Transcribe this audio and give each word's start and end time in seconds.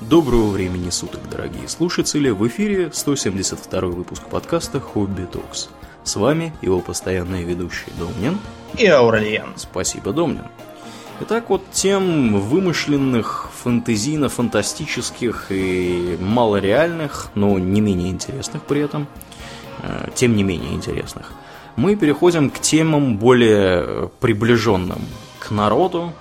Доброго 0.00 0.48
времени 0.48 0.88
суток, 0.88 1.20
дорогие 1.30 1.68
слушатели! 1.68 2.30
В 2.30 2.48
эфире 2.48 2.90
172 2.90 3.80
выпуск 3.82 4.22
подкаста 4.30 4.80
«Хобби 4.80 5.26
Токс». 5.30 5.68
С 6.04 6.16
вами 6.16 6.54
его 6.62 6.80
постоянные 6.80 7.44
ведущие 7.44 7.92
Домнин 7.98 8.38
и 8.78 8.86
Аурельян. 8.86 9.52
Спасибо, 9.56 10.14
Домнин. 10.14 10.46
Итак, 11.20 11.50
вот 11.50 11.70
тем 11.70 12.40
вымышленных, 12.40 13.50
фантазийно-фантастических 13.62 15.48
и 15.50 16.16
малореальных, 16.18 17.28
но 17.34 17.58
не 17.58 17.82
менее 17.82 18.08
интересных 18.08 18.62
при 18.62 18.80
этом, 18.80 19.06
э, 19.82 20.08
тем 20.14 20.34
не 20.34 20.42
менее 20.42 20.72
интересных, 20.72 21.30
мы 21.76 21.94
переходим 21.94 22.48
к 22.48 22.58
темам 22.58 23.18
более 23.18 24.08
приближенным 24.18 25.02
к 25.40 25.50
народу. 25.50 26.14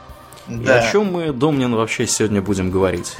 Да. 0.48 0.82
И 0.84 0.88
о 0.89 0.91
чем 0.91 1.14
мы, 1.14 1.32
Домнин, 1.32 1.73
вообще 1.73 2.05
сегодня 2.07 2.41
будем 2.41 2.71
говорить? 2.71 3.16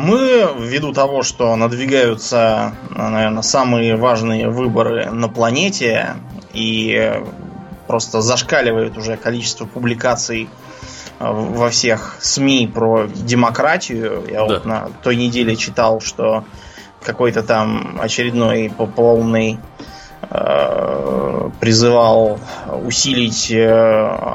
Мы, 0.00 0.48
ввиду 0.58 0.92
того, 0.92 1.22
что 1.22 1.54
надвигаются, 1.56 2.74
наверное, 2.90 3.42
самые 3.42 3.96
важные 3.96 4.48
выборы 4.48 5.10
на 5.10 5.28
планете, 5.28 6.16
и 6.52 7.12
просто 7.86 8.20
зашкаливает 8.20 8.96
уже 8.96 9.16
количество 9.16 9.66
публикаций 9.66 10.48
э, 11.18 11.24
во 11.28 11.70
всех 11.70 12.16
СМИ 12.20 12.70
про 12.72 13.06
демократию. 13.06 14.24
Я 14.28 14.38
да. 14.38 14.44
вот 14.44 14.64
на 14.64 14.88
той 15.02 15.16
неделе 15.16 15.56
читал, 15.56 16.00
что 16.00 16.44
какой-то 17.02 17.42
там 17.42 17.98
очередной 18.00 18.70
полоумный 18.70 19.58
Э, 19.80 19.89
призывал 21.60 22.38
усилить 22.84 23.50
э, 23.50 23.68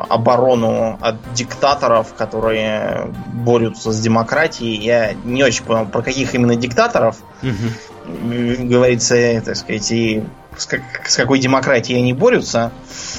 оборону 0.10 0.98
от 1.00 1.16
диктаторов, 1.34 2.14
которые 2.14 3.14
борются 3.34 3.92
с 3.92 4.00
демократией. 4.00 4.84
Я 4.84 5.14
не 5.14 5.44
очень 5.44 5.64
понял, 5.64 5.86
про 5.86 6.02
каких 6.02 6.34
именно 6.36 6.56
диктаторов 6.56 7.18
угу. 7.42 8.68
говорится, 8.68 9.42
так 9.44 9.56
сказать, 9.56 9.92
и 9.92 10.24
с 10.58 11.16
какой 11.16 11.40
демократией 11.40 12.00
они 12.00 12.14
борются. 12.14 12.72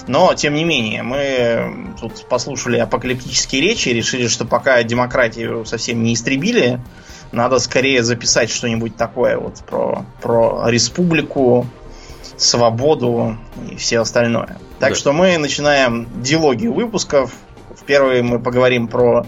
Но, 0.06 0.34
тем 0.34 0.54
не 0.54 0.64
менее, 0.64 1.02
мы 1.02 1.94
тут 2.00 2.26
послушали 2.28 2.78
апокалиптические 2.78 3.62
речи 3.62 3.88
и 3.88 3.92
решили, 3.92 4.26
что 4.28 4.44
пока 4.44 4.82
демократию 4.82 5.64
совсем 5.66 6.02
не 6.02 6.14
истребили, 6.14 6.80
надо 7.32 7.58
скорее 7.58 8.02
записать 8.02 8.50
что-нибудь 8.50 8.96
такое 8.96 9.36
вот 9.36 9.56
про, 9.66 10.04
про 10.22 10.68
республику, 10.68 11.66
свободу 12.36 13.36
и 13.70 13.76
все 13.76 14.00
остальное. 14.00 14.58
Так 14.78 14.90
да. 14.90 14.94
что 14.94 15.12
мы 15.12 15.38
начинаем 15.38 16.08
диалогию 16.22 16.72
выпусков. 16.72 17.32
В 17.74 17.84
первой 17.84 18.22
мы 18.22 18.40
поговорим 18.40 18.88
про 18.88 19.26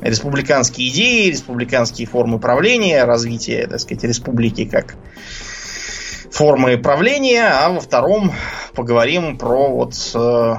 республиканские 0.00 0.88
идеи, 0.88 1.30
республиканские 1.30 2.06
формы 2.06 2.38
правления, 2.38 3.04
развитие, 3.04 3.66
так 3.66 3.80
сказать, 3.80 4.04
республики 4.04 4.64
как 4.64 4.94
формы 6.30 6.78
правления, 6.78 7.48
а 7.48 7.70
во 7.70 7.80
втором 7.80 8.32
поговорим 8.74 9.36
про 9.36 9.68
вот 9.68 9.94
э, 10.14 10.54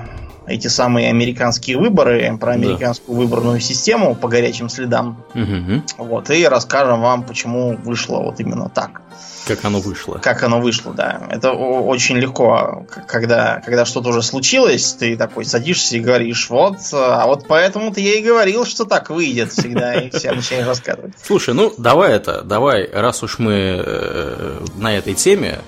эти 0.50 0.68
самые 0.68 1.10
американские 1.10 1.78
выборы, 1.78 2.38
про 2.40 2.54
американскую 2.54 3.16
да. 3.16 3.24
выборную 3.24 3.60
систему 3.60 4.16
по 4.16 4.28
горячим 4.28 4.70
следам. 4.70 5.24
Угу. 5.36 6.06
Вот, 6.06 6.30
и 6.30 6.46
расскажем 6.48 7.02
вам, 7.02 7.24
почему 7.24 7.78
вышло 7.78 8.18
вот 8.20 8.40
именно 8.40 8.70
так. 8.70 9.02
Как 9.48 9.66
оно 9.66 9.80
вышло. 9.80 10.20
Как 10.22 10.44
оно 10.44 10.60
вышло, 10.60 10.94
да. 10.94 11.22
Это 11.32 11.52
очень 11.52 12.18
легко, 12.18 12.86
когда, 13.08 13.62
когда 13.66 13.86
что-то 13.86 14.10
уже 14.10 14.22
случилось, 14.22 14.94
ты 14.94 15.18
такой 15.18 15.46
садишься 15.46 15.98
и 15.98 16.00
говоришь, 16.00 16.50
вот, 16.50 16.78
а 16.94 17.26
вот 17.26 17.48
поэтому-то 17.48 18.00
я 18.00 18.16
и 18.16 18.24
говорил, 18.24 18.66
что 18.66 18.86
так 18.86 19.10
выйдет 19.10 19.52
всегда, 19.52 19.96
и 19.96 20.10
все 20.10 20.32
начинаешь 20.32 20.68
рассказывать. 20.68 21.14
Слушай, 21.24 21.54
ну 21.54 21.74
давай 21.78 22.14
это, 22.14 22.44
давай, 22.44 22.90
раз 22.92 23.24
уж 23.24 23.40
мы 23.40 23.84
э, 23.84 24.66
на 24.78 24.96
этой 24.96 25.16
теме, 25.16 25.60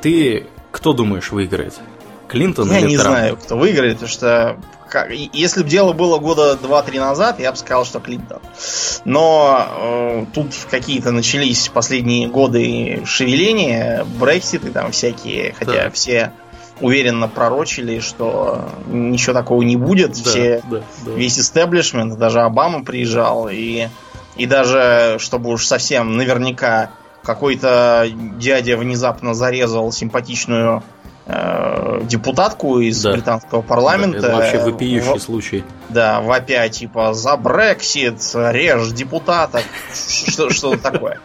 ты 0.00 0.46
кто 0.70 0.92
думаешь 0.92 1.30
выиграет? 1.30 1.74
Клинтон 2.28 2.70
я 2.70 2.80
или 2.80 2.88
не 2.88 2.96
Трамп? 2.96 3.16
знаю, 3.16 3.36
кто 3.36 3.56
выиграет, 3.56 3.94
потому 3.94 4.10
что 4.10 4.56
как, 4.88 5.10
если 5.10 5.62
бы 5.62 5.68
дело 5.68 5.92
было 5.92 6.18
года 6.18 6.56
2-3 6.60 7.00
назад, 7.00 7.40
я 7.40 7.50
бы 7.50 7.56
сказал, 7.56 7.84
что 7.84 8.00
Клинтон. 8.00 8.40
Но 9.04 9.66
э, 9.68 10.26
тут 10.32 10.52
какие-то 10.70 11.10
начались 11.10 11.68
последние 11.68 12.28
годы 12.28 13.02
шевеления, 13.04 14.06
брекситы 14.20 14.70
там 14.70 14.92
всякие, 14.92 15.52
хотя 15.52 15.84
да. 15.84 15.90
все 15.90 16.32
уверенно 16.80 17.28
пророчили, 17.28 18.00
что 18.00 18.68
ничего 18.86 19.32
такого 19.32 19.62
не 19.62 19.76
будет. 19.76 20.12
Да, 20.12 20.30
все, 20.30 20.62
да, 20.70 20.82
да. 21.04 21.12
Весь 21.12 21.38
истеблишмент, 21.38 22.16
даже 22.18 22.40
Обама 22.40 22.84
приезжал, 22.84 23.48
и, 23.50 23.88
и 24.36 24.46
даже, 24.46 25.16
чтобы 25.18 25.50
уж 25.50 25.66
совсем 25.66 26.16
наверняка 26.16 26.90
какой-то 27.22 28.06
дядя 28.38 28.76
внезапно 28.76 29.34
зарезал 29.34 29.90
симпатичную 29.92 30.82
Э, 31.26 32.02
депутатку 32.02 32.80
из 32.80 33.00
да. 33.02 33.12
британского 33.12 33.62
парламента. 33.62 34.20
Да, 34.20 34.28
это 34.28 34.36
вообще 34.36 34.58
вопиющий 34.58 35.18
в, 35.18 35.22
случай. 35.22 35.64
Да, 35.88 36.20
вопя 36.20 36.68
типа 36.68 37.14
за 37.14 37.38
Брексит, 37.38 38.20
режь 38.34 38.88
депутатов, 38.90 39.62
что, 40.28 40.50
что 40.50 40.76
такое. 40.76 41.20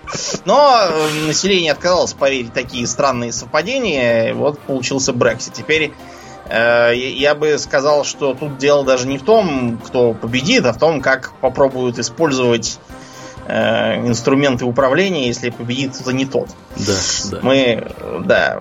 Но 0.46 0.88
э, 0.90 1.28
население 1.28 1.74
отказалось 1.74 2.14
поверить 2.14 2.54
такие 2.54 2.88
странные 2.88 3.34
совпадения, 3.34 4.34
вот 4.34 4.58
получился 4.60 5.12
Брексит. 5.12 5.54
Теперь 5.54 5.92
э, 6.48 6.94
я 6.96 7.36
бы 7.36 7.58
сказал, 7.58 8.06
что 8.06 8.34
тут 8.34 8.58
дело 8.58 8.86
даже 8.86 9.06
не 9.06 9.18
в 9.18 9.24
том, 9.24 9.82
кто 9.86 10.14
победит, 10.14 10.66
а 10.66 10.72
в 10.72 10.78
том, 10.78 11.02
как 11.02 11.34
попробуют 11.42 12.00
использовать 12.00 12.80
инструменты 13.50 14.64
управления, 14.64 15.26
если 15.26 15.50
победит 15.50 15.96
кто-то 15.96 16.12
не 16.12 16.28
тот. 16.28 16.50
Да, 16.78 16.94
да. 17.32 17.40
Мы, 17.42 17.88
да, 18.24 18.60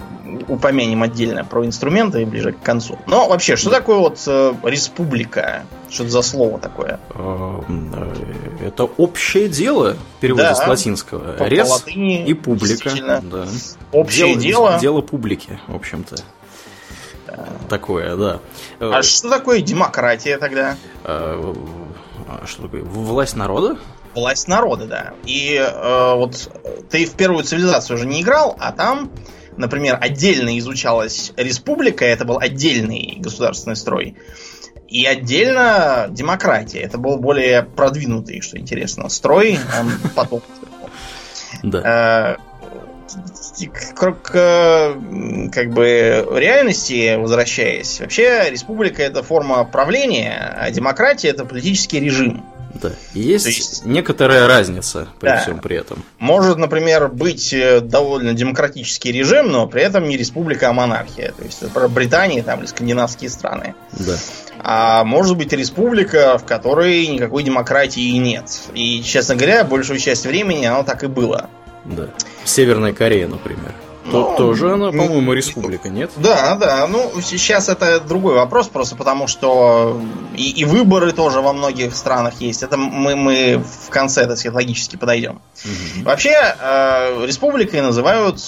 упомянем 0.49 1.03
отдельно 1.03 1.45
про 1.45 1.65
инструменты 1.65 2.25
ближе 2.27 2.53
к 2.53 2.63
концу. 2.63 2.99
Но 3.07 3.29
вообще, 3.29 3.57
что 3.57 3.71
такое 3.71 3.99
вот 3.99 4.23
э, 4.27 4.55
республика? 4.65 5.65
Что 5.89 6.05
это 6.05 6.13
за 6.13 6.23
слово 6.23 6.59
такое? 6.59 7.01
Э, 7.15 7.61
это 8.65 8.85
общее 8.85 9.49
дело 9.49 9.97
в 10.17 10.21
переводе 10.21 10.45
да, 10.45 10.55
с 10.55 10.67
латинского. 10.67 11.33
По, 11.35 11.45
Рес 11.45 11.69
по 11.69 11.73
латыни, 11.75 12.27
и 12.27 12.35
публика. 12.35 12.91
Да. 13.23 13.47
Общее 13.93 14.35
дело, 14.35 14.41
дело. 14.41 14.79
Дело 14.81 15.01
публики, 15.01 15.59
в 15.67 15.75
общем-то. 15.75 16.17
Такое, 17.69 18.17
да. 18.17 18.41
А 18.81 19.03
что 19.03 19.29
такое 19.29 19.61
демократия 19.61 20.39
тогда? 20.39 20.77
А 21.05 22.43
что 22.47 22.63
такое? 22.63 22.83
Власть 22.83 23.37
народа? 23.37 23.79
власть 24.15 24.49
народа, 24.49 24.87
да. 24.87 25.13
И 25.25 25.55
э, 25.55 26.15
вот 26.15 26.51
ты 26.91 27.07
в 27.07 27.13
первую 27.13 27.45
цивилизацию 27.45 27.97
уже 27.97 28.07
не 28.07 28.23
играл, 28.23 28.57
а 28.59 28.73
там, 28.73 29.11
например, 29.59 29.99
отдельно 30.01 30.59
изучалась 30.59 31.33
республика, 31.37 32.05
это 32.05 32.25
был 32.25 32.39
отдельный 32.39 33.17
государственный 33.19 33.77
строй. 33.77 34.17
И 34.89 35.05
отдельно 35.05 36.07
демократия. 36.09 36.81
Это 36.81 36.97
был 36.97 37.19
более 37.19 37.63
продвинутый, 37.63 38.41
что 38.41 38.59
интересно, 38.59 39.11
строй. 39.11 39.59
Он 39.79 39.93
потом. 40.15 40.43
Да. 41.63 42.37
Э, 42.39 42.49
к, 43.95 44.13
к 44.23 44.97
как 45.53 45.73
бы 45.73 46.27
реальности 46.35 47.17
возвращаясь, 47.17 48.01
вообще 48.01 48.51
республика 48.51 49.03
это 49.03 49.23
форма 49.23 49.65
правления, 49.65 50.57
а 50.59 50.71
демократия 50.71 51.29
это 51.29 51.45
политический 51.45 52.01
режим. 52.01 52.45
Да. 52.75 52.93
Есть, 53.15 53.47
есть 53.47 53.85
некоторая 53.85 54.47
разница 54.47 55.09
при 55.21 55.29
да. 55.29 55.39
всем 55.39 55.59
при 55.59 55.77
этом. 55.77 56.05
Может, 56.19 56.59
например, 56.59 57.09
быть 57.09 57.53
э, 57.53 57.81
довольно 57.81 58.35
демократический 58.35 59.13
режим, 59.13 59.51
но 59.51 59.67
при 59.67 59.83
этом 59.83 60.09
не 60.09 60.17
республика, 60.17 60.69
а 60.69 60.73
монархия. 60.73 61.33
То 61.33 61.45
есть 61.45 61.69
про 61.73 61.89
Британию 61.89 62.45
там, 62.45 62.61
или 62.61 62.67
скандинавские 62.67 63.31
страны. 63.31 63.75
Да. 63.93 64.17
А 64.61 65.05
может 65.05 65.37
быть 65.37 65.53
республика, 65.53 66.39
в 66.39 66.45
которой 66.45 67.07
никакой 67.07 67.43
демократии 67.43 68.17
нет. 68.17 68.45
И, 68.75 69.03
честно 69.03 69.35
говоря, 69.35 69.65
большую 69.65 69.99
часть 69.99 70.27
времени 70.27 70.67
оно 70.67 70.83
так 70.83 71.05
и 71.05 71.07
было. 71.07 71.49
Да. 71.85 72.09
В 72.45 72.49
Северной 72.49 72.93
Корее, 72.93 73.29
например. 73.29 73.73
Ну, 74.11 74.35
тоже 74.37 74.73
она, 74.73 74.91
по-моему, 74.91 75.33
республика, 75.33 75.89
нет? 75.89 76.11
Да, 76.17 76.57
да. 76.57 76.87
Ну, 76.87 77.13
сейчас 77.23 77.69
это 77.69 78.01
другой 78.01 78.35
вопрос, 78.35 78.69
просто 78.69 78.97
потому 78.97 79.27
что 79.27 80.01
и, 80.37 80.51
и 80.51 80.65
выборы 80.65 81.13
тоже 81.13 81.41
во 81.41 81.53
многих 81.53 81.95
странах 81.95 82.41
есть. 82.41 82.63
Это 82.63 82.77
мы, 82.77 83.17
мы 83.17 83.63
в 83.87 83.91
конце, 83.91 84.27
так 84.27 84.39
сказать, 84.39 84.55
логически 84.55 84.97
подойдем. 84.97 85.41
Угу. 85.65 86.05
Вообще, 86.05 86.31
э, 86.31 87.27
республикой 87.27 87.83
называют 87.83 88.41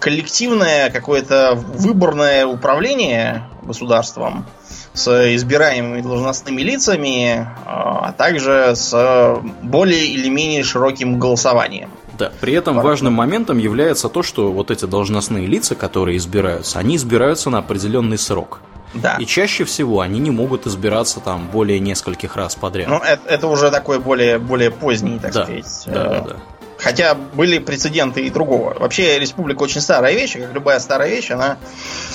коллективное 0.00 0.90
какое-то 0.90 1.54
выборное 1.54 2.46
управление 2.46 3.48
государством 3.62 4.46
с 4.94 5.34
избираемыми 5.34 6.00
должностными 6.00 6.62
лицами, 6.62 7.40
э, 7.40 7.44
а 7.64 8.12
также 8.12 8.74
с 8.74 9.40
более 9.62 10.06
или 10.06 10.28
менее 10.28 10.64
широким 10.64 11.18
голосованием. 11.18 11.90
Да, 12.18 12.32
при 12.40 12.52
этом 12.52 12.80
важным 12.80 13.12
моментом 13.12 13.58
является 13.58 14.08
то, 14.08 14.22
что 14.22 14.52
вот 14.52 14.70
эти 14.70 14.84
должностные 14.84 15.46
лица, 15.46 15.74
которые 15.74 16.16
избираются, 16.16 16.78
они 16.78 16.96
избираются 16.96 17.50
на 17.50 17.58
определенный 17.58 18.18
срок. 18.18 18.60
Да. 18.94 19.16
И 19.18 19.26
чаще 19.26 19.64
всего 19.64 20.00
они 20.00 20.18
не 20.18 20.30
могут 20.30 20.66
избираться 20.66 21.20
там 21.20 21.48
более 21.48 21.78
нескольких 21.78 22.36
раз 22.36 22.56
подряд. 22.56 22.88
Ну, 22.88 22.96
это, 22.98 23.20
это 23.26 23.46
уже 23.46 23.70
такой 23.70 23.98
более, 23.98 24.38
более 24.38 24.70
поздний, 24.70 25.18
так 25.18 25.32
да, 25.32 25.44
сказать. 25.44 25.82
Да, 25.86 25.92
да, 25.92 26.16
э, 26.16 26.22
да. 26.28 26.36
Хотя 26.78 27.14
были 27.14 27.58
прецеденты 27.58 28.22
и 28.22 28.30
другого. 28.30 28.76
Вообще, 28.78 29.18
республика 29.18 29.62
очень 29.62 29.80
старая 29.80 30.14
вещь, 30.14 30.36
и 30.36 30.40
как 30.40 30.54
любая 30.54 30.78
старая 30.78 31.10
вещь, 31.10 31.30
она 31.30 31.58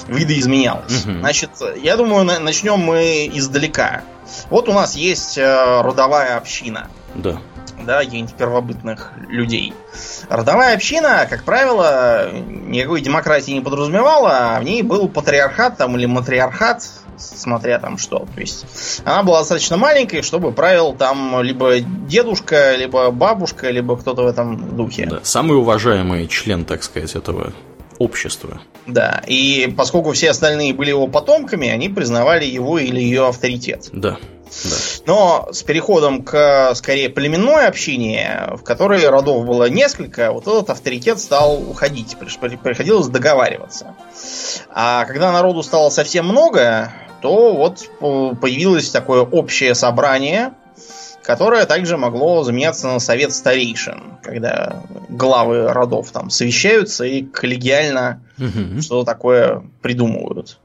видоизменялась. 0.08 1.06
Мгм. 1.06 1.20
Значит, 1.20 1.52
я 1.82 1.98
думаю, 1.98 2.24
на- 2.24 2.40
начнем 2.40 2.80
мы 2.80 3.30
издалека. 3.34 4.04
Вот 4.50 4.70
у 4.70 4.74
нас 4.74 4.96
есть 4.96 5.38
э, 5.38 5.82
родовая 5.82 6.38
община 6.38 6.88
Да. 7.14 7.38
Да, 7.86 8.00
каких-нибудь 8.00 8.36
первобытных 8.36 9.12
людей. 9.30 9.74
Родовая 10.30 10.76
община, 10.76 11.28
как 11.30 11.44
правило, 11.44 12.32
никакой 12.32 13.02
демократии 13.02 13.52
не 13.52 13.62
подразумевала, 13.62 14.56
а 14.56 14.60
в 14.60 14.64
ней 14.64 14.82
был 14.82 15.08
патриархат 15.08 15.78
там 15.78 15.96
или 15.98 16.06
матриархат, 16.06 16.84
смотря 17.18 17.80
там 17.80 17.98
что. 17.98 18.28
То 18.34 18.42
есть 18.42 19.02
она 19.06 19.24
была 19.24 19.40
достаточно 19.40 19.78
маленькой, 19.78 20.22
чтобы 20.22 20.52
правил 20.52 20.94
там 20.94 21.42
либо 21.42 21.80
дедушка, 21.80 22.76
либо 22.76 23.12
бабушка, 23.12 23.70
либо 23.70 23.98
кто-то 23.98 24.24
в 24.24 24.28
этом 24.28 24.76
духе. 24.76 25.08
да. 25.10 25.20
Самый 25.24 25.58
уважаемый 25.58 26.28
член, 26.28 26.66
так 26.66 26.84
сказать, 26.84 27.16
этого 27.16 27.54
общества. 28.00 28.62
Да, 28.86 29.22
и 29.28 29.74
поскольку 29.78 30.12
все 30.12 30.32
остальные 30.32 30.74
были 30.74 30.90
его 30.90 31.08
потомками, 31.08 31.70
они 31.70 31.90
признавали 31.90 32.46
его 32.46 32.78
или 32.80 33.00
ее 33.00 33.28
авторитет. 33.28 33.90
Да. 33.94 34.18
Но 35.06 35.50
с 35.52 35.64
переходом 35.64 36.24
к 36.24 36.74
скорее 36.76 37.10
племенной 37.10 37.68
общине, 37.68 38.50
в 38.54 38.64
которой 38.64 39.06
родов 39.08 39.46
было 39.46 39.70
несколько, 39.70 40.32
вот 40.32 40.48
этот 40.48 40.70
авторитет 40.70 41.20
стал 41.20 41.62
уходить. 41.70 42.18
Приходилось 42.18 43.08
договариваться. 43.08 43.96
А 44.70 45.06
когда 45.06 45.32
народу 45.32 45.64
стало 45.64 45.90
совсем 45.90 46.28
много, 46.28 46.94
то 47.22 47.54
вот 47.54 47.82
э, 47.82 48.36
появилось 48.36 48.90
такое 48.90 49.22
общее 49.22 49.76
собрание, 49.76 50.54
которое 51.24 51.66
также 51.66 51.98
могло 51.98 52.44
заменяться 52.44 52.88
на 52.88 53.00
совет 53.00 53.34
старейшин, 53.34 54.18
когда 54.22 54.84
главы 55.10 55.72
родов 55.72 56.12
там 56.12 56.30
совещаются 56.30 57.06
и 57.06 57.24
коллегиально 57.24 58.22
Мгм. 58.38 58.82
что 58.82 59.04
такое 59.04 59.64
придумывают. 59.82 60.60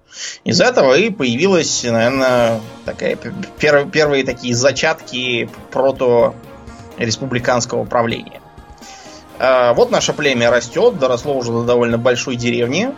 Из 0.44 0.60
этого 0.60 0.94
и 0.98 1.10
появилась, 1.10 1.84
наверное, 1.84 2.60
такая 2.84 3.14
пер- 3.14 3.88
первые 3.90 4.24
такие 4.24 4.54
зачатки 4.54 5.48
прото-республиканского 5.70 7.84
правления. 7.84 8.40
А, 9.38 9.74
Вот 9.74 9.90
наше 9.90 10.12
племя 10.12 10.50
растет, 10.50 10.98
доросло 10.98 11.34
уже 11.36 11.52
до 11.52 11.62
довольно 11.62 11.98
большой 11.98 12.36
деревни, 12.36 12.90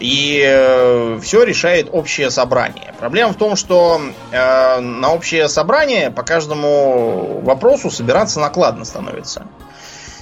и 0.00 1.18
все 1.22 1.44
решает 1.44 1.88
общее 1.92 2.30
собрание. 2.30 2.94
Проблема 2.98 3.32
в 3.32 3.36
том, 3.36 3.56
что 3.56 4.00
э, 4.32 4.80
на 4.80 5.12
общее 5.12 5.48
собрание 5.48 6.10
по 6.10 6.22
каждому 6.22 7.40
вопросу 7.42 7.90
собираться 7.90 8.40
накладно 8.40 8.84
становится. 8.84 9.46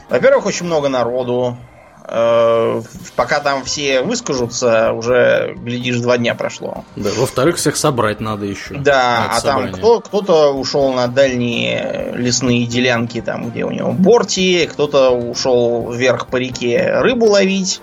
Во-первых, 0.08 0.46
очень 0.46 0.66
много 0.66 0.88
народу. 0.88 1.56
Э, 2.04 2.82
пока 3.16 3.40
там 3.40 3.64
все 3.64 4.02
выскажутся, 4.02 4.92
уже, 4.92 5.54
глядишь, 5.56 5.98
два 6.00 6.18
дня 6.18 6.34
прошло. 6.34 6.84
Да. 6.96 7.10
Во-вторых, 7.16 7.56
всех 7.56 7.76
собрать 7.76 8.20
надо 8.20 8.44
еще. 8.44 8.74
Да, 8.74 9.30
а 9.30 9.40
там 9.40 9.72
кто, 9.72 10.00
кто-то 10.00 10.52
ушел 10.52 10.92
на 10.92 11.06
дальние 11.06 12.12
лесные 12.14 12.66
делянки, 12.66 13.20
там, 13.22 13.50
где 13.50 13.64
у 13.64 13.70
него 13.70 13.92
борти, 13.92 14.68
кто-то 14.70 15.10
ушел 15.10 15.90
вверх 15.92 16.26
по 16.26 16.36
реке 16.36 16.98
рыбу 16.98 17.26
ловить, 17.26 17.80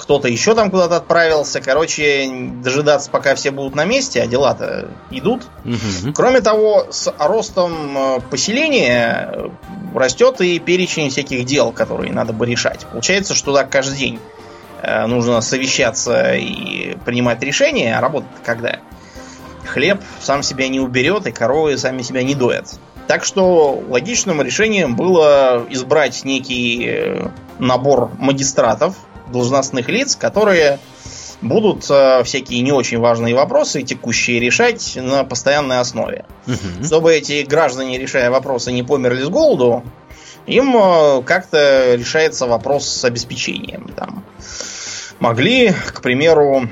кто-то 0.00 0.28
еще 0.28 0.54
там 0.54 0.70
куда-то 0.70 0.96
отправился. 0.96 1.60
Короче, 1.60 2.26
дожидаться, 2.62 3.10
пока 3.10 3.34
все 3.34 3.50
будут 3.50 3.74
на 3.74 3.84
месте, 3.84 4.22
а 4.22 4.26
дела-то 4.26 4.88
идут. 5.10 5.42
Мгм. 5.64 6.14
Кроме 6.14 6.40
того, 6.40 6.86
с 6.90 7.12
ростом 7.18 7.98
э, 7.98 8.20
поселения 8.30 9.30
э, 9.30 9.48
растет 9.94 10.40
и 10.40 10.58
перечень 10.58 11.10
всяких 11.10 11.44
дел, 11.44 11.70
которые 11.70 12.12
надо 12.12 12.32
бы 12.32 12.46
решать. 12.46 12.86
Получается, 12.86 13.34
что 13.34 13.54
так 13.54 13.68
каждый 13.70 13.98
день 13.98 14.18
э, 14.82 15.04
нужно 15.06 15.42
совещаться 15.42 16.34
и 16.34 16.96
принимать 17.04 17.42
решения, 17.42 17.98
а 17.98 18.00
работа 18.00 18.26
когда? 18.42 18.80
Хлеб 19.66 20.00
сам 20.18 20.42
себя 20.42 20.68
не 20.68 20.80
уберет, 20.80 21.26
и 21.26 21.30
коровы 21.30 21.76
сами 21.76 22.00
себя 22.00 22.22
не 22.22 22.34
доят. 22.34 22.80
Так 23.06 23.22
что 23.22 23.78
логичным 23.88 24.40
решением 24.40 24.96
было 24.96 25.66
избрать 25.68 26.24
некий 26.24 27.28
набор 27.58 28.10
магистратов, 28.18 28.94
должностных 29.30 29.88
лиц, 29.88 30.16
которые 30.16 30.78
будут 31.40 31.86
э, 31.90 32.22
всякие 32.24 32.60
не 32.60 32.72
очень 32.72 32.98
важные 32.98 33.34
вопросы 33.34 33.82
текущие 33.82 34.40
решать 34.40 34.96
на 34.96 35.24
постоянной 35.24 35.80
основе. 35.80 36.24
Мгм. 36.46 36.84
Чтобы 36.84 37.14
эти 37.14 37.42
граждане, 37.42 37.98
решая 37.98 38.30
вопросы, 38.30 38.72
не 38.72 38.82
померли 38.82 39.22
с 39.22 39.28
голоду, 39.28 39.84
им 40.46 40.76
э, 40.76 41.22
как-то 41.22 41.94
решается 41.94 42.46
вопрос 42.46 42.86
с 42.86 43.04
обеспечением. 43.04 43.90
Там. 43.96 44.24
Могли, 45.18 45.72
к 45.72 46.02
примеру, 46.02 46.68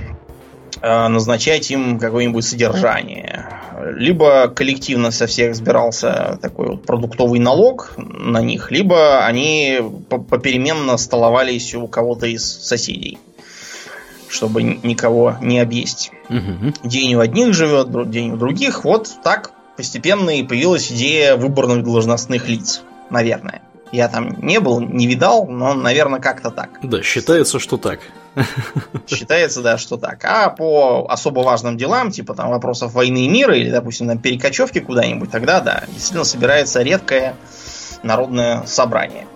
э, 0.81 1.09
назначать 1.09 1.71
им 1.71 1.99
какое-нибудь 1.99 2.45
содержание. 2.45 3.49
Либо 3.97 4.49
коллективно 4.49 5.11
со 5.11 5.27
всех 5.27 5.55
сбирался 5.55 6.39
такой 6.43 6.71
вот 6.71 6.85
продуктовый 6.85 7.41
налог 7.41 7.93
на 7.97 8.41
них, 8.41 8.71
либо 8.71 9.25
они 9.25 9.81
по- 10.09 10.19
попеременно 10.19 10.97
столовались 10.97 11.75
у 11.75 11.87
кого-то 11.87 12.27
из 12.27 12.45
соседей, 12.45 13.19
чтобы 14.29 14.63
никого 14.63 15.37
не 15.41 15.61
объесть 15.61 16.11
Мгм. 16.29 16.75
день 16.85 17.15
у 17.15 17.21
одних 17.21 17.55
живет, 17.55 18.11
день 18.11 18.33
у 18.33 18.37
других. 18.37 18.85
Вот 18.85 19.11
так 19.25 19.53
постепенно 19.77 20.31
и 20.31 20.43
появилась 20.43 20.91
идея 20.93 21.37
выборных 21.37 21.85
должностных 21.85 22.49
лиц. 22.49 22.83
Наверное. 23.11 23.63
Я 23.93 24.09
там 24.09 24.37
не 24.43 24.61
был, 24.61 24.81
не 24.81 25.07
видал, 25.07 25.47
но, 25.47 25.75
наверное, 25.75 26.21
как-то 26.21 26.51
так. 26.51 26.71
Да, 26.83 27.03
считается, 27.03 27.59
что 27.59 27.77
так. 27.79 28.01
Считается, 29.07 29.63
да, 29.63 29.79
что 29.79 29.97
так. 29.97 30.25
А 30.25 30.51
по 30.51 31.07
особо 31.09 31.41
важным 31.41 31.77
делам, 31.77 32.11
типа 32.11 32.35
там 32.35 32.51
вопросов 32.51 32.93
войны 32.93 33.25
и 33.25 33.29
мира, 33.29 33.57
или, 33.57 33.71
допустим, 33.71 34.07
на 34.07 34.19
перекочевке 34.19 34.81
куда-нибудь, 34.81 35.31
тогда, 35.31 35.61
да, 35.61 35.85
действительно 35.89 36.25
собирается 36.25 36.83
редкое 36.83 37.35
народное 38.03 38.63
собрание. 38.67 39.27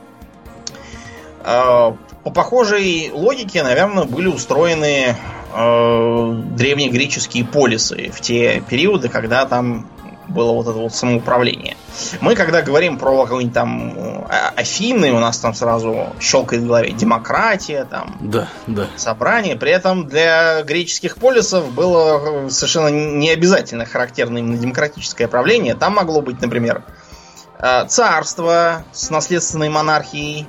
Э, 1.44 1.92
По 2.24 2.30
похожей 2.30 3.10
логике, 3.12 3.62
наверное, 3.62 4.04
были 4.04 4.28
устроены 4.28 5.16
э, 5.54 6.42
древнегреческие 6.56 7.44
полисы 7.44 8.10
в 8.14 8.20
те 8.20 8.62
периоды, 8.68 9.08
когда 9.08 9.46
там 9.46 9.88
было 10.32 10.52
вот 10.52 10.66
это 10.66 10.78
вот 10.78 10.94
самоуправление. 10.94 11.76
Мы, 12.20 12.34
когда 12.34 12.62
говорим 12.62 12.98
про 12.98 13.24
какой-нибудь 13.24 13.54
там 13.54 14.24
э, 14.28 14.50
Афины, 14.56 15.12
у 15.12 15.18
нас 15.18 15.38
там 15.38 15.54
сразу 15.54 16.06
щелкает 16.20 16.62
в 16.62 16.66
голове 16.66 16.90
демократия, 16.92 17.84
там 17.84 18.16
Да, 18.20 18.48
да. 18.66 18.86
собрание. 18.96 19.56
При 19.56 19.70
этом 19.70 20.06
для 20.08 20.62
греческих 20.62 21.16
полисов 21.18 21.70
было 21.72 22.46
э, 22.46 22.50
совершенно 22.50 22.88
не 22.88 23.30
обязательно 23.30 23.84
характерно 23.84 24.38
именно 24.38 24.56
демократическое 24.56 25.28
правление. 25.28 25.74
Там 25.74 25.94
могло 25.94 26.22
быть, 26.22 26.40
например, 26.40 26.82
э, 27.58 27.86
царство 27.88 28.84
с 28.92 29.10
наследственной 29.10 29.68
монархией, 29.68 30.46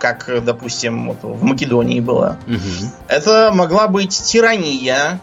как, 0.00 0.30
допустим, 0.44 1.08
вот 1.08 1.18
в 1.22 1.42
Македонии 1.44 2.00
было. 2.00 2.38
Мгм. 2.46 2.90
Это 3.08 3.50
могла 3.54 3.86
быть 3.86 4.10
тирания. 4.16 5.20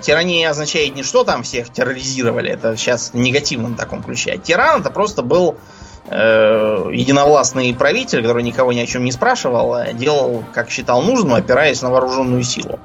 Тирания 0.00 0.48
означает 0.48 0.94
не 0.94 1.02
что 1.02 1.24
там 1.24 1.42
всех 1.42 1.70
терроризировали, 1.70 2.50
это 2.50 2.76
сейчас 2.76 3.10
в 3.12 3.16
негативном 3.16 3.74
таком 3.74 4.02
ключе. 4.02 4.32
А 4.32 4.38
тиран 4.38 4.80
это 4.80 4.90
просто 4.90 5.22
был 5.22 5.56
э, 6.06 6.88
единовластный 6.92 7.74
правитель, 7.74 8.22
который 8.22 8.42
никого 8.42 8.72
ни 8.72 8.80
о 8.80 8.86
чем 8.86 9.04
не 9.04 9.12
спрашивал, 9.12 9.74
а 9.74 9.92
делал, 9.92 10.44
как 10.52 10.70
считал 10.70 11.02
нужным, 11.02 11.34
опираясь 11.34 11.82
на 11.82 11.90
вооруженную 11.90 12.42
силу. 12.42 12.78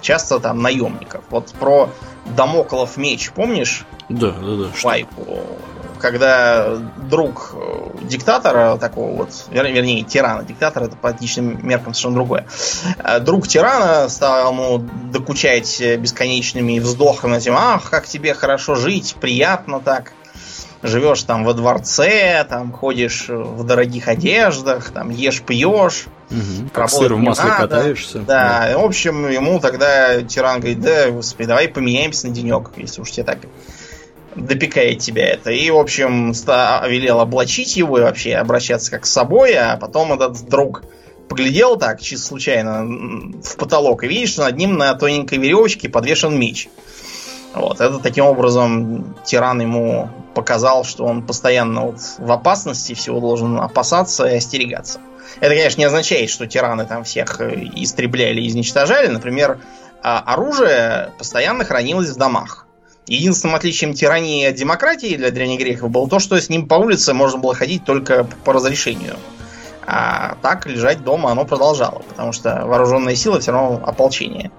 Часто 0.00 0.38
там 0.40 0.60
наемников. 0.62 1.24
Вот 1.30 1.52
про 1.58 1.90
Дамоклов 2.36 2.96
меч, 2.96 3.30
помнишь? 3.30 3.84
Да, 4.08 4.30
да, 4.30 4.56
да. 4.56 4.64
Что- 4.74 4.88
Пайку. 4.88 5.40
Когда 5.98 6.76
друг 6.76 7.54
э, 7.54 8.04
диктатора 8.04 8.76
такого 8.78 9.14
вот, 9.14 9.30
вер- 9.50 9.70
вернее, 9.70 10.02
тирана, 10.02 10.42
диктатор 10.44 10.84
это 10.84 10.96
по 10.96 11.10
этническим 11.12 11.66
меркам 11.66 11.94
совершенно 11.94 12.14
другое. 12.14 12.46
А 12.98 13.20
Друг 13.20 13.48
тирана 13.48 14.08
стал 14.08 14.52
ему 14.52 14.78
докучать 15.12 15.80
э, 15.80 15.96
бесконечными 15.96 16.78
вздохами 16.78 17.36
этим, 17.36 17.54
ах, 17.56 17.90
как 17.90 18.06
тебе 18.06 18.34
хорошо 18.34 18.74
жить, 18.74 19.16
приятно 19.20 19.80
так. 19.80 20.12
Живешь 20.80 21.24
там 21.24 21.44
во 21.44 21.54
дворце, 21.54 22.46
там 22.48 22.72
ходишь 22.72 23.26
в 23.28 23.64
дорогих 23.64 24.06
одеждах, 24.06 24.90
там 24.90 25.10
ешь, 25.10 25.42
пьешь. 25.42 26.06
Мгм. 26.30 26.68
Как 26.72 26.88
сыр 26.88 27.14
в 27.14 27.18
масле 27.18 27.46
надо. 27.46 27.68
катаешься. 27.68 28.20
Да, 28.20 28.70
в 28.76 28.84
общем, 28.84 29.28
ему 29.28 29.58
тогда 29.58 30.22
тиран 30.22 30.60
говорит, 30.60 30.80
да, 30.80 31.10
господи, 31.10 31.48
давай 31.48 31.68
поменяемся 31.68 32.28
на 32.28 32.32
денек, 32.32 32.70
если 32.76 33.00
уж 33.00 33.10
тебе 33.10 33.24
так 33.24 33.38
допекает 34.34 35.00
тебя 35.00 35.26
это. 35.26 35.50
И, 35.50 35.70
в 35.70 35.76
общем, 35.76 36.32
велел 36.32 37.20
облачить 37.20 37.76
его 37.76 37.98
и 37.98 38.02
вообще 38.02 38.34
обращаться 38.34 38.90
как 38.90 39.06
с 39.06 39.12
собой, 39.12 39.54
а 39.54 39.76
потом 39.76 40.12
этот 40.12 40.48
друг 40.48 40.82
поглядел 41.28 41.76
так, 41.76 42.00
чисто 42.00 42.26
случайно, 42.26 42.84
в 43.42 43.56
потолок, 43.56 44.02
и 44.02 44.08
видишь, 44.08 44.30
что 44.30 44.44
над 44.44 44.56
ним 44.56 44.76
на 44.76 44.94
тоненькой 44.94 45.38
веревочке 45.38 45.88
подвешен 45.88 46.38
меч. 46.38 46.68
Вот, 47.54 47.80
это 47.80 47.98
таким 47.98 48.24
образом 48.24 49.16
тиран 49.24 49.60
ему 49.60 50.10
показал, 50.34 50.84
что 50.84 51.04
он 51.04 51.22
постоянно 51.22 51.86
вот 51.86 51.96
в 52.18 52.30
опасности, 52.30 52.94
всего 52.94 53.20
должен 53.20 53.58
опасаться 53.58 54.26
и 54.26 54.36
остерегаться. 54.36 55.00
Это, 55.40 55.54
конечно, 55.54 55.80
не 55.80 55.86
означает, 55.86 56.30
что 56.30 56.46
тираны 56.46 56.84
там 56.84 57.04
всех 57.04 57.40
э, 57.40 57.54
истребляли 57.76 58.40
и 58.40 58.48
изничтожали. 58.48 59.08
Например, 59.08 59.60
а, 60.02 60.20
оружие 60.20 61.12
постоянно 61.18 61.64
хранилось 61.64 62.10
в 62.10 62.16
домах. 62.16 62.67
Единственным 63.08 63.56
отличием 63.56 63.94
тирании 63.94 64.46
от 64.46 64.54
демократии 64.54 65.16
для 65.16 65.30
древних 65.30 65.60
греков 65.60 65.90
было 65.90 66.08
то, 66.08 66.18
что 66.18 66.40
с 66.40 66.48
ним 66.48 66.68
по 66.68 66.74
улице 66.74 67.14
можно 67.14 67.38
было 67.38 67.54
ходить 67.54 67.84
только 67.84 68.24
по 68.44 68.52
разрешению. 68.52 69.16
А 69.90 70.36
так 70.42 70.66
лежать 70.66 71.02
дома 71.02 71.30
оно 71.30 71.46
продолжало, 71.46 72.02
потому 72.10 72.32
что 72.32 72.66
вооруженная 72.66 73.14
сила 73.14 73.40
все 73.40 73.52
равно 73.52 73.80
ополчение. 73.82 74.50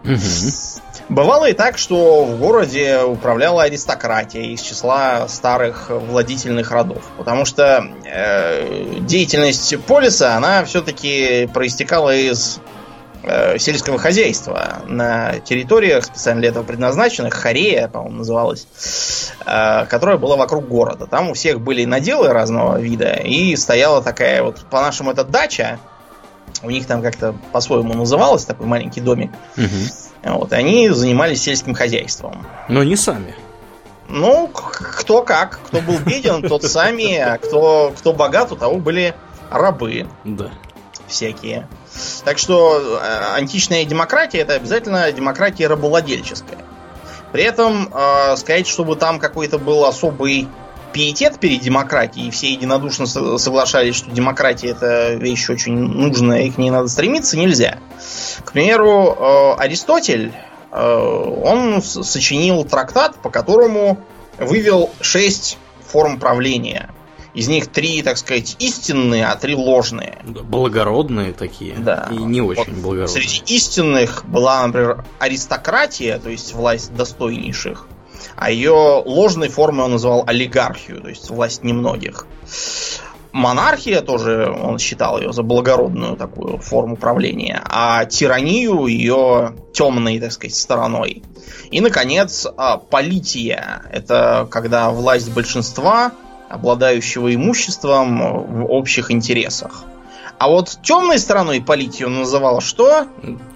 Бывало 1.08 1.48
и 1.48 1.53
так, 1.53 1.77
что 1.77 2.25
в 2.25 2.39
городе 2.39 3.01
управляла 3.03 3.63
аристократия 3.63 4.53
из 4.53 4.62
числа 4.62 5.27
старых 5.27 5.91
владительных 5.91 6.72
родов. 6.72 7.03
Потому 7.18 7.46
что 7.46 7.88
э, 8.06 9.00
деятельность 9.01 9.79
полиса, 9.86 10.36
она 10.36 10.65
все-таки 10.65 11.48
проистекала 11.53 12.15
из 12.15 12.60
сельского 13.57 13.98
хозяйства 13.98 14.81
на 14.88 15.39
территориях, 15.39 16.05
специально 16.05 16.41
для 16.41 16.50
этого 16.50 16.63
предназначенных, 16.63 17.33
Хорея, 17.33 17.88
по-моему, 17.88 18.17
называлась, 18.17 18.67
э, 19.45 19.86
которая 19.86 20.17
была 20.17 20.36
вокруг 20.36 20.67
города. 20.67 21.05
Там 21.05 21.31
у 21.31 21.33
всех 21.33 21.62
были 21.62 21.86
наделы 21.86 22.29
разного 22.29 22.79
вида, 22.79 23.13
и 23.13 23.55
стояла 23.55 24.01
такая 24.01 24.43
вот, 24.43 24.65
по-нашему, 24.69 25.12
это 25.12 25.24
дача, 25.24 25.79
у 26.63 26.69
них 26.69 26.88
там 26.88 27.01
как-то 27.01 27.36
по-своему 27.51 27.93
называлось, 27.93 28.45
такой 28.45 28.65
маленький 28.65 29.01
домик. 29.01 29.31
Угу. 29.57 30.33
Вот, 30.36 30.51
и 30.51 30.55
они 30.55 30.89
занимались 30.89 31.41
сельским 31.41 31.74
хозяйством. 31.74 32.45
Но 32.67 32.83
не 32.83 32.95
сами. 32.95 33.36
Ну, 34.09 34.50
кто 34.51 35.21
как. 35.21 35.59
Кто 35.67 35.81
был 35.81 36.00
беден, 36.00 36.41
тот 36.41 36.63
сами, 36.63 37.15
а 37.17 37.38
кто, 37.38 37.93
кто 37.98 38.12
богат, 38.12 38.51
у 38.51 38.55
того 38.55 38.77
были 38.77 39.13
рабы. 39.51 40.07
Да. 40.24 40.50
Всякие. 41.10 41.68
Так 42.24 42.38
что 42.38 43.00
э, 43.01 43.36
античная 43.36 43.84
демократия 43.84 44.39
это 44.39 44.54
обязательно 44.54 45.12
демократия 45.12 45.68
рабовладельческая. 45.68 46.60
При 47.32 47.44
этом 47.44 47.92
э, 47.94 48.38
сказать, 48.38 48.68
чтобы 48.68 48.96
там 48.96 49.20
какой-то 49.20 49.58
был 49.58 49.86
особый 49.86 50.48
пиетет 50.94 51.39
перед 51.39 51.62
демократией, 51.62 52.28
и 52.28 52.32
все 52.32 52.51
единодушно 52.51 53.06
соглашались, 53.06 53.96
что 53.96 54.12
демократия 54.12 54.70
это 54.70 55.13
вещь 55.13 55.50
очень 55.50 55.75
нужная, 55.75 56.44
и 56.44 56.51
к 56.51 56.58
ней 56.58 56.72
надо 56.72 56.88
стремиться, 56.88 57.38
нельзя. 57.38 57.80
К 58.44 58.51
примеру, 58.51 59.16
э, 59.18 59.54
Аристотель, 59.60 60.32
э, 60.72 61.34
он 61.44 61.82
сочинил 61.82 62.63
трактат, 62.66 63.16
по 63.16 63.30
которому 63.30 64.00
вывел 64.38 64.92
шесть 65.01 65.58
форм 65.88 66.20
правления. 66.20 66.89
Из 67.33 67.48
них 67.48 67.67
три, 67.67 68.01
так 68.01 68.17
сказать, 68.17 68.55
истинные, 68.59 69.27
а 69.27 69.36
три 69.36 69.55
ложные. 69.55 70.19
Благородные 70.25 71.31
такие. 71.33 71.75
Да. 71.75 72.07
И 72.12 72.17
не 72.17 72.41
очень 72.41 72.74
вот 72.74 72.81
благородные. 72.81 73.07
Среди 73.07 73.53
истинных 73.53 74.25
была, 74.25 74.65
например, 74.65 75.05
аристократия, 75.19 76.17
то 76.17 76.29
есть 76.29 76.53
власть 76.53 76.93
достойнейших. 76.95 77.88
А 78.36 78.51
ее 78.51 79.03
ложной 79.05 79.50
формой 79.50 79.86
он 79.86 79.91
называл 79.91 80.24
олигархию, 80.25 81.01
то 81.01 81.09
есть 81.09 81.29
власть 81.29 81.63
немногих. 81.63 82.25
Монархия 83.31 84.01
тоже, 84.01 84.50
он 84.50 84.79
считал 84.79 85.19
ее 85.19 85.31
за 85.31 85.43
благородную 85.43 86.15
такую 86.15 86.57
форму 86.57 86.95
правления, 86.95 87.62
а 87.63 88.05
тиранию 88.05 88.88
ее 88.88 89.55
темной, 89.71 90.19
так 90.19 90.31
сказать, 90.31 90.55
стороной. 90.55 91.24
И, 91.69 91.79
наконец, 91.79 92.48
а, 92.57 92.77
полития. 92.77 93.83
Это 93.91 94.48
когда 94.50 94.89
власть 94.89 95.31
большинства, 95.31 96.12
обладающего 96.50 97.34
имуществом 97.34 98.63
в 98.63 98.65
общих 98.65 99.12
интересах. 99.12 99.86
А 100.39 100.48
вот 100.48 100.79
темной 100.82 101.20
стороной 101.20 101.62
политики 101.62 102.03
он 102.03 102.20
называл 102.20 102.62
что? 102.62 103.08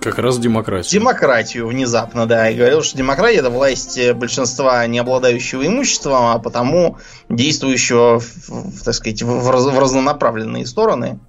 Как 0.02 0.18
раз 0.18 0.38
демократию. 0.38 1.00
Демократию 1.00 1.68
внезапно, 1.68 2.26
да. 2.26 2.50
И 2.50 2.58
говорил, 2.58 2.84
что 2.84 2.98
демократия 2.98 3.40
это 3.40 3.50
власть 3.50 3.98
большинства, 4.16 4.86
не 4.86 5.00
обладающего 5.00 5.66
имуществом, 5.66 6.26
а 6.26 6.40
потому 6.40 6.98
действующего, 7.30 8.20
в, 8.20 8.84
так 8.84 8.94
сказать, 8.96 9.24
в, 9.24 9.50
раз, 9.50 9.64
в 9.64 9.80
разнонаправленные 9.80 10.66
стороны. 10.66 11.20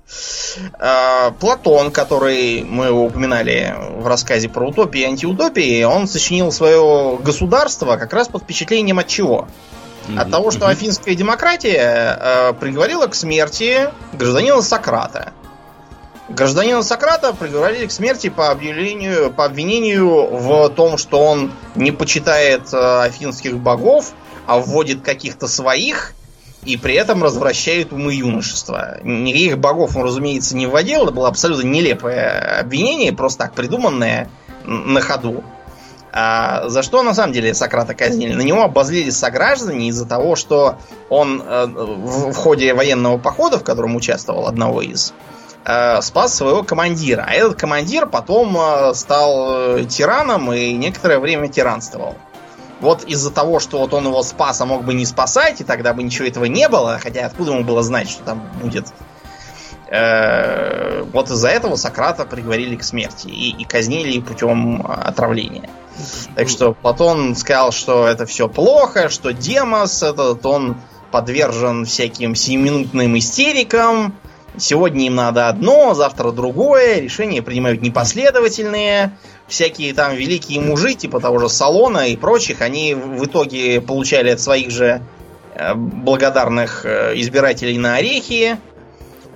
А, 0.80 1.30
Платон, 1.38 1.92
который 1.92 2.64
мы 2.64 2.86
его 2.86 3.04
упоминали 3.04 3.76
в 3.96 4.08
рассказе 4.08 4.48
про 4.48 4.66
утопии 4.66 5.02
и 5.02 5.04
антиутопии, 5.04 5.84
он 5.84 6.08
сочинил 6.08 6.50
свое 6.50 7.16
государство 7.22 7.96
как 7.96 8.12
раз 8.12 8.26
под 8.26 8.42
впечатлением 8.42 8.98
от 8.98 9.06
чего? 9.06 9.46
От 10.16 10.30
того, 10.30 10.50
что 10.50 10.68
афинская 10.68 11.14
демократия 11.14 12.18
э, 12.20 12.52
приговорила 12.54 13.06
к 13.06 13.14
смерти 13.14 13.88
гражданина 14.12 14.60
Сократа. 14.62 15.32
Гражданина 16.28 16.82
Сократа 16.82 17.32
приговорили 17.34 17.86
к 17.86 17.92
смерти 17.92 18.28
по 18.28 18.50
объявлению, 18.50 19.32
по 19.32 19.44
обвинению 19.44 20.36
в 20.36 20.68
том, 20.70 20.96
что 20.98 21.20
он 21.20 21.52
не 21.74 21.90
почитает 21.90 22.72
э, 22.72 23.02
афинских 23.02 23.58
богов, 23.58 24.12
а 24.46 24.58
вводит 24.58 25.02
каких-то 25.02 25.48
своих 25.48 26.14
и 26.64 26.76
при 26.76 26.94
этом 26.94 27.22
развращает 27.22 27.92
умы 27.92 28.14
юношества. 28.14 28.98
Никаких 29.02 29.58
богов 29.58 29.96
он, 29.96 30.04
разумеется, 30.04 30.56
не 30.56 30.66
вводил. 30.66 31.02
Это 31.02 31.12
было 31.12 31.28
абсолютно 31.28 31.66
нелепое 31.66 32.58
обвинение, 32.60 33.12
просто 33.12 33.44
так 33.44 33.54
придуманное 33.54 34.30
на 34.64 35.00
ходу. 35.00 35.44
А 36.16 36.68
за 36.68 36.84
что 36.84 37.02
на 37.02 37.12
самом 37.12 37.32
деле 37.32 37.54
Сократа 37.54 37.92
казнили? 37.94 38.34
На 38.34 38.42
него 38.42 38.62
обозлились 38.62 39.16
сограждане 39.16 39.88
из-за 39.88 40.06
того, 40.06 40.36
что 40.36 40.76
он 41.08 41.42
э, 41.44 41.66
в 41.66 42.34
ходе 42.34 42.72
военного 42.72 43.18
похода, 43.18 43.58
в 43.58 43.64
котором 43.64 43.96
участвовал 43.96 44.46
одного 44.46 44.80
из, 44.80 45.12
Э, 45.66 46.02
спас 46.02 46.34
своего 46.34 46.62
командира. 46.62 47.24
А 47.26 47.32
этот 47.32 47.58
командир 47.58 48.06
потом 48.06 48.56
э, 48.58 48.92
стал 48.94 49.78
э, 49.78 49.84
тираном 49.84 50.52
и 50.52 50.72
некоторое 50.72 51.18
время 51.18 51.48
тиранствовал. 51.48 52.16
Вот 52.80 53.04
из-за 53.04 53.30
того, 53.30 53.60
что 53.60 53.78
вот 53.78 53.94
он 53.94 54.04
его 54.04 54.22
спас, 54.22 54.60
а 54.60 54.66
мог 54.66 54.84
бы 54.84 54.92
не 54.92 55.06
спасать, 55.06 55.62
и 55.62 55.64
тогда 55.64 55.94
бы 55.94 56.02
ничего 56.02 56.28
этого 56.28 56.44
не 56.44 56.68
было, 56.68 56.98
хотя 57.02 57.24
откуда 57.24 57.52
ему 57.52 57.64
было 57.64 57.82
знать, 57.82 58.10
что 58.10 58.22
там 58.24 58.46
будет. 58.60 58.86
Вот 59.86 61.30
из-за 61.30 61.48
этого 61.48 61.76
Сократа 61.76 62.24
приговорили 62.24 62.74
к 62.74 62.82
смерти 62.82 63.28
и, 63.28 63.50
и 63.50 63.64
казнили 63.64 64.18
путем 64.20 64.84
отравления. 64.86 65.70
Так 66.34 66.48
что 66.48 66.72
Платон 66.74 67.36
сказал, 67.36 67.72
что 67.72 68.06
это 68.06 68.26
все 68.26 68.48
плохо, 68.48 69.08
что 69.08 69.32
Демос 69.32 70.02
этот, 70.02 70.44
он 70.44 70.76
подвержен 71.10 71.84
всяким 71.84 72.34
сиюминутным 72.34 73.16
истерикам, 73.18 74.14
Сегодня 74.56 75.06
им 75.06 75.16
надо 75.16 75.48
одно, 75.48 75.94
завтра 75.94 76.30
другое, 76.30 77.00
решения 77.00 77.42
принимают 77.42 77.82
непоследовательные. 77.82 79.18
Всякие 79.48 79.92
там 79.94 80.14
великие 80.14 80.60
мужи, 80.60 80.94
типа 80.94 81.20
того 81.20 81.38
же 81.40 81.48
Салона 81.48 82.08
и 82.08 82.16
прочих, 82.16 82.60
они 82.60 82.94
в 82.94 83.24
итоге 83.24 83.80
получали 83.80 84.30
от 84.30 84.40
своих 84.40 84.70
же 84.70 85.02
э, 85.54 85.74
благодарных 85.74 86.86
э, 86.86 87.14
избирателей 87.16 87.78
на 87.78 87.96
орехи. 87.96 88.56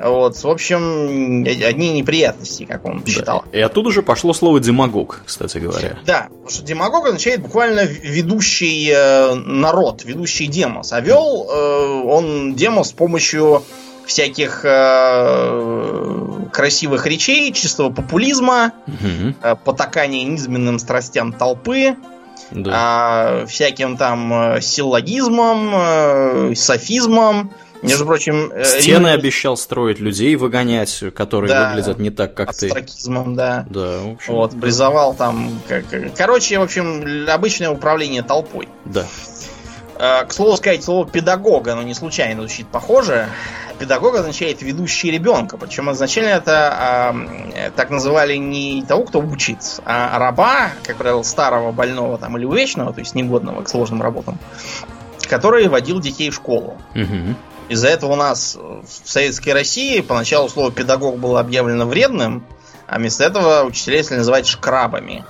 Вот, 0.01 0.37
в 0.37 0.49
общем, 0.49 1.45
одни 1.45 1.93
неприятности, 1.93 2.65
как 2.65 2.85
он 2.85 3.03
да. 3.05 3.11
считал. 3.11 3.45
И 3.53 3.61
оттуда 3.61 3.91
же 3.91 4.03
пошло 4.03 4.33
слово 4.33 4.61
демагог, 4.61 5.23
кстати 5.27 5.59
говоря. 5.59 5.99
Да, 6.07 6.29
потому 6.31 6.51
что 6.51 6.63
демагог 6.65 7.07
означает 7.07 7.43
буквально 7.43 7.85
ведущий 7.85 8.91
э, 8.95 9.35
народ, 9.35 10.05
ведущий 10.05 10.47
демос. 10.47 10.93
А 10.93 11.01
вел 11.01 11.49
э, 11.51 12.03
он 12.05 12.55
демос 12.55 12.91
с 12.91 12.93
помощью 12.93 13.63
всяких 14.07 14.61
э, 14.65 16.49
красивых 16.53 17.07
речей, 17.07 17.53
чистого 17.53 17.91
популизма, 17.91 18.73
угу. 18.87 19.35
э, 19.43 19.57
потакания 19.65 20.25
низменным 20.25 20.79
страстям 20.79 21.33
толпы, 21.33 21.97
да. 22.51 23.43
э, 23.43 23.47
всяким 23.47 23.97
там 23.97 24.33
э, 24.33 24.61
силлогизмом, 24.61 25.71
э, 25.75 26.55
софизмом. 26.55 27.51
Между 27.83 28.07
прочим... 28.07 28.51
Э, 28.53 28.65
Стены 28.65 29.09
Рим... 29.09 29.19
обещал 29.19 29.57
строить 29.57 30.01
людей, 30.01 30.35
выгонять, 30.37 31.03
которые 31.15 31.51
да, 31.51 31.71
выглядят 31.71 31.99
не 31.99 32.11
так, 32.11 32.35
как 32.35 32.55
ты. 32.55 32.69
да. 33.35 33.67
Да, 33.69 33.99
в 34.01 34.13
общем. 34.15 34.35
Вот, 34.35 34.61
призывал 34.61 35.15
там... 35.15 35.61
Как... 35.69 35.85
Короче, 36.17 36.59
в 36.59 36.63
общем, 36.63 37.27
обычное 37.29 37.71
управление 37.71 38.23
толпой. 38.23 38.69
Да. 38.85 39.07
Э, 39.99 40.25
к 40.25 40.33
слову 40.33 40.57
сказать, 40.57 40.83
слово 40.83 41.07
педагога, 41.07 41.73
оно 41.73 41.83
не 41.83 41.95
случайно 41.95 42.43
звучит 42.43 42.67
похоже 42.69 43.29
педагог 43.79 44.17
означает 44.17 44.61
ведущий 44.63 45.11
ребенка. 45.11 45.57
Причем 45.57 45.91
изначально 45.93 46.31
это 46.31 47.15
э, 47.55 47.71
так 47.77 47.91
называли 47.91 48.37
не 48.37 48.85
того, 48.87 49.05
кто 49.05 49.21
учит, 49.21 49.81
а 49.85 50.19
раба, 50.19 50.71
как 50.85 50.97
правило, 50.97 51.23
старого, 51.23 51.73
больного 51.73 52.19
там, 52.19 52.37
или 52.37 52.45
увечного, 52.45 52.93
то 52.93 53.01
есть 53.01 53.15
негодного 53.15 53.63
к 53.63 53.69
сложным 53.69 54.03
работам, 54.03 54.39
который 55.29 55.69
водил 55.69 56.01
детей 56.01 56.31
в 56.31 56.35
школу. 56.35 56.77
Угу. 56.95 57.35
Из-за 57.69 57.89
этого 57.89 58.13
у 58.13 58.17
нас 58.17 58.57
в 58.57 59.09
Советской 59.09 59.51
России 59.51 60.01
поначалу 60.01 60.49
слово 60.49 60.73
педагог 60.73 61.19
было 61.19 61.41
объявлено 61.41 61.87
вредным, 61.87 62.47
а 62.87 62.99
вместо 62.99 63.25
этого 63.25 63.65
учителей 63.65 64.03
стали 64.03 64.19
называть 64.19 64.47
шкрабами, 64.47 65.25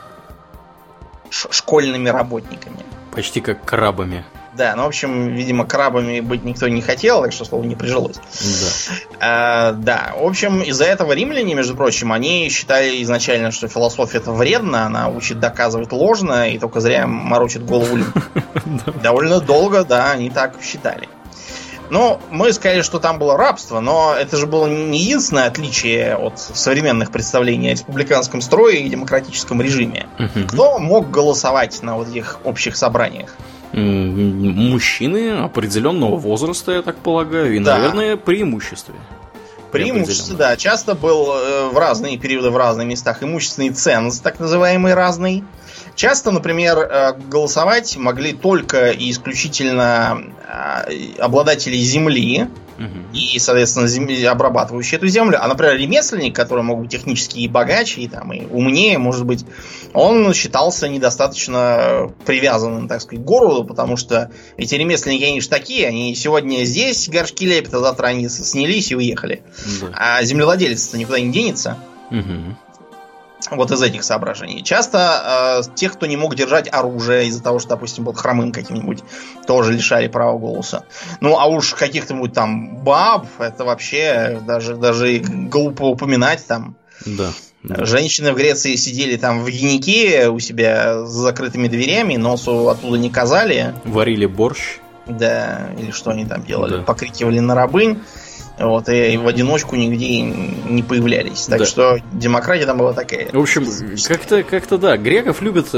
школьными 1.30 2.08
работниками. 2.08 2.84
Почти 3.12 3.40
как 3.40 3.64
крабами. 3.64 4.24
Да, 4.58 4.74
ну, 4.74 4.84
в 4.84 4.86
общем, 4.88 5.28
видимо, 5.28 5.66
крабами 5.66 6.18
быть 6.18 6.42
никто 6.42 6.66
не 6.66 6.82
хотел, 6.82 7.22
так 7.22 7.32
что 7.32 7.44
слово 7.44 7.62
не 7.64 7.76
прижилось. 7.76 8.16
Да. 8.16 8.96
А, 9.20 9.72
да, 9.72 10.14
в 10.16 10.24
общем, 10.24 10.62
из-за 10.62 10.84
этого 10.84 11.12
римляне, 11.12 11.54
между 11.54 11.76
прочим, 11.76 12.12
они 12.12 12.48
считали 12.48 13.00
изначально, 13.04 13.52
что 13.52 13.68
философия 13.68 14.18
это 14.18 14.32
вредно, 14.32 14.86
она 14.86 15.10
учит 15.10 15.38
доказывать 15.38 15.92
ложно 15.92 16.50
и 16.50 16.58
только 16.58 16.80
зря 16.80 17.06
морочит 17.06 17.64
голову 17.64 17.96
людям. 17.96 18.22
Довольно 19.02 19.40
долго, 19.40 19.84
да, 19.84 20.10
они 20.10 20.28
так 20.28 20.56
считали. 20.60 21.08
Ну, 21.90 22.20
мы 22.30 22.52
сказали, 22.52 22.82
что 22.82 22.98
там 22.98 23.18
было 23.18 23.36
рабство, 23.36 23.80
но 23.80 24.14
это 24.14 24.36
же 24.36 24.46
было 24.46 24.66
не 24.66 24.98
единственное 24.98 25.46
отличие 25.46 26.16
от 26.16 26.38
современных 26.38 27.10
представлений 27.10 27.68
о 27.68 27.72
республиканском 27.72 28.40
строе 28.40 28.76
и 28.76 28.88
демократическом 28.88 29.62
режиме. 29.62 30.06
Мгм. 30.18 30.46
Кто 30.48 30.78
мог 30.78 31.10
голосовать 31.10 31.82
на 31.82 31.96
вот 31.96 32.08
этих 32.08 32.38
общих 32.44 32.76
собраниях? 32.76 33.34
Мужчины 33.72 35.44
определенного 35.44 36.16
возраста, 36.16 36.72
я 36.72 36.82
так 36.82 36.96
полагаю, 36.96 37.56
и, 37.56 37.58
Да. 37.58 37.78
наверное, 37.78 38.16
преимуществе. 38.16 38.94
Преимущество, 39.72 40.34
да. 40.36 40.56
Часто 40.56 40.94
был 40.94 41.30
э, 41.30 41.68
в 41.68 41.76
разные 41.76 42.16
периоды 42.16 42.50
в 42.50 42.56
разных 42.56 42.86
местах 42.86 43.22
имущественный 43.22 43.70
ценз, 43.70 44.20
так 44.20 44.40
называемый 44.40 44.94
разный. 44.94 45.44
Часто, 45.98 46.30
например, 46.30 46.78
э, 46.78 47.12
голосовать 47.28 47.96
могли 47.96 48.32
только 48.32 48.90
и 48.90 49.10
исключительно 49.10 50.32
э, 50.46 51.18
обладатели 51.18 51.76
земли 51.76 52.46
Мгм. 52.78 53.08
и, 53.12 53.36
соответственно, 53.40 53.88
земли, 53.88 54.22
обрабатывающие 54.22 54.98
эту 54.98 55.08
землю. 55.08 55.42
А, 55.42 55.48
например, 55.48 55.76
ремесленник, 55.76 56.36
который 56.36 56.62
мог 56.62 56.82
быть 56.82 56.92
технически 56.92 57.40
и 57.40 57.48
богаче, 57.48 58.02
и, 58.02 58.06
там, 58.06 58.32
и 58.32 58.46
умнее, 58.46 58.98
может 58.98 59.26
быть, 59.26 59.44
он 59.92 60.32
считался 60.34 60.86
недостаточно 60.86 62.12
привязанным, 62.24 62.86
так 62.86 63.00
сказать, 63.00 63.24
к 63.24 63.26
городу, 63.26 63.64
потому 63.64 63.96
что 63.96 64.30
эти 64.56 64.76
ремесленники, 64.76 65.24
они 65.24 65.40
же 65.40 65.48
такие, 65.48 65.88
они 65.88 66.14
сегодня 66.14 66.62
здесь 66.62 67.08
горшки 67.08 67.44
лепят, 67.44 67.74
а 67.74 67.80
завтра 67.80 68.06
они 68.06 68.28
снялись 68.28 68.92
и 68.92 68.94
уехали. 68.94 69.42
Да. 69.80 69.88
А 69.94 70.22
землевладелец-то 70.22 70.96
никуда 70.96 71.18
не 71.18 71.32
денется. 71.32 71.76
Мгм. 72.10 72.56
Вот 73.50 73.70
из 73.70 73.80
этих 73.80 74.02
соображений. 74.02 74.62
Часто 74.64 75.62
э, 75.64 75.74
тех, 75.74 75.92
кто 75.92 76.06
не 76.06 76.16
мог 76.16 76.34
держать 76.34 76.68
оружие 76.70 77.28
из-за 77.28 77.42
того, 77.42 77.58
что, 77.60 77.70
допустим, 77.70 78.04
был 78.04 78.12
хромым 78.12 78.52
каким-нибудь, 78.52 79.02
тоже 79.46 79.72
лишали 79.72 80.08
права 80.08 80.36
голоса. 80.36 80.84
Ну, 81.20 81.38
а 81.38 81.46
уж 81.46 81.74
каких-то 81.74 82.14
там 82.28 82.76
баб, 82.76 83.26
это 83.38 83.64
вообще 83.64 84.40
даже, 84.46 84.76
даже 84.76 85.18
глупо 85.18 85.84
упоминать 85.84 86.44
там. 86.46 86.76
Да. 87.06 87.30
да. 87.62 87.84
Женщины 87.84 88.32
в 88.32 88.36
Греции 88.36 88.74
сидели 88.74 89.16
там 89.16 89.44
в 89.44 89.48
генике 89.48 90.28
у 90.28 90.40
себя 90.40 91.06
с 91.06 91.10
закрытыми 91.10 91.68
дверями, 91.68 92.16
носу 92.16 92.68
оттуда 92.68 92.98
не 92.98 93.08
казали. 93.08 93.72
Варили 93.84 94.26
борщ. 94.26 94.78
Да, 95.06 95.70
или 95.78 95.90
что 95.90 96.10
они 96.10 96.26
там 96.26 96.44
делали, 96.44 96.78
Да. 96.78 96.82
покрикивали 96.82 97.38
на 97.38 97.54
рабынь. 97.54 98.02
Вот, 98.58 98.88
и 98.88 99.16
в 99.16 99.26
одиночку 99.26 99.76
нигде 99.76 100.20
не 100.22 100.82
появлялись. 100.82 101.46
Так 101.46 101.60
Да. 101.60 101.64
что 101.64 101.98
демократия 102.12 102.66
там 102.66 102.78
была 102.78 102.92
такая. 102.92 103.28
В 103.32 103.38
общем, 103.38 103.66
как-то, 104.06 104.42
как-то 104.42 104.78
да, 104.78 104.96
греков 104.96 105.40
любят 105.42 105.68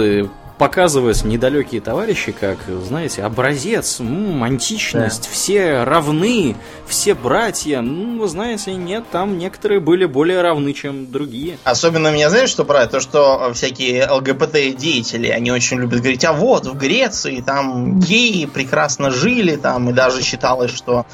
э, 0.61 0.65
показывать 0.65 1.25
недалекие 1.25 1.81
товарищи, 1.81 2.33
как, 2.33 2.59
знаете, 2.87 3.23
образец, 3.23 4.01
м, 4.01 4.43
античность, 4.43 5.29
все 5.31 5.85
равны, 5.85 6.57
все 6.87 7.15
братья. 7.15 7.81
Ну, 7.81 8.21
вы 8.21 8.29
знаете, 8.29 8.75
нет, 8.75 9.05
там 9.11 9.39
некоторые 9.39 9.81
были 9.81 10.05
более 10.05 10.43
равны, 10.43 10.73
чем 10.73 11.11
другие. 11.11 11.59
Особенно 11.65 12.13
меня 12.13 12.31
знаешь, 12.31 12.51
что 12.51 12.65
про 12.65 12.87
то, 12.87 13.01
что 13.01 13.53
всякие 13.55 14.07
ЛГБТ-деятели, 14.11 15.29
они 15.29 15.51
очень 15.51 15.79
любят 15.79 16.01
говорить, 16.01 16.25
а 16.25 16.33
вот 16.33 16.67
в 16.67 16.77
Греции 16.77 17.41
там 17.45 17.99
геи 18.01 18.47
прекрасно 18.47 19.11
жили, 19.11 19.57
там 19.57 19.91
и 19.91 19.93
даже 19.93 20.23
считалось, 20.23 20.75
что, 20.75 21.07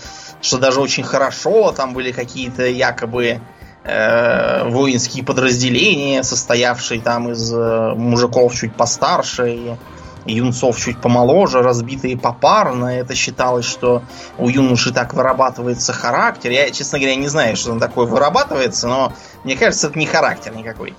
что 0.42 0.58
даже 0.58 0.80
очень 0.80 1.04
хорошо, 1.04 1.72
там 1.72 1.94
были 1.94 2.12
какие-то 2.12 2.66
якобы 2.66 3.40
э, 3.86 4.68
воинские 4.68 5.24
подразделения, 5.24 6.22
состоявшие 6.22 7.00
там 7.00 7.30
из 7.30 7.52
э, 7.52 7.94
мужиков 7.94 8.54
чуть 8.54 8.74
постарше 8.74 9.50
и 9.50 9.76
юнцов 10.26 10.76
чуть 10.76 11.00
помоложе, 11.00 11.62
разбитые 11.62 12.18
попарно. 12.18 12.86
Это 12.86 13.14
считалось, 13.14 13.64
что 13.64 14.02
у 14.38 14.48
юноши 14.48 14.92
так 14.92 15.14
вырабатывается 15.14 15.92
характер. 15.92 16.50
Я, 16.50 16.70
честно 16.72 16.98
говоря, 16.98 17.14
не 17.14 17.28
знаю, 17.28 17.56
что 17.56 17.70
там 17.70 17.78
такое 17.78 18.06
вырабатывается, 18.06 18.88
но 18.88 19.12
мне 19.44 19.56
кажется, 19.56 19.86
это 19.86 19.98
не 19.98 20.06
характер 20.06 20.52
никакой. 20.56 20.94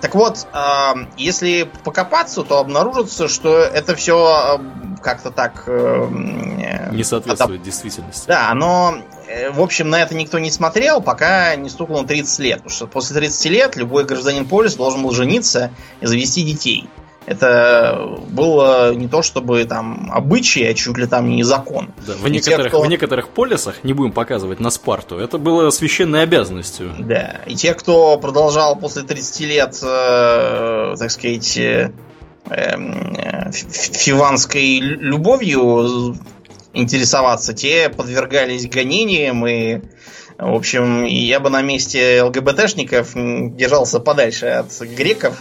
Так 0.00 0.14
вот, 0.14 0.46
э, 0.52 0.92
если 1.16 1.68
покопаться, 1.82 2.44
то 2.44 2.58
обнаружится, 2.58 3.28
что 3.28 3.58
это 3.58 3.96
все 3.96 4.60
как-то 5.02 5.30
так... 5.32 5.64
э, 5.66 6.81
Не 6.96 7.04
соответствует 7.04 7.62
действительности. 7.62 8.26
да, 8.28 8.52
но, 8.54 8.94
э, 9.28 9.50
в 9.50 9.60
общем, 9.60 9.90
на 9.90 10.02
это 10.02 10.14
никто 10.14 10.38
не 10.38 10.50
смотрел, 10.50 11.00
пока 11.00 11.54
не 11.56 11.68
стукнуло 11.68 12.06
30 12.06 12.38
лет. 12.40 12.58
Потому 12.58 12.70
что 12.74 12.86
после 12.86 13.16
30 13.16 13.46
лет 13.50 13.76
любой 13.76 14.04
гражданин 14.04 14.46
полиса 14.46 14.76
должен 14.76 15.02
был 15.02 15.10
жениться 15.12 15.70
и 16.00 16.06
завести 16.06 16.42
детей. 16.42 16.88
Это 17.24 18.18
было 18.30 18.92
не 18.94 19.06
то 19.06 19.22
чтобы 19.22 19.64
там 19.64 20.10
обычай, 20.12 20.64
а 20.64 20.74
чуть 20.74 20.98
ли 20.98 21.06
там 21.06 21.30
не 21.30 21.44
закон. 21.44 21.90
Да, 22.04 22.14
в, 22.14 22.26
И 22.26 22.30
некоторых, 22.32 22.64
те, 22.64 22.68
кто- 22.68 22.82
в 22.82 22.86
некоторых 22.88 23.28
полисах, 23.28 23.84
не 23.84 23.92
будем 23.92 24.10
показывать 24.10 24.58
на 24.58 24.70
Спарту, 24.70 25.18
это 25.18 25.38
было 25.38 25.70
священной 25.70 26.24
обязанностью. 26.24 26.90
Да. 26.98 27.36
И 27.46 27.54
те, 27.54 27.74
кто 27.74 28.18
продолжал 28.18 28.74
после 28.74 29.02
30 29.02 29.44
лет, 29.46 29.78
э, 29.84 30.96
так 30.98 31.10
сказать, 31.12 31.56
э, 31.58 31.92
эм, 32.50 33.14
э, 33.16 33.52
фиванской 33.52 34.80
лю- 34.80 35.00
любовью 35.00 36.16
интересоваться, 36.72 37.52
те 37.52 37.88
подвергались 37.88 38.68
гонениям 38.68 39.46
и 39.46 39.80
в 40.38 40.54
общем, 40.54 41.04
я 41.04 41.40
бы 41.40 41.50
на 41.50 41.62
месте 41.62 42.22
ЛГБТшников 42.22 43.12
держался 43.14 44.00
подальше 44.00 44.46
от 44.46 44.80
греков 44.80 45.40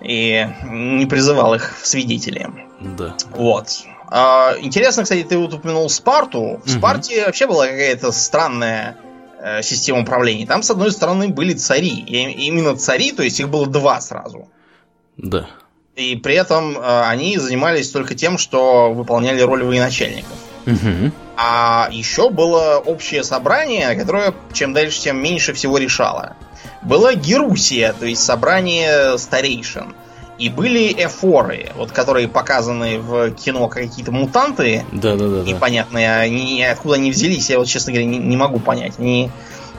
и 0.00 0.46
не 0.64 1.06
призывал 1.06 1.54
их 1.54 1.76
в 1.80 1.86
свидетели. 1.86 2.48
Да. 2.80 3.16
Вот. 3.30 3.66
А, 4.08 4.54
интересно, 4.60 5.02
кстати, 5.02 5.24
ты 5.24 5.38
вот 5.38 5.54
упомянул 5.54 5.88
Спарту. 5.88 6.60
В 6.64 6.68
Мгм. 6.68 6.78
Спарте 6.78 7.24
вообще 7.26 7.46
была 7.46 7.66
какая-то 7.66 8.12
странная 8.12 8.96
э, 9.40 9.62
система 9.62 10.00
управления. 10.00 10.46
Там, 10.46 10.62
с 10.62 10.70
одной 10.70 10.90
стороны, 10.92 11.28
были 11.28 11.54
цари. 11.54 12.00
И 12.06 12.46
именно 12.46 12.76
цари, 12.76 13.12
то 13.12 13.22
есть 13.22 13.40
их 13.40 13.48
было 13.48 13.66
два 13.66 14.00
сразу. 14.00 14.48
Да. 15.16 15.48
И 15.96 16.16
при 16.16 16.34
этом 16.34 16.78
э, 16.78 17.02
они 17.04 17.36
занимались 17.38 17.90
только 17.90 18.14
тем, 18.14 18.38
что 18.38 18.92
выполняли 18.92 19.40
роль 19.40 19.64
военачальников. 19.64 20.36
Мгм. 20.66 21.12
А 21.36 21.88
еще 21.90 22.30
было 22.30 22.82
общее 22.84 23.24
собрание, 23.24 23.94
которое 23.94 24.34
чем 24.52 24.72
дальше, 24.72 25.00
тем 25.00 25.22
меньше 25.22 25.52
всего 25.52 25.78
решало. 25.78 26.36
Была 26.82 27.14
Герусия, 27.14 27.92
то 27.92 28.06
есть 28.06 28.22
собрание 28.22 29.18
старейшин. 29.18 29.94
И 30.38 30.48
были 30.48 30.90
эфоры, 30.92 31.70
вот 31.76 31.92
которые 31.92 32.26
показаны 32.26 32.98
в 32.98 33.30
кино 33.32 33.68
как 33.68 33.82
какие-то 33.82 34.10
мутанты, 34.10 34.86
Да, 34.90 35.14
да, 35.14 35.28
да, 35.28 35.36
да. 35.36 35.42
непонятные, 35.42 36.14
они, 36.16 36.64
откуда 36.64 36.94
они 36.94 37.10
взялись, 37.10 37.50
я 37.50 37.58
вот, 37.58 37.68
честно 37.68 37.92
говоря, 37.92 38.06
не, 38.08 38.16
не 38.16 38.38
могу 38.38 38.58
понять. 38.58 38.94
Они, 38.98 39.30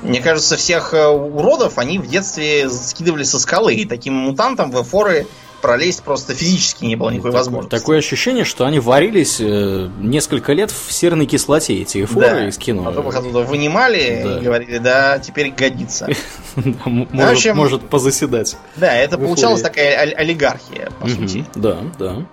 мне 0.04 0.20
кажется, 0.22 0.58
всех 0.58 0.94
э, 0.94 1.08
уродов 1.08 1.80
они 1.80 1.98
в 1.98 2.08
детстве 2.08 2.70
скидывали 2.70 3.24
со 3.24 3.40
скалы, 3.40 3.74
и 3.74 3.86
таким 3.86 4.14
мутантам 4.14 4.70
в 4.70 4.80
эфоры 4.84 5.26
пролезть 5.62 6.04
просто 6.04 6.34
физически 6.34 6.86
не 6.86 6.96
было 6.96 7.10
никакой 7.10 7.32
Такое- 7.32 7.40
возможности. 7.40 7.76
Такое 7.80 8.00
ощущение, 8.00 8.44
что 8.46 8.66
они 8.66 8.80
варились 8.80 9.38
э, 9.40 9.90
несколько 10.00 10.54
лет 10.54 10.72
в 10.72 10.92
серной 10.92 11.26
кислоте, 11.26 11.82
эти 11.82 12.04
эфоры 12.04 12.28
Да. 12.30 12.48
из 12.48 12.58
кино. 12.58 12.84
Потом 12.84 13.08
их 13.10 13.16
оттуда 13.16 13.40
вынимали 13.42 14.22
Да. 14.24 14.38
и 14.38 14.42
говорили, 14.44 14.78
да, 14.80 15.20
теперь 15.20 15.52
годится. 15.52 16.08
М- 16.56 17.08
может, 17.12 17.32
общем- 17.38 17.56
может 17.56 17.90
позаседать. 17.90 18.58
Да, 18.76 18.94
это 18.94 19.18
получалась 19.18 19.62
такая 19.62 19.98
олигархия, 20.16 20.92
по 21.00 21.08
сути. 21.08 21.46
Да, 21.56 21.78
да. 22.00 22.26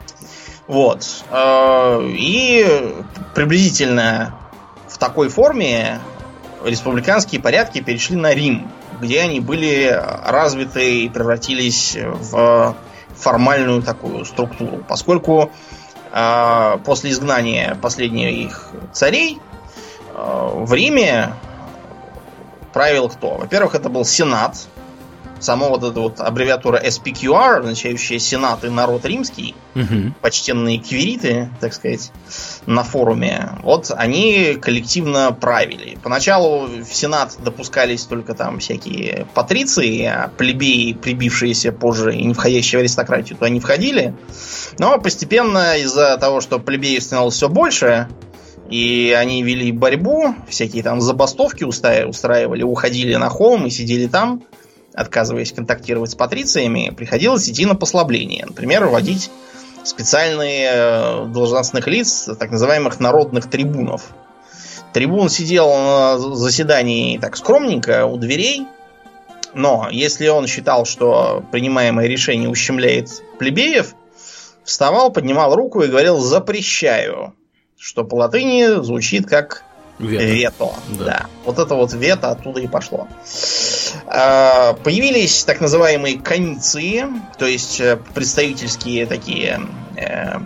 Вот. 0.67 1.05
Э, 1.31 2.03
И 2.15 2.67
приблизительно 3.35 4.35
в 4.89 4.99
такой 4.99 5.29
форме 5.29 6.01
республиканские 6.65 7.41
порядки 7.41 7.81
перешли 7.81 8.17
на 8.17 8.35
Рим, 8.35 8.71
где 9.01 9.21
они 9.21 9.41
были 9.41 9.89
развиты 10.27 11.05
и 11.05 11.09
превратились 11.09 11.97
в 11.97 12.77
формальную 13.19 13.83
такую 13.83 14.25
структуру. 14.25 14.85
Поскольку 14.89 15.51
э, 16.13 16.79
после 16.85 17.11
изгнания 17.11 17.77
последних 17.81 18.33
их 18.33 18.71
царей 18.93 19.39
э, 20.15 20.51
в 20.55 20.73
Риме 20.73 21.35
правил 22.73 23.09
кто? 23.09 23.37
Во-первых, 23.37 23.75
это 23.75 23.89
был 23.89 24.05
Сенат, 24.05 24.69
само 25.41 25.69
вот 25.69 25.85
эта 25.85 26.01
вот 26.01 26.21
аббревиатура 26.21 26.83
SPQR, 26.83 27.61
означающая 27.61 28.19
Сенат 28.19 28.65
и 28.65 28.69
народ 28.69 29.05
римский, 29.05 29.55
Мгм. 29.75 30.15
почтенные 30.21 30.79
квириты, 30.79 31.51
так 31.61 31.73
сказать, 31.75 32.11
на 32.67 32.83
форуме, 32.83 33.51
вот 33.63 33.91
они 33.97 34.57
коллективно 34.61 35.33
правили. 35.33 35.99
Поначалу 36.03 36.67
в 36.67 36.95
Сенат 36.95 37.37
допускались 37.43 38.05
только 38.05 38.35
там 38.35 38.59
всякие 38.59 39.27
патриции, 39.35 40.05
а 40.05 40.31
плебеи, 40.37 40.93
прибившиеся 40.93 41.73
позже 41.73 42.15
и 42.15 42.25
не 42.25 42.35
входящие 42.35 42.79
в 42.79 42.81
аристократию, 42.81 43.37
туда 43.39 43.49
не 43.49 43.61
входили. 43.61 44.15
Но 44.79 44.99
постепенно 44.99 45.79
из-за 45.79 46.17
того, 46.19 46.41
что 46.41 46.59
плебеев 46.59 47.03
становилось 47.03 47.35
все 47.35 47.49
больше, 47.49 48.09
и 48.71 49.17
они 49.19 49.43
вели 49.43 49.73
борьбу, 49.73 50.35
всякие 50.49 50.83
там 50.83 51.01
забастовки 51.01 51.65
устраивали, 51.65 52.63
уходили 52.63 53.15
на 53.15 53.31
холм 53.31 53.67
и 53.67 53.71
сидели 53.71 54.07
там, 54.07 54.43
отказываясь 54.99 55.53
контактировать 55.53 56.11
с 56.11 56.15
патрициями, 56.17 56.93
приходилось 56.97 57.49
идти 57.49 57.65
на 57.67 57.77
послабление. 57.77 58.47
Например, 58.47 58.87
вводить 58.87 59.31
специальные 59.85 60.71
э, 60.73 61.25
должностных 61.27 61.87
лиц, 61.87 62.29
так 62.39 62.51
называемых 62.51 62.99
народных 62.99 63.49
трибунов. 63.49 64.03
Трибун 64.93 65.29
сидел 65.29 65.71
на 65.71 66.19
заседании 66.19 67.19
так 67.19 67.37
скромненько 67.37 68.07
у 68.07 68.17
дверей, 68.17 68.67
но 69.55 69.89
если 69.91 70.27
он 70.29 70.47
считал, 70.49 70.85
что 70.85 71.45
принимаемое 71.53 72.07
решение 72.07 72.49
ущемляет 72.49 73.23
плебеев, 73.39 73.95
вставал, 74.65 75.13
поднимал 75.13 75.55
руку 75.55 75.83
и 75.83 75.89
говорил 75.89 76.19
«запрещаю», 76.19 77.35
что 77.79 78.03
по 78.03 78.17
латыни 78.17 78.83
звучит 78.83 79.27
как 79.27 79.63
Вето. 79.99 80.25
Вето. 80.25 80.75
Да. 80.99 81.05
Да. 81.05 81.27
Вот 81.45 81.59
это 81.59 81.75
вот 81.75 81.93
вето 81.93 82.31
оттуда 82.31 82.61
и 82.61 82.69
пошло. 82.69 83.09
А, 84.07 84.75
Появились 84.85 85.45
так 85.45 85.61
называемые 85.61 86.19
кониции, 86.21 87.05
то 87.39 87.47
есть 87.47 87.81
э, 87.81 87.99
представительские 88.15 89.07
такие 89.07 89.61
э, 89.97 90.39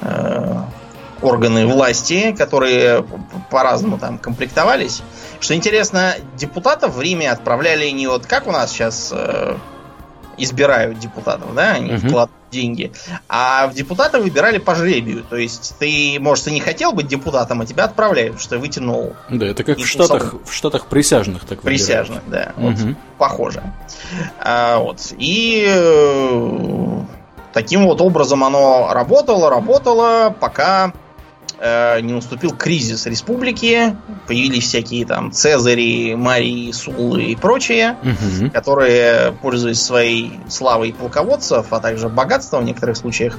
э, 0.00 0.54
органы 1.20 1.66
власти, 1.66 2.32
которые 2.36 3.04
по-разному 3.50 3.98
там 3.98 4.18
комплектовались. 4.18 5.02
Что 5.40 5.54
интересно, 5.54 6.14
депутатов 6.36 6.94
в 6.94 7.00
Риме 7.00 7.30
отправляли 7.30 7.88
не 7.90 8.06
вот 8.06 8.26
как 8.26 8.46
у 8.46 8.52
нас 8.52 8.70
сейчас 8.70 9.12
избирают 10.36 10.98
депутатов, 10.98 11.54
да, 11.54 11.72
они 11.72 11.92
Мгм. 11.92 12.08
вкладывают 12.08 12.43
деньги, 12.54 12.92
а 13.28 13.66
в 13.66 13.74
депутаты 13.74 14.18
выбирали 14.18 14.58
по 14.58 14.74
жребию. 14.74 15.24
То 15.28 15.36
есть 15.36 15.74
ты, 15.78 16.16
может, 16.20 16.46
и 16.48 16.52
не 16.52 16.60
хотел 16.60 16.92
быть 16.92 17.08
депутатом, 17.08 17.60
а 17.60 17.66
тебя 17.66 17.84
отправляют, 17.84 18.40
что 18.40 18.50
ты 18.50 18.58
вытянул 18.58 19.14
Да, 19.28 19.46
это 19.46 19.64
как 19.64 19.78
в 19.78 19.86
Штатах, 19.86 20.34
в 20.44 20.52
Штатах 20.52 20.86
присяжных 20.86 21.42
так 21.44 21.62
выбирают. 21.64 21.64
присяжных, 21.86 22.22
да. 22.28 22.52
Вот, 22.56 22.74
Мгм. 22.78 22.96
похоже. 23.18 23.62
А, 24.38 24.78
вот. 24.78 25.12
И 25.18 25.64
э, 25.68 27.00
таким 27.52 27.84
вот 27.86 28.00
образом 28.00 28.44
оно 28.44 28.90
работало, 28.92 29.50
работало, 29.50 30.34
пока 30.38 30.92
не 31.60 32.12
наступил 32.12 32.56
кризис 32.56 33.06
республики, 33.06 33.96
появились 34.26 34.64
всякие 34.64 35.06
там 35.06 35.32
Цезари, 35.32 36.14
Марии, 36.14 36.72
Суллы 36.72 37.24
и 37.24 37.36
прочее, 37.36 37.96
Мгм. 38.02 38.50
которые, 38.50 39.32
пользуясь 39.40 39.80
своей 39.80 40.38
славой 40.48 40.92
полководцев, 40.92 41.66
а 41.70 41.80
также 41.80 42.08
богатством 42.08 42.62
в 42.62 42.66
некоторых 42.66 42.96
случаях, 42.96 43.38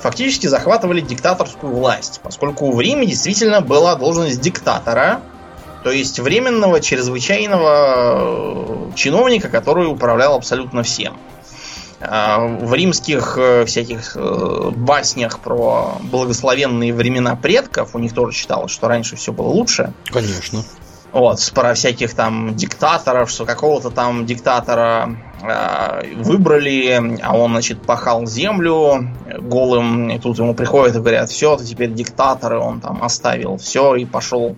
фактически 0.00 0.46
захватывали 0.46 1.00
диктаторскую 1.00 1.72
власть, 1.72 2.20
поскольку 2.22 2.72
в 2.72 2.80
Риме 2.80 3.06
действительно 3.06 3.60
была 3.60 3.94
должность 3.96 4.40
диктатора, 4.40 5.20
то 5.84 5.90
есть 5.90 6.18
временного, 6.18 6.80
чрезвычайного 6.80 8.90
э, 8.90 8.92
чиновника, 8.96 9.48
который 9.48 9.86
управлял 9.86 10.34
абсолютно 10.34 10.82
всем. 10.82 11.16
А 12.00 12.38
В 12.38 12.72
римских 12.74 13.36
э, 13.36 13.64
всяких 13.66 14.16
э, 14.16 14.70
баснях 14.74 15.40
про 15.40 15.98
благословенные 16.00 16.94
времена 16.94 17.36
предков 17.36 17.94
у 17.94 17.98
них 17.98 18.14
тоже 18.14 18.36
считалось, 18.36 18.72
что 18.72 18.88
раньше 18.88 19.16
все 19.16 19.32
было 19.32 19.48
лучше. 19.48 19.92
Конечно. 20.06 20.62
Вот, 21.12 21.52
про 21.54 21.74
всяких 21.74 22.14
там 22.14 22.54
диктаторов, 22.54 23.30
что 23.30 23.44
какого-то 23.44 23.90
там 23.90 24.24
диктатора 24.24 25.16
э, 25.42 26.14
выбрали, 26.14 27.20
а 27.22 27.36
он, 27.36 27.50
значит, 27.50 27.82
пахал 27.82 28.26
землю 28.26 29.10
голым, 29.38 30.08
и 30.10 30.18
тут 30.18 30.38
ему 30.38 30.54
приходят 30.54 30.96
и 30.96 31.00
говорят, 31.00 31.28
все, 31.28 31.56
ты 31.56 31.64
теперь 31.64 31.92
диктатор, 31.92 32.54
и 32.54 32.58
он 32.58 32.80
там 32.80 33.02
оставил 33.02 33.56
все 33.56 33.96
и 33.96 34.04
пошел 34.06 34.56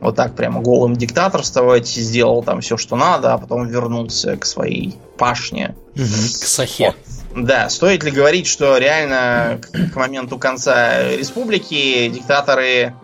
вот 0.00 0.16
так 0.16 0.36
прямо 0.36 0.60
голым 0.60 0.94
диктаторствовать, 0.94 1.88
сделал 1.88 2.42
там 2.42 2.60
все, 2.60 2.76
что 2.76 2.94
надо, 2.94 3.32
а 3.32 3.38
потом 3.38 3.66
вернулся 3.66 4.36
к 4.36 4.44
своей 4.44 4.96
пашне. 5.16 5.74
К 5.94 5.98
Сахе. 5.98 6.94
Да, 7.36 7.68
стоит 7.68 8.04
ли 8.04 8.10
говорить, 8.10 8.46
что 8.46 8.78
реально 8.78 9.60
к, 9.60 9.96
моменту 9.96 10.38
конца 10.38 11.16
республики 11.16 12.08
диктаторы 12.08 12.94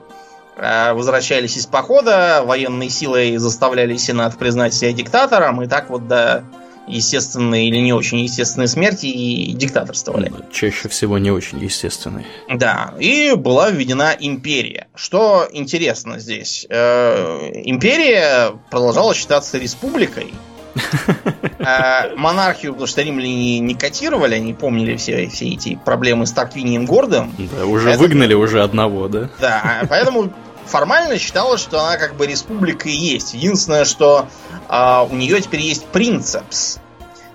э, 0.56 0.92
возвращались 0.92 1.56
из 1.56 1.66
похода, 1.66 2.42
военной 2.44 2.90
силой 2.90 3.36
заставляли 3.38 3.96
Сенат 3.96 4.38
признать 4.38 4.74
себя 4.74 4.92
диктатором, 4.92 5.62
и 5.62 5.66
так 5.66 5.90
вот 5.90 6.06
до 6.06 6.44
естественной 6.86 7.66
или 7.66 7.78
не 7.78 7.92
очень 7.92 8.18
естественной 8.20 8.68
смерти 8.68 9.06
и 9.06 9.52
диктаторствовали. 9.52 10.32
Чаще 10.52 10.88
всего 10.88 11.18
не 11.18 11.30
очень 11.30 11.58
естественный. 11.58 12.26
Да, 12.48 12.94
и 12.98 13.32
была 13.34 13.70
введена 13.70 14.14
империя. 14.18 14.88
Что 14.94 15.48
интересно 15.52 16.18
здесь? 16.18 16.66
э, 16.68 17.50
империя 17.64 18.52
продолжала 18.70 19.14
считаться 19.14 19.58
республикой. 19.58 20.32
Э, 21.60 22.14
монархию, 22.16 22.72
потому 22.72 22.86
что 22.86 23.02
римляне 23.02 23.58
не 23.58 23.74
котировали, 23.74 24.34
они 24.34 24.54
помнили 24.54 24.96
все, 24.96 25.28
все 25.28 25.50
эти 25.50 25.78
проблемы 25.84 26.26
с 26.26 26.32
Тарквинием 26.32 26.86
Гордым. 26.86 27.34
Да, 27.54 27.66
уже 27.66 27.90
Это- 27.90 27.98
выгнали 27.98 28.32
уже 28.32 28.62
одного, 28.62 29.08
да? 29.08 29.28
Да, 29.38 29.82
поэтому 29.90 30.32
формально 30.64 31.18
считалось, 31.18 31.60
что 31.60 31.84
она 31.84 31.98
как 31.98 32.14
бы 32.16 32.26
республика 32.26 32.88
и 32.88 32.92
есть. 32.92 33.34
Единственное, 33.34 33.84
что 33.84 34.26
а, 34.68 35.04
у 35.10 35.14
нее 35.14 35.38
теперь 35.42 35.60
есть 35.60 35.84
принцепс, 35.86 36.78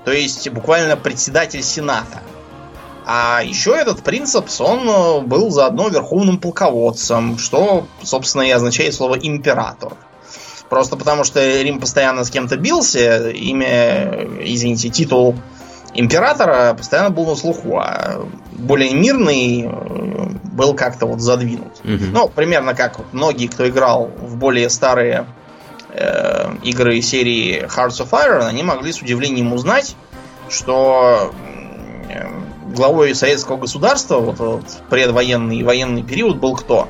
то 0.06 0.12
есть 0.12 0.50
буквально 0.50 0.98
председатель 0.98 1.62
сената. 1.62 2.24
А 3.06 3.44
еще 3.44 3.76
этот 3.76 4.02
принцепс, 4.02 4.60
он 4.60 4.90
э, 4.90 5.22
был 5.22 5.52
заодно 5.52 5.90
верховным 5.90 6.40
полководцем, 6.40 7.38
что, 7.38 7.86
собственно, 8.02 8.42
и 8.42 8.50
означает 8.50 8.96
слово 8.96 9.14
император. 9.22 9.94
Просто 10.70 10.98
потому, 10.98 11.24
что 11.24 11.40
Рим 11.62 11.80
постоянно 11.80 12.24
с 12.24 12.30
кем-то 12.30 12.58
бился, 12.58 13.30
имя, 13.30 14.28
извините, 14.42 14.90
титул 14.90 15.36
императора 15.96 16.74
постоянно 16.74 17.10
был 17.10 17.26
на 17.26 17.36
слуху, 17.36 17.78
а 17.78 18.26
более 18.52 18.94
мирный 18.94 19.64
э, 19.64 20.26
был 20.44 20.74
как-то 20.74 21.06
вот 21.06 21.22
задвинут. 21.22 21.84
Мгм. 21.84 22.12
Ну, 22.12 22.30
примерно 22.30 22.74
как 22.74 22.98
вот 23.00 23.08
многие, 23.14 23.48
кто 23.48 23.68
играл 23.68 24.08
в 24.08 24.36
более 24.36 24.70
старые 24.70 25.26
э, 25.90 26.54
игры 26.64 27.02
серии 27.02 27.64
Hearts 27.64 28.06
of 28.06 28.10
Iron, 28.12 28.46
они 28.46 28.64
могли 28.64 28.92
с 28.92 29.02
удивлением 29.02 29.54
узнать, 29.54 29.96
что 30.50 31.34
э, 32.10 32.28
главой 32.76 33.16
советского 33.16 33.58
государства 33.58 34.20
вот, 34.20 34.40
вот 34.40 34.66
предвоенный 34.90 35.58
и 35.58 35.64
военный 35.64 36.04
период 36.04 36.38
был 36.38 36.56
кто? 36.56 36.90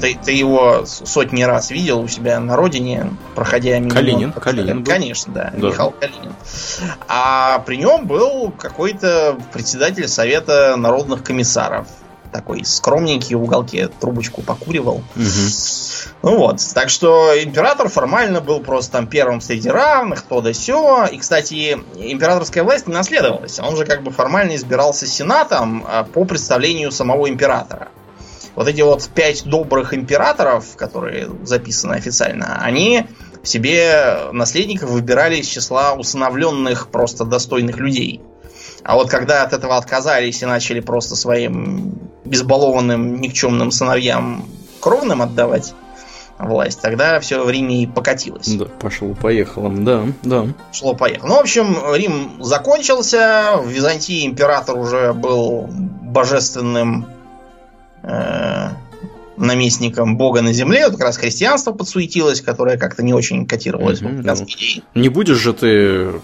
Ты, 0.00 0.18
ты 0.24 0.32
его 0.32 0.84
сотни 0.86 1.42
раз 1.42 1.70
видел 1.70 2.00
у 2.00 2.08
себя 2.08 2.38
на 2.40 2.56
родине, 2.56 3.12
проходя 3.34 3.78
мимо. 3.78 3.90
Калинин, 3.94 4.32
так 4.32 4.44
Калинин 4.44 4.82
был. 4.82 4.92
Конечно, 4.92 5.32
да, 5.32 5.52
Да. 5.56 5.68
Михаил 5.68 5.90
Калинин. 5.90 6.32
А 7.08 7.58
при 7.66 7.76
нем 7.76 8.06
был 8.06 8.52
какой-то 8.52 9.38
председатель 9.52 10.08
Совета 10.08 10.76
народных 10.76 11.22
комиссаров. 11.22 11.86
Такой 12.32 12.64
скромненький 12.64 13.34
в 13.34 13.42
уголке 13.42 13.88
трубочку 13.88 14.42
покуривал. 14.42 15.02
мгм. 15.14 15.50
Ну 16.22 16.38
вот, 16.38 16.60
так 16.74 16.88
что 16.88 17.32
император 17.40 17.88
формально 17.88 18.40
был 18.40 18.60
просто 18.60 18.92
там 18.92 19.06
первым 19.06 19.40
среди 19.40 19.68
равных, 19.68 20.22
то 20.22 20.40
да 20.40 20.52
сё. 20.52 21.06
И, 21.06 21.18
кстати, 21.18 21.78
императорская 21.96 22.64
власть 22.64 22.86
не 22.88 22.94
наследовалась. 22.94 23.58
Он 23.60 23.76
же 23.76 23.84
как 23.84 24.02
бы 24.02 24.10
формально 24.10 24.56
избирался 24.56 25.06
сенатом 25.06 25.84
а, 25.88 26.04
по 26.04 26.24
представлению 26.24 26.90
самого 26.90 27.28
императора. 27.28 27.88
Вот 28.56 28.68
эти 28.68 28.80
вот 28.80 29.08
пять 29.14 29.44
добрых 29.44 29.92
императоров, 29.92 30.76
которые 30.76 31.28
записаны 31.44 31.92
официально, 31.94 32.58
они 32.62 33.06
себе 33.42 34.30
наследников 34.32 34.90
выбирали 34.90 35.36
из 35.36 35.46
числа 35.46 35.92
усыновленных 35.92 36.88
просто 36.88 37.24
достойных 37.24 37.76
людей. 37.76 38.22
А 38.82 38.94
вот 38.94 39.10
когда 39.10 39.42
от 39.42 39.52
этого 39.52 39.76
отказались 39.76 40.42
и 40.42 40.46
начали 40.46 40.80
просто 40.80 41.16
своим 41.16 41.98
безбалованным, 42.24 43.20
никчемным 43.20 43.70
сыновьям 43.70 44.48
кровным 44.80 45.22
отдавать 45.22 45.74
власть, 46.38 46.80
тогда 46.80 47.20
все 47.20 47.44
в 47.44 47.50
Риме 47.50 47.82
и 47.82 47.86
покатилось. 47.86 48.48
Да, 48.48 48.66
пошло-поехало, 48.66 49.70
да, 49.70 50.04
да. 50.22 50.46
Шло 50.72 50.94
поехало. 50.94 51.28
Ну, 51.28 51.36
в 51.36 51.40
общем, 51.40 51.94
Рим 51.94 52.42
закончился. 52.42 53.56
В 53.58 53.68
Византии 53.68 54.24
император 54.24 54.78
уже 54.78 55.12
был 55.12 55.66
божественным 55.68 57.06
э, 58.06 58.70
наместником 59.36 60.16
Бога 60.16 60.42
на 60.42 60.52
земле. 60.52 60.86
Вот 60.86 60.96
как 60.96 61.06
раз 61.06 61.16
христианство 61.16 61.72
подсуетилось, 61.72 62.40
которое 62.40 62.78
как-то 62.78 63.02
не 63.02 63.12
очень 63.12 63.46
котировалось. 63.46 64.00
Угу, 64.00 64.08
ну, 64.08 64.46
не 64.94 65.08
будешь 65.08 65.36
же 65.36 65.52
ты 65.52 66.20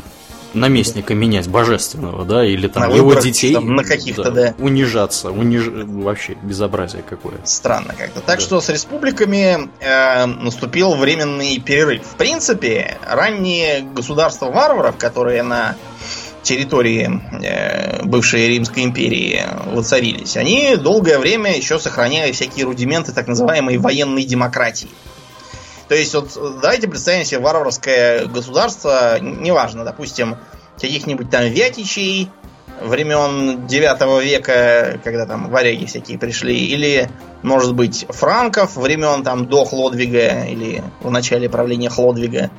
наместника 0.54 1.14
менять 1.14 1.48
божественного, 1.48 2.24
да, 2.24 2.44
или 2.44 2.68
там 2.68 2.82
на 2.82 2.86
его 2.94 3.06
выборах, 3.06 3.24
детей 3.24 3.54
там, 3.54 3.74
на 3.74 3.84
каких-то, 3.84 4.30
да, 4.30 4.30
да. 4.30 4.54
унижаться, 4.58 5.30
униж... 5.30 5.64
вообще 5.66 6.36
безобразие 6.42 7.02
какое. 7.08 7.34
Странно 7.44 7.94
как-то. 7.96 8.20
Так 8.20 8.38
да. 8.38 8.44
что 8.44 8.60
с 8.60 8.68
республиками 8.68 9.70
э, 9.80 10.26
наступил 10.26 10.94
временный 10.94 11.58
перерыв. 11.58 12.02
В 12.04 12.16
принципе, 12.16 12.98
ранние 13.06 13.80
государства 13.80 14.50
варваров, 14.50 14.96
которые 14.96 15.42
на 15.42 15.76
территории 16.42 17.20
э, 17.42 18.04
бывшей 18.04 18.48
Римской 18.48 18.84
империи 18.84 19.42
воцарились, 19.66 20.36
они 20.36 20.76
долгое 20.76 21.18
время 21.18 21.56
еще 21.56 21.78
сохраняли 21.78 22.32
всякие 22.32 22.64
рудименты 22.64 23.12
так 23.12 23.28
называемой 23.28 23.78
военной 23.78 24.24
демократии. 24.24 24.90
То 25.88 25.94
есть, 25.94 26.14
вот 26.14 26.30
давайте 26.62 26.88
представим 26.88 27.24
себе 27.24 27.40
варварское 27.40 28.26
государство, 28.26 29.18
неважно, 29.20 29.84
допустим, 29.84 30.38
каких-нибудь 30.80 31.30
там 31.30 31.44
вятичей 31.44 32.30
времен 32.80 33.66
9 33.66 34.24
века, 34.24 35.00
когда 35.04 35.26
там 35.26 35.50
варяги 35.50 35.86
всякие 35.86 36.18
пришли, 36.18 36.56
или, 36.56 37.10
может 37.42 37.74
быть, 37.74 38.06
франков 38.08 38.76
времен 38.76 39.22
там 39.22 39.46
до 39.46 39.64
Хлодвига 39.64 40.44
или 40.44 40.82
в 41.00 41.10
начале 41.10 41.48
правления 41.48 41.90
Хлодвига. 41.90 42.50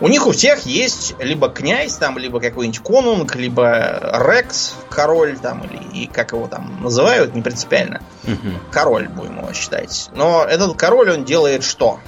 У 0.00 0.08
них 0.08 0.26
у 0.26 0.32
всех 0.32 0.66
есть 0.66 1.14
либо 1.20 1.48
князь, 1.48 1.96
там, 1.96 2.18
либо 2.18 2.40
какой-нибудь 2.40 2.80
конунг, 2.80 3.36
либо 3.36 4.00
рекс, 4.26 4.74
король, 4.90 5.38
там, 5.38 5.62
или 5.62 6.02
и 6.02 6.06
как 6.06 6.32
его 6.32 6.48
там 6.48 6.82
называют, 6.82 7.34
не 7.34 7.42
принципиально. 7.42 8.00
Угу. 8.24 8.52
Король, 8.72 9.08
будем 9.08 9.38
его 9.38 9.52
считать. 9.52 10.10
Но 10.14 10.44
этот 10.44 10.76
король, 10.76 11.10
он 11.10 11.24
делает 11.24 11.62
что? 11.62 12.00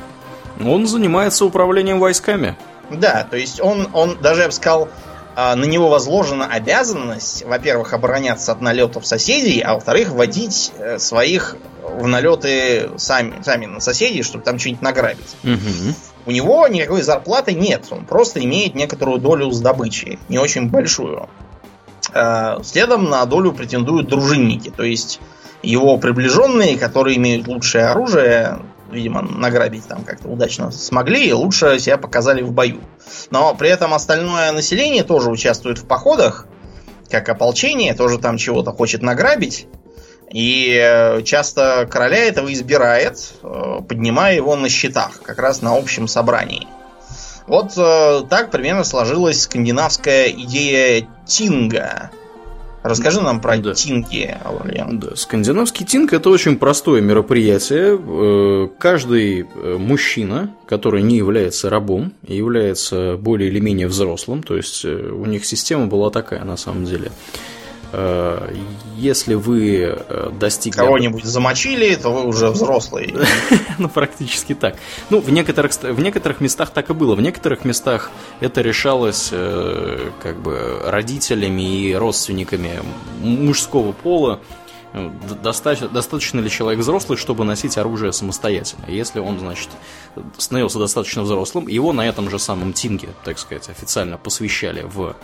Он 0.64 0.87
занимается 0.87 1.44
управлением 1.44 2.01
войсками. 2.01 2.57
Да, 2.90 3.27
то 3.29 3.37
есть 3.37 3.61
он, 3.61 3.88
он 3.92 4.18
даже, 4.20 4.42
я 4.42 4.46
бы 4.49 4.53
сказал, 4.53 4.88
а, 5.35 5.55
на 5.55 5.64
него 5.64 5.88
возложена 5.88 6.46
обязанность, 6.46 7.44
во-первых, 7.44 7.92
обороняться 7.92 8.53
от 8.53 8.61
налетов 8.61 9.07
соседей, 9.07 9.61
а 9.61 9.75
во-вторых, 9.75 10.11
вводить 10.11 10.72
э, 10.79 10.99
своих 10.99 11.57
в 11.83 12.07
налеты 12.07 12.90
сами, 12.96 13.42
сами 13.42 13.66
на 13.66 13.81
соседей, 13.81 14.22
чтобы 14.22 14.44
там 14.44 14.59
что-нибудь 14.59 14.83
награбить. 14.83 15.37
Угу. 15.44 15.94
У 16.27 16.33
него 16.33 16.67
никакой 16.67 17.03
зарплаты 17.03 17.55
нет, 17.55 17.87
он 17.91 18.05
просто 18.05 18.43
имеет 18.45 18.75
некоторую 18.75 19.19
долю 19.19 19.53
с 19.53 19.61
добычи, 19.61 20.19
не 20.29 20.39
очень 20.39 20.69
большую. 20.69 21.29
А, 22.12 22.61
следом 22.65 23.05
на 23.05 23.25
долю 23.27 23.53
претендуют 23.53 24.09
дружинники, 24.09 24.71
то 24.71 24.83
есть 24.83 25.21
его 25.62 25.97
приближенные, 25.99 26.77
которые 26.77 27.17
имеют 27.17 27.47
лучшее 27.47 27.87
оружие, 27.87 28.59
видимо, 28.91 29.23
награбить 29.23 29.87
там 29.87 30.03
как-то 30.03 30.29
удачно 30.29 30.71
смогли, 30.73 31.29
и 31.29 31.33
лучше 31.33 31.79
себя 31.79 31.97
показали 31.97 32.43
в 32.43 32.53
бою. 32.53 32.81
Но 33.31 33.55
при 33.55 33.69
этом 33.69 33.95
остальное 33.95 34.53
население 34.53 35.05
тоже 35.05 35.31
участвует 35.31 35.79
в 35.79 35.87
походах, 35.87 36.47
как 37.11 37.29
ополчение, 37.29 37.95
тоже 37.95 38.19
там 38.19 38.37
чего-то 38.37 38.73
хочет 38.73 39.03
награбить. 39.03 39.69
И 40.33 40.77
э, 40.81 41.23
часто 41.23 41.87
короля 41.91 42.19
этого 42.19 42.53
избирает, 42.53 43.33
э, 43.43 43.81
поднимая 43.89 44.35
его 44.35 44.57
на 44.57 44.69
счетах, 44.69 45.23
как 45.23 45.39
раз 45.39 45.62
на 45.62 45.77
общем 45.77 46.09
собрании. 46.09 46.67
Вот 47.47 47.73
э, 47.77 48.23
так 48.29 48.51
примерно 48.51 48.83
сложилась 48.83 49.43
скандинавская 49.43 50.29
идея 50.31 51.07
Тинга– 51.27 52.11
Расскажи 52.87 53.21
нам 53.21 53.41
про 53.41 53.57
да. 53.57 53.75
тинки, 53.75 54.39
Аурлиан. 54.45 55.01
Да, 55.01 55.17
скандинавский 55.17 55.85
тинг 55.85 56.12
это 56.12 56.31
очень 56.31 56.57
простое 56.57 57.01
мероприятие. 57.01 58.71
Каждый 58.79 59.45
мужчина, 59.77 60.55
который 60.69 61.03
не 61.03 61.17
является 61.17 61.69
рабом, 61.69 62.12
является 62.23 63.17
более 63.17 63.51
или 63.51 63.59
менее 63.59 63.89
взрослым, 63.89 64.45
то 64.45 64.57
есть 64.57 64.85
у 64.85 65.25
них 65.25 65.45
система 65.45 65.87
была 65.87 66.11
такая 66.11 66.45
на 66.45 66.57
самом 66.57 66.85
деле. 66.85 67.11
Э, 67.92 68.55
если 68.96 69.35
вы 69.35 69.96
э, 70.09 70.31
достигли... 70.38 70.79
Кого-нибудь 70.79 71.25
замочили, 71.25 71.94
то 71.94 72.11
вы 72.11 72.27
уже 72.27 72.51
взрослый. 72.51 73.14
ну, 73.79 73.88
практически 73.88 74.55
так. 74.55 74.77
Ну, 75.11 75.20
в 75.20 75.31
некоторых, 75.31 75.72
в 75.72 76.01
некоторых 76.01 76.40
местах 76.40 76.70
так 76.70 76.90
и 76.90 76.94
было. 76.94 77.14
В 77.14 77.20
некоторых 77.20 77.64
местах 77.64 78.11
это 78.40 78.61
решалось 78.61 79.29
э, 79.33 80.11
как 80.22 80.40
бы 80.40 80.81
родителями 80.85 81.62
и 81.62 81.94
родственниками 81.94 82.81
мужского 83.20 83.92
пола. 83.92 84.40
Достаточно, 85.42 85.88
достаточно 85.88 86.40
ли 86.40 86.49
человек 86.49 86.81
взрослый, 86.81 87.18
чтобы 87.18 87.44
носить 87.44 87.77
оружие 87.77 88.12
самостоятельно? 88.12 88.87
Если 88.88 89.20
он, 89.20 89.38
значит, 89.38 89.68
становился 90.38 90.79
достаточно 90.79 91.22
взрослым, 91.22 91.68
его 91.68 91.92
на 91.92 92.09
этом 92.09 92.31
же 92.31 92.38
самом 92.38 92.72
тинге, 92.72 93.09
так 93.22 93.38
сказать, 93.38 93.68
официально 93.68 94.16
посвящали 94.16 94.83
в 94.83 95.14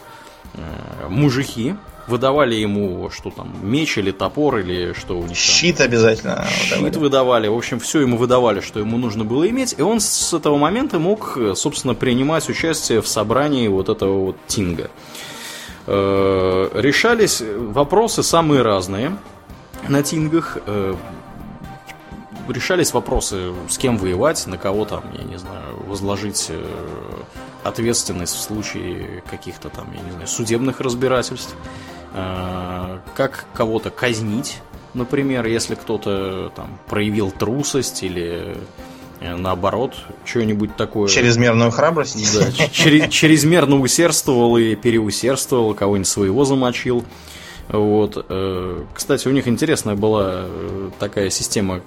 мужики, 1.08 1.74
выдавали 2.06 2.54
ему, 2.54 3.10
что 3.10 3.30
там, 3.30 3.52
меч 3.62 3.96
или 3.98 4.10
топор, 4.10 4.58
или 4.58 4.92
что 4.92 5.18
у 5.18 5.26
них 5.26 5.36
Щит 5.36 5.78
там. 5.78 5.86
обязательно 5.86 6.44
Щит 6.50 6.78
выдавали. 6.78 6.98
выдавали. 6.98 7.48
В 7.48 7.54
общем, 7.54 7.80
все 7.80 8.00
ему 8.00 8.16
выдавали, 8.16 8.60
что 8.60 8.80
ему 8.80 8.98
нужно 8.98 9.24
было 9.24 9.48
иметь. 9.48 9.74
И 9.78 9.82
он 9.82 10.00
с 10.00 10.32
этого 10.32 10.56
момента 10.56 10.98
мог, 10.98 11.38
собственно, 11.54 11.94
принимать 11.94 12.48
участие 12.48 13.00
в 13.00 13.08
собрании 13.08 13.68
вот 13.68 13.88
этого 13.88 14.26
вот 14.26 14.36
Тинга. 14.46 14.90
Э, 15.86 16.70
решались 16.74 17.42
вопросы 17.42 18.22
самые 18.22 18.62
разные 18.62 19.16
на 19.88 20.02
Тингах. 20.02 20.58
Э, 20.66 20.94
решались 22.48 22.92
вопросы, 22.92 23.52
с 23.68 23.78
кем 23.78 23.96
воевать, 23.96 24.46
на 24.46 24.58
кого 24.58 24.84
там, 24.84 25.02
я 25.16 25.24
не 25.24 25.38
знаю, 25.38 25.76
возложить 25.86 26.46
э, 26.50 26.64
ответственность 27.64 28.34
в 28.34 28.40
случае 28.40 29.22
каких-то 29.30 29.68
там, 29.68 29.86
я 29.94 30.00
не 30.02 30.10
знаю, 30.10 30.26
судебных 30.26 30.80
разбирательств. 30.80 31.54
Э, 32.14 32.98
как 33.14 33.46
кого-то 33.54 33.90
казнить, 33.90 34.58
например, 34.94 35.46
если 35.46 35.74
кто-то 35.74 36.52
там 36.54 36.78
проявил 36.88 37.30
трусость 37.30 38.02
или 38.02 38.56
э, 39.20 39.36
наоборот, 39.36 39.94
что-нибудь 40.24 40.76
такое. 40.76 41.08
Чрезмерную 41.08 41.70
храбрость? 41.70 42.16
Да, 42.38 42.48
чер- 42.66 43.08
чрезмерно 43.08 43.80
усердствовал 43.80 44.56
и 44.56 44.74
переусердствовал, 44.74 45.74
кого-нибудь 45.74 46.08
своего 46.08 46.44
замочил. 46.44 47.04
Вот. 47.68 48.26
Э, 48.28 48.84
кстати, 48.92 49.28
у 49.28 49.30
них 49.30 49.48
интересная 49.48 49.94
была 49.94 50.44
такая 50.98 51.30
система 51.30 51.80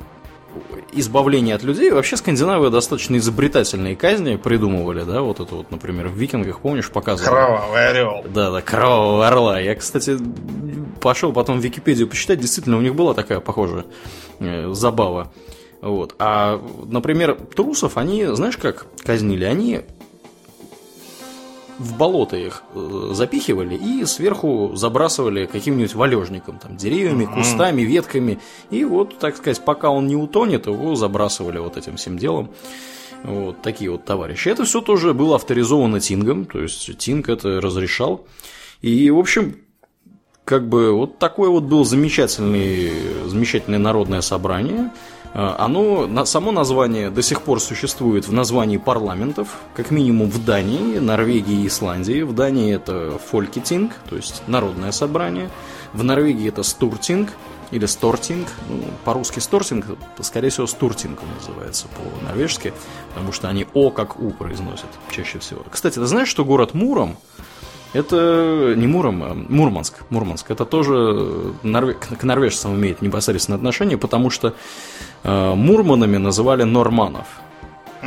избавление 0.91 1.55
от 1.55 1.63
людей. 1.63 1.91
Вообще 1.91 2.17
скандинавы 2.17 2.69
достаточно 2.69 3.17
изобретательные 3.17 3.95
казни 3.95 4.35
придумывали, 4.35 5.03
да, 5.03 5.21
вот 5.21 5.39
это 5.39 5.55
вот, 5.55 5.71
например, 5.71 6.07
в 6.07 6.17
викингах, 6.17 6.59
помнишь, 6.59 6.89
показывали. 6.89 7.29
Кровавый 7.29 7.89
орел. 7.89 8.23
Да, 8.33 8.51
да, 8.51 8.61
кровавого 8.61 9.27
орла. 9.27 9.59
Я, 9.59 9.75
кстати, 9.75 10.17
пошел 11.01 11.33
потом 11.33 11.59
в 11.59 11.63
Википедию 11.63 12.07
почитать, 12.07 12.39
действительно, 12.39 12.77
у 12.77 12.81
них 12.81 12.95
была 12.95 13.13
такая 13.13 13.39
похожая 13.39 13.85
э, 14.39 14.71
забава. 14.71 15.31
Вот. 15.81 16.15
А, 16.17 16.61
например, 16.85 17.35
трусов 17.55 17.97
они, 17.97 18.25
знаешь, 18.25 18.57
как 18.57 18.87
казнили? 19.03 19.45
Они 19.45 19.81
в 21.77 21.97
болото 21.97 22.37
их 22.37 22.63
э, 22.73 23.09
запихивали 23.13 23.75
и 23.75 24.05
сверху 24.05 24.71
забрасывали 24.75 25.45
каким-нибудь 25.45 25.95
валежником, 25.95 26.57
там, 26.57 26.77
деревьями, 26.77 27.25
кустами, 27.25 27.81
ветками. 27.81 28.39
И 28.69 28.83
вот, 28.85 29.17
так 29.19 29.37
сказать, 29.37 29.63
пока 29.63 29.89
он 29.89 30.07
не 30.07 30.15
утонет, 30.15 30.67
его 30.67 30.95
забрасывали 30.95 31.59
вот 31.59 31.77
этим 31.77 31.97
всем 31.97 32.17
делом. 32.17 32.49
Вот 33.23 33.61
такие 33.61 33.89
вот 33.89 34.05
товарищи. 34.05 34.49
Это 34.49 34.65
все 34.65 34.81
тоже 34.81 35.13
было 35.13 35.35
авторизовано 35.35 35.99
Тингом, 35.99 36.45
то 36.45 36.61
есть 36.61 36.97
Тинг 36.97 37.29
это 37.29 37.59
разрешал. 37.59 38.27
И, 38.81 39.09
в 39.09 39.17
общем, 39.17 39.55
как 40.43 40.69
бы 40.69 40.91
вот 40.91 41.17
такое 41.17 41.49
вот 41.49 41.63
было 41.63 41.83
замечательное, 41.83 42.91
замечательное 43.25 43.79
народное 43.79 44.21
собрание. 44.21 44.91
А, 45.37 45.57
оно, 45.59 46.25
само 46.25 46.53
название 46.53 47.09
до 47.09 47.21
сих 47.21 47.41
пор 47.41 47.59
существует 47.59 48.25
в 48.25 48.31
названии 48.31 48.77
парламентов, 48.77 49.49
как 49.75 49.91
минимум 49.91 50.29
в 50.29 50.43
Дании, 50.45 50.97
Норвегии 50.97 51.63
и 51.63 51.67
Исландии. 51.67 52.21
В 52.21 52.33
Дании 52.33 52.73
это 52.73 53.19
Фолькетинг, 53.31 53.91
то 54.09 54.15
есть 54.15 54.43
народное 54.47 54.93
собрание. 54.93 55.49
В 55.91 56.03
Норвегии 56.05 56.47
это 56.47 56.63
Стуртинг 56.63 57.33
или 57.71 57.85
Стортинг. 57.85 58.47
Ну, 58.69 58.85
по-русски 59.03 59.39
Стортинг, 59.39 59.85
скорее 60.21 60.49
всего, 60.49 60.67
Стуртинг 60.67 61.19
называется 61.37 61.87
по-норвежски, 61.89 62.71
потому 63.09 63.33
что 63.33 63.49
они 63.49 63.67
О 63.73 63.89
как 63.89 64.17
У 64.17 64.31
произносят 64.31 64.89
чаще 65.11 65.39
всего. 65.39 65.65
Кстати, 65.69 65.95
ты 65.95 66.05
знаешь, 66.05 66.29
что 66.29 66.45
город 66.45 66.73
Муром 66.73 67.17
это 67.95 68.73
не 68.75 68.87
Муром, 68.87 69.23
а 69.23 69.33
Мурманск. 69.33 70.03
Мурманск. 70.09 70.51
Это 70.51 70.65
тоже 70.65 71.53
норве... 71.63 71.93
к 71.93 72.23
норвежцам 72.23 72.75
имеет 72.75 73.01
непосредственное 73.01 73.55
отношение, 73.55 73.97
потому 73.97 74.29
что 74.29 74.49
э, 74.49 74.53
мурманами 75.25 76.17
называли 76.17 76.63
норманов. 76.63 77.25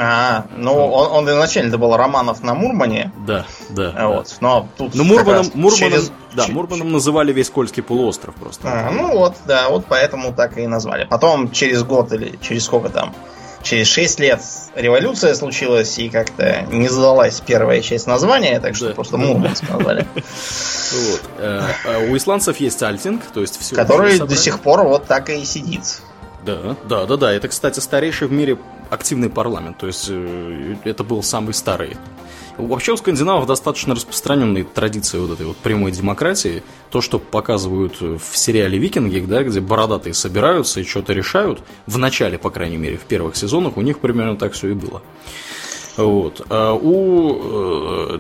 А, 0.01 0.45
ну 0.57 0.73
он, 0.75 1.11
он 1.11 1.29
изначально 1.31 1.71
это 1.71 1.79
был 1.79 1.97
Романов 1.97 2.41
на 2.45 2.55
Мурмане. 2.55 3.11
Да, 3.27 3.45
да. 3.71 3.93
А 3.97 4.07
Вот, 4.09 4.37
но 4.41 4.69
тут 4.77 4.95
Ну, 4.95 5.03
Мурманом, 5.03 5.47
Мурманом, 5.55 5.77
через- 5.77 6.13
да, 6.35 6.47
Мурманом 6.47 6.93
называли 6.93 7.33
весь 7.33 7.51
Кольский 7.51 7.83
полуостров 7.83 8.37
просто. 8.37 8.69
А, 8.69 8.91
ну 8.93 9.17
вот, 9.19 9.35
да, 9.47 9.69
вот 9.71 9.87
поэтому 9.89 10.33
так 10.33 10.57
и 10.57 10.69
назвали. 10.69 11.05
Потом 11.11 11.51
через 11.51 11.83
год 11.83 12.13
или 12.13 12.39
через 12.41 12.65
сколько 12.67 12.91
там, 12.91 13.13
через 13.65 13.89
6 13.89 14.21
лет 14.21 14.41
революция 14.77 15.35
случилась 15.35 15.99
и 15.99 16.09
как-то 16.11 16.63
не 16.71 16.87
задалась 16.89 17.41
первая 17.41 17.81
часть 17.81 18.07
названия, 18.07 18.61
так 18.61 18.77
что 18.77 18.89
Да. 18.91 18.95
просто 18.95 19.17
Мурманск 19.17 19.69
назвали. 19.69 20.07
Э, 21.39 21.63
э, 21.85 22.11
У 22.13 22.17
исландцев 22.17 22.59
есть 22.59 22.81
альтинг, 22.85 23.23
то 23.35 23.41
есть 23.41 23.59
все. 23.61 23.75
Который 23.75 24.17
до 24.19 24.37
сих 24.37 24.61
пор 24.61 24.85
вот 24.85 25.07
так 25.07 25.29
и 25.31 25.45
сидит. 25.45 26.03
Да, 26.49 26.77
да, 26.89 27.07
да, 27.07 27.17
да. 27.17 27.33
Это, 27.33 27.49
кстати, 27.49 27.79
старейший 27.79 28.27
в 28.27 28.33
мире 28.33 28.57
активный 28.89 29.29
парламент. 29.29 29.77
То 29.77 29.87
есть 29.87 30.07
э, 30.09 30.77
это 30.85 31.05
был 31.05 31.23
самый 31.23 31.53
старый. 31.53 31.97
Вообще 32.57 32.93
у 32.93 32.97
скандинавов 32.97 33.47
достаточно 33.47 33.95
распространенные 33.95 34.65
традиции 34.65 35.19
вот 35.19 35.33
этой 35.33 35.45
вот 35.45 35.59
прямой 35.59 35.93
демократии. 35.93 36.63
То, 36.91 37.03
что 37.03 37.19
показывают 37.19 38.01
в 38.01 38.37
сериале 38.37 38.79
«Викинги», 38.79 39.21
да, 39.21 39.43
где 39.43 39.61
бородатые 39.61 40.15
собираются 40.15 40.81
и 40.81 40.85
что-то 40.85 41.13
решают, 41.13 41.61
в 41.87 41.99
начале, 41.99 42.39
по 42.39 42.51
крайней 42.51 42.79
мере, 42.79 42.97
в 42.97 43.03
первых 43.03 43.37
сезонах, 43.37 43.77
у 43.77 43.83
них 43.83 43.99
примерно 43.99 44.37
так 44.37 44.55
все 44.55 44.69
и 44.69 44.73
было. 44.73 45.03
Вот. 45.99 46.47
А 46.49 46.73
у, 46.73 48.15
э, 48.15 48.19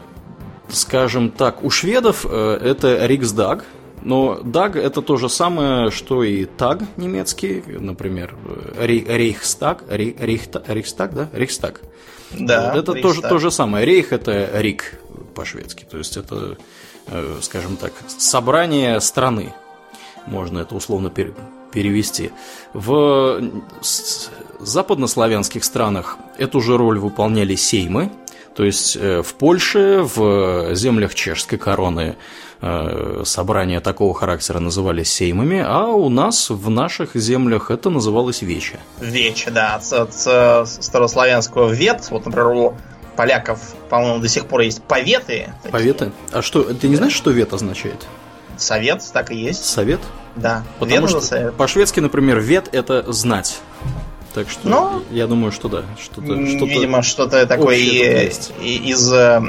скажем 0.68 1.30
так, 1.30 1.64
у 1.64 1.70
шведов 1.70 2.26
э, 2.28 2.60
это 2.62 3.06
Риксдаг, 3.06 3.64
но 4.02 4.40
Даг 4.42 4.76
это 4.76 5.02
то 5.02 5.16
же 5.16 5.28
самое, 5.28 5.90
что 5.90 6.22
и 6.22 6.44
Таг 6.44 6.82
немецкий, 6.96 7.62
например, 7.66 8.34
э, 8.76 8.86
Рей- 8.86 9.04
Рейхстаг, 9.06 9.84
Рейхстаг, 9.88 11.14
да? 11.14 11.28
Рейхстаг. 11.32 11.80
Да, 12.32 12.72
Вот 12.74 12.78
это 12.82 12.92
Рейхстаг. 12.92 13.02
тоже 13.02 13.22
то 13.22 13.38
же 13.38 13.50
самое. 13.50 13.84
Рейх 13.86 14.12
это 14.12 14.50
Рик 14.60 15.00
по-шведски, 15.34 15.84
то 15.90 15.98
есть 15.98 16.16
это, 16.16 16.56
э, 17.06 17.36
скажем 17.42 17.76
так, 17.76 17.92
собрание 18.06 19.00
страны. 19.00 19.52
Можно 20.26 20.58
это 20.60 20.74
условно 20.74 21.08
пере- 21.10 21.32
перевести. 21.72 22.30
В 22.74 23.40
западнославянских 24.60 25.64
странах 25.64 26.16
эту 26.38 26.60
же 26.60 26.76
роль 26.76 26.98
выполняли 26.98 27.54
сеймы, 27.54 28.10
то 28.54 28.64
есть 28.64 28.96
э, 28.96 29.22
в 29.22 29.34
Польше, 29.34 30.02
в 30.02 30.74
землях 30.74 31.14
чешской 31.14 31.58
короны 31.58 32.16
собрания 33.24 33.80
такого 33.80 34.14
характера 34.14 34.58
назывались 34.58 35.12
сеймами, 35.12 35.64
а 35.64 35.86
у 35.86 36.08
нас 36.08 36.50
в 36.50 36.70
наших 36.70 37.14
землях 37.14 37.70
это 37.70 37.90
называлось 37.90 38.42
вече. 38.42 38.80
Вече, 39.00 39.50
да, 39.50 39.76
от, 39.76 39.92
от, 39.92 40.10
э, 40.26 40.64
старославянского 40.66 41.70
вет. 41.70 42.10
Вот, 42.10 42.26
например, 42.26 42.48
у 42.48 42.74
поляков, 43.16 43.60
по-моему, 43.88 44.20
до 44.20 44.28
сих 44.28 44.46
пор 44.46 44.60
есть 44.60 44.82
поветы. 44.82 45.52
такие. 45.62 45.72
Поветы? 45.72 46.12
А 46.32 46.42
что, 46.42 46.62
ты 46.62 46.88
не 46.88 46.96
знаешь, 46.96 47.14
что 47.14 47.30
вет 47.30 47.52
означает? 47.52 48.06
Совет, 48.56 49.04
так 49.12 49.30
и 49.30 49.36
есть. 49.36 49.64
Совет? 49.64 50.00
Да. 50.36 50.64
Потому 50.78 51.06
Вет 51.06 51.24
что 51.24 51.52
по-шведски, 51.52 52.00
например, 52.00 52.40
вет 52.40 52.68
это 52.72 53.10
знать. 53.12 53.60
Так 54.38 54.48
что 54.50 54.68
Ну, 54.68 55.02
я 55.10 55.26
думаю, 55.26 55.50
что 55.50 55.68
да. 55.68 55.82
Что-то, 56.00 56.32
М, 56.34 56.46
что-то... 56.46 56.66
Видимо, 56.66 57.02
что-то 57.02 57.44
такое 57.44 57.74
и- 57.74 58.30
из, 58.62 59.12
э, 59.12 59.40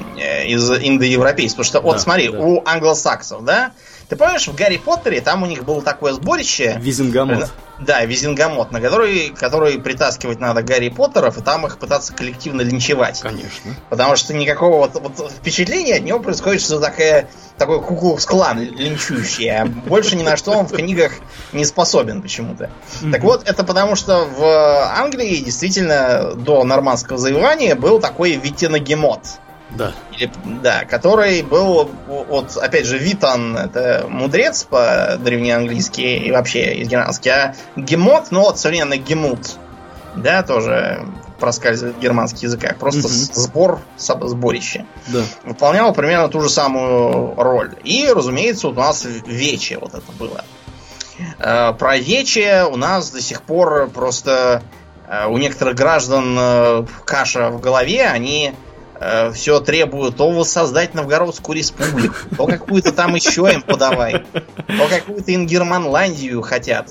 из 0.48 0.68
индоевропейского. 0.72 1.64
Потому 1.64 1.66
что, 1.66 1.82
вот 1.82 1.94
Да, 1.98 2.00
смотри, 2.00 2.30
да. 2.30 2.40
у 2.40 2.64
англосаксов, 2.66 3.44
да? 3.46 3.72
Ты 4.10 4.16
помнишь, 4.16 4.48
в 4.48 4.56
Гарри 4.56 4.78
Поттере 4.78 5.22
там 5.22 5.44
у 5.44 5.46
них 5.46 5.64
было 5.64 5.84
такое 5.84 6.14
сборище. 6.14 6.76
Визингамот. 6.80 7.52
Да, 7.78 8.04
визингамот, 8.04 8.72
на 8.72 8.82
который, 8.82 9.30
который 9.30 9.80
притаскивать 9.80 10.40
надо 10.40 10.64
Гарри 10.64 10.90
Поттеров, 10.90 11.38
и 11.38 11.42
там 11.42 11.68
их 11.68 11.78
пытаться 11.78 12.14
коллективно 12.14 12.62
линчевать. 12.62 13.22
Конечно. 13.22 13.76
Потому 13.90 14.16
что 14.16 14.34
никакого 14.34 14.78
вот, 14.78 14.96
вот 14.96 15.32
впечатления 15.32 15.96
от 15.96 16.02
него 16.02 16.20
происходит, 16.20 16.62
что 16.62 16.80
такая, 16.80 17.30
такой 17.58 17.82
куклукс-клан 17.82 18.60
линчующий, 18.60 19.50
а 19.50 19.66
больше 19.66 20.16
ни 20.16 20.24
на 20.24 20.38
что 20.38 20.52
он 20.52 20.66
в 20.66 20.74
книгах 20.74 21.14
не 21.54 21.64
способен 21.64 22.24
почему-то. 22.24 22.72
Так 23.12 23.22
вот, 23.22 23.48
это 23.48 23.64
потому 23.64 23.96
что 23.96 24.26
в 24.26 24.44
Англии 25.00 25.38
действительно 25.38 26.34
до 26.34 26.64
нормандского 26.64 27.20
завоевания 27.20 27.76
был 27.76 28.00
такой 28.00 28.34
витиногемот. 28.34 29.22
Да. 29.72 29.94
Или, 30.18 30.32
да, 30.64 30.84
который 30.86 31.42
был, 31.44 31.90
вот, 32.08 32.58
опять 32.58 32.86
же, 32.86 32.98
Витан, 32.98 33.56
это 33.56 34.06
мудрец 34.10 34.64
по-древнеанглийски 34.64 36.02
и 36.02 36.32
вообще 36.32 36.74
из 36.76 36.88
германски, 36.88 37.30
а 37.30 37.56
гемот, 37.76 38.32
ну 38.32 38.42
вот 38.42 38.60
современно 38.60 38.98
гемут, 38.98 39.58
да, 40.16 40.44
тоже 40.44 41.06
проскальзывает 41.40 41.96
в 41.98 42.00
германских 42.00 42.44
языках, 42.44 42.78
просто 42.78 43.08
с- 43.08 43.34
сбор, 43.34 43.80
сборище. 43.98 44.86
Да. 45.08 45.22
Выполнял 45.46 45.94
примерно 45.94 46.28
ту 46.30 46.42
же 46.42 46.50
самую 46.50 47.36
роль. 47.36 47.76
И, 47.84 48.12
разумеется, 48.14 48.68
вот 48.68 48.78
у 48.78 48.80
нас 48.82 49.06
Вече 49.06 49.78
вот 49.80 49.94
это 49.94 50.12
было. 50.18 50.44
Э, 51.38 51.74
Про 51.74 51.98
Вече 51.98 52.66
у 52.70 52.76
нас 52.76 53.12
до 53.12 53.22
сих 53.22 53.42
пор 53.44 53.90
просто 53.94 54.62
э, 55.08 55.28
у 55.28 55.38
некоторых 55.38 55.76
граждан 55.76 56.36
э, 56.38 56.86
каша 57.06 57.50
в 57.52 57.62
голове, 57.62 58.06
они 58.08 58.54
все 59.34 59.60
требуют 59.62 60.18
то 60.18 60.30
воссоздать 60.30 60.94
Новгородскую 60.94 61.58
республику, 61.58 62.16
то 62.36 62.46
какую-то 62.46 62.92
там 62.92 63.16
еще 63.16 63.50
им 63.52 63.62
подавай, 63.62 64.24
то 64.34 64.88
какую-то 64.90 65.34
Ингерманландию 65.34 66.42
хотят. 66.42 66.90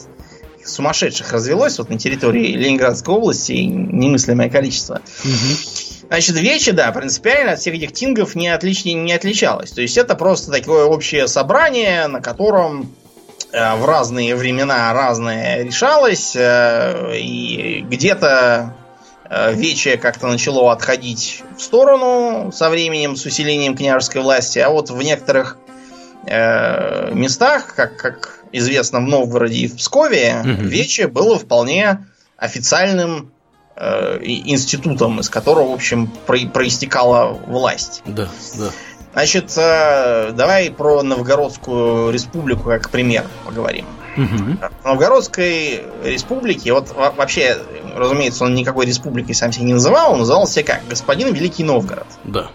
Сумасшедших 0.64 1.32
развелось 1.32 1.78
вот 1.78 1.88
на 1.90 1.98
территории 1.98 2.52
Ленинградской 2.52 3.14
области 3.14 3.52
немыслимое 3.52 4.50
количество. 4.50 5.00
Значит, 6.08 6.36
Вече, 6.36 6.72
да, 6.72 6.90
принципиально 6.92 7.52
от 7.52 7.60
всех 7.60 7.74
этих 7.74 7.92
тингов 7.92 8.34
не, 8.34 8.48
отлич... 8.48 8.84
не 8.84 9.12
отличалось. 9.12 9.70
То 9.70 9.82
есть 9.82 9.96
это 9.98 10.14
просто 10.14 10.50
такое 10.50 10.84
общее 10.84 11.28
собрание, 11.28 12.06
на 12.06 12.22
котором 12.22 12.94
э, 13.52 13.76
в 13.76 13.84
разные 13.84 14.34
времена 14.34 14.92
разное 14.94 15.64
решалось, 15.64 16.34
э, 16.34 17.18
и 17.18 17.84
где-то 17.88 18.74
э, 18.74 18.87
Вече 19.30 19.96
как-то 19.98 20.26
начало 20.26 20.72
отходить 20.72 21.42
в 21.56 21.60
сторону 21.62 22.50
со 22.52 22.70
временем, 22.70 23.14
с 23.16 23.26
усилением 23.26 23.76
княжеской 23.76 24.22
власти, 24.22 24.58
а 24.58 24.70
вот 24.70 24.88
в 24.90 25.02
некоторых 25.02 25.58
э, 26.26 27.12
местах, 27.12 27.74
как, 27.74 27.96
как 27.96 28.40
известно 28.52 29.00
в 29.00 29.02
Новгороде 29.02 29.56
и 29.56 29.68
в 29.68 29.76
Пскове, 29.76 30.42
Мгм. 30.44 30.68
Вече 30.68 31.08
было 31.08 31.38
вполне 31.38 32.06
официальным 32.36 33.30
э, 33.76 34.18
институтом, 34.22 35.20
из 35.20 35.28
которого, 35.28 35.70
в 35.70 35.74
общем, 35.74 36.06
про- 36.26 36.46
проистекала 36.52 37.32
власть. 37.32 38.02
Да, 38.06 38.28
да. 38.58 38.70
Значит, 39.12 39.52
э, 39.56 40.32
давай 40.32 40.70
про 40.70 41.02
Новгородскую 41.02 42.10
республику 42.12 42.64
как 42.64 42.90
пример 42.90 43.24
поговорим. 43.44 43.84
В 44.16 44.84
Новгородской 44.84 45.84
республике, 46.04 46.72
вот 46.72 46.90
во- 46.94 47.10
вообще, 47.12 47.58
разумеется, 47.94 48.44
он 48.44 48.54
никакой 48.54 48.86
республикой 48.86 49.34
сам 49.34 49.52
себя 49.52 49.64
не 49.66 49.74
называл, 49.74 50.12
он 50.12 50.18
называл 50.20 50.46
себя 50.46 50.64
как 50.74 50.80
господин 50.88 51.32
Великий 51.32 51.64
Новгород. 51.64 52.06
Да. 52.24 52.48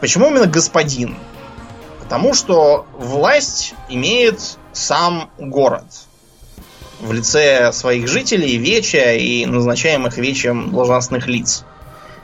Почему 0.00 0.28
именно 0.30 0.46
господин? 0.46 1.16
Потому 2.00 2.34
что 2.34 2.86
власть 2.98 3.74
имеет 3.88 4.40
сам 4.72 5.30
город 5.38 5.84
в 7.00 7.12
лице 7.12 7.72
своих 7.72 8.08
жителей, 8.08 8.56
веча 8.56 9.14
и 9.14 9.46
назначаемых 9.46 10.16
вечем 10.18 10.70
должностных 10.72 11.26
лиц. 11.26 11.64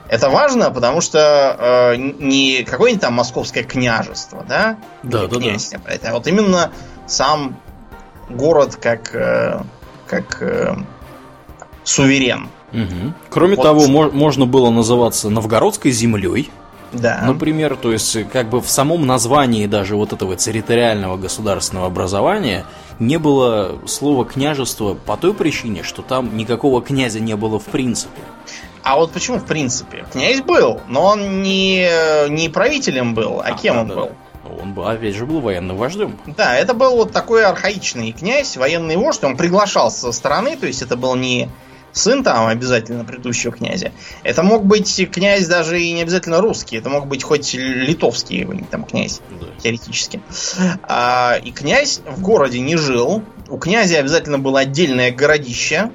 Это 0.09 0.29
важно, 0.29 0.71
потому 0.71 1.01
что 1.01 1.55
э, 1.59 1.95
не 1.97 2.63
какое-нибудь 2.63 3.01
там 3.01 3.13
московское 3.15 3.63
княжество, 3.63 4.45
да? 4.47 4.77
Да, 5.03 5.23
Или 5.23 5.27
да, 5.27 5.35
да. 5.35 5.39
князь, 5.41 5.73
Это 5.85 6.11
вот 6.13 6.27
именно 6.27 6.71
сам 7.07 7.59
город 8.29 8.75
как, 8.75 9.13
э, 9.15 9.61
как 10.07 10.41
э, 10.41 10.75
суверен. 11.83 12.49
Мгм. 12.71 13.13
Кроме 13.29 13.55
Вот. 13.55 13.63
того, 13.63 13.87
мо- 13.87 14.11
можно 14.11 14.45
было 14.45 14.69
называться 14.69 15.29
новгородской 15.29 15.91
землей, 15.91 16.49
Да. 16.91 17.21
например, 17.25 17.77
то 17.77 17.91
есть 17.93 18.29
как 18.29 18.49
бы 18.49 18.59
в 18.61 18.69
самом 18.69 19.05
названии 19.07 19.65
даже 19.67 19.95
вот 19.95 20.11
этого 20.13 20.35
территориального 20.35 21.15
государственного 21.17 21.87
образования 21.87 22.65
не 22.99 23.17
было 23.17 23.77
слова 23.85 24.25
княжество 24.25 24.95
по 24.95 25.15
той 25.15 25.33
причине, 25.33 25.83
что 25.83 26.01
там 26.01 26.35
никакого 26.35 26.81
князя 26.81 27.19
не 27.21 27.35
было 27.35 27.57
в 27.59 27.65
принципе. 27.65 28.21
А 28.83 28.95
вот 28.97 29.11
почему 29.11 29.37
в 29.37 29.45
принципе? 29.45 30.05
Князь 30.13 30.41
был, 30.41 30.79
но 30.87 31.03
он 31.07 31.41
не, 31.41 31.89
не 32.29 32.47
правителем 32.49 33.13
был, 33.15 33.41
а, 33.43 33.51
кем 33.53 33.75
да, 33.75 33.81
он 33.81 33.87
да, 33.87 33.95
был? 33.95 34.09
Он, 34.61 34.73
бы, 34.73 34.89
опять 34.89 35.15
же, 35.15 35.25
был 35.25 35.39
военным 35.39 35.77
вождем. 35.77 36.17
Да, 36.25 36.55
это 36.55 36.73
был 36.73 36.95
вот 36.95 37.11
такой 37.11 37.45
архаичный 37.45 38.11
князь, 38.11 38.57
военный 38.57 38.97
вождь, 38.97 39.23
он 39.23 39.37
приглашался 39.37 39.99
со 39.99 40.11
стороны, 40.11 40.57
то 40.57 40.65
есть 40.65 40.81
это 40.81 40.97
был 40.97 41.15
не 41.15 41.49
сын 41.91 42.23
там 42.23 42.47
обязательно 42.47 43.03
предыдущего 43.03 43.51
князя. 43.53 43.91
Это 44.23 44.43
мог 44.43 44.65
быть 44.65 45.09
князь 45.11 45.47
даже 45.47 45.81
и 45.81 45.91
не 45.93 46.01
обязательно 46.01 46.41
русский, 46.41 46.77
это 46.77 46.89
мог 46.89 47.07
быть 47.07 47.23
хоть 47.23 47.53
литовский 47.53 48.47
там 48.69 48.83
князь, 48.83 49.21
Да. 49.39 49.47
теоретически. 49.61 50.21
А, 50.83 51.37
и 51.43 51.51
князь 51.51 52.01
в 52.05 52.21
городе 52.21 52.59
не 52.59 52.77
жил, 52.77 53.23
у 53.49 53.57
князя 53.57 53.99
обязательно 53.99 54.39
было 54.39 54.61
отдельное 54.61 55.11
городище. 55.11 55.91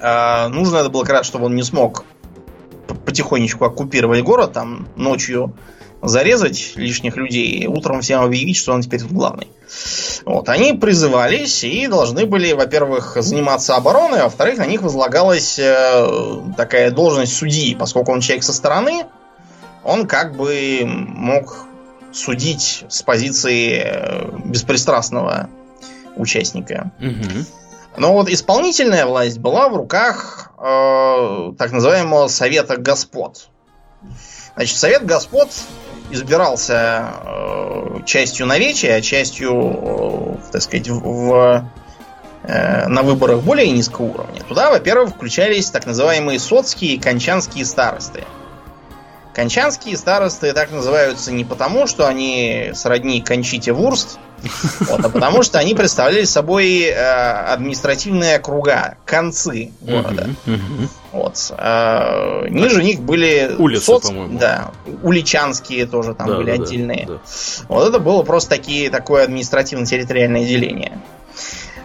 А, 0.00 0.48
нужно 0.48 0.78
это 0.78 0.88
было 0.90 1.02
как 1.02 1.12
раз, 1.12 1.26
чтобы 1.26 1.46
он 1.46 1.54
не 1.54 1.62
смог 1.62 2.04
потихонечку 3.04 3.64
оккупировать 3.64 4.22
город, 4.22 4.52
там 4.52 4.88
ночью 4.96 5.54
зарезать 6.02 6.72
лишних 6.76 7.16
людей 7.16 7.46
и 7.58 7.66
утром 7.66 8.00
всем 8.00 8.22
объявить, 8.22 8.56
что 8.56 8.72
он 8.72 8.82
теперь 8.82 9.00
тут 9.00 9.12
главный. 9.12 9.48
Вот, 10.24 10.48
они 10.48 10.72
призывались 10.72 11.62
и 11.64 11.86
должны 11.86 12.26
были, 12.26 12.52
во-первых, 12.52 13.16
заниматься 13.20 13.76
обороной, 13.76 14.20
а 14.20 14.24
во-вторых, 14.24 14.58
на 14.58 14.66
них 14.66 14.82
возлагалась 14.82 15.58
э, 15.58 16.42
такая 16.56 16.90
должность 16.90 17.36
судьи, 17.36 17.74
поскольку 17.74 18.12
он 18.12 18.20
человек 18.20 18.44
со 18.44 18.52
стороны, 18.52 19.06
он 19.84 20.06
как 20.06 20.36
бы 20.36 20.82
мог 20.84 21.66
судить 22.12 22.84
с 22.88 23.02
позиции 23.02 23.82
э, 23.84 24.38
беспристрастного 24.44 25.48
участника. 26.16 26.90
Угу. 26.98 27.44
Но 27.96 28.12
вот 28.12 28.28
исполнительная 28.28 29.06
власть 29.06 29.38
была 29.38 29.68
в 29.68 29.76
руках 29.76 30.52
э, 30.58 31.52
так 31.58 31.72
называемого 31.72 32.28
Совета 32.28 32.76
Господ. 32.76 33.48
Значит, 34.54 34.76
Совет 34.76 35.06
Господ 35.06 35.50
избирался 36.10 37.12
э, 37.24 38.00
частью 38.04 38.46
на 38.46 38.58
вече, 38.58 38.92
а 38.92 39.00
частью, 39.00 39.52
э, 39.52 40.52
так 40.52 40.62
сказать, 40.62 40.88
в, 40.88 41.64
э, 42.42 42.86
на 42.88 43.02
выборах 43.02 43.40
более 43.40 43.70
низкого 43.70 44.06
уровня. 44.06 44.42
Туда, 44.42 44.70
во-первых, 44.70 45.10
включались 45.10 45.70
так 45.70 45.86
называемые 45.86 46.38
соцкие 46.38 46.94
и 46.94 46.98
кончанские 46.98 47.64
старосты. 47.64 48.24
Кончанские 49.34 49.96
старосты 49.96 50.52
так 50.52 50.72
называются 50.72 51.32
не 51.32 51.44
потому, 51.44 51.86
что 51.86 52.08
они 52.08 52.72
сродни 52.74 53.20
Кончите 53.20 53.72
Вурст, 53.72 54.18
вот, 54.80 55.04
а 55.04 55.08
потому 55.08 55.42
что 55.42 55.58
они 55.58 55.74
представляли 55.74 56.24
собой 56.24 56.82
э, 56.82 56.94
административные 56.94 58.36
округа, 58.36 58.96
концы 59.04 59.70
города. 59.80 60.30
Вот. 61.12 61.52
А, 61.56 62.46
ниже 62.48 62.82
них 62.82 63.00
были 63.00 63.54
Улицы, 63.58 63.98
по-моему. 63.98 64.38
Да, 64.38 64.70
уличанские 65.02 65.86
тоже 65.86 66.14
там 66.14 66.28
Да, 66.28 66.36
были 66.36 66.56
да, 66.56 66.62
отдельные. 66.62 67.06
да. 67.06 67.18
Вот 67.68 67.88
это 67.88 67.98
было 67.98 68.22
просто 68.22 68.50
такие, 68.50 68.90
такое 68.90 69.24
административно-территориальное 69.24 70.44
деление. 70.44 71.00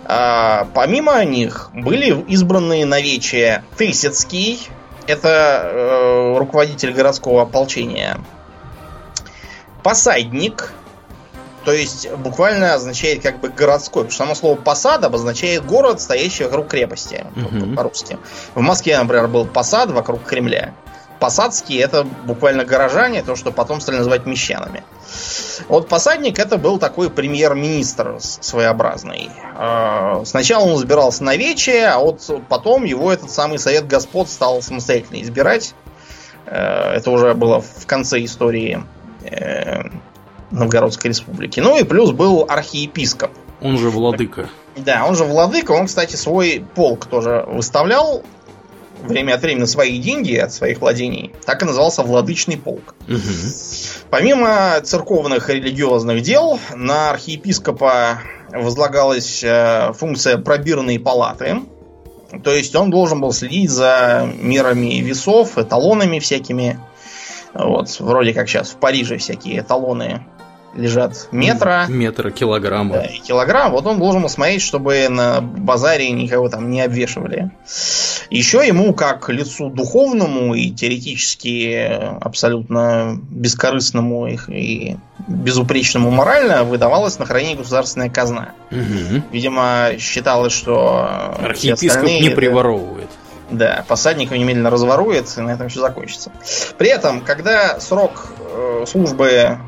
А, 0.06 0.68
помимо 0.74 1.24
них 1.26 1.72
были 1.74 2.24
избранные 2.28 2.86
навечия 2.86 3.64
Тысяцкий, 3.78 4.70
это 5.08 5.62
э, 5.64 6.38
руководитель 6.38 6.92
городского 6.94 7.44
ополчения, 7.44 8.20
Посадник, 9.84 10.72
то 11.66 11.72
есть 11.74 12.10
буквально 12.14 12.74
означает 12.76 13.22
как 13.24 13.40
бы 13.40 13.50
городской, 13.50 14.04
потому 14.04 14.12
что 14.12 14.24
само 14.24 14.36
слово 14.36 14.56
посад 14.56 15.04
обозначает 15.04 15.66
город, 15.66 16.00
стоящий 16.02 16.44
вокруг 16.46 16.68
крепости, 16.68 17.26
Мгм. 17.36 17.76
по-русски. 17.76 18.18
В 18.54 18.62
Москве, 18.62 18.98
например, 18.98 19.28
был 19.28 19.46
посад 19.46 19.92
вокруг 19.92 20.24
Кремля. 20.24 20.74
Посадские 21.20 21.80
это 21.82 22.04
буквально 22.04 22.66
горожане, 22.66 23.24
то, 23.24 23.36
что 23.36 23.52
потом 23.52 23.80
стали 23.82 23.98
называть 23.98 24.26
мещанами. 24.26 24.84
Вот 25.70 25.88
посадник 25.88 26.38
это 26.40 26.58
был 26.58 26.78
такой 26.78 27.10
премьер-министр 27.10 28.18
своеобразный. 28.20 29.30
Э, 29.58 30.24
Сначала 30.26 30.66
он 30.66 30.76
избирался 30.76 31.24
на 31.24 31.36
вече, 31.38 31.86
а 31.86 32.00
вот 32.00 32.30
потом 32.50 32.84
его 32.84 33.12
этот 33.14 33.32
самый 33.32 33.60
совет 33.60 33.88
господ 33.88 34.30
стал 34.30 34.62
самостоятельно 34.62 35.22
избирать. 35.22 35.74
Э, 36.46 36.92
Это 36.96 37.10
уже 37.12 37.34
было 37.34 37.62
в 37.62 37.86
конце 37.88 38.24
истории 38.24 38.84
э, 39.24 39.84
Новгородской 40.52 41.10
республики. 41.10 41.60
Ну 41.60 41.78
и 41.78 41.84
плюс 41.84 42.12
был 42.12 42.46
архиепископ. 42.48 43.32
Он 43.62 43.78
же 43.78 43.90
владыка. 43.90 44.50
Да, 44.76 45.06
он 45.08 45.16
же 45.16 45.24
владыка, 45.24 45.72
он, 45.72 45.88
кстати, 45.88 46.16
свой 46.16 46.64
полк 46.76 47.06
тоже 47.06 47.46
выставлял 47.48 48.24
время 49.02 49.36
от 49.36 49.42
времени 49.42 49.66
свои 49.66 49.98
деньги 50.00 50.36
от 50.36 50.54
своих 50.54 50.80
владений. 50.82 51.32
Так 51.46 51.62
и 51.62 51.66
назывался 51.66 52.04
владычный 52.04 52.58
полк. 52.58 52.96
Мгм. 53.08 53.22
Помимо 54.10 54.80
церковных 54.84 55.50
и 55.50 55.54
религиозных 55.54 56.22
дел, 56.22 56.60
на 56.74 57.12
архиепископа 57.12 58.20
возлагалась 58.52 59.44
э, 59.44 59.94
функция 59.94 60.38
пробирной 60.38 61.00
палаты. 61.00 61.62
То 62.44 62.52
есть 62.52 62.76
он 62.76 62.90
должен 62.90 63.22
был 63.22 63.32
следить 63.32 63.70
за 63.70 64.28
мерами 64.40 65.00
весов, 65.00 65.58
эталонами 65.58 66.20
всякими. 66.20 66.80
Вот, 67.54 68.00
вроде 68.00 68.34
как 68.34 68.50
сейчас 68.50 68.72
в 68.72 68.76
Париже 68.78 69.18
всякие 69.18 69.60
эталоны 69.60 70.26
лежат 70.76 71.28
метра 71.32 71.86
Метра, 71.88 72.32
килограмма. 72.32 72.94
да, 72.96 73.08
килограмм. 73.08 73.72
Вот 73.72 73.86
он 73.86 74.00
должен 74.00 74.28
смотреть, 74.30 74.62
чтобы 74.62 75.08
на 75.10 75.42
базаре 75.42 76.10
никого 76.12 76.50
там 76.50 76.70
не 76.70 76.82
обвешивали. 76.82 77.52
Еще 78.30 78.66
ему, 78.68 78.94
как 78.94 79.30
лицу 79.30 79.70
духовному 79.70 80.54
и 80.54 80.72
теоретически 80.72 82.00
абсолютно 82.22 83.20
бескорыстному 83.30 84.28
и, 84.28 84.38
и 84.50 84.98
безупречному 85.28 86.12
морально, 86.12 86.64
выдавалась 86.64 87.18
на 87.20 87.26
хранение 87.26 87.58
государственная 87.58 88.10
казна. 88.10 88.50
Мгм. 88.72 89.24
Видимо, 89.32 89.92
считалось, 90.00 90.54
что 90.54 91.08
Архиепископ 91.42 92.04
не 92.04 92.30
приворовывает. 92.30 93.10
да, 93.52 93.86
посадника 93.88 94.38
немедленно 94.38 94.70
разворует, 94.70 95.28
и 95.38 95.42
на 95.42 95.52
этом 95.52 95.70
все 95.70 95.80
закончится. 95.80 96.32
При 96.78 96.90
этом, 96.90 97.22
когда 97.22 97.80
срок 97.80 98.28
э, 98.40 98.86
службы 98.88 99.60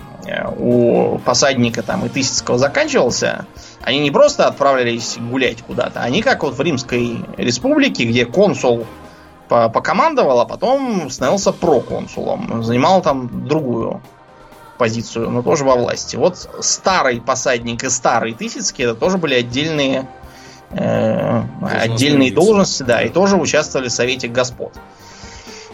у 0.58 1.20
посадника 1.20 1.84
там 1.84 2.06
и 2.06 2.10
Тысяцкого 2.10 2.58
заканчивался, 2.58 3.46
они 3.82 4.00
не 4.00 4.12
просто 4.12 4.48
отправлялись 4.48 5.18
гулять 5.18 5.62
куда-то, 5.62 6.02
они 6.02 6.22
как 6.22 6.44
вот 6.44 6.56
в 6.56 6.62
Римской 6.62 7.26
республике, 7.38 8.06
где 8.06 8.26
консул 8.26 8.86
по- 9.48 9.70
покомандовал, 9.70 10.42
а 10.42 10.46
потом 10.46 11.10
становился 11.10 11.52
проконсулом, 11.52 12.64
занимал 12.64 13.02
там 13.02 13.48
другую 13.48 14.02
позицию, 14.78 15.30
но 15.30 15.42
тоже 15.42 15.64
во 15.64 15.76
власти. 15.76 16.16
Вот 16.16 16.50
старый 16.62 17.20
посадник 17.22 17.84
и 17.84 17.90
старый 17.90 18.34
Тысяцкий 18.34 18.84
это 18.84 18.96
тоже 18.96 19.18
были 19.18 19.34
отдельные 19.34 20.08
э, 20.72 21.42
отдельные 21.62 22.30
лица. 22.30 22.42
должности, 22.42 22.84
да, 22.84 23.02
и 23.02 23.10
тоже 23.10 23.38
участвовали 23.38 23.88
в 23.88 23.92
Совете 23.92 24.28
Господ. 24.28 24.74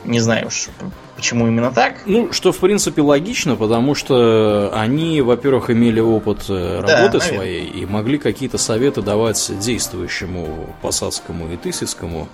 Не 0.06 0.20
знаю 0.20 0.48
уж, 0.48 0.70
почему 1.16 1.48
именно 1.48 1.72
так. 1.72 2.02
Ну, 2.06 2.32
что 2.34 2.52
в 2.52 2.58
принципе 2.58 3.02
логично, 3.02 3.56
потому 3.56 3.96
что 3.96 4.70
они, 4.74 5.22
во-первых, 5.22 5.70
имели 5.70 6.00
опыт 6.00 6.46
э, 6.50 6.82
Да, 6.86 7.00
работы 7.00 7.18
наверное. 7.18 7.20
своей 7.20 7.66
и 7.66 7.86
могли 7.86 8.18
какие-то 8.18 8.58
советы 8.58 9.02
давать 9.02 9.52
действующему 9.60 10.76
Посадскому 10.82 11.52
и 11.52 11.58
Тысяцкому. 11.58 12.28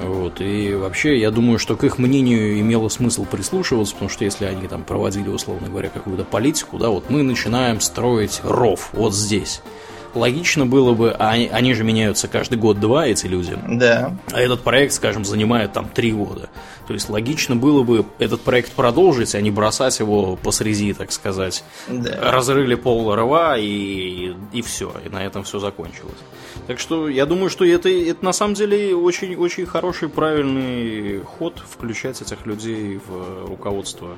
Вот. 0.00 0.40
И 0.40 0.74
вообще, 0.74 1.18
я 1.18 1.30
думаю, 1.30 1.58
что 1.58 1.76
к 1.76 1.84
их 1.84 1.98
мнению 1.98 2.58
имело 2.60 2.88
смысл 2.88 3.24
прислушиваться, 3.24 3.94
потому 3.94 4.08
что 4.08 4.24
если 4.24 4.44
они 4.46 4.66
там 4.66 4.82
проводили, 4.84 5.28
условно 5.28 5.68
говоря, 5.68 5.88
какую-то 5.90 6.24
политику, 6.24 6.78
да, 6.78 6.88
вот 6.88 7.10
мы 7.10 7.22
начинаем 7.22 7.80
строить 7.80 8.40
ров 8.44 8.90
вот 8.92 9.14
здесь. 9.14 9.60
Логично 10.14 10.66
было 10.66 10.92
бы, 10.92 11.10
а 11.12 11.30
они, 11.30 11.48
они 11.48 11.74
же 11.74 11.84
меняются 11.84 12.26
каждый 12.26 12.58
год-два, 12.58 13.06
эти 13.06 13.26
люди. 13.26 13.56
Да. 13.68 14.16
А 14.32 14.40
этот 14.40 14.62
проект, 14.62 14.92
скажем, 14.94 15.24
занимает 15.24 15.72
там 15.72 15.88
три 15.88 16.12
года. 16.12 16.50
То 16.88 16.94
есть 16.94 17.08
логично 17.08 17.54
было 17.54 17.84
бы 17.84 18.04
этот 18.18 18.40
проект 18.40 18.72
продолжить, 18.72 19.36
а 19.36 19.40
не 19.40 19.52
бросать 19.52 20.00
его 20.00 20.36
посреди, 20.36 20.92
так 20.92 21.12
сказать. 21.12 21.62
Да. 21.88 22.32
Разрыли 22.32 22.74
пол 22.74 23.14
рва 23.14 23.56
и, 23.56 24.34
и 24.52 24.62
все, 24.62 24.92
и 25.04 25.08
на 25.08 25.24
этом 25.24 25.44
все 25.44 25.60
закончилось. 25.60 26.18
Так 26.66 26.80
что 26.80 27.08
я 27.08 27.26
думаю, 27.26 27.50
что 27.50 27.64
это, 27.64 27.88
это 27.88 28.24
на 28.24 28.32
самом 28.32 28.54
деле 28.54 28.96
очень, 28.96 29.36
очень 29.36 29.66
хороший, 29.66 30.08
правильный 30.08 31.20
ход 31.20 31.62
включать 31.68 32.20
этих 32.20 32.44
людей 32.46 33.00
в 33.06 33.48
руководство, 33.48 34.16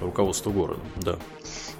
руководство 0.00 0.50
города. 0.50 0.80
Да. 0.96 1.16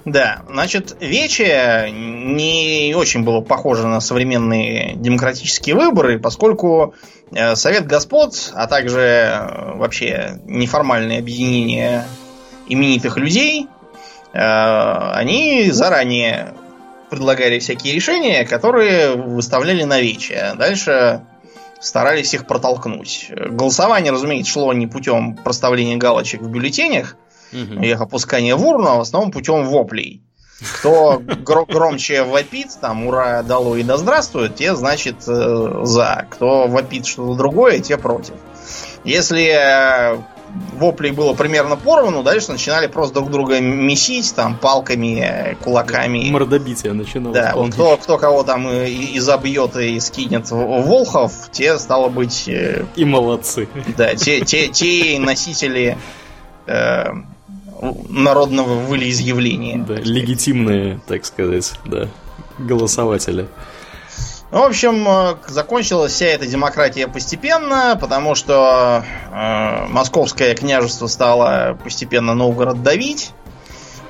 Да, 0.05 0.43
значит, 0.49 0.95
Вече 0.99 1.89
не 1.91 2.93
очень 2.95 3.23
было 3.23 3.41
похоже 3.41 3.87
на 3.87 3.99
современные 3.99 4.95
демократические 4.95 5.75
выборы, 5.75 6.19
поскольку 6.19 6.95
э, 7.31 7.55
Совет 7.55 7.85
Господ, 7.85 8.51
а 8.55 8.67
также 8.67 8.99
э, 8.99 9.75
вообще 9.75 10.39
неформальные 10.45 11.19
объединения 11.19 12.07
именитых 12.67 13.17
людей, 13.17 13.67
э, 14.33 14.39
они 14.39 15.69
заранее 15.71 16.53
предлагали 17.09 17.59
всякие 17.59 17.93
решения, 17.93 18.45
которые 18.45 19.15
выставляли 19.15 19.83
на 19.83 19.99
Вече. 19.99 20.53
Дальше 20.55 21.25
старались 21.79 22.33
их 22.33 22.45
протолкнуть. 22.47 23.31
Голосование, 23.31 24.11
разумеется, 24.11 24.51
шло 24.51 24.71
не 24.73 24.87
путем 24.87 25.35
проставления 25.35 25.97
галочек 25.97 26.41
в 26.41 26.49
бюллетенях, 26.49 27.17
Мгм. 27.51 27.81
их 27.81 27.99
опускание 28.01 28.55
в 28.55 28.65
урну, 28.65 28.87
а 28.89 28.95
в 28.95 29.01
основном 29.01 29.31
путем 29.31 29.65
воплей. 29.65 30.21
Кто 30.79 31.21
гро- 31.21 31.65
громче 31.71 32.23
вопит, 32.23 32.67
там, 32.81 33.07
ура, 33.07 33.43
дало 33.43 33.77
и 33.77 33.83
да 33.83 33.95
здравствует, 33.97 34.55
те, 34.55 34.75
значит, 34.75 35.15
э, 35.25 35.81
за. 35.83 36.25
Кто 36.29 36.67
вопит 36.67 37.05
что-то 37.05 37.35
другое, 37.35 37.79
те 37.79 37.97
против. 37.97 38.33
Если 39.05 39.45
э, 39.47 40.17
воплей 40.77 41.11
было 41.13 41.33
примерно 41.33 41.77
поровну, 41.77 42.23
дальше 42.23 42.51
начинали 42.51 42.87
просто 42.87 43.13
друг 43.15 43.31
друга 43.31 43.61
месить, 43.61 44.35
там, 44.35 44.57
палками, 44.57 45.55
кулаками. 45.63 46.29
Мордобитие 46.29 46.91
начиналось. 46.91 47.37
Да, 47.39 47.53
вот 47.55 47.71
кто, 47.71 47.95
кто 47.95 48.17
кого 48.17 48.43
там 48.43 48.67
и, 48.69 48.89
и 48.89 49.19
забьет, 49.19 49.77
и 49.77 49.97
скинет 50.01 50.51
волхов, 50.51 51.31
те, 51.53 51.79
стало 51.79 52.09
быть... 52.09 52.49
э, 52.49 52.83
И 52.97 53.05
молодцы. 53.05 53.69
Да, 53.95 54.13
те, 54.15 54.41
те, 54.41 54.67
те 54.67 55.17
носители 55.19 55.97
э, 56.67 57.05
народного 58.09 58.75
волеизъявления. 58.85 59.83
Да, 59.83 59.95
легитимные, 59.95 60.99
так 61.07 61.25
сказать, 61.25 61.73
да, 61.85 62.07
голосователи. 62.57 63.47
Ну, 64.51 64.63
в 64.63 64.65
общем, 64.65 65.07
э, 65.07 65.35
закончилась 65.47 66.11
вся 66.11 66.25
эта 66.25 66.47
демократия 66.47 67.07
постепенно, 67.07 67.95
потому 68.01 68.33
что 68.33 69.03
э, 69.31 69.85
московское 69.89 70.55
княжество 70.55 71.05
стало 71.05 71.77
постепенно 71.83 72.33
Новгород 72.33 72.81
давить. 72.81 73.29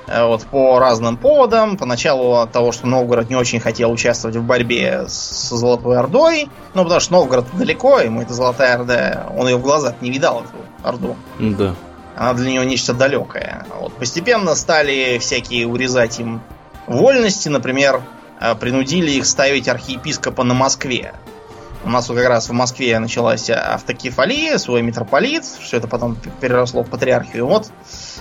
э, 0.07 0.24
Вот 0.24 0.43
по 0.43 0.80
разным 0.80 1.17
поводам. 1.17 1.76
Поначалу 1.76 2.36
от 2.36 2.53
того, 2.53 2.72
что 2.72 2.88
Новгород 2.88 3.30
не 3.30 3.36
очень 3.36 3.59
хотел 3.59 3.91
участвовать 3.91 4.38
в 4.38 4.43
борьбе 4.43 5.03
с 5.09 5.49
Золотой 5.49 5.97
Ордой. 5.97 6.47
Ну, 6.74 6.84
потому 6.84 7.01
что 7.01 7.11
Новгород 7.11 7.45
далеко, 7.57 7.99
ему 7.99 8.22
эта 8.22 8.34
Золотая 8.34 8.76
Орда, 8.76 9.28
он 9.38 9.45
ее 9.49 9.57
в 9.57 9.61
глазах 9.61 9.95
не 9.99 10.09
видал, 10.09 10.39
эту 10.45 10.88
Орду. 10.88 11.17
Да. 11.38 11.76
Она 12.20 12.34
для 12.34 12.51
него 12.51 12.65
нечто 12.65 12.93
далекое. 12.93 13.65
Вот. 13.80 13.93
Постепенно 13.93 14.53
стали 14.53 15.20
всякие 15.20 15.65
урезать 15.65 16.20
им 16.20 16.41
вольности. 16.86 17.47
Например, 17.47 18.01
э, 18.41 18.55
принудили 18.55 19.11
их 19.11 19.26
ставить 19.26 19.70
архиепископа 19.70 20.43
на 20.43 20.53
Москве. 20.53 21.13
У 21.86 21.89
нас 21.89 22.09
вот 22.09 22.17
как 22.17 22.28
раз 22.28 22.49
в 22.49 22.51
Москве 22.51 22.99
началась 22.99 23.49
автокефалия, 23.49 24.57
свой 24.57 24.82
митрополит. 24.82 25.45
Все 25.45 25.78
это 25.78 25.88
потом 25.88 26.17
переросло 26.41 26.84
в 26.84 26.89
патриархию. 26.89 27.47
Вот, 27.47 27.72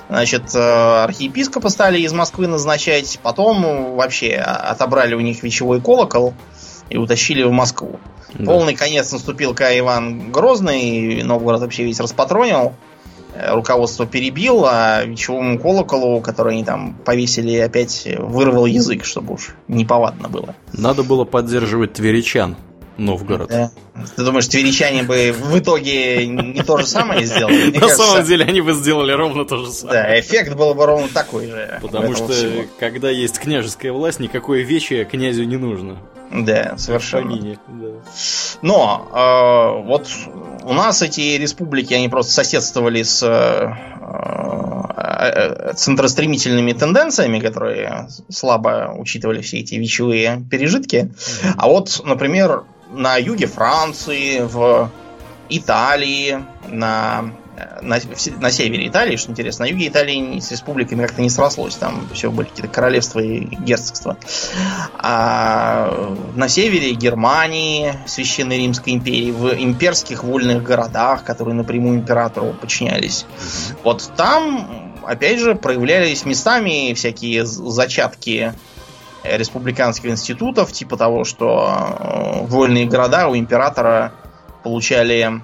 значит, 0.09 0.55
э, 0.55 1.03
архиепископа 1.03 1.68
стали 1.68 1.99
из 1.99 2.12
Москвы 2.12 2.46
назначать. 2.46 3.18
Потом 3.20 3.96
вообще 3.96 4.36
отобрали 4.36 5.14
у 5.14 5.20
них 5.20 5.42
вечевой 5.42 5.80
колокол 5.80 6.34
и 6.88 6.99
утащили 6.99 7.42
в 7.42 7.51
Москву. 7.51 7.99
Да. 8.34 8.44
Полный 8.44 8.76
конец 8.76 9.11
наступил, 9.11 9.55
когда 9.55 9.76
Иван 9.76 10.30
Грозный 10.30 11.24
Новгород 11.24 11.62
вообще 11.62 11.82
весь 11.82 11.99
распатронил. 11.99 12.74
Руководство 13.51 14.07
перебил, 14.07 14.64
а 14.66 15.05
вечевому 15.05 15.59
колоколу, 15.59 16.20
который 16.20 16.55
они 16.55 16.64
там 16.64 16.97
повесили, 17.05 17.57
опять 17.57 18.09
вырвал 18.18 18.66
язык, 18.66 19.05
чтобы 19.05 19.34
уж 19.34 19.55
неповадно 19.68 20.28
было. 20.28 20.55
Надо 20.72 21.03
было 21.03 21.24
поддерживать 21.24 21.95
тверичан 21.95 22.57
Новгород. 22.99 23.49
Да. 23.49 23.70
Ты 24.16 24.24
думаешь, 24.24 24.46
тверичане 24.49 25.05
бы 25.05 25.32
в 25.32 25.59
итоге 25.59 26.26
не 26.26 26.62
то 26.62 26.78
же 26.78 26.86
самое 26.86 27.24
сделали? 27.24 27.70
Мне 27.70 27.72
На 27.74 27.80
кажется, 27.80 28.03
самом 28.03 28.24
деле 28.24 28.44
они 28.44 28.61
бы 28.61 28.72
сделали 28.74 29.12
ровно 29.12 29.44
то 29.44 29.59
же 29.64 29.70
самое. 29.70 30.03
Да, 30.03 30.20
эффект 30.20 30.55
был 30.55 30.74
бы 30.74 30.84
ровно 30.84 31.09
такой 31.09 31.46
же. 31.46 31.78
Потому 31.80 32.14
что, 32.14 32.28
всего. 32.28 32.64
когда 32.78 33.09
есть 33.11 33.38
княжеская 33.38 33.92
власть, 33.92 34.20
никакое 34.20 34.62
вече 34.62 35.05
князю 35.05 35.44
не 35.44 35.57
нужно. 35.57 35.99
Да, 36.30 36.74
совершенно. 36.76 37.30
Помине, 37.30 37.59
да. 37.68 37.88
Но 38.61 39.09
э, 39.14 39.86
вот 39.86 40.09
у 40.64 40.72
нас 40.74 41.01
эти 41.03 41.38
республики, 41.38 41.94
они 41.94 42.09
просто 42.09 42.32
соседствовали 42.32 43.03
с 43.03 43.22
э, 43.22 43.72
э, 45.07 45.72
центростремительными 45.74 46.72
тенденциями, 46.72 47.40
которые 47.40 48.09
слабо 48.28 48.94
учитывали 48.96 49.40
все 49.40 49.61
эти 49.61 49.76
вечевые 49.76 50.44
пережитки. 50.51 51.11
А 51.57 51.68
вот, 51.68 52.03
например, 52.05 52.64
на 52.99 53.16
юге 53.16 53.46
Франции, 53.46 54.40
в 54.40 54.90
Италии, 55.49 56.44
на, 56.66 57.32
на, 57.80 57.99
на 58.40 58.51
севере 58.51 58.88
Италии, 58.88 59.16
что 59.16 59.30
интересно, 59.30 59.64
на 59.64 59.70
юге 59.70 59.86
Италии 59.86 60.40
с 60.40 60.51
республиками 60.51 61.03
как-то 61.03 61.22
не 61.22 61.30
срослось, 61.30 61.76
там 61.76 62.09
все 62.12 62.30
были 62.30 62.49
какие-то 62.49 62.70
королевства 62.70 63.20
и 63.20 63.40
герцогства. 63.40 64.18
А 64.99 66.16
на 66.34 66.49
севере 66.49 66.92
Германии, 66.92 67.94
Священной 68.07 68.59
Римской 68.59 68.94
империи, 68.94 69.30
в 69.30 69.55
имперских 69.55 70.24
вольных 70.24 70.64
городах, 70.64 71.24
которые 71.24 71.55
напрямую 71.55 72.01
императору 72.01 72.53
подчинялись, 72.53 73.26
вот 73.84 74.11
там, 74.16 74.96
опять 75.07 75.38
же, 75.38 75.55
проявлялись 75.55 76.24
местами 76.24 76.92
всякие 76.94 77.46
зачатки 77.46 78.53
республиканских 79.37 80.11
институтов, 80.11 80.72
типа 80.72 80.97
того, 80.97 81.24
что 81.24 81.68
э, 81.68 82.47
вольные 82.47 82.87
города 82.87 83.29
у 83.29 83.37
императора 83.37 84.12
получали 84.62 85.41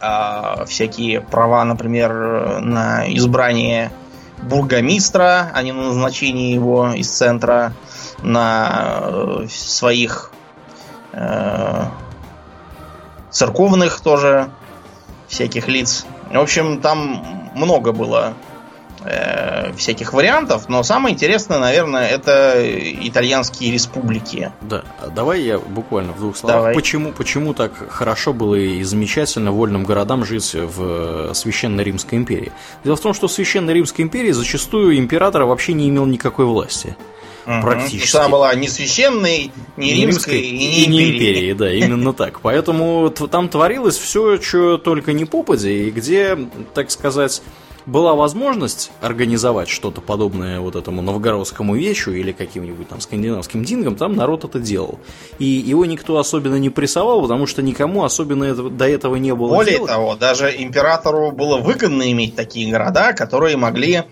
а, 0.00 0.64
всякие 0.66 1.20
права, 1.20 1.64
например, 1.64 2.12
э, 2.12 2.58
на 2.60 3.12
избрание 3.14 3.90
бургомистра, 4.42 5.50
а 5.52 5.62
не 5.62 5.72
на 5.72 5.88
назначение 5.88 6.52
его 6.52 6.92
из 6.92 7.10
центра, 7.10 7.72
на 8.22 9.00
э, 9.00 9.46
своих 9.50 10.30
э, 11.12 11.84
церковных 13.30 14.00
тоже 14.00 14.50
всяких 15.26 15.66
лиц. 15.66 16.06
В 16.30 16.38
общем, 16.38 16.80
там 16.80 17.50
много 17.54 17.92
было 17.92 18.34
э, 19.04 19.72
всяких 19.74 20.12
вариантов, 20.12 20.68
но 20.68 20.82
самое 20.82 21.14
интересное, 21.14 21.58
наверное, 21.58 22.08
это 22.08 22.62
итальянские 23.06 23.72
республики. 23.72 24.52
Да, 24.62 24.84
давай 25.14 25.42
я 25.42 25.58
буквально 25.58 26.12
в 26.12 26.18
двух 26.18 26.36
словах. 26.36 26.56
Давай. 26.58 26.74
Почему, 26.74 27.12
почему 27.12 27.54
так 27.54 27.72
хорошо 27.90 28.32
было 28.32 28.54
и 28.54 28.82
замечательно 28.82 29.52
вольным 29.52 29.84
городам 29.84 30.24
жить 30.24 30.54
в 30.54 31.32
Священной 31.34 31.84
Римской 31.84 32.18
империи? 32.18 32.52
Дело 32.84 32.96
в 32.96 33.00
том, 33.00 33.14
что 33.14 33.28
в 33.28 33.32
Священной 33.32 33.74
Римской 33.74 34.04
империи 34.04 34.32
зачастую 34.32 34.98
император 34.98 35.44
вообще 35.44 35.72
не 35.72 35.88
имел 35.88 36.06
никакой 36.06 36.44
власти. 36.44 36.96
Практически. 37.62 38.16
Она 38.16 38.28
была 38.28 38.54
не 38.54 38.68
священной, 38.68 39.50
не 39.78 39.94
римской 39.94 40.38
и 40.38 40.86
не 40.86 41.10
империей. 41.10 41.54
да, 41.54 41.72
именно 41.72 42.12
так. 42.12 42.40
Поэтому 42.40 43.08
там 43.10 43.48
творилось 43.48 43.96
все, 43.96 44.38
что 44.40 44.76
только 44.76 45.14
не 45.14 45.24
попади, 45.24 45.88
и 45.88 45.90
где, 45.90 46.38
так 46.74 46.90
сказать, 46.90 47.42
была 47.88 48.14
возможность 48.14 48.90
организовать 49.00 49.68
что-то 49.68 50.00
подобное 50.00 50.60
вот 50.60 50.76
этому 50.76 51.02
новгородскому 51.02 51.74
вечу 51.74 52.12
или 52.12 52.32
каким-нибудь 52.32 52.88
там 52.88 53.00
скандинавским 53.00 53.64
дингам, 53.64 53.96
там 53.96 54.14
народ 54.14 54.44
это 54.44 54.60
делал. 54.60 54.98
И 55.38 55.44
его 55.44 55.86
никто 55.86 56.18
особенно 56.18 56.56
не 56.56 56.70
прессовал, 56.70 57.22
потому 57.22 57.46
что 57.46 57.62
никому 57.62 58.04
особенно 58.04 58.44
этого- 58.44 58.70
до 58.70 58.86
этого 58.88 59.16
не 59.16 59.34
было 59.34 59.48
Более 59.54 59.76
дела. 59.78 59.86
того, 59.88 60.16
даже 60.16 60.54
императору 60.56 61.32
было 61.32 61.58
выгодно 61.58 62.12
иметь 62.12 62.36
такие 62.36 62.70
города, 62.70 63.12
которые 63.14 63.56
могли 63.56 64.02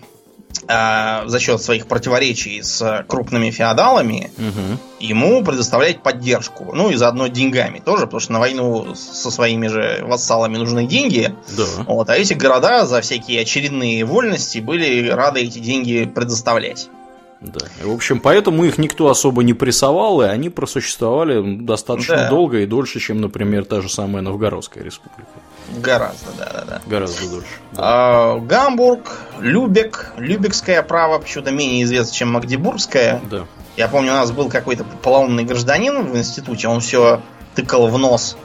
за 0.67 1.39
счет 1.39 1.61
своих 1.61 1.87
противоречий 1.87 2.61
с 2.61 3.05
крупными 3.07 3.51
феодалами 3.51 4.31
Мгм. 4.37 4.79
ему 4.99 5.43
предоставлять 5.43 6.01
поддержку. 6.03 6.71
Ну 6.73 6.89
и 6.89 6.95
заодно 6.95 7.27
деньгами 7.27 7.79
тоже, 7.79 8.05
потому 8.05 8.19
что 8.19 8.33
на 8.33 8.39
войну 8.39 8.95
со 8.95 9.31
своими 9.31 9.67
же 9.67 9.99
вассалами 10.03 10.57
нужны 10.57 10.85
деньги. 10.87 11.33
Да. 11.55 11.65
Вот, 11.87 12.09
а 12.09 12.15
эти 12.15 12.33
города 12.33 12.85
за 12.85 13.01
всякие 13.01 13.41
очередные 13.41 14.03
вольности 14.05 14.59
были 14.59 15.09
рады 15.09 15.41
эти 15.41 15.59
деньги 15.59 16.05
предоставлять. 16.05 16.89
Да. 17.39 17.65
И, 17.81 17.85
в 17.85 17.91
общем, 17.93 18.19
поэтому 18.19 18.65
их 18.65 18.77
никто 18.77 19.09
особо 19.09 19.43
не 19.43 19.53
прессовал, 19.53 20.21
и 20.21 20.25
они 20.25 20.49
просуществовали 20.49 21.57
достаточно 21.61 22.15
Да. 22.15 22.29
долго 22.29 22.59
и 22.59 22.65
дольше, 22.65 22.99
чем, 22.99 23.21
например, 23.21 23.65
та 23.65 23.81
же 23.81 23.89
самая 23.89 24.23
Новгородская 24.23 24.83
республика. 24.83 25.29
Гораздо, 25.77 26.31
да-да-да. 26.37 26.81
Гораздо 26.87 27.29
дольше. 27.29 27.47
Да. 27.73 27.79
А, 27.83 28.39
Гамбург, 28.39 29.21
Любек, 29.39 30.13
Любекское 30.17 30.81
право 30.81 31.19
почему-то 31.19 31.51
менее 31.51 31.83
известно, 31.83 32.13
чем 32.13 32.31
Магдебургское. 32.31 33.21
Да. 33.29 33.45
Я 33.75 33.87
помню, 33.87 34.11
у 34.13 34.15
нас 34.15 34.31
был 34.31 34.49
какой-то 34.49 34.83
полоумный 35.03 35.43
гражданин 35.43 36.01
в 36.07 36.17
институте, 36.17 36.67
он 36.67 36.79
все 36.79 37.21
тыкал 37.53 37.87
в 37.87 37.97
нос 37.99 38.37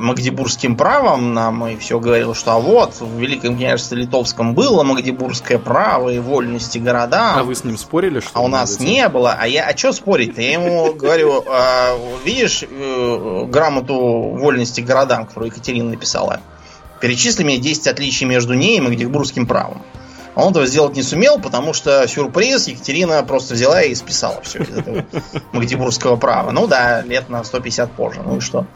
магдебургским 0.00 0.76
правом 0.76 1.34
нам 1.34 1.66
и 1.66 1.76
все 1.76 1.98
говорил, 1.98 2.34
что 2.34 2.52
а 2.52 2.58
вот 2.58 3.00
в 3.00 3.18
Великом 3.18 3.56
княжестве 3.56 3.98
Литовском 3.98 4.54
было 4.54 4.82
магдебургское 4.82 5.58
право 5.58 6.08
и 6.10 6.18
вольности 6.18 6.78
городам. 6.78 7.38
А 7.38 7.42
вы 7.42 7.54
с 7.54 7.64
ним 7.64 7.76
спорили, 7.78 8.20
что 8.20 8.30
А 8.34 8.40
у 8.42 8.48
нас 8.48 8.76
этим? 8.76 8.84
не 8.86 9.08
было. 9.08 9.36
А 9.38 9.46
я, 9.46 9.66
а 9.66 9.76
что 9.76 9.92
спорить-то? 9.92 10.40
Я 10.40 10.52
ему 10.52 10.92
говорю, 10.94 11.44
«А, 11.46 11.96
видишь 12.24 12.64
э, 12.68 13.44
грамоту 13.48 13.94
вольности 14.36 14.80
городам, 14.80 15.26
которую 15.26 15.50
Екатерина 15.50 15.90
написала? 15.90 16.40
Перечисли 17.00 17.44
мне 17.44 17.58
10 17.58 17.86
отличий 17.88 18.26
между 18.26 18.54
ней 18.54 18.78
и 18.78 18.80
магдебургским 18.80 19.46
правом. 19.46 19.82
Он 20.34 20.50
этого 20.50 20.66
сделать 20.66 20.96
не 20.96 21.02
сумел, 21.02 21.38
потому 21.38 21.72
что 21.72 22.06
сюрприз 22.08 22.66
Екатерина 22.66 23.22
просто 23.22 23.54
взяла 23.54 23.82
и 23.82 23.94
списала 23.94 24.40
все 24.42 24.60
из 24.60 24.76
этого 24.76 25.04
магдебургского 25.52 26.16
права. 26.16 26.50
Ну 26.50 26.66
да, 26.66 27.02
лет 27.02 27.28
на 27.28 27.44
150 27.44 27.92
позже. 27.92 28.20
Ну 28.24 28.38
и 28.38 28.40
что? 28.40 28.66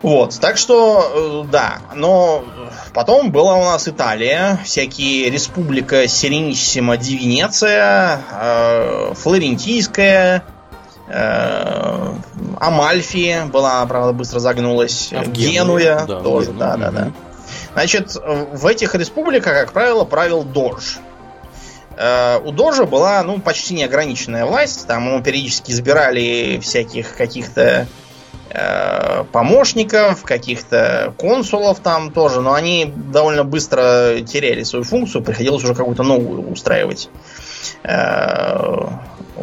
Вот, 0.00 0.38
так 0.38 0.58
что, 0.58 1.44
э, 1.46 1.50
да, 1.50 1.78
но 1.94 2.44
потом 2.92 3.32
была 3.32 3.56
у 3.56 3.64
нас 3.64 3.88
Италия, 3.88 4.60
всякие 4.62 5.30
республика 5.30 6.06
Серениссима 6.06 6.98
ди 6.98 7.16
Венеция, 7.16 8.20
э, 8.30 9.14
Флорентийская, 9.14 10.44
э, 11.08 12.12
Амальфи 12.60 13.44
была, 13.50 13.84
правда, 13.86 14.12
быстро 14.12 14.40
загнулась, 14.40 15.08
А 15.12 15.22
в 15.22 15.32
Генуя, 15.32 16.04
да, 16.06 16.20
тоже, 16.20 16.52
Геную, 16.52 17.14
Значит, 17.74 18.16
в 18.16 18.66
этих 18.66 18.94
республиках, 18.94 19.52
как 19.52 19.72
правило, 19.72 20.04
правил 20.04 20.44
Дож. 20.44 20.98
Э, 21.96 22.38
у 22.44 22.52
Дожа 22.52 22.84
была, 22.84 23.22
ну, 23.22 23.40
почти 23.40 23.74
неограниченная 23.74 24.46
власть. 24.46 24.86
Там 24.86 25.08
ему 25.08 25.22
периодически 25.22 25.72
избирали 25.72 26.58
всяких 26.62 27.16
каких-то 27.16 27.86
э, 28.50 29.24
помощников, 29.32 30.22
каких-то 30.22 31.14
консулов 31.18 31.80
там 31.80 32.12
тоже, 32.12 32.40
но 32.40 32.54
они 32.54 32.92
довольно 32.94 33.44
быстро 33.44 34.20
теряли 34.20 34.62
свою 34.62 34.84
функцию, 34.84 35.22
приходилось 35.22 35.64
уже 35.64 35.74
какую-то 35.74 36.02
новую 36.02 36.50
устраивать 36.50 37.10
э, 37.82 38.86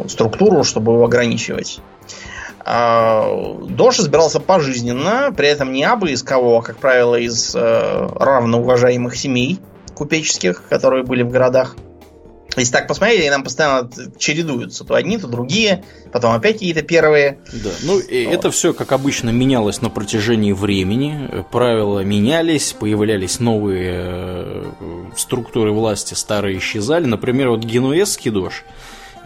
структуру, 0.08 0.64
чтобы 0.64 0.92
его 0.92 1.04
ограничивать. 1.04 1.80
Э, 2.64 3.58
Дож 3.68 3.98
избирался 3.98 4.40
пожизненно, 4.40 5.32
при 5.36 5.48
этом 5.48 5.72
не 5.72 5.84
абы 5.84 6.12
из 6.12 6.22
кого, 6.22 6.58
а, 6.58 6.62
как 6.62 6.78
правило, 6.78 7.16
из 7.16 7.54
э, 7.54 8.08
равноуважаемых 8.14 9.16
семей 9.16 9.58
купеческих, 9.94 10.62
которые 10.68 11.04
были 11.04 11.22
в 11.22 11.30
городах. 11.30 11.76
Если 12.56 12.72
так 12.72 12.86
посмотреть, 12.86 13.20
они 13.20 13.30
нам 13.30 13.44
постоянно 13.44 13.90
чередуются. 14.18 14.84
То 14.84 14.94
одни, 14.94 15.16
то 15.16 15.26
другие, 15.26 15.84
потом 16.12 16.32
опять 16.32 16.54
какие-то 16.54 16.82
первые. 16.82 17.38
Да, 17.50 17.70
ну 17.82 17.98
и 17.98 18.26
вот. 18.26 18.34
это 18.34 18.50
все, 18.50 18.74
как 18.74 18.92
обычно, 18.92 19.30
менялось 19.30 19.80
на 19.80 19.88
протяжении 19.88 20.52
времени. 20.52 21.46
Правила 21.50 22.00
менялись, 22.00 22.74
появлялись 22.78 23.40
новые 23.40 23.92
э, 23.94 24.64
структуры 25.16 25.72
власти, 25.72 26.12
старые 26.12 26.58
исчезали. 26.58 27.06
Например, 27.06 27.48
вот 27.48 27.64
генуэзский 27.64 28.30
дождь 28.30 28.64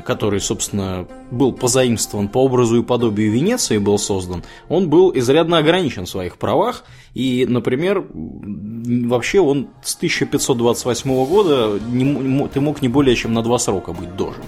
который, 0.05 0.40
собственно, 0.40 1.07
был 1.30 1.53
позаимствован 1.53 2.28
по 2.28 2.44
образу 2.44 2.80
и 2.80 2.82
подобию 2.82 3.32
Венеции, 3.32 3.78
был 3.78 3.99
создан, 3.99 4.44
он 4.68 4.88
был 4.88 5.12
изрядно 5.14 5.59
ограничен 5.59 6.07
в 6.07 6.09
своих 6.09 6.36
правах. 6.36 6.84
И, 7.14 7.47
например, 7.49 8.05
вообще 8.12 9.40
он 9.40 9.68
с 9.82 9.97
1528 9.97 11.26
года 11.26 11.80
не, 11.88 12.49
ты 12.49 12.61
мог 12.61 12.82
не 12.82 12.88
более 12.88 13.16
чем 13.16 13.32
на 13.32 13.42
два 13.42 13.59
срока 13.59 13.92
быть 13.92 14.14
дожем. 14.16 14.44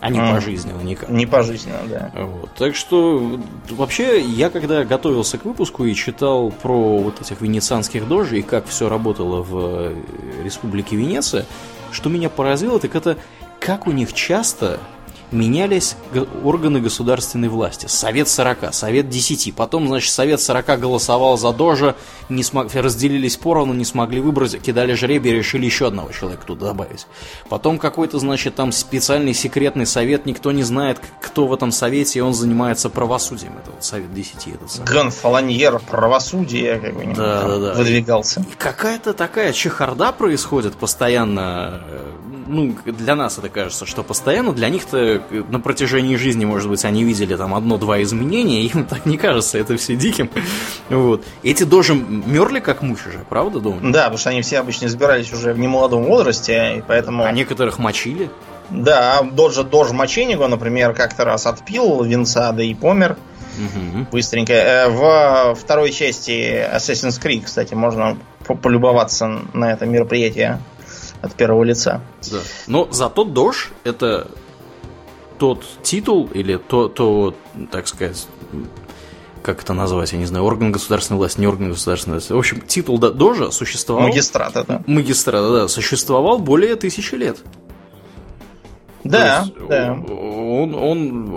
А 0.00 0.08
не 0.08 0.18
mm. 0.18 0.32
пожизненно 0.32 0.80
никак. 0.80 1.10
Не 1.10 1.26
пожизненно, 1.26 1.80
да. 1.88 2.10
Вот. 2.14 2.50
Так 2.56 2.74
что, 2.74 3.38
вообще, 3.68 4.20
я 4.20 4.48
когда 4.48 4.82
готовился 4.84 5.36
к 5.36 5.44
выпуску 5.44 5.84
и 5.84 5.94
читал 5.94 6.50
про 6.50 6.98
вот 6.98 7.20
этих 7.20 7.42
венецианских 7.42 8.08
дожей 8.08 8.38
и 8.40 8.42
как 8.42 8.66
все 8.66 8.88
работало 8.88 9.42
в 9.42 9.58
э, 9.58 9.94
Республике 10.42 10.96
Венеция, 10.96 11.44
что 11.92 12.08
меня 12.08 12.30
поразило, 12.30 12.80
так 12.80 12.94
это 12.94 13.18
как 13.60 13.86
у 13.86 13.92
них 13.92 14.12
часто 14.12 14.80
менялись 15.32 15.96
органы 16.42 16.80
государственной 16.80 17.48
власти. 17.48 17.86
Совет 17.86 18.28
40, 18.28 18.74
Совет 18.74 19.08
10. 19.08 19.54
Потом, 19.54 19.86
значит, 19.86 20.12
Совет 20.12 20.40
40 20.40 20.80
голосовал 20.80 21.38
за 21.38 21.52
Дожа, 21.52 21.94
не 22.28 22.42
смог, 22.42 22.74
разделились 22.74 23.36
поровну, 23.36 23.74
не 23.74 23.84
смогли 23.84 24.20
выбрать, 24.20 24.60
кидали 24.60 24.94
жребий, 24.94 25.32
решили 25.32 25.66
еще 25.66 25.86
одного 25.86 26.10
человека 26.10 26.44
туда 26.46 26.68
добавить. 26.68 27.06
Потом 27.48 27.78
какой-то, 27.78 28.18
значит, 28.18 28.54
там 28.56 28.72
специальный 28.72 29.34
секретный 29.34 29.86
совет, 29.86 30.26
никто 30.26 30.52
не 30.52 30.62
знает, 30.62 31.00
кто 31.20 31.46
в 31.46 31.54
этом 31.54 31.72
совете, 31.72 32.18
и 32.18 32.22
он 32.22 32.34
занимается 32.34 32.90
правосудием. 32.90 33.52
Это 33.62 33.70
вот 33.70 33.84
Совет 33.84 34.12
10. 34.12 34.48
Этот 34.48 34.70
совет. 34.70 34.88
Гонфолоньер 34.88 35.80
правосудия 35.80 36.78
какой-нибудь 36.78 37.16
да, 37.16 37.42
да, 37.46 37.58
да. 37.58 37.74
выдвигался. 37.74 38.44
Какая-то 38.58 39.14
такая 39.14 39.52
чехарда 39.52 40.12
происходит 40.12 40.74
постоянно 40.74 41.82
э, 41.86 42.12
ну, 42.50 42.74
для 42.84 43.14
нас 43.14 43.38
это 43.38 43.48
кажется, 43.48 43.86
что 43.86 44.02
постоянно, 44.02 44.52
для 44.52 44.68
них-то 44.68 45.22
на 45.48 45.60
протяжении 45.60 46.16
жизни, 46.16 46.44
может 46.44 46.68
быть, 46.68 46.84
они 46.84 47.04
видели 47.04 47.36
там 47.36 47.54
одно-два 47.54 48.02
изменения, 48.02 48.62
им 48.74 48.84
так 48.84 49.06
не 49.06 49.16
кажется 49.16 49.58
это 49.58 49.76
все 49.76 49.96
диким. 49.96 50.30
Вот. 50.88 51.24
Эти 51.42 51.62
дожи 51.62 51.94
мерли 51.94 52.60
как 52.60 52.82
мыши 52.82 53.12
же, 53.12 53.24
правда, 53.28 53.60
думаю? 53.60 53.92
Да, 53.92 54.04
потому 54.04 54.18
что 54.18 54.30
они 54.30 54.42
все 54.42 54.58
обычно 54.58 54.86
избирались 54.86 55.32
уже 55.32 55.52
в 55.52 55.58
немолодом 55.58 56.04
возрасте, 56.04 56.78
и 56.78 56.82
поэтому... 56.86 57.24
А 57.24 57.32
некоторых 57.32 57.78
мочили? 57.78 58.30
Да, 58.70 59.22
Доджа 59.22 59.64
Дож 59.64 59.90
Моченего, 59.90 60.46
например, 60.46 60.94
как-то 60.94 61.24
раз 61.24 61.46
отпил 61.46 62.02
венца, 62.04 62.52
да 62.52 62.62
и 62.62 62.74
помер. 62.74 63.16
Угу. 63.58 64.06
Быстренько. 64.12 64.52
Э, 64.52 64.88
в 64.88 65.54
второй 65.56 65.90
части 65.90 66.66
Assassin's 66.72 67.20
Creed, 67.20 67.42
кстати, 67.44 67.74
можно 67.74 68.16
полюбоваться 68.62 69.40
на 69.52 69.72
это 69.72 69.86
мероприятие 69.86 70.60
от 71.22 71.34
первого 71.34 71.64
лица. 71.64 72.00
Да. 72.30 72.40
Но 72.66 72.88
зато 72.90 73.24
Дож 73.24 73.70
это 73.84 74.28
тот 75.38 75.64
титул 75.82 76.28
или 76.34 76.56
то, 76.56 76.88
то, 76.88 77.34
так 77.70 77.88
сказать, 77.88 78.26
как 79.42 79.62
это 79.62 79.72
назвать, 79.72 80.12
я 80.12 80.18
не 80.18 80.26
знаю, 80.26 80.44
орган 80.44 80.70
государственной 80.70 81.18
власти, 81.18 81.40
не 81.40 81.46
орган 81.46 81.70
государственной 81.70 82.14
власти. 82.14 82.32
В 82.32 82.38
общем, 82.38 82.60
титул 82.60 82.98
Дожа 82.98 83.50
существовал... 83.50 84.08
Магистрата, 84.08 84.64
да. 84.64 84.82
Магистрата, 84.86 85.50
да, 85.52 85.68
существовал 85.68 86.38
более 86.38 86.76
тысячи 86.76 87.14
лет. 87.14 87.38
Да, 89.04 89.46
да. 89.68 89.92
Он, 89.94 90.74
он 90.74 91.30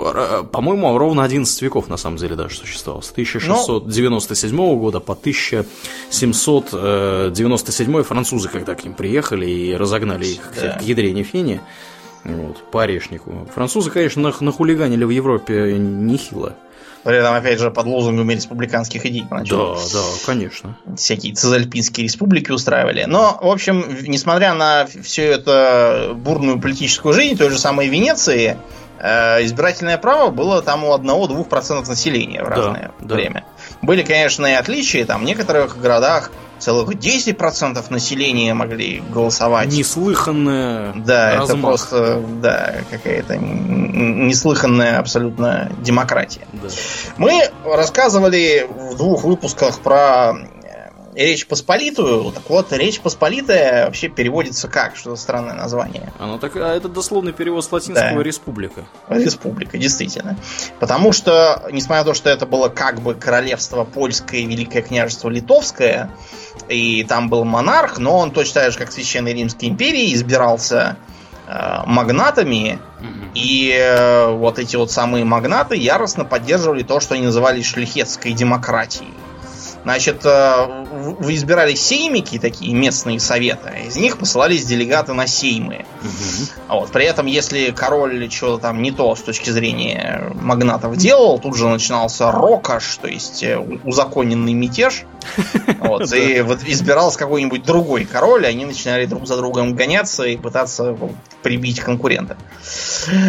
по-моему, 0.52 0.98
ровно 0.98 1.24
11 1.24 1.62
веков 1.62 1.88
на 1.88 1.96
самом 1.98 2.18
деле 2.18 2.36
даже 2.36 2.58
существовал. 2.58 3.02
С 3.02 3.12
1697 3.12 4.56
Но... 4.56 4.76
года 4.76 5.00
по 5.00 5.14
1797 5.14 8.04
французы, 8.04 8.50
когда 8.50 8.76
к 8.76 8.84
ним 8.84 8.94
приехали 8.94 9.50
и 9.50 9.74
разогнали 9.76 10.26
их 10.26 10.42
да. 10.62 10.78
к 10.78 10.82
ядрене 10.82 11.24
фени, 11.24 11.62
вот, 12.24 12.58
по 12.72 12.84
орешнику. 12.84 13.48
Французы, 13.54 13.92
конечно, 13.92 14.34
нахулиганили 14.40 15.04
в 15.04 15.10
Европе 15.10 15.78
нехило. 15.78 16.56
При 17.04 17.18
этом, 17.18 17.34
опять 17.34 17.60
же, 17.60 17.70
под 17.70 17.86
лозунгами 17.86 18.34
республиканских 18.34 19.06
идей 19.06 19.26
поначалу. 19.30 19.76
Да, 19.76 19.82
да, 19.94 20.04
конечно. 20.26 20.78
Всякие 20.96 21.34
цезальпийские 21.34 22.06
республики 22.06 22.52
устраивали. 22.52 23.04
Но, 23.06 23.38
в 23.42 23.48
общем, 23.48 23.86
несмотря 24.08 24.54
на 24.54 24.86
всю 24.86 25.24
эту 25.24 26.16
бурную 26.16 26.62
политическую 26.62 27.14
жизнь 27.14 27.38
той 27.38 27.50
же 27.50 27.60
самой 27.60 27.90
Венеции, 27.90 28.58
э, 29.00 29.44
избирательное 29.44 29.98
право 29.98 30.30
было 30.30 30.62
там 30.62 30.86
у 30.86 30.94
1-2% 30.94 31.88
населения 31.88 32.42
в 32.44 32.48
разное 32.48 32.92
да, 33.02 33.16
время. 33.16 33.46
Да. 33.82 33.88
Были, 33.88 34.04
конечно, 34.04 34.46
и 34.46 34.54
отличия. 34.54 35.06
Там 35.06 35.22
в 35.22 35.26
некоторых 35.26 35.80
городах 35.80 36.32
целых 36.64 36.90
10% 36.92 37.84
населения 37.90 38.54
могли 38.54 39.02
голосовать. 39.12 39.68
Неслыханная 39.68 40.94
Да, 40.96 41.36
размах. 41.36 41.50
это 41.50 41.58
просто 41.58 42.24
да, 42.42 42.76
какая-то 42.90 43.38
неслыханная 43.38 45.00
абсолютно 45.00 45.70
демократия. 45.82 46.48
Да. 46.54 46.70
Мы 47.18 47.50
рассказывали 47.66 48.68
в 48.92 48.96
двух 48.98 49.24
выпусках 49.24 49.80
про 49.80 50.34
Речь 51.16 51.48
Посполитую. 51.48 52.32
Так 52.32 52.50
вот, 52.50 52.72
Речь 52.72 53.00
Посполитая 53.00 53.86
вообще 53.86 54.08
переводится 54.08 54.68
как? 54.68 54.96
Что 54.96 55.16
за 55.16 55.22
странное 55.22 55.54
название? 55.54 56.12
Оно 56.20 56.38
так, 56.38 56.56
а 56.56 56.76
это 56.76 56.90
дословный 56.90 57.34
перевод 57.34 57.64
с 57.64 57.72
латинского 57.72 58.18
да. 58.18 58.24
республика. 58.24 58.86
Республика, 59.10 59.78
действительно. 59.78 60.38
Потому 60.80 61.12
что, 61.12 61.68
несмотря 61.72 62.04
на 62.04 62.06
то, 62.06 62.14
что 62.14 62.30
это 62.30 62.46
было 62.46 62.70
как 62.70 63.02
бы 63.02 63.14
королевство 63.14 63.84
польское 63.84 64.42
и 64.42 64.46
Великое 64.46 64.82
княжество 64.82 65.30
литовское, 65.30 66.12
и 66.70 67.04
там 67.04 67.30
был 67.30 67.44
монарх, 67.44 68.00
но 68.00 68.18
он 68.18 68.32
точно 68.32 68.62
так 68.62 68.72
же, 68.72 68.78
как 68.78 68.92
Священной 68.92 69.34
Римской 69.34 69.70
империи, 69.70 70.14
избирался 70.14 70.98
э, 71.48 71.82
магнатами, 71.86 72.80
mm-hmm. 73.00 73.32
и 73.36 73.74
э, 73.76 74.32
вот 74.32 74.60
эти 74.60 74.76
вот 74.76 74.92
самые 74.92 75.26
магнаты 75.26 75.76
яростно 75.76 76.26
поддерживали 76.26 76.84
то, 76.84 77.00
что 77.00 77.16
они 77.16 77.26
называли 77.26 77.62
шлихетской 77.62 78.34
демократией. 78.34 79.14
Значит, 79.84 80.22
э, 80.24 80.86
вы 81.20 81.36
избирали 81.36 81.76
сеймики, 81.76 82.40
такие 82.40 82.74
местные 82.74 83.20
советы, 83.20 83.70
а 83.74 83.80
из 83.80 83.98
них 83.98 84.18
посылались 84.18 84.66
делегаты 84.66 85.14
на 85.14 85.28
сеймы. 85.28 85.86
Угу. 86.02 86.80
Вот. 86.80 86.92
При 86.92 87.06
этом, 87.06 87.26
если 87.26 87.72
король 87.72 88.32
что-то 88.32 88.62
там 88.62 88.82
не 88.82 88.92
то 88.92 89.16
с 89.16 89.22
точки 89.22 89.50
зрения 89.50 90.32
магнатов 90.36 90.96
делал, 90.96 91.38
тут 91.40 91.58
же 91.58 91.68
начинался 91.68 92.32
рокаш, 92.32 92.98
то 92.98 93.08
есть 93.08 93.44
э, 93.44 93.58
узаконенный 93.58 94.54
мятеж. 94.54 95.04
Вот, 95.80 96.14
и 96.14 96.42
вот 96.42 96.60
избирался 96.66 97.20
какой-нибудь 97.20 97.64
другой 97.64 98.06
король, 98.06 98.46
и 98.46 98.48
они 98.48 98.66
начинали 98.66 99.06
друг 99.06 99.28
за 99.28 99.36
другом 99.36 99.76
гоняться 99.76 100.24
и 100.24 100.38
пытаться 100.38 100.98
прибить 101.42 101.82
конкурента. 101.82 102.38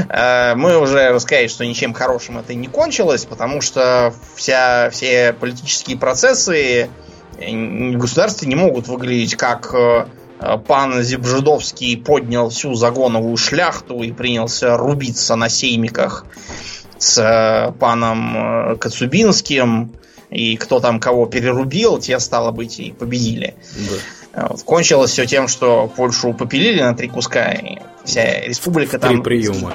Э, 0.09 0.55
мы 0.55 0.79
уже 0.79 1.11
рассказали, 1.11 1.49
что 1.49 1.65
ничем 1.65 1.93
хорошим 1.93 2.39
это 2.39 2.55
не 2.55 2.69
кончилось, 2.69 3.25
потому 3.25 3.61
что 3.61 4.15
вся, 4.37 4.91
все 4.91 5.33
политические 5.33 5.99
процессы 5.99 6.44
в 6.47 7.97
государстве 7.97 8.49
не 8.49 8.55
могут 8.55 8.89
выглядеть 8.89 9.37
как 9.37 9.75
э, 9.75 10.07
пан 10.67 11.03
Зебжидовский 11.03 11.97
поднял 11.97 12.51
всю 12.51 12.75
загоновую 12.75 13.37
шляхту 13.37 14.03
и 14.03 14.13
принялся 14.13 14.77
рубиться 14.77 15.37
на 15.37 15.49
сеймиках 15.49 16.27
с 16.99 17.19
э, 17.19 17.73
паном 17.79 18.79
Коцубинским, 18.79 19.93
и 20.31 20.57
кто 20.57 20.81
там 20.81 21.01
кого 21.01 21.27
перерубил, 21.27 21.99
те, 21.99 22.19
стало 22.19 22.51
быть, 22.51 22.81
и 22.81 22.93
победили. 22.93 23.55
Да. 24.35 24.49
Вот. 24.49 24.63
Кончилось 24.63 25.13
все 25.13 25.27
тем, 25.27 25.47
что 25.47 25.87
Польшу 25.97 26.33
попилили 26.33 26.83
на 26.83 26.95
три 26.95 27.09
куска, 27.09 27.53
и 27.53 27.79
вся 28.05 28.41
республика 28.41 28.99
там... 28.99 29.11
Три 29.11 29.23
приема. 29.23 29.75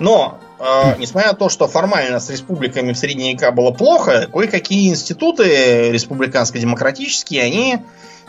Но, 0.00 0.40
э, 0.58 0.96
несмотря 0.98 1.32
на 1.32 1.34
то, 1.36 1.48
что 1.48 1.66
формально 1.68 2.20
с 2.20 2.30
республиками 2.30 2.92
в 2.92 2.98
средние 2.98 3.32
века 3.32 3.50
было 3.52 3.70
плохо, 3.70 4.28
кое-какие 4.32 4.90
институты 4.90 5.90
республиканско-демократические, 5.90 7.42
они 7.42 7.78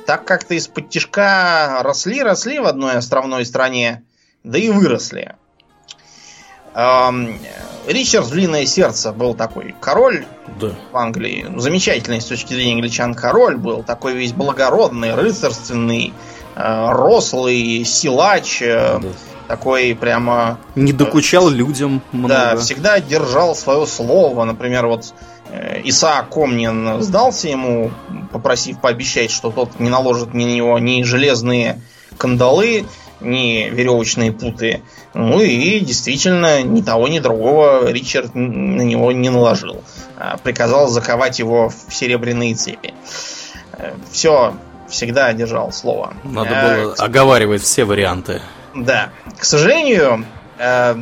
так 0.06 0.26
как-то 0.26 0.56
из-под 0.56 0.90
тяжка 0.90 1.80
росли, 1.84 2.22
росли 2.24 2.60
в 2.60 2.66
одной 2.66 2.94
островной 2.94 3.46
стране, 3.46 4.04
да 4.44 4.58
и 4.58 4.70
выросли. 4.70 5.36
Эм, 6.76 7.40
Ричард 7.88 8.30
Длинное 8.30 8.66
Сердце 8.66 9.12
был 9.12 9.34
такой 9.34 9.76
король 9.82 10.26
Да. 10.60 10.72
в 10.92 10.98
Англии. 10.98 11.46
Замечательный 11.58 12.22
с 12.22 12.26
точки 12.26 12.54
зрения 12.54 12.76
англичан 12.76 13.16
король 13.16 13.58
был. 13.58 13.84
Такой 13.84 14.14
весь 14.14 14.34
благородный, 14.34 15.16
рыцарственный, 15.16 16.14
э, 16.56 16.90
рослый, 16.92 17.84
силач. 17.86 18.62
э, 18.62 19.00
Да. 19.02 19.08
Такой 19.50 19.95
прямо... 20.00 20.60
Не 20.76 20.93
докучал 20.93 21.50
людям 21.50 22.04
Да, 22.14 22.18
много. 22.18 22.58
всегда 22.62 23.00
держал 23.00 23.56
свое 23.56 23.88
слово. 23.88 24.43
Например, 24.45 24.86
вот 24.86 25.12
э, 25.50 25.82
Исаак 25.86 26.30
Комнин 26.30 27.02
сдался 27.02 27.47
ему, 27.50 27.89
попросив 28.32 28.80
пообещать, 28.80 29.32
что 29.32 29.50
тот 29.50 29.80
не 29.80 29.89
наложит 29.89 30.36
на 30.36 30.38
него 30.41 30.78
ни 30.78 31.02
железные 31.02 31.82
кандалы, 32.20 32.86
ни 33.22 33.68
веревочные 33.72 34.32
путы. 34.32 34.84
Ну 35.16 35.41
и 35.41 35.80
действительно, 35.80 36.62
ни 36.62 36.82
того, 36.84 37.08
ни 37.08 37.18
другого 37.18 37.89
Ричард 37.91 38.36
на 38.36 38.84
него 38.84 39.12
не 39.12 39.30
наложил. 39.30 39.84
А 40.16 40.38
Приказал 40.38 40.89
заковать 40.89 41.39
его 41.39 41.70
в 41.70 41.91
серебряные 41.91 42.54
цепи. 42.54 42.93
Все, 44.12 44.54
всегда 44.89 45.34
держал 45.34 45.72
слово. 45.72 46.14
Надо 46.24 46.50
Э, 46.52 46.84
было 46.84 46.93
оговаривать 47.00 47.64
все 47.64 47.84
варианты. 47.86 48.41
Да. 48.86 49.10
К 49.38 49.44
сожалению, 49.44 50.26
э, 50.58 50.96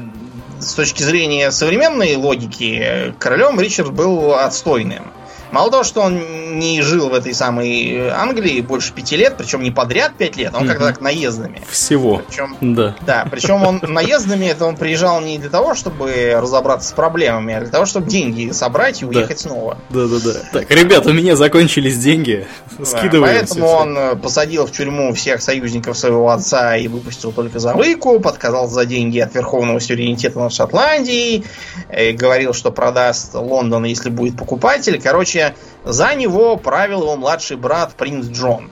с 0.60 0.74
точки 0.74 1.04
зрения 1.04 1.52
современной 1.52 2.16
логики, 2.16 3.14
королем 3.20 3.60
Ричард 3.60 3.92
был 3.94 4.34
отстойным. 4.34 5.12
Мало 5.52 5.72
того, 5.72 5.84
что 5.84 6.02
он 6.02 6.60
не 6.60 6.82
жил 6.82 7.10
в 7.10 7.14
этой 7.14 7.34
самой 7.34 8.10
Англии 8.10 8.62
больше 8.62 8.94
пяти 8.94 9.16
лет, 9.16 9.36
причем 9.38 9.64
не 9.64 9.72
подряд 9.72 10.14
пять 10.18 10.36
лет, 10.38 10.52
а 10.54 10.58
он 10.58 10.64
Мгм. 10.64 10.70
как-то 10.74 10.88
так 10.88 11.02
наездами. 11.02 11.62
Всего. 11.70 12.22
Причем, 12.28 12.58
Да. 12.62 12.96
да, 13.06 13.28
причем 13.30 13.64
он 13.64 13.80
наездами, 13.84 14.46
это 14.46 14.66
он 14.66 14.76
приезжал 14.76 15.22
не 15.22 15.38
для 15.38 15.50
того, 15.50 15.76
чтобы 15.76 16.38
разобраться 16.42 16.90
с 16.90 16.92
проблемами, 16.92 17.54
а 17.56 17.60
для 17.62 17.70
того, 17.70 17.86
чтобы 17.86 18.10
деньги 18.10 18.52
собрать 18.52 19.02
и 19.02 19.06
уехать 19.06 19.40
снова. 19.40 19.78
Да, 19.90 20.06
да, 20.08 20.18
да. 20.24 20.34
Так, 20.52 20.72
ребят, 20.72 21.06
у 21.06 21.14
меня 21.14 21.36
закончились 21.36 21.98
деньги. 21.98 22.46
Да, 22.78 22.86
Скидываемся. 22.86 23.56
Поэтому 23.56 23.68
он 23.68 23.98
э, 23.98 24.16
посадил 24.16 24.66
в 24.66 24.72
тюрьму 24.72 25.14
всех 25.14 25.42
союзников 25.42 25.98
своего 25.98 26.30
отца 26.30 26.76
и 26.76 26.88
выпустил 26.88 27.32
только 27.32 27.60
за 27.60 27.74
выкуп, 27.74 28.28
отказался 28.28 28.74
за 28.74 28.86
деньги 28.86 29.20
от 29.20 29.34
верховного 29.36 29.80
суверенитета 29.80 30.40
над 30.40 30.54
Шотландией, 30.54 31.46
э, 31.90 32.12
говорил, 32.12 32.54
что 32.54 32.72
продаст 32.72 33.34
Лондон, 33.34 33.86
если 33.86 34.10
будет 34.10 34.38
покупатель. 34.38 35.02
Короче, 35.02 35.37
за 35.84 36.16
него 36.16 36.58
правил 36.58 37.02
его 37.02 37.16
младший 37.16 37.58
брат 37.58 37.94
принц 37.96 38.28
Джон. 38.28 38.70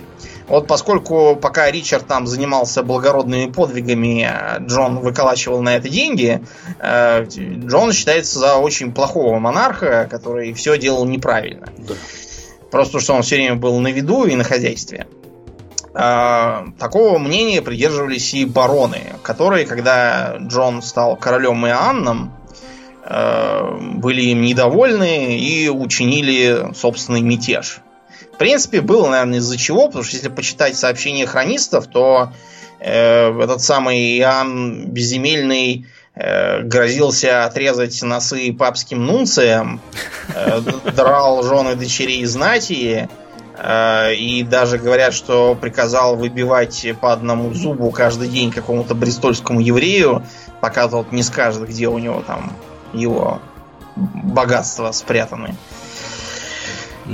Вот 0.47 0.68
поскольку 0.68 1.36
пока 1.36 1.72
Ричард 1.72 2.07
там 2.07 2.28
занимался 2.28 2.84
благородными 2.84 3.51
подвигами, 3.51 4.24
а 4.24 4.59
Джон 4.59 4.99
выколачивал 4.99 5.61
на 5.61 5.76
это 5.76 5.89
деньги, 5.89 6.43
э, 6.80 7.26
Джон 7.26 7.93
считается 7.93 8.39
за 8.39 8.57
очень 8.57 8.93
плохого 8.93 9.39
монарха, 9.39 10.07
который 10.09 10.53
все 10.53 10.78
делал 10.78 11.05
неправильно. 11.05 11.70
Да. 11.78 11.95
Просто 12.70 12.99
что 12.99 13.13
он 13.13 13.24
все 13.24 13.38
время 13.38 13.55
был 13.55 13.80
на 13.80 13.91
виду 13.91 14.26
и 14.26 14.36
на 14.36 14.43
хозяйстве. 14.43 15.07
А, 15.97 16.66
Такого 16.78 17.18
мнения 17.20 17.61
придерживались 17.61 18.34
и 18.34 18.45
бароны, 18.45 19.13
которые, 19.24 19.66
когда 19.66 20.36
Джон 20.39 20.82
стал 20.82 21.16
королем 21.16 21.66
Иоанном, 21.66 22.34
э, 22.34 22.44
были 23.08 24.22
им 24.24 24.41
недовольны 24.41 25.38
и 25.38 25.70
учинили 25.70 26.74
собственный 26.74 27.22
мятеж. 27.22 27.82
В 28.36 28.38
принципе, 28.38 28.82
было, 28.82 29.08
наверное, 29.10 29.39
из-за 29.39 29.58
чего, 29.58 29.88
потому 29.88 30.03
что 30.03 30.18
если 30.18 30.28
почитать 30.28 30.76
сообщения 30.76 31.26
хронистов, 31.26 31.88
то 31.88 32.34
э, 32.82 33.32
этот 33.41 33.62
самый 33.62 34.20
Иоанн 34.20 34.88
Безземельный 34.88 35.86
э, 36.16 36.62
грозился 36.64 37.45
отрезать 37.45 38.01
носы 38.03 38.51
папским 38.51 39.06
нунциям, 39.06 39.80
э, 40.36 40.60
драл 40.97 41.43
жены 41.43 41.76
дочерей 41.76 42.26
знати, 42.26 43.08
э, 43.58 44.16
и 44.16 44.43
даже 44.43 44.80
говорят, 44.80 45.14
что 45.14 45.56
приказал 45.56 46.18
выбивать 46.18 46.86
по 46.99 47.14
одному 47.14 47.53
зубу 47.53 47.89
каждый 47.89 48.28
день 48.28 48.51
какому-то 48.51 48.95
брестольскому 48.95 49.62
еврею, 49.62 50.26
пока 50.60 50.89
тот 50.89 51.14
не 51.14 51.24
скажет, 51.24 51.70
где 51.70 51.88
у 51.88 51.99
него 51.99 52.22
там 52.28 52.51
его 52.95 53.41
богатства 53.95 54.91
спрятаны. 54.91 55.55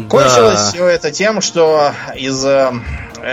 Кончилось 0.10 0.70
все 0.70 0.88
это 0.88 1.12
тем, 1.12 1.42
что 1.42 1.92
из 2.16 2.46
э, 2.46 2.72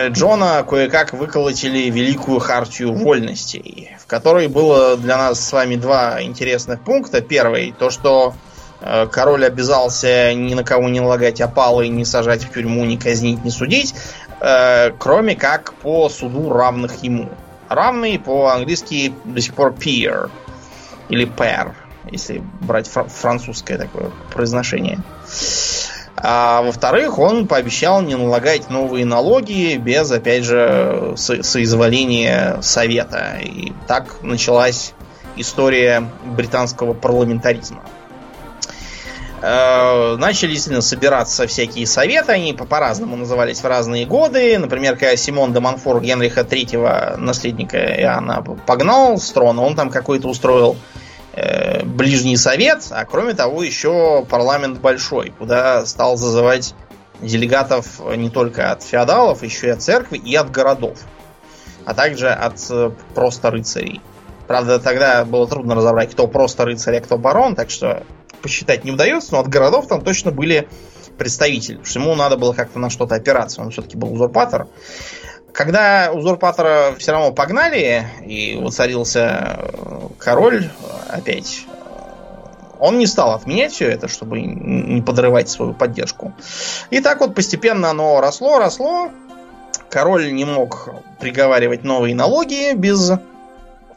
Джона 0.09 0.65
кое-как 0.69 1.13
выколотили 1.13 1.89
Великую 1.89 2.41
Хартию 2.41 2.93
Вольностей, 2.93 3.97
в 4.01 4.07
которой 4.07 4.49
было 4.49 4.97
для 4.97 5.17
нас 5.17 5.41
с 5.41 5.53
вами 5.53 5.77
два 5.77 6.21
интересных 6.21 6.81
пункта. 6.81 7.21
Первый, 7.21 7.73
то, 7.79 7.91
что 7.91 8.35
э, 8.81 9.07
король 9.07 9.47
обязался 9.47 10.35
ни 10.35 10.55
на 10.55 10.65
кого 10.65 10.89
не 10.89 10.99
налагать 10.99 11.41
опалы, 11.41 11.87
не 11.87 12.05
сажать 12.05 12.43
в 12.43 12.53
тюрьму, 12.53 12.85
не 12.85 12.99
казнить, 12.99 13.45
не 13.45 13.53
судить, 13.53 13.95
э, 14.41 14.91
кроме 14.99 15.37
как 15.37 15.75
по 15.75 16.09
суду 16.09 16.53
равных 16.53 17.05
ему. 17.05 17.29
Равный 17.69 18.19
по-английски 18.19 19.15
до 19.25 19.41
сих 19.41 19.55
пор 19.55 19.75
peer 19.75 20.29
или 21.09 21.25
pair, 21.25 21.73
если 22.11 22.43
брать 22.61 22.89
фра- 22.89 23.09
французское 23.09 23.79
такое 23.79 24.11
произношение. 24.33 24.99
А 26.17 26.63
во-вторых, 26.63 27.19
он 27.19 27.47
пообещал 27.47 28.03
не 28.03 28.17
налагать 28.17 28.71
новые 28.71 29.05
налоги 29.05 29.77
без, 29.77 30.11
опять 30.11 30.45
же, 30.45 31.15
со- 31.17 31.43
соизволения 31.45 32.59
Совета. 32.61 33.39
И 33.41 33.73
так 33.87 34.23
началась 34.23 34.95
история 35.37 36.09
британского 36.25 36.93
парламентаризма. 36.93 37.85
Э, 39.41 40.17
Начали 40.17 40.51
действительно 40.51 40.83
собираться 40.83 41.47
всякие 41.47 41.87
советы, 41.87 42.33
они 42.33 42.53
по- 42.53 42.65
по-разному 42.65 43.15
назывались 43.15 43.61
в 43.61 43.65
разные 43.67 44.05
годы. 44.05 44.59
Например, 44.59 44.97
когда 44.97 45.15
Симон 45.17 45.53
де 45.53 45.61
Монфор 45.61 46.01
Генриха 46.01 46.41
III, 46.41 47.17
наследника 47.19 47.79
Иоанна, 47.79 48.43
погнал 48.67 49.19
с 49.19 49.31
трона, 49.31 49.63
он 49.63 49.77
там 49.77 49.91
какой-то 49.91 50.27
устроил 50.29 50.77
э, 51.39 51.85
ближний 51.85 52.37
совет, 52.37 52.87
а 52.91 53.05
кроме 53.05 53.35
того 53.35 53.63
еще 53.63 54.25
парламент 54.29 54.81
большой, 54.81 55.33
куда 55.39 55.87
стал 55.87 56.17
зазывать 56.17 56.75
делегатов 57.21 58.01
не 58.17 58.31
только 58.31 58.73
от 58.73 58.83
феодалов, 58.83 59.43
еще 59.43 59.69
и 59.69 59.71
от 59.71 59.83
церкви 59.83 60.19
и 60.19 60.35
от 60.35 60.51
городов, 60.51 60.99
а 61.85 61.95
также 61.95 62.29
от 62.29 62.59
э, 62.71 62.91
просто 63.15 63.51
рыцарей. 63.51 64.01
Правда, 64.47 64.79
тогда 64.79 65.25
было 65.25 65.47
трудно 65.47 65.75
разобрать, 65.75 66.13
кто 66.13 66.27
просто 66.27 66.65
рыцарь, 66.65 66.97
а 66.97 67.01
кто 67.01 67.19
барон, 67.19 67.55
так 67.55 67.71
что 67.71 68.03
посчитать 68.41 68.85
не 68.85 68.93
удается, 68.93 69.33
но 69.33 69.41
от 69.41 69.49
городов 69.49 69.89
там 69.89 70.03
точно 70.03 70.31
были 70.31 70.69
представители, 71.19 71.75
потому 71.75 71.87
что 71.87 72.01
ему 72.01 72.15
надо 72.15 72.37
было 72.37 72.53
как-то 72.53 72.79
на 72.79 72.91
что-то 72.91 73.17
опираться, 73.17 73.61
он 73.61 73.71
все-таки 73.71 73.97
был 73.97 74.13
узурпатор. 74.13 74.69
Когда 75.53 76.11
узурпатора 76.13 76.95
все 76.99 77.13
равно 77.13 77.33
погнали, 77.33 78.07
и 78.25 78.57
воцарился 78.61 79.59
э, 79.59 80.09
король 80.19 80.65
э, 80.65 80.69
опять, 81.09 81.65
э, 81.67 81.79
он 82.79 82.99
не 82.99 83.07
стал 83.07 83.35
отменять 83.35 83.73
все 83.73 83.89
это, 83.89 84.09
чтобы 84.09 84.41
не 84.41 85.03
подрывать 85.03 85.49
свою 85.49 85.75
поддержку. 85.75 86.33
И 86.91 87.01
так 87.01 87.21
вот 87.21 87.35
постепенно 87.35 87.91
оно 87.91 88.21
росло, 88.21 88.59
росло. 88.59 89.11
Король 89.91 90.33
не 90.33 90.45
мог 90.45 90.91
приговаривать 91.19 91.83
новые 91.83 92.15
налоги 92.15 92.75
без 92.75 93.11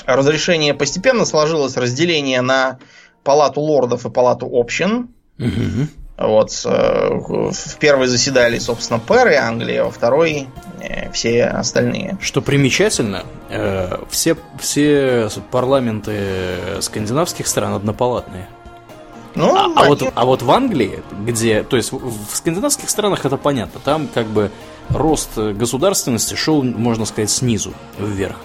разрешения. 0.05 0.73
Постепенно 0.73 1.25
сложилось 1.25 1.77
разделение 1.77 2.41
на 2.41 2.79
палату 3.23 3.61
лордов 3.61 4.05
и 4.05 4.09
палату 4.09 4.49
общин. 4.51 5.09
Мгм. 5.37 5.89
Вот 6.27 6.51
э, 6.65 7.09
в 7.09 7.77
первой 7.77 8.07
заседали, 8.07 8.59
собственно, 8.59 8.99
пэры 8.99 9.35
Англии, 9.35 9.75
а 9.77 9.85
во 9.85 9.91
второй 9.91 10.47
э, 10.79 11.11
все 11.11 11.45
остальные. 11.45 12.17
Что 12.21 12.41
примечательно, 12.41 13.23
э, 13.49 13.97
все, 14.09 14.35
все 14.59 15.29
парламенты 15.51 16.81
скандинавских 16.81 17.47
стран 17.47 17.73
однопалатные. 17.73 18.47
Ну, 19.33 19.55
А, 19.55 19.71
а 19.75 19.85
вот, 19.87 20.03
а 20.13 20.25
вот 20.25 20.41
в 20.41 20.51
Англии, 20.51 21.01
где, 21.25 21.63
то 21.63 21.77
есть 21.77 21.93
в 21.93 22.35
скандинавских 22.35 22.89
странах 22.89 23.25
это 23.25 23.37
понятно, 23.37 23.79
там 23.79 24.09
как 24.13 24.25
бы 24.27 24.51
рост 24.89 25.37
государственности 25.37 26.35
шел, 26.35 26.61
можно 26.63 27.05
сказать, 27.05 27.29
снизу 27.29 27.73
вверх. 27.97 28.35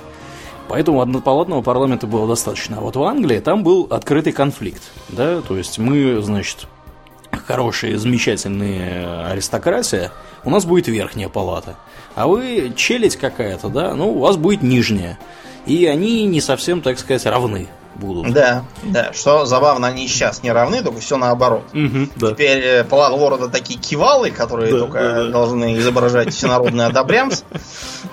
Поэтому 0.68 1.01
однопалатного 1.01 1.62
парламента 1.62 2.07
было 2.07 2.27
достаточно. 2.27 2.79
А 2.79 2.81
вот 2.81 2.97
в 2.97 3.03
Англии 3.03 3.39
там 3.41 3.62
был 3.62 3.87
открытый 3.91 4.33
конфликт. 4.33 4.83
Да? 5.09 5.41
То 5.41 5.57
есть 5.57 5.79
мы, 5.79 6.20
значит, 6.22 6.66
хорошие, 7.47 7.99
замечательные 7.99 9.26
аристократия, 9.26 10.12
у 10.44 10.51
нас 10.51 10.64
будет 10.64 10.88
верхняя 10.88 11.28
палата. 11.28 11.76
А 12.14 12.26
вы 12.26 12.72
челядь 12.76 13.16
какая-то, 13.16 13.68
да, 13.68 13.94
ну, 13.94 14.11
у 14.11 14.18
вас 14.20 14.36
будет 14.36 14.62
нижняя. 14.62 15.18
И 15.66 15.86
они 15.86 16.24
не 16.26 16.40
совсем, 16.40 16.80
так 16.80 16.99
сказать, 16.99 17.26
равны 17.26 17.68
будут. 17.97 18.32
Да, 18.32 18.64
да. 18.82 19.12
Что 19.12 19.47
забавно, 19.47 19.88
они 19.88 20.07
сейчас 20.07 20.42
не 20.42 20.53
равны, 20.53 20.82
только 20.82 21.01
все 21.01 21.16
наоборот. 21.16 21.64
Мгм, 21.72 22.11
да. 22.16 22.30
Теперь 22.32 22.59
э, 22.62 22.84
план 22.84 23.12
лорда 23.14 23.49
такие 23.49 23.78
кивалы, 23.80 24.30
которые 24.30 24.72
Да, 24.72 24.78
только 24.80 24.99
да, 24.99 25.14
да. 25.24 25.30
должны 25.30 25.76
изображать 25.78 26.32
всенародный 26.34 26.86
одобрямс. 26.86 27.42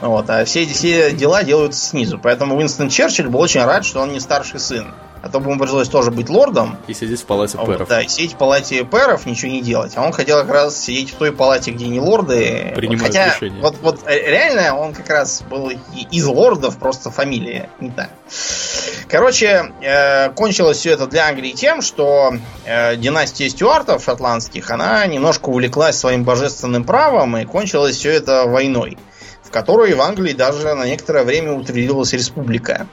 Вот, 0.02 0.30
а 0.30 0.46
все 0.46 0.66
все 0.66 1.12
дела 1.12 1.44
делаются 1.44 1.86
снизу. 1.86 2.18
Поэтому 2.18 2.56
Уинстон 2.58 2.90
Черчилль 2.90 3.28
был 3.28 3.42
очень 3.42 3.64
рад, 3.64 3.86
что 3.86 4.00
он 4.02 4.14
не 4.14 4.20
старший 4.20 4.60
сын. 4.60 4.88
А 5.24 5.30
то 5.30 5.40
бы 5.40 5.52
ему 5.52 5.58
пришлось 5.58 5.88
тоже 5.88 6.12
быть 6.12 6.30
лордом, 6.30 6.78
И 6.86 6.94
сидеть 6.94 7.22
в 7.22 7.26
палате 7.26 7.58
вот, 7.58 7.66
пэров. 7.66 7.88
да, 7.88 8.02
и 8.02 8.10
сидеть 8.10 8.34
в 8.34 8.38
палате 8.38 8.84
пэров, 8.84 9.26
ничего 9.26 9.52
не 9.54 9.62
делать. 9.62 9.94
А 9.96 10.02
он 10.02 10.12
хотел 10.12 10.42
как 10.42 10.50
раз 10.50 10.78
сидеть 10.78 11.12
в 11.12 11.16
той 11.16 11.32
палате, 11.32 11.72
где 11.72 11.88
не 11.88 12.02
лорды. 12.02 12.74
Принимают 12.76 13.04
Хотя, 13.04 13.34
решения. 13.34 13.62
вот, 13.62 13.78
вот 13.82 14.02
э, 14.06 14.30
реально 14.30 14.76
он 14.76 14.94
как 14.94 15.10
раз 15.10 15.42
был 15.50 15.72
из 16.12 16.26
лордов, 16.26 16.78
просто 16.78 17.10
фамилия 17.10 17.70
не 17.80 17.90
та. 17.90 18.10
Короче, 19.08 19.72
э, 19.82 20.30
кончилось 20.32 20.80
все 20.80 20.92
это 20.92 21.08
для 21.08 21.30
Англии 21.30 21.54
тем, 21.54 21.82
что 21.82 22.34
э, 22.66 22.98
династия 22.98 23.48
стюартов 23.50 24.04
шотландских, 24.04 24.72
она 24.72 25.06
немножко 25.06 25.48
увлеклась 25.48 25.96
своим 25.98 26.26
божественным 26.26 26.84
правом, 26.84 27.38
и 27.38 27.46
кончилось 27.46 27.96
все 27.96 28.10
это 28.12 28.44
войной, 28.46 28.98
в 29.42 29.52
которой 29.52 29.94
в 29.94 30.02
Англии 30.02 30.34
даже 30.34 30.76
на 30.76 30.86
некоторое 30.86 31.24
время 31.24 31.54
утвердилась 31.54 32.12
республика 32.12 32.88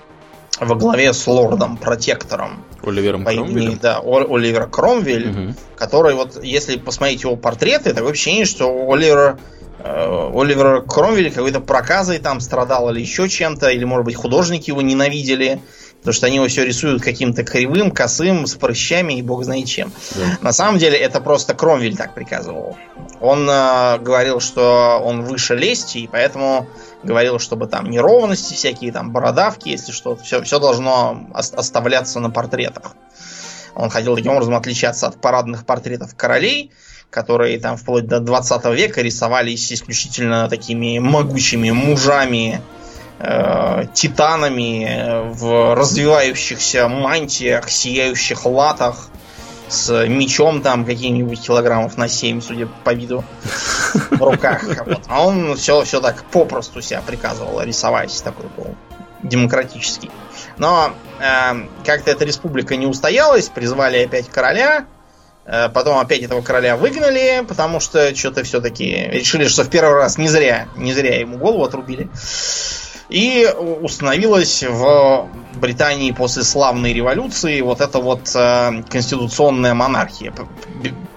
во 0.60 0.74
главе 0.76 1.12
с 1.12 1.26
лордом-протектором 1.26 2.64
Оливером 2.82 3.24
по 3.24 3.30
имени 3.30 3.46
Кромвелем. 3.46 3.78
да, 3.82 4.00
О- 4.00 4.34
Оливер 4.36 4.66
Кромвель, 4.68 5.28
Мгм. 5.30 5.56
который 5.76 6.14
вот, 6.14 6.42
если 6.42 6.76
посмотреть 6.78 7.22
его 7.22 7.36
портреты, 7.36 7.92
такое 7.94 8.12
ощущение, 8.12 8.44
что 8.44 8.68
Оливер, 8.90 9.38
э, 9.82 10.30
Оливер 10.34 10.82
Кромвель 10.82 11.30
какой-то 11.32 11.60
проказой 11.60 12.18
там 12.18 12.40
страдал 12.40 12.90
или 12.90 13.00
еще 13.00 13.28
чем-то, 13.28 13.68
или, 13.70 13.84
может 13.84 14.04
быть, 14.06 14.14
художники 14.16 14.70
его 14.70 14.82
ненавидели, 14.82 15.60
потому 16.00 16.14
что 16.14 16.26
они 16.26 16.36
его 16.36 16.48
все 16.48 16.64
рисуют 16.64 17.02
каким-то 17.02 17.44
кривым, 17.44 17.90
косым, 17.90 18.46
с 18.46 18.54
прыщами 18.54 19.14
и 19.14 19.22
бог 19.22 19.44
знает 19.44 19.66
чем. 19.66 19.92
Да. 20.16 20.38
На 20.40 20.52
самом 20.52 20.78
деле 20.78 20.98
это 20.98 21.20
просто 21.20 21.54
Кромвель 21.54 21.96
так 21.96 22.14
приказывал. 22.14 22.76
Он 23.20 23.48
э, 23.48 23.98
говорил, 23.98 24.40
что 24.40 25.00
он 25.04 25.22
выше 25.22 25.54
лести, 25.56 25.98
и 25.98 26.08
поэтому 26.08 26.66
говорил, 27.02 27.38
чтобы 27.38 27.66
там 27.66 27.90
неровности 27.90 28.54
всякие, 28.54 28.92
там 28.92 29.12
бородавки, 29.12 29.68
если 29.68 29.92
что-то, 29.92 30.22
все, 30.22 30.42
все 30.42 30.58
должно 30.58 31.28
ос- 31.34 31.52
оставляться 31.54 32.18
на 32.20 32.30
портретах. 32.30 32.94
Он 33.74 33.90
хотел 33.90 34.16
таким 34.16 34.32
образом 34.32 34.54
отличаться 34.54 35.06
от 35.06 35.20
парадных 35.20 35.64
портретов 35.64 36.14
королей, 36.16 36.72
которые 37.10 37.58
там 37.58 37.76
вплоть 37.76 38.06
до 38.06 38.20
20 38.20 38.64
века 38.76 39.02
рисовались 39.02 39.72
исключительно 39.72 40.48
такими 40.48 40.98
могучими 40.98 41.70
мужами, 41.70 42.62
э, 43.20 43.84
титанами 43.94 44.84
э, 44.84 45.22
в 45.30 45.74
развивающихся 45.74 46.88
мантиях, 46.88 47.70
сияющих 47.70 48.46
латах, 48.46 49.10
с 49.68 50.06
мечом 50.08 50.62
там 50.62 50.84
каким-нибудь 50.84 51.40
килограммов 51.40 51.96
на 51.96 52.08
7, 52.08 52.40
судя 52.40 52.66
по 52.84 52.92
виду, 52.92 53.24
в 54.10 54.22
руках. 54.22 54.64
Вот. 54.86 55.02
А 55.06 55.24
он 55.24 55.56
все, 55.56 55.82
все 55.84 56.00
так 56.00 56.24
попросту 56.24 56.82
себя 56.82 57.02
приказывал 57.02 57.60
рисовать, 57.62 58.20
такой 58.24 58.46
был 58.56 58.74
демократический. 59.22 60.10
Но 60.56 60.92
э, 61.20 61.66
как-то 61.84 62.10
эта 62.10 62.24
республика 62.24 62.76
не 62.76 62.86
устоялась, 62.86 63.48
призвали 63.48 64.04
опять 64.04 64.28
короля, 64.28 64.86
э, 65.44 65.68
потом 65.68 65.98
опять 65.98 66.22
этого 66.22 66.42
короля 66.42 66.76
выгнали, 66.76 67.44
потому 67.46 67.80
что 67.80 68.14
что-то 68.14 68.42
все-таки 68.42 69.08
решили, 69.10 69.46
что 69.46 69.62
в 69.62 69.70
первый 69.70 69.94
раз 69.94 70.18
не 70.18 70.28
зря, 70.28 70.68
не 70.76 70.92
зря 70.94 71.20
ему 71.20 71.38
голову 71.38 71.64
отрубили. 71.64 72.08
И 73.10 73.44
установилась 73.80 74.62
в 74.62 75.28
Британии 75.54 76.12
после 76.12 76.44
славной 76.44 76.92
революции 76.92 77.60
вот 77.60 77.80
эта 77.80 77.98
вот 77.98 78.30
э, 78.34 78.82
конституционная 78.88 79.74
монархия. 79.74 80.32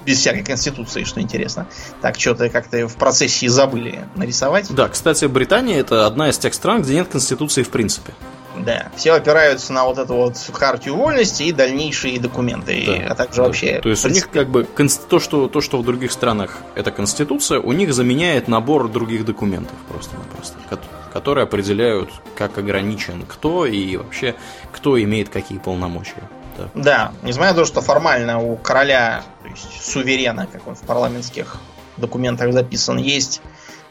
Без 0.03 0.19
всякой 0.19 0.43
конституции, 0.43 1.03
что 1.03 1.21
интересно. 1.21 1.67
Так, 2.01 2.19
что-то 2.19 2.49
как-то 2.49 2.87
в 2.87 2.95
процессе 2.95 3.47
забыли 3.47 4.05
нарисовать. 4.15 4.73
Да, 4.73 4.89
кстати, 4.89 5.25
Британия 5.25 5.79
это 5.79 6.07
одна 6.07 6.29
из 6.29 6.37
тех 6.37 6.53
стран, 6.53 6.81
где 6.81 6.95
нет 6.95 7.07
конституции 7.07 7.63
в 7.63 7.69
принципе. 7.69 8.13
Да. 8.57 8.91
Все 8.95 9.13
опираются 9.13 9.73
на 9.73 9.85
вот 9.85 9.97
эту 9.97 10.13
вот 10.15 10.37
хартию 10.53 10.95
вольности 10.95 11.43
и 11.43 11.51
дальнейшие 11.51 12.19
документы, 12.19 12.83
Да. 12.85 13.11
а 13.11 13.15
также 13.15 13.37
Да. 13.37 13.43
вообще... 13.47 13.79
То 13.81 13.89
есть 13.89 14.05
у 14.05 14.09
них 14.09 14.29
как 14.29 14.49
бы 14.49 14.63
то, 15.09 15.19
что, 15.19 15.47
то, 15.47 15.61
что 15.61 15.77
в 15.79 15.83
других 15.85 16.11
странах 16.11 16.57
это 16.75 16.91
конституция, 16.91 17.59
у 17.59 17.71
них 17.71 17.93
заменяет 17.93 18.47
набор 18.47 18.87
других 18.89 19.25
документов 19.25 19.75
просто-напросто, 19.89 20.57
ко- 20.69 20.79
которые 21.11 21.43
определяют, 21.43 22.09
как 22.35 22.57
ограничен 22.57 23.23
кто 23.27 23.65
и 23.65 23.97
вообще 23.97 24.35
кто 24.71 25.01
имеет 25.01 25.29
какие 25.29 25.57
полномочия. 25.57 26.29
Да. 26.57 26.69
Да, 26.75 27.11
несмотря 27.23 27.53
на 27.53 27.57
то, 27.59 27.65
что 27.65 27.81
формально 27.81 28.39
у 28.39 28.55
короля, 28.57 29.23
то 29.41 29.49
есть 29.49 29.81
суверена, 29.83 30.45
как 30.45 30.67
он 30.67 30.75
в 30.75 30.81
парламентских 30.81 31.57
документах 31.97 32.53
записан, 32.53 32.97
есть 32.97 33.41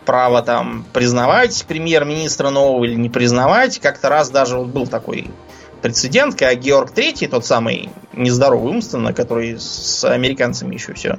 право 0.04 0.42
там 0.42 0.84
признавать 0.92 1.64
премьер-министра 1.66 2.50
нового 2.50 2.84
или 2.84 2.94
не 2.94 3.08
признавать. 3.08 3.78
Как-то 3.78 4.08
раз 4.08 4.30
даже 4.30 4.58
вот 4.58 4.68
был 4.68 4.86
такой 4.86 5.30
прецедент, 5.82 6.34
когда 6.36 6.54
Георг 6.54 6.92
III, 6.94 7.28
тот 7.28 7.44
самый 7.44 7.90
нездоровый 8.12 8.72
умственно, 8.72 9.12
который 9.12 9.58
с 9.58 10.04
американцами 10.04 10.74
еще 10.74 10.94
все 10.94 11.18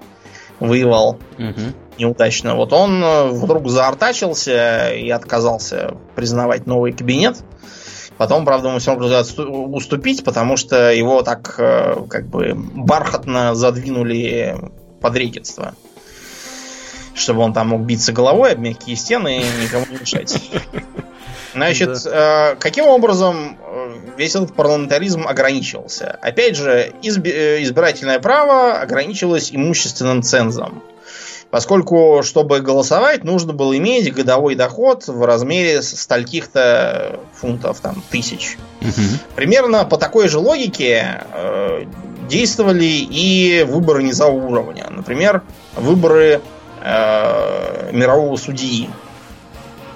воевал 0.59 1.19
Мгм. 1.37 1.73
неудачно, 1.97 2.55
вот 2.55 2.71
он 2.71 3.03
э, 3.03 3.29
вдруг 3.31 3.69
заортачился 3.69 4.91
и 4.93 5.09
отказался 5.09 5.95
признавать 6.15 6.65
новый 6.65 6.93
кабинет. 6.93 7.43
Потом, 8.17 8.45
правда, 8.45 8.69
ему 8.69 8.79
все 8.79 8.95
равно 8.95 9.75
уступить, 9.75 10.23
потому 10.23 10.55
что 10.55 10.91
его 10.91 11.23
так 11.23 11.55
э, 11.57 11.95
как 12.09 12.27
бы 12.27 12.53
бархатно 12.55 13.55
задвинули 13.55 14.55
под 15.01 15.15
регенство. 15.15 15.73
Чтобы 17.13 17.41
он 17.41 17.53
там 17.53 17.69
мог 17.69 17.81
биться 17.81 18.11
головой 18.11 18.53
об 18.53 18.59
мягкие 18.59 18.95
стены 18.95 19.41
и 19.41 19.63
никому 19.63 19.85
не 19.89 19.97
мешать. 19.97 20.51
Значит, 21.53 21.99
э, 22.05 22.55
каким 22.59 22.85
образом 22.85 23.57
э, 23.61 23.93
весь 24.17 24.35
этот 24.35 24.55
парламентаризм 24.55 25.27
ограничивался? 25.27 26.17
Опять 26.21 26.55
же, 26.55 26.91
изби- 27.03 27.31
э, 27.31 27.61
избирательное 27.61 28.19
право 28.19 28.79
ограничивалось 28.79 29.51
имущественным 29.53 30.23
цензом. 30.23 30.81
Поскольку, 31.51 32.21
чтобы 32.23 32.61
голосовать, 32.61 33.23
нужно 33.23 33.53
было 33.53 33.77
иметь 33.77 34.11
годовой 34.11 34.55
доход 34.55 35.05
в 35.05 35.23
размере 35.23 35.83
стольких-то 35.83 37.19
фунтов, 37.35 37.79
там, 37.79 38.01
тысяч. 38.09 38.57
Мгм. 38.81 39.19
Примерно 39.35 39.85
по 39.85 39.97
такой 39.97 40.29
же 40.29 40.39
логике 40.39 41.21
э, 41.31 41.85
действовали 42.27 42.85
и 42.85 43.63
выборы 43.67 44.01
низового 44.01 44.43
уровня. 44.43 44.87
Например, 44.89 45.43
выборы 45.75 46.41
э, 46.83 47.91
мирового 47.91 48.35
судьи. 48.37 48.89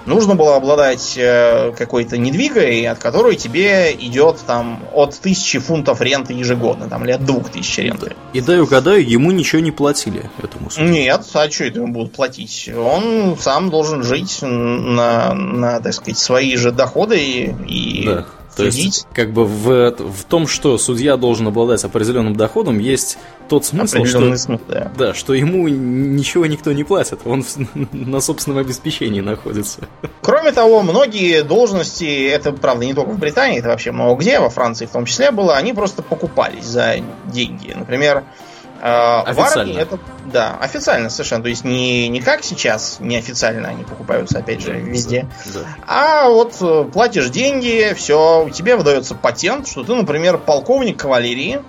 Нужно 0.06 0.36
было 0.36 0.56
обладать 0.56 1.16
э, 1.18 1.72
какой-то 1.76 2.16
недвигой, 2.16 2.86
от 2.86 2.98
которой 2.98 3.36
тебе 3.36 3.92
идет 3.92 4.38
там 4.46 4.82
от 4.94 5.18
тысячи 5.18 5.58
фунтов 5.58 6.00
ренты 6.00 6.32
ежегодно, 6.32 6.88
там, 6.88 7.04
или 7.04 7.12
от 7.12 7.26
двух 7.26 7.50
тысяч 7.50 7.76
ренты. 7.76 8.16
И 8.32 8.40
дай 8.40 8.58
угадаю, 8.58 9.06
ему 9.06 9.30
ничего 9.32 9.60
не 9.60 9.70
платили 9.70 10.30
этому 10.42 10.70
суду. 10.70 10.86
Нет, 10.86 11.26
а 11.34 11.50
что 11.50 11.64
это 11.64 11.80
ему 11.80 11.92
будут 11.92 12.14
платить? 12.14 12.70
Он 12.74 13.36
сам 13.38 13.68
должен 13.68 14.02
жить 14.02 14.38
на, 14.40 15.34
на 15.34 15.80
так 15.80 15.92
сказать, 15.92 16.18
свои 16.18 16.56
же 16.56 16.72
доходы 16.72 17.18
и, 17.18 17.54
и 17.66 18.06
Да. 18.06 18.26
То 18.58 18.64
есть, 18.64 19.06
как 19.14 19.32
бы 19.32 19.44
в, 19.44 19.90
в 19.96 20.24
том, 20.24 20.46
что 20.46 20.76
судья 20.78 21.16
должен 21.16 21.46
обладать 21.46 21.84
определенным 21.84 22.36
доходом, 22.36 22.78
есть 22.78 23.18
тот 23.48 23.64
смысл, 23.64 24.04
что, 24.04 24.36
смысл, 24.36 24.58
да. 24.68 24.92
да, 24.96 25.14
что 25.14 25.32
ему 25.32 25.68
ничего 25.68 26.46
никто 26.46 26.72
не 26.72 26.84
платит, 26.84 27.20
он 27.24 27.42
в- 27.42 27.56
на 27.92 28.20
собственном 28.20 28.58
обеспечении 28.58 29.20
находится. 29.20 29.80
Кроме 30.22 30.52
того, 30.52 30.82
многие 30.82 31.42
должности, 31.42 32.26
это 32.26 32.52
правда 32.52 32.84
не 32.84 32.94
только 32.94 33.10
в 33.10 33.18
Британии, 33.18 33.60
это 33.60 33.68
вообще 33.68 33.92
много 33.92 34.20
где, 34.20 34.40
во 34.40 34.50
Франции 34.50 34.86
в 34.86 34.90
том 34.90 35.06
числе 35.06 35.30
было, 35.30 35.56
они 35.56 35.72
просто 35.72 36.02
покупались 36.02 36.64
за 36.64 36.96
деньги. 37.26 37.72
Например, 37.74 38.24
в 38.80 39.24
Официально. 39.26 39.60
армии 39.60 39.76
это 39.76 39.98
да, 40.26 40.56
официально 40.60 41.10
совершенно. 41.10 41.42
То 41.42 41.48
есть 41.48 41.64
не, 41.64 42.08
не 42.08 42.20
как 42.20 42.44
сейчас, 42.44 42.98
неофициально 43.00 43.68
они 43.68 43.84
покупаются, 43.84 44.38
опять 44.38 44.62
же, 44.62 44.72
везде. 44.72 45.26
Да. 45.46 45.60
А 45.86 46.28
вот 46.28 46.56
э, 46.60 46.84
платишь 46.92 47.30
деньги, 47.30 47.92
все, 47.96 48.48
тебе 48.52 48.76
выдается 48.76 49.14
патент, 49.14 49.66
что 49.66 49.82
ты, 49.82 49.94
например, 49.94 50.38
полковник 50.38 50.98
кавалерии, 50.98 51.62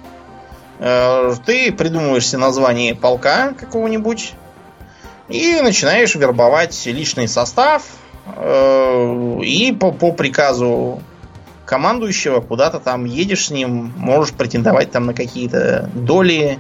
э, 0.80 1.34
ты 1.46 1.72
придумываешь 1.72 2.28
себе 2.28 2.40
название 2.40 2.96
полка 2.96 3.54
какого-нибудь 3.54 4.34
и 5.30 5.62
начинаешь 5.62 6.14
вербовать 6.16 6.86
личный 6.86 7.28
состав 7.28 7.84
э, 8.36 9.40
и 9.44 9.72
по, 9.72 9.92
по 9.92 10.12
приказу 10.12 11.02
командующего 11.66 12.42
куда-то 12.42 12.80
там 12.80 13.06
едешь 13.06 13.46
с 13.46 13.52
ним, 13.52 13.94
можешь 13.96 14.34
претендовать 14.34 14.92
там 14.92 15.06
на 15.06 15.14
какие-то 15.14 15.90
доли, 15.94 16.58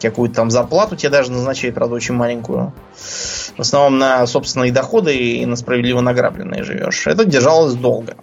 какую-то 0.00 0.36
там 0.36 0.50
зарплату 0.50 0.96
тебе 0.96 1.10
даже 1.10 1.32
назначают, 1.32 1.74
правда, 1.74 1.94
очень 1.94 2.14
маленькую. 2.14 2.72
В 2.96 3.60
основном 3.60 3.98
на 3.98 4.26
собственные 4.26 4.72
доходы 4.72 5.14
и 5.16 5.46
на 5.46 5.56
справедливо 5.56 6.00
награбленные 6.00 6.62
живешь. 6.62 7.06
Это 7.06 7.24
держалось 7.24 7.74
долго. 7.74 8.16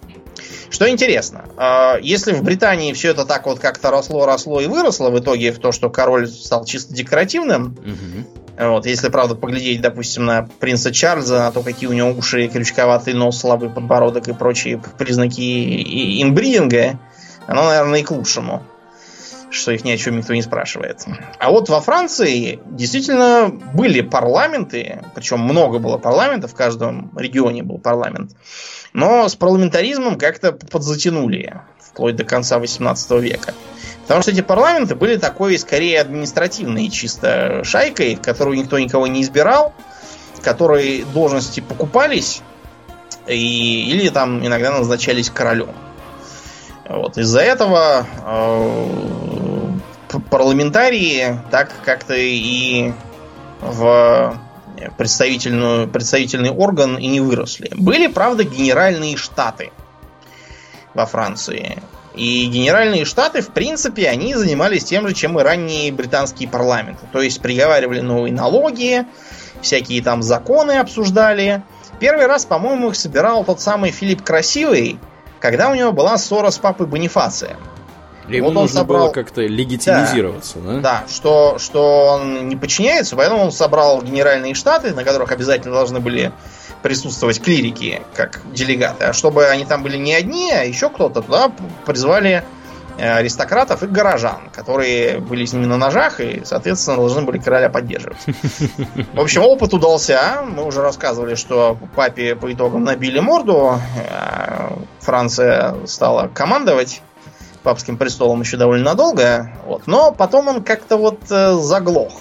Что 0.68 0.88
интересно, 0.90 1.44
э, 1.56 2.00
если 2.02 2.32
в 2.32 2.42
Британии 2.42 2.92
все 2.92 3.10
это 3.10 3.24
так 3.24 3.46
вот 3.46 3.60
как-то 3.60 3.90
росло, 3.90 4.26
росло 4.26 4.60
и 4.60 4.66
выросло 4.66 5.10
в 5.10 5.18
итоге 5.18 5.52
в 5.52 5.58
то, 5.58 5.72
что 5.72 5.90
король 5.90 6.28
стал 6.28 6.64
чисто 6.64 6.92
декоративным, 6.92 7.76
угу. 7.78 8.70
вот, 8.72 8.86
если, 8.86 9.08
правда, 9.08 9.36
поглядеть, 9.36 9.80
допустим, 9.80 10.24
на 10.24 10.48
принца 10.58 10.92
Чарльза, 10.92 11.38
на 11.38 11.52
то, 11.52 11.62
какие 11.62 11.88
у 11.88 11.92
него 11.92 12.10
уши, 12.10 12.48
крючковатый 12.48 13.14
нос, 13.14 13.38
слабый 13.38 13.70
подбородок 13.70 14.28
и 14.28 14.32
прочие 14.32 14.82
признаки 14.98 16.20
инбридинга, 16.22 16.98
оно, 17.46 17.64
наверное, 17.64 18.00
и 18.00 18.02
к 18.02 18.10
лучшему 18.10 18.62
что 19.50 19.72
их 19.72 19.84
ни 19.84 19.90
о 19.90 19.96
чем 19.96 20.16
никто 20.18 20.34
не 20.34 20.42
спрашивает. 20.42 21.04
А 21.38 21.50
вот 21.50 21.68
во 21.68 21.80
Франции 21.80 22.60
действительно 22.66 23.48
были 23.48 24.00
парламенты, 24.00 25.02
причем 25.14 25.40
много 25.40 25.78
было 25.78 25.98
парламентов, 25.98 26.52
в 26.52 26.54
каждом 26.54 27.16
регионе 27.16 27.62
был 27.62 27.78
парламент, 27.78 28.32
но 28.92 29.28
с 29.28 29.36
парламентаризмом 29.36 30.18
как-то 30.18 30.52
подзатянули 30.52 31.60
вплоть 31.78 32.16
до 32.16 32.24
конца 32.24 32.58
18 32.58 33.10
века. 33.22 33.54
Потому 34.02 34.22
что 34.22 34.30
эти 34.30 34.40
парламенты 34.40 34.94
были 34.94 35.16
такой, 35.16 35.58
скорее, 35.58 36.00
административной 36.00 36.88
чисто 36.90 37.64
шайкой, 37.64 38.16
которую 38.16 38.56
никто 38.56 38.78
никого 38.78 39.06
не 39.06 39.22
избирал, 39.22 39.74
в 40.34 40.42
которой 40.42 41.04
должности 41.12 41.60
покупались 41.60 42.42
и, 43.26 43.90
или 43.90 44.08
там 44.10 44.46
иногда 44.46 44.70
назначались 44.70 45.30
королем. 45.30 45.74
Вот. 46.88 47.18
Из-за 47.18 47.40
этого 47.40 48.06
э, 48.24 50.18
парламентарии 50.30 51.38
так 51.50 51.72
как-то 51.84 52.14
и 52.14 52.92
в 53.60 54.38
представительную, 54.96 55.88
представительный 55.88 56.50
орган 56.50 56.96
и 56.96 57.06
не 57.06 57.20
выросли. 57.20 57.70
Были, 57.74 58.06
правда, 58.06 58.44
генеральные 58.44 59.16
штаты 59.16 59.72
во 60.94 61.06
Франции. 61.06 61.82
И 62.14 62.46
генеральные 62.46 63.04
штаты, 63.04 63.42
в 63.42 63.48
принципе, 63.48 64.08
они 64.08 64.34
занимались 64.34 64.84
тем 64.84 65.06
же, 65.06 65.14
чем 65.14 65.38
и 65.38 65.42
ранние 65.42 65.92
британские 65.92 66.48
парламенты. 66.48 67.06
То 67.12 67.20
есть 67.20 67.42
приговаривали 67.42 68.00
новые 68.00 68.32
налоги, 68.32 69.04
всякие 69.60 70.02
там 70.02 70.22
законы 70.22 70.72
обсуждали. 70.78 71.62
Первый 72.00 72.26
раз, 72.26 72.46
по-моему, 72.46 72.88
их 72.88 72.96
собирал 72.96 73.44
тот 73.44 73.60
самый 73.60 73.90
Филипп 73.90 74.22
Красивый, 74.22 74.98
когда 75.40 75.70
у 75.70 75.74
него 75.74 75.92
была 75.92 76.16
ссора 76.18 76.50
с 76.50 76.58
папой 76.58 76.86
Бонифацием. 76.86 77.58
Ему 78.28 78.48
вот 78.48 78.54
нужно 78.54 78.80
собрал... 78.80 79.04
было 79.04 79.12
как-то 79.12 79.42
легитимизироваться, 79.42 80.58
да? 80.58 80.72
Да, 80.72 80.80
да 80.80 81.04
что, 81.08 81.58
что 81.58 82.06
он 82.06 82.48
не 82.48 82.56
подчиняется, 82.56 83.14
поэтому 83.14 83.44
он 83.44 83.52
собрал 83.52 84.02
генеральные 84.02 84.54
штаты, 84.54 84.94
на 84.94 85.04
которых 85.04 85.30
обязательно 85.30 85.74
должны 85.74 86.00
были 86.00 86.32
присутствовать 86.82 87.40
клирики, 87.40 88.02
как 88.14 88.40
делегаты. 88.52 89.04
А 89.04 89.12
чтобы 89.12 89.46
они 89.46 89.64
там 89.64 89.82
были 89.82 89.96
не 89.96 90.14
одни, 90.14 90.50
а 90.50 90.64
еще 90.64 90.88
кто-то, 90.90 91.22
туда 91.22 91.52
призвали 91.84 92.44
аристократов 92.98 93.82
и 93.82 93.86
горожан, 93.86 94.50
которые 94.52 95.18
были 95.18 95.44
с 95.44 95.52
ними 95.52 95.66
на 95.66 95.76
ножах 95.76 96.20
и, 96.20 96.42
соответственно, 96.44 96.96
должны 96.96 97.22
были 97.22 97.38
короля 97.38 97.68
поддерживать. 97.68 98.18
В 99.12 99.20
общем, 99.20 99.42
опыт 99.42 99.74
удался. 99.74 100.42
Мы 100.46 100.64
уже 100.64 100.82
рассказывали, 100.82 101.34
что 101.34 101.78
папе 101.94 102.34
по 102.34 102.52
итогам 102.52 102.84
набили 102.84 103.20
морду. 103.20 103.78
Э, 103.96 104.70
Франция 105.00 105.74
стала 105.86 106.28
командовать 106.28 107.02
папским 107.66 107.96
престолом 107.96 108.42
еще 108.42 108.56
довольно 108.56 108.84
надолго, 108.84 109.50
вот, 109.66 109.88
но 109.88 110.12
потом 110.12 110.46
он 110.46 110.62
как-то 110.62 110.96
вот 110.96 111.18
э, 111.30 111.54
заглох. 111.54 112.12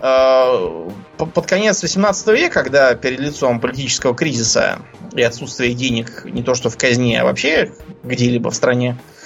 Э, 0.00 0.88
под 1.18 1.46
конец 1.46 1.82
18 1.82 2.28
века, 2.28 2.62
когда 2.62 2.94
перед 2.94 3.20
лицом 3.20 3.60
политического 3.60 4.14
кризиса 4.14 4.78
и 5.14 5.22
отсутствия 5.22 5.74
денег 5.74 6.24
не 6.24 6.42
то 6.42 6.54
что 6.54 6.70
в 6.70 6.78
казне, 6.78 7.20
а 7.20 7.24
вообще 7.24 7.72
где-либо 8.02 8.50
в 8.50 8.54
стране, 8.54 8.96
э, 8.96 9.17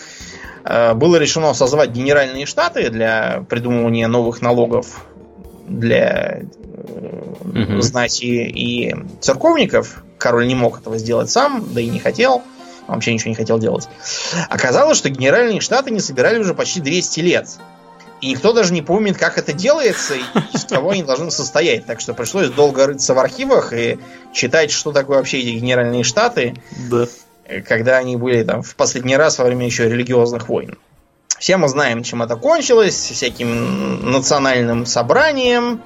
было 0.65 1.17
решено 1.17 1.55
созвать 1.55 1.91
генеральные 1.91 2.47
штаты 2.47 2.91
для 2.91 3.45
придумывания 3.49 4.09
новых 4.09 4.41
налогов 4.43 5.05
для 5.67 6.43
угу. 7.45 7.81
знати 7.81 8.25
и 8.25 8.95
церковников. 9.21 10.05
Король 10.19 10.47
не 10.47 10.55
мог 10.55 10.81
этого 10.81 10.99
сделать 10.99 11.31
сам, 11.31 11.73
да 11.73 11.81
и 11.81 11.89
не 11.89 11.99
хотел 11.99 12.43
вообще 12.87 13.13
ничего 13.13 13.31
не 13.31 13.35
хотел 13.35 13.59
делать. 13.59 13.89
Оказалось, 14.49 14.99
что 14.99 15.09
генеральные 15.09 15.61
штаты 15.61 15.91
не 15.91 16.01
собирали 16.01 16.39
уже 16.39 16.55
почти 16.55 16.81
200 16.81 17.21
лет. 17.21 17.49
И 18.21 18.29
никто 18.29 18.53
даже 18.53 18.73
не 18.73 18.83
помнит, 18.83 19.17
как 19.19 19.37
это 19.37 19.53
делается 19.53 20.15
и 20.15 20.21
из 20.53 20.65
кого 20.65 20.91
они 20.91 21.03
должны 21.03 21.31
состоять. 21.31 21.87
Так 21.87 22.01
что 22.01 22.15
пришлось 22.15 22.51
долго 22.51 22.87
рыться 22.87 23.15
в 23.15 23.19
архивах 23.19 23.73
и 23.73 23.99
читать, 24.33 24.71
что 24.71 24.93
такое 24.93 25.19
вообще 25.19 25.41
эти 25.41 25.59
генеральные 25.59 26.05
штаты. 26.05 26.55
Да. 26.89 27.07
Когда 27.67 27.99
они 27.99 28.17
были 28.17 28.43
там 28.45 28.63
в 28.63 28.75
последний 28.77 29.17
раз 29.17 29.39
во 29.39 29.45
время 29.45 29.67
еще 29.67 29.89
религиозных 29.89 30.49
войн. 30.49 30.79
Все 31.39 31.57
мы 31.57 31.69
знаем, 31.69 32.03
чем 32.05 32.23
это 32.23 32.37
кончилось. 32.37 32.95
Всяким 32.95 34.13
национальным 34.13 34.87
собранием, 34.87 35.83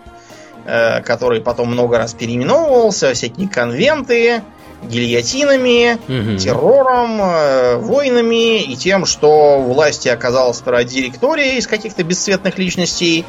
э, 0.67 1.01
который 1.01 1.41
потом 1.41 1.73
много 1.73 1.97
раз 1.97 2.13
переименовывался, 2.13 3.15
всякие 3.15 3.49
конвенты, 3.49 4.43
гильотинами, 4.83 5.95
угу. 5.95 6.39
террором, 6.39 7.21
э, 7.23 7.77
войнами 7.77 8.63
и 8.63 8.77
тем, 8.77 9.07
что 9.07 9.61
власти 9.61 10.09
оказалась 10.09 10.59
сперва 10.59 10.85
директория 10.85 11.57
из 11.57 11.67
каких-то 11.67 12.03
бесцветных 12.03 12.59
личностей, 12.59 13.25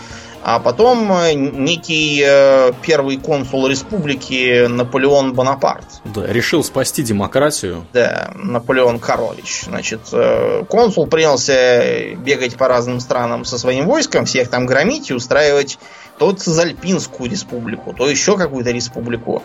а 0.49 0.59
потом 0.59 1.11
э, 1.11 1.33
некий 1.33 2.23
э, 2.25 2.71
первый 2.81 3.17
консул 3.17 3.67
республики 3.67 4.65
Наполеон 4.67 5.33
Бонапарт. 5.33 5.83
Да, 6.05 6.25
решил 6.25 6.63
спасти 6.63 7.03
демократию. 7.03 7.85
Да, 7.91 8.31
Наполеон 8.33 8.99
Карлович. 8.99 9.63
Значит, 9.65 9.99
э, 10.13 10.63
консул 10.69 11.07
принялся 11.07 12.15
бегать 12.15 12.55
по 12.55 12.69
разным 12.69 13.01
странам 13.01 13.43
со 13.43 13.57
своим 13.57 13.87
войском, 13.87 14.23
всех 14.23 14.49
там 14.49 14.65
громить 14.65 15.09
и 15.09 15.13
устраивать 15.13 15.79
то 16.17 16.31
Цезальпинскую 16.31 17.29
республику, 17.29 17.91
то 17.93 18.09
еще 18.09 18.37
какую-то 18.37 18.71
республику 18.71 19.43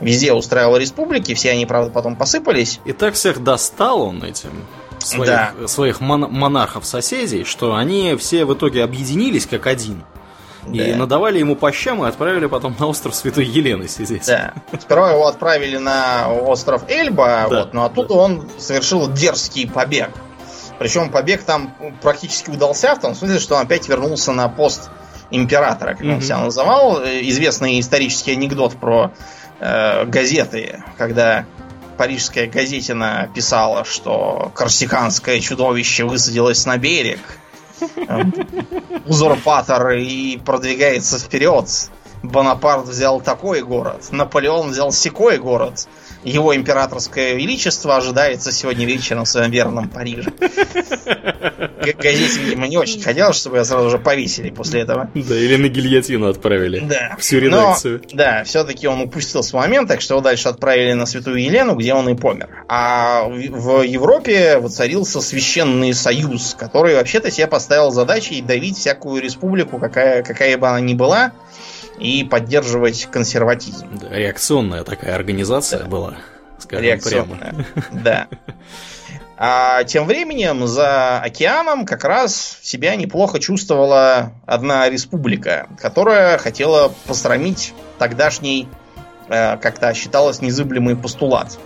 везде 0.00 0.34
устраивал 0.34 0.76
республики, 0.76 1.32
все 1.32 1.52
они, 1.52 1.64
правда, 1.64 1.90
потом 1.90 2.14
посыпались. 2.14 2.78
И 2.84 2.92
так 2.92 3.14
всех 3.14 3.42
достал 3.42 4.02
он 4.02 4.22
этим 4.22 4.66
своих, 4.98 5.26
да. 5.26 5.52
своих 5.66 6.02
мон- 6.02 6.30
монархов-соседей, 6.30 7.44
что 7.44 7.74
они 7.74 8.16
все 8.16 8.44
в 8.44 8.52
итоге 8.52 8.84
объединились 8.84 9.46
как 9.46 9.66
один. 9.66 10.02
Да. 10.66 10.84
И 10.84 10.94
надавали 10.94 11.38
ему 11.38 11.56
по 11.56 11.72
щам 11.72 12.04
и 12.04 12.08
отправили 12.08 12.46
потом 12.46 12.76
на 12.78 12.86
остров 12.86 13.14
Святой 13.14 13.44
Елены 13.44 13.88
сидеть. 13.88 14.26
Да. 14.26 14.54
Сперва 14.80 15.12
его 15.12 15.26
отправили 15.26 15.76
на 15.76 16.32
остров 16.32 16.84
Эльба, 16.88 17.46
да. 17.50 17.58
вот, 17.58 17.74
но 17.74 17.84
оттуда 17.84 18.08
да. 18.08 18.14
он 18.14 18.48
совершил 18.58 19.10
дерзкий 19.10 19.68
побег. 19.68 20.10
Причем 20.78 21.10
побег 21.10 21.42
там 21.42 21.74
практически 22.00 22.50
удался, 22.50 22.94
в 22.94 23.00
том 23.00 23.14
смысле, 23.14 23.38
что 23.38 23.56
он 23.56 23.62
опять 23.62 23.88
вернулся 23.88 24.32
на 24.32 24.48
пост 24.48 24.90
императора, 25.30 25.94
как 25.94 26.02
mm-hmm. 26.02 26.14
он 26.14 26.22
себя 26.22 26.38
называл. 26.38 27.02
Известный 27.02 27.80
исторический 27.80 28.32
анекдот 28.32 28.76
про 28.76 29.12
э, 29.60 30.04
газеты, 30.06 30.82
когда 30.98 31.46
парижская 31.96 32.48
газетина 32.48 33.30
писала, 33.34 33.84
что 33.84 34.50
корсиканское 34.54 35.40
чудовище 35.40 36.04
высадилось 36.04 36.66
на 36.66 36.76
берег, 36.78 37.20
узурпатор 39.06 39.90
и 39.90 40.38
продвигается 40.38 41.18
вперед. 41.18 41.66
Бонапарт 42.22 42.86
взял 42.86 43.20
такой 43.20 43.62
город, 43.62 44.08
Наполеон 44.12 44.70
взял 44.70 44.92
секой 44.92 45.38
город, 45.38 45.88
его 46.24 46.54
императорское 46.54 47.34
величество 47.34 47.96
ожидается 47.96 48.52
сегодня 48.52 48.86
вечером 48.86 49.24
в 49.24 49.28
своем 49.28 49.50
верном 49.50 49.88
Париже. 49.88 50.32
Газете, 51.98 52.40
видимо, 52.40 52.68
не 52.68 52.76
очень 52.76 53.02
хотелось, 53.02 53.36
чтобы 53.36 53.56
я 53.56 53.64
сразу 53.64 53.90
же 53.90 53.98
повесили 53.98 54.50
после 54.50 54.82
этого. 54.82 55.10
Да, 55.14 55.36
или 55.36 55.56
на 55.56 55.68
гильотину 55.68 56.28
отправили. 56.28 56.80
Да. 56.80 57.16
Всю 57.18 57.38
редакцию. 57.38 58.02
Но, 58.10 58.16
да, 58.16 58.44
все-таки 58.44 58.86
он 58.86 59.00
упустил 59.00 59.42
свой 59.42 59.62
момент, 59.62 59.88
так 59.88 60.00
что 60.00 60.14
его 60.14 60.22
дальше 60.22 60.48
отправили 60.48 60.92
на 60.92 61.06
Святую 61.06 61.42
Елену, 61.42 61.74
где 61.74 61.94
он 61.94 62.08
и 62.08 62.14
помер. 62.14 62.64
А 62.68 63.24
в 63.24 63.82
Европе 63.82 64.58
воцарился 64.58 65.20
священный 65.20 65.92
союз, 65.92 66.54
который 66.58 66.94
вообще-то 66.94 67.30
себе 67.30 67.46
поставил 67.46 67.90
задачей 67.90 68.40
давить 68.42 68.78
всякую 68.78 69.22
республику, 69.22 69.78
какая, 69.78 70.22
какая 70.22 70.56
бы 70.58 70.68
она 70.68 70.80
ни 70.80 70.94
была, 70.94 71.32
и 71.98 72.24
поддерживать 72.24 73.08
консерватизм. 73.10 73.86
Да, 74.00 74.08
реакционная 74.10 74.84
такая 74.84 75.14
организация 75.14 75.80
да. 75.80 75.86
была, 75.86 76.14
скажем 76.58 76.84
реакционная. 76.84 77.66
прямо. 77.74 77.86
Да. 78.04 78.28
А 79.44 79.82
тем 79.84 80.06
временем 80.06 80.68
за 80.68 81.18
океаном 81.18 81.84
как 81.84 82.04
раз 82.04 82.58
себя 82.62 82.94
неплохо 82.94 83.40
чувствовала 83.40 84.34
одна 84.46 84.88
республика, 84.88 85.66
которая 85.80 86.38
хотела 86.38 86.92
посрамить 87.06 87.74
тогдашний, 87.98 88.68
э, 89.28 89.56
как-то 89.56 89.92
считалось, 89.94 90.40
незыблемый 90.42 90.94
постулат. 90.94 91.58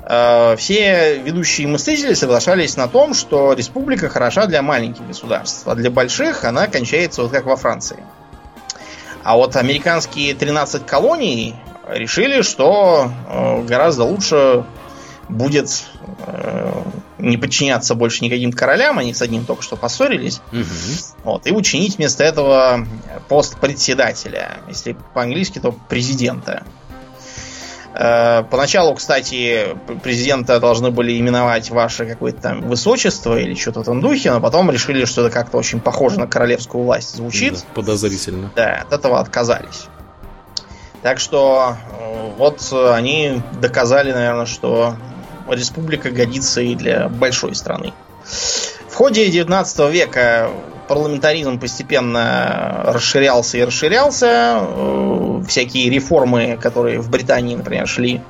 Э, 0.00 0.56
все 0.56 1.18
ведущие 1.18 1.68
мыслители 1.68 2.14
соглашались 2.14 2.78
на 2.78 2.88
том, 2.88 3.12
что 3.12 3.52
республика 3.52 4.08
хороша 4.08 4.46
для 4.46 4.62
маленьких 4.62 5.06
государств, 5.06 5.68
а 5.68 5.74
для 5.74 5.90
больших 5.90 6.44
она 6.44 6.68
кончается 6.68 7.22
вот 7.22 7.30
как 7.30 7.44
во 7.44 7.56
Франции. 7.56 7.98
А 9.28 9.36
вот 9.36 9.56
американские 9.56 10.34
13 10.34 10.86
колоний 10.86 11.54
решили, 11.86 12.40
что 12.40 13.12
э, 13.28 13.62
гораздо 13.64 14.04
лучше 14.04 14.64
будет 15.28 15.84
э, 16.26 16.82
не 17.18 17.36
подчиняться 17.36 17.94
больше 17.94 18.24
никаким 18.24 18.52
королям, 18.52 18.98
они 18.98 19.12
с 19.12 19.20
одним 19.20 19.44
только 19.44 19.62
что 19.62 19.76
поссорились, 19.76 20.40
Мгм. 20.50 20.64
вот, 21.24 21.46
и 21.46 21.52
учинить 21.52 21.98
вместо 21.98 22.24
этого 22.24 22.86
пост 23.28 23.58
председателя, 23.60 24.60
если 24.66 24.96
по-английски, 25.12 25.58
то 25.58 25.72
президента. 25.72 26.64
Э, 27.98 28.44
Поначалу, 28.48 28.94
кстати, 28.94 29.76
президента 30.02 30.60
должны 30.60 30.90
были 30.92 31.18
именовать 31.18 31.70
ваше 31.70 32.06
какое-то 32.06 32.40
там 32.40 32.60
высочество 32.62 33.36
или 33.36 33.54
что-то 33.54 33.80
в 33.80 33.82
этом 33.82 34.00
духе, 34.00 34.30
но 34.30 34.40
потом 34.40 34.70
решили, 34.70 35.04
что 35.04 35.22
это 35.22 35.30
как-то 35.30 35.58
очень 35.58 35.80
похоже 35.80 36.20
на 36.20 36.28
королевскую 36.28 36.84
власть 36.84 37.16
звучит. 37.16 37.64
Подозрительно. 37.74 38.52
Да, 38.54 38.84
от 38.86 38.92
этого 38.92 39.18
отказались. 39.18 39.86
Так 41.02 41.18
что 41.18 41.76
э, 41.98 42.30
вот 42.36 42.68
э, 42.70 42.92
они 42.92 43.42
доказали, 43.60 44.12
наверное, 44.12 44.46
что 44.46 44.94
республика 45.48 46.10
годится 46.10 46.60
и 46.60 46.76
для 46.76 47.08
большой 47.08 47.56
страны. 47.56 47.92
В 48.98 49.00
ходе 49.00 49.30
19 49.30 49.92
века 49.92 50.50
парламентаризм 50.88 51.60
постепенно 51.60 52.82
расширялся 52.86 53.56
и 53.56 53.62
расширялся. 53.62 54.58
Э, 54.60 55.42
Всякие 55.46 55.88
реформы, 55.88 56.58
которые 56.60 56.98
в 56.98 57.08
Британии, 57.08 57.54
например, 57.54 57.86
шли, 57.86 58.20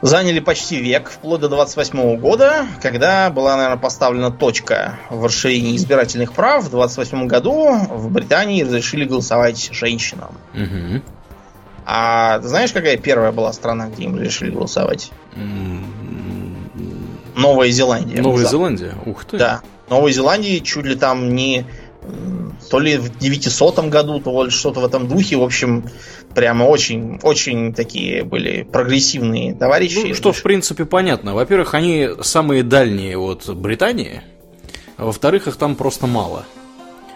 заняли 0.00 0.38
почти 0.38 0.76
век, 0.76 1.10
вплоть 1.10 1.40
до 1.40 1.48
28 1.48 2.18
года, 2.18 2.66
когда 2.80 3.30
была, 3.30 3.56
наверное, 3.56 3.78
поставлена 3.78 4.30
точка 4.30 5.00
в 5.10 5.24
расширении 5.24 5.74
избирательных 5.74 6.34
прав. 6.34 6.62
В 6.62 6.70
28 6.70 7.26
году 7.26 7.78
в 7.90 8.12
Британии 8.12 8.62
разрешили 8.62 9.06
голосовать 9.06 9.70
женщинам. 9.72 10.38
Мгм. 10.52 11.02
А 11.84 12.38
ты 12.38 12.46
знаешь, 12.46 12.70
какая 12.70 12.96
первая 12.96 13.32
была 13.32 13.52
страна, 13.52 13.88
где 13.88 14.04
им 14.04 14.14
разрешили 14.14 14.50
голосовать? 14.50 15.10
Новая 17.38 17.70
Зеландия. 17.70 18.20
Новая 18.20 18.38
внезапно. 18.38 18.58
Зеландия? 18.58 18.94
Ух 19.06 19.24
ты. 19.24 19.38
Да. 19.38 19.62
Новой 19.88 20.12
Зеландии 20.12 20.58
чуть 20.58 20.84
ли 20.84 20.94
там 20.96 21.34
не 21.34 21.64
то 22.70 22.78
ли 22.78 22.96
в 22.96 23.18
900 23.18 23.78
году, 23.88 24.20
то 24.20 24.44
ли 24.44 24.50
что-то 24.50 24.80
в 24.80 24.84
этом 24.84 25.08
духе. 25.08 25.36
В 25.36 25.42
общем, 25.42 25.84
прямо 26.34 26.64
очень, 26.64 27.18
очень 27.22 27.72
такие 27.72 28.24
были 28.24 28.62
прогрессивные 28.62 29.54
товарищи. 29.54 30.08
Ну, 30.08 30.14
что, 30.14 30.32
в 30.32 30.42
принципе, 30.42 30.84
понятно. 30.84 31.34
Во-первых, 31.34 31.74
они 31.74 32.08
самые 32.22 32.62
дальние 32.62 33.18
от 33.18 33.48
Британии, 33.56 34.22
а 34.96 35.06
во-вторых, 35.06 35.48
их 35.48 35.56
там 35.56 35.76
просто 35.76 36.06
мало. 36.06 36.44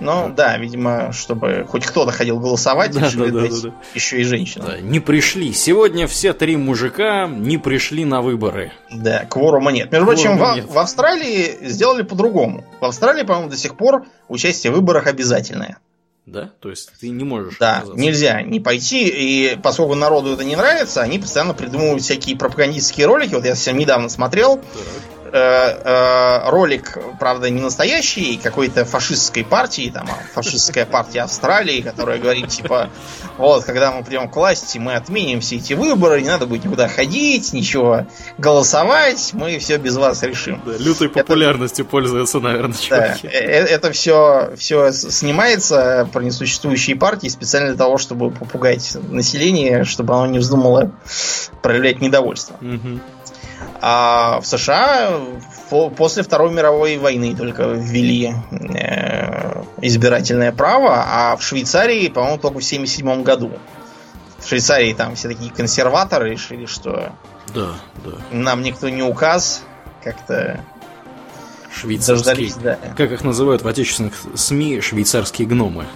Ну, 0.02 0.32
да, 0.34 0.56
видимо, 0.58 1.12
чтобы 1.12 1.66
хоть 1.68 1.86
кто-то 1.86 2.12
ходил 2.12 2.38
голосовать, 2.38 2.92
Да, 2.92 3.10
да, 3.10 3.26
да, 3.26 3.48
да, 3.48 3.74
еще 3.94 4.20
и 4.20 4.24
женщинам. 4.24 4.66
Да, 4.66 4.78
Не 4.80 5.00
пришли. 5.00 5.52
Сегодня 5.52 6.06
все 6.06 6.32
три 6.32 6.56
мужика 6.56 7.26
не 7.26 7.58
пришли 7.58 8.04
на 8.04 8.20
выборы. 8.20 8.72
Да, 8.90 9.24
кворума 9.24 9.72
нет. 9.72 9.92
Между 9.92 10.06
прочим, 10.06 10.36
в, 10.36 10.72
в 10.72 10.78
Австралии 10.78 11.58
сделали 11.62 12.02
по-другому. 12.02 12.64
В 12.80 12.84
Австралии, 12.84 13.22
по-моему, 13.22 13.50
до 13.50 13.56
сих 13.56 13.76
пор 13.76 14.04
участие 14.28 14.72
в 14.72 14.76
выборах 14.76 15.06
обязательное. 15.06 15.78
Да? 16.26 16.50
То 16.60 16.70
есть 16.70 16.90
ты 17.00 17.08
не 17.08 17.24
можешь 17.24 17.56
Да, 17.58 17.82
нельзя 17.94 18.42
не 18.42 18.60
пойти, 18.60 19.08
и 19.08 19.56
поскольку 19.60 19.96
народу 19.96 20.32
это 20.34 20.44
не 20.44 20.54
нравится, 20.54 21.02
они 21.02 21.18
постоянно 21.18 21.52
придумывают 21.52 22.02
всякие 22.02 22.36
пропагандистские 22.36 23.06
ролики. 23.06 23.34
Вот 23.34 23.44
я 23.44 23.56
совсем 23.56 23.76
недавно 23.76 24.08
смотрел 24.08 24.56
Так. 24.56 24.64
Э, 25.32 25.36
э, 25.36 26.50
ролик, 26.50 26.98
правда, 27.18 27.50
не 27.50 27.60
настоящий, 27.60 28.38
какой-то 28.42 28.84
фашистской 28.84 29.44
партии, 29.44 29.90
там, 29.92 30.08
а 30.10 30.18
фашистская 30.34 30.86
партия 30.86 31.22
Австралии, 31.22 31.80
которая 31.80 32.18
говорит, 32.18 32.48
типа, 32.48 32.90
вот, 33.38 33.64
когда 33.64 33.90
мы 33.92 34.04
придем 34.04 34.28
к 34.28 34.36
власти, 34.36 34.78
мы 34.78 34.94
отменим 34.94 35.40
все 35.40 35.56
эти 35.56 35.72
выборы, 35.72 36.20
не 36.22 36.28
надо 36.28 36.46
будет 36.46 36.64
никуда 36.64 36.88
ходить, 36.88 37.52
ничего 37.52 38.06
голосовать, 38.38 39.30
мы 39.32 39.58
все 39.58 39.78
без 39.78 39.96
вас 39.96 40.22
решим. 40.22 40.60
Да, 40.66 40.72
лютой 40.78 41.08
популярностью 41.08 41.84
пользуются, 41.84 42.40
наверное, 42.40 42.76
Да, 42.90 43.16
чуваки. 43.16 43.26
э- 43.26 43.30
э- 43.30 43.66
это 43.66 43.90
все, 43.92 44.52
все 44.56 44.92
снимается 44.92 46.08
про 46.12 46.22
несуществующие 46.22 46.96
партии 46.96 47.28
специально 47.28 47.68
для 47.68 47.78
того, 47.78 47.98
чтобы 47.98 48.30
попугать 48.30 48.96
население, 49.10 49.84
чтобы 49.84 50.14
оно 50.14 50.26
не 50.26 50.38
вздумало 50.38 50.90
проявлять 51.62 52.00
недовольство. 52.00 52.56
Мгм. 52.60 53.00
А 53.84 54.40
в 54.40 54.46
США 54.46 55.18
после 55.96 56.22
Второй 56.22 56.52
мировой 56.52 56.98
войны 56.98 57.34
только 57.34 57.64
ввели 57.64 58.32
э, 58.52 59.62
избирательное 59.80 60.52
право, 60.52 61.04
а 61.04 61.36
в 61.36 61.42
Швейцарии, 61.42 62.06
по-моему, 62.08 62.38
только 62.38 62.60
в 62.60 62.64
1977 62.64 63.24
году. 63.24 63.50
В 64.38 64.46
Швейцарии 64.48 64.92
там 64.92 65.16
все 65.16 65.28
такие 65.28 65.50
консерваторы 65.50 66.30
решили, 66.30 66.66
что 66.66 67.12
Да, 67.52 67.70
да. 68.04 68.12
нам 68.30 68.62
никто 68.62 68.88
не 68.88 69.02
указ, 69.02 69.64
как-то 70.04 70.60
Швейцарские. 71.74 72.16
дождались, 72.16 72.54
да, 72.54 72.78
Как 72.96 73.10
их 73.10 73.24
называют 73.24 73.62
в 73.62 73.68
отечественных 73.68 74.14
СМИ, 74.36 74.80
швейцарские 74.80 75.48
гномы. 75.48 75.86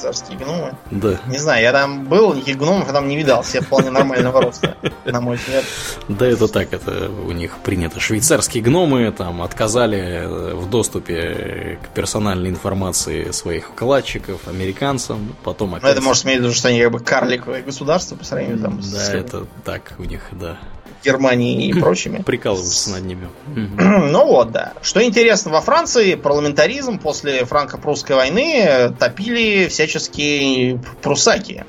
Швейцарские 0.00 0.38
гномы. 0.38 0.76
Да. 0.90 1.20
Не 1.26 1.38
знаю, 1.38 1.62
я 1.62 1.72
там 1.72 2.06
был, 2.06 2.34
никаких 2.34 2.58
гномов 2.58 2.86
я 2.86 2.92
там 2.92 3.08
не 3.08 3.16
видал, 3.16 3.42
все 3.42 3.60
вполне 3.60 3.90
нормального 3.90 4.40
роста, 4.40 4.76
на 5.04 5.20
мой 5.20 5.36
взгляд. 5.36 5.64
Да, 6.08 6.26
это 6.26 6.48
так, 6.48 6.72
это 6.72 7.10
у 7.10 7.32
них 7.32 7.58
принято. 7.58 8.00
Швейцарские 8.00 8.62
гномы 8.62 9.12
там 9.12 9.42
отказали 9.42 9.98
э, 9.98 10.54
в 10.54 10.68
доступе 10.70 11.78
к 11.82 11.88
персональной 11.94 12.50
информации 12.50 13.30
своих 13.30 13.68
вкладчиков 13.70 14.48
американцам, 14.48 15.34
потом 15.44 15.74
опять... 15.74 15.82
Но 15.84 15.88
это 15.90 16.02
может 16.02 16.24
иметь 16.24 16.38
в 16.38 16.42
виду, 16.42 16.54
что 16.54 16.68
они 16.68 16.80
как 16.80 16.92
бы 16.92 17.00
карликовое 17.00 17.62
государство 17.62 18.16
по 18.16 18.24
сравнению 18.24 18.58
там, 18.58 18.82
с 18.82 18.90
Да, 18.90 19.12
это 19.12 19.46
так 19.64 19.94
у 19.98 20.04
них, 20.04 20.22
да. 20.32 20.58
Германией 21.04 21.70
и 21.70 21.72
прочими. 21.72 22.22
Прикалываются 22.26 22.90
над 22.90 23.04
ними. 23.04 23.28
Ну 23.54 24.26
вот, 24.26 24.52
да. 24.52 24.74
Что 24.82 25.02
интересно, 25.04 25.50
во 25.50 25.60
Франции 25.60 26.14
парламентаризм 26.14 26.98
после 26.98 27.44
франко-прусской 27.44 28.16
войны 28.16 28.94
топили 28.98 29.68
всяческие 29.68 30.80
прусаки. 31.02 31.64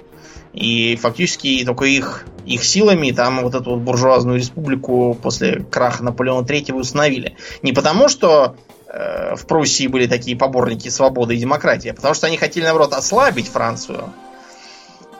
И 0.53 0.97
фактически 0.97 1.63
только 1.65 1.85
их, 1.85 2.25
их 2.45 2.63
силами 2.63 3.11
там 3.11 3.41
вот 3.41 3.55
эту 3.55 3.71
вот 3.71 3.79
буржуазную 3.79 4.37
республику 4.37 5.17
после 5.21 5.61
краха 5.63 6.03
Наполеона 6.03 6.45
III 6.45 6.73
установили. 6.73 7.37
Не 7.61 7.71
потому, 7.71 8.09
что 8.09 8.57
э, 8.87 9.35
в 9.35 9.45
Пруссии 9.47 9.87
были 9.87 10.07
такие 10.07 10.35
поборники 10.35 10.89
свободы 10.89 11.35
и 11.35 11.37
демократии, 11.37 11.89
а 11.89 11.93
потому 11.93 12.13
что 12.13 12.27
они 12.27 12.35
хотели, 12.35 12.65
наоборот, 12.65 12.93
ослабить 12.93 13.47
Францию 13.47 14.11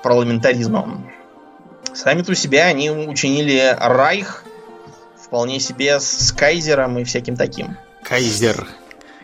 парламентаризмом. 0.03 1.09
Сами-то 1.94 2.32
у 2.32 2.36
себя 2.36 2.66
они 2.66 2.89
учинили 2.89 3.76
райх 3.80 4.44
вполне 5.32 5.60
себе 5.60 6.00
с, 6.00 6.32
кайзером 6.34 7.00
и 7.00 7.04
всяким 7.04 7.38
таким. 7.38 7.78
Кайзер. 8.04 8.68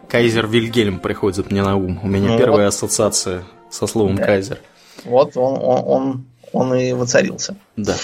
Кайзер 0.07 0.47
Вильгельм 0.47 0.99
приходит 0.99 1.51
мне 1.51 1.61
на 1.61 1.75
ум. 1.75 1.99
У 2.01 2.07
меня 2.07 2.29
Ну 2.29 2.37
первая 2.37 2.67
ассоциация 2.67 3.43
со 3.69 3.87
словом 3.87 4.15
Да. 4.15 4.23
кайзер. 4.23 4.59
Вот 5.03 5.35
он, 5.35 5.59
он, 5.61 5.83
он, 5.85 6.25
он 6.53 6.73
и 6.75 6.93
воцарился. 6.93 7.55
Да. 7.75 7.95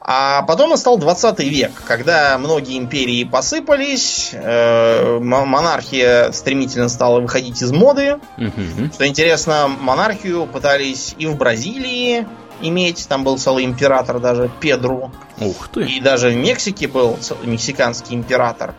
А 0.00 0.42
потом 0.42 0.70
настал 0.70 0.98
20 0.98 1.40
век, 1.40 1.72
когда 1.86 2.38
многие 2.38 2.78
империи 2.78 3.24
посыпались, 3.24 4.30
э, 4.32 5.18
монархия 5.18 6.30
стремительно 6.32 6.88
стала 6.88 7.20
выходить 7.20 7.60
из 7.60 7.72
моды. 7.72 8.18
Мгм. 8.36 8.92
Что 8.92 9.06
интересно, 9.06 9.68
монархию 9.68 10.46
пытались 10.46 11.14
и 11.18 11.26
в 11.26 11.36
Бразилии 11.36 12.26
иметь, 12.62 13.06
там 13.08 13.24
был 13.24 13.38
целый 13.38 13.64
император 13.64 14.18
даже 14.20 14.50
Педру, 14.60 15.12
Ух 15.40 15.68
ты. 15.68 15.84
и 15.84 16.00
даже 16.00 16.30
в 16.30 16.36
Мексике 16.36 16.88
был 16.88 17.18
мексиканский 17.42 18.14
император, 18.16 18.74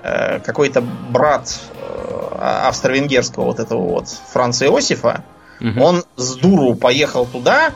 Э, 0.00 0.38
какой-то 0.38 0.80
брат 0.80 1.58
э, 1.74 2.38
австро-венгерского 2.68 3.44
вот 3.46 3.58
этого 3.58 3.82
вот 3.82 4.08
Франца 4.32 4.64
Иосифа, 4.66 5.24
Мгм. 5.58 5.82
он 5.82 6.04
с 6.16 6.36
дуру 6.36 6.76
поехал 6.76 7.26
туда, 7.26 7.72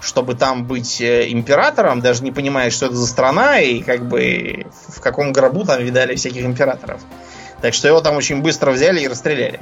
чтобы 0.00 0.34
там 0.34 0.64
быть 0.66 1.00
э, 1.00 1.30
императором, 1.30 2.00
даже 2.00 2.24
не 2.24 2.32
понимая, 2.32 2.70
что 2.70 2.86
это 2.86 2.96
за 2.96 3.06
страна, 3.06 3.60
и 3.60 3.82
как 3.82 4.08
бы 4.08 4.66
в 4.88 5.00
каком 5.00 5.32
гробу 5.32 5.64
там 5.64 5.80
видали 5.82 6.16
всяких 6.16 6.44
императоров. 6.44 7.00
Так 7.62 7.72
что 7.72 7.86
его 7.86 8.00
там 8.00 8.16
очень 8.16 8.42
быстро 8.42 8.72
взяли 8.72 9.00
и 9.00 9.08
расстреляли. 9.08 9.60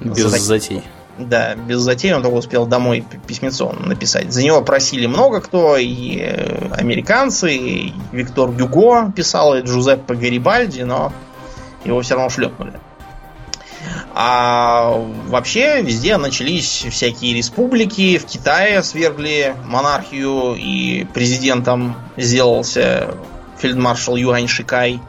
Без 0.00 0.18
за- 0.18 0.38
затей. 0.38 0.82
Да, 1.18 1.54
без 1.54 1.80
затей 1.80 2.14
он 2.14 2.22
только 2.22 2.36
успел 2.36 2.66
домой 2.66 3.04
письмецо 3.26 3.72
написать. 3.72 4.32
За 4.32 4.42
него 4.42 4.62
просили 4.62 5.06
много 5.06 5.40
кто, 5.40 5.76
и 5.76 6.18
э, 6.18 6.72
американцы, 6.72 7.54
и 7.54 7.92
Виктор 8.12 8.50
Гюго 8.50 9.12
писал, 9.14 9.54
и 9.56 9.62
Джузеппе 9.62 10.14
Гарибальди, 10.14 10.82
но 10.82 11.12
его 11.84 12.00
все 12.00 12.14
равно 12.14 12.30
шлепнули. 12.30 12.72
А 14.12 14.92
вообще 15.28 15.82
везде 15.82 16.16
начались 16.16 16.86
всякие 16.90 17.34
республики. 17.34 18.18
В 18.18 18.26
Китае 18.26 18.82
свергли 18.82 19.54
монархию, 19.64 20.54
и 20.54 21.04
президентом 21.04 21.96
сделался 22.16 23.14
фельдмаршал 23.58 24.16
Юань 24.16 24.48
Шикай. 24.48 25.00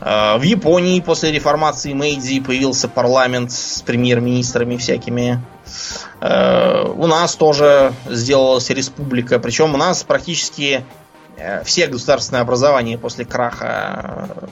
Э, 0.00 0.36
В 0.38 0.42
Японии 0.42 1.00
после 1.00 1.32
реформации 1.32 1.92
Мэйдзи 1.92 2.40
появился 2.40 2.88
парламент 2.88 3.52
с 3.52 3.82
премьер-министрами 3.82 4.76
всякими. 4.76 5.40
Э, 6.20 6.84
У 6.88 7.06
нас 7.06 7.34
тоже 7.36 7.92
сделалась 8.10 8.70
республика. 8.70 9.38
Причем 9.38 9.74
у 9.74 9.76
нас 9.76 10.02
практически 10.04 10.84
э, 11.36 11.62
все 11.64 11.86
государственные 11.86 12.42
образования 12.42 12.98
после 12.98 13.24
краха 13.24 14.28
э, 14.38 14.46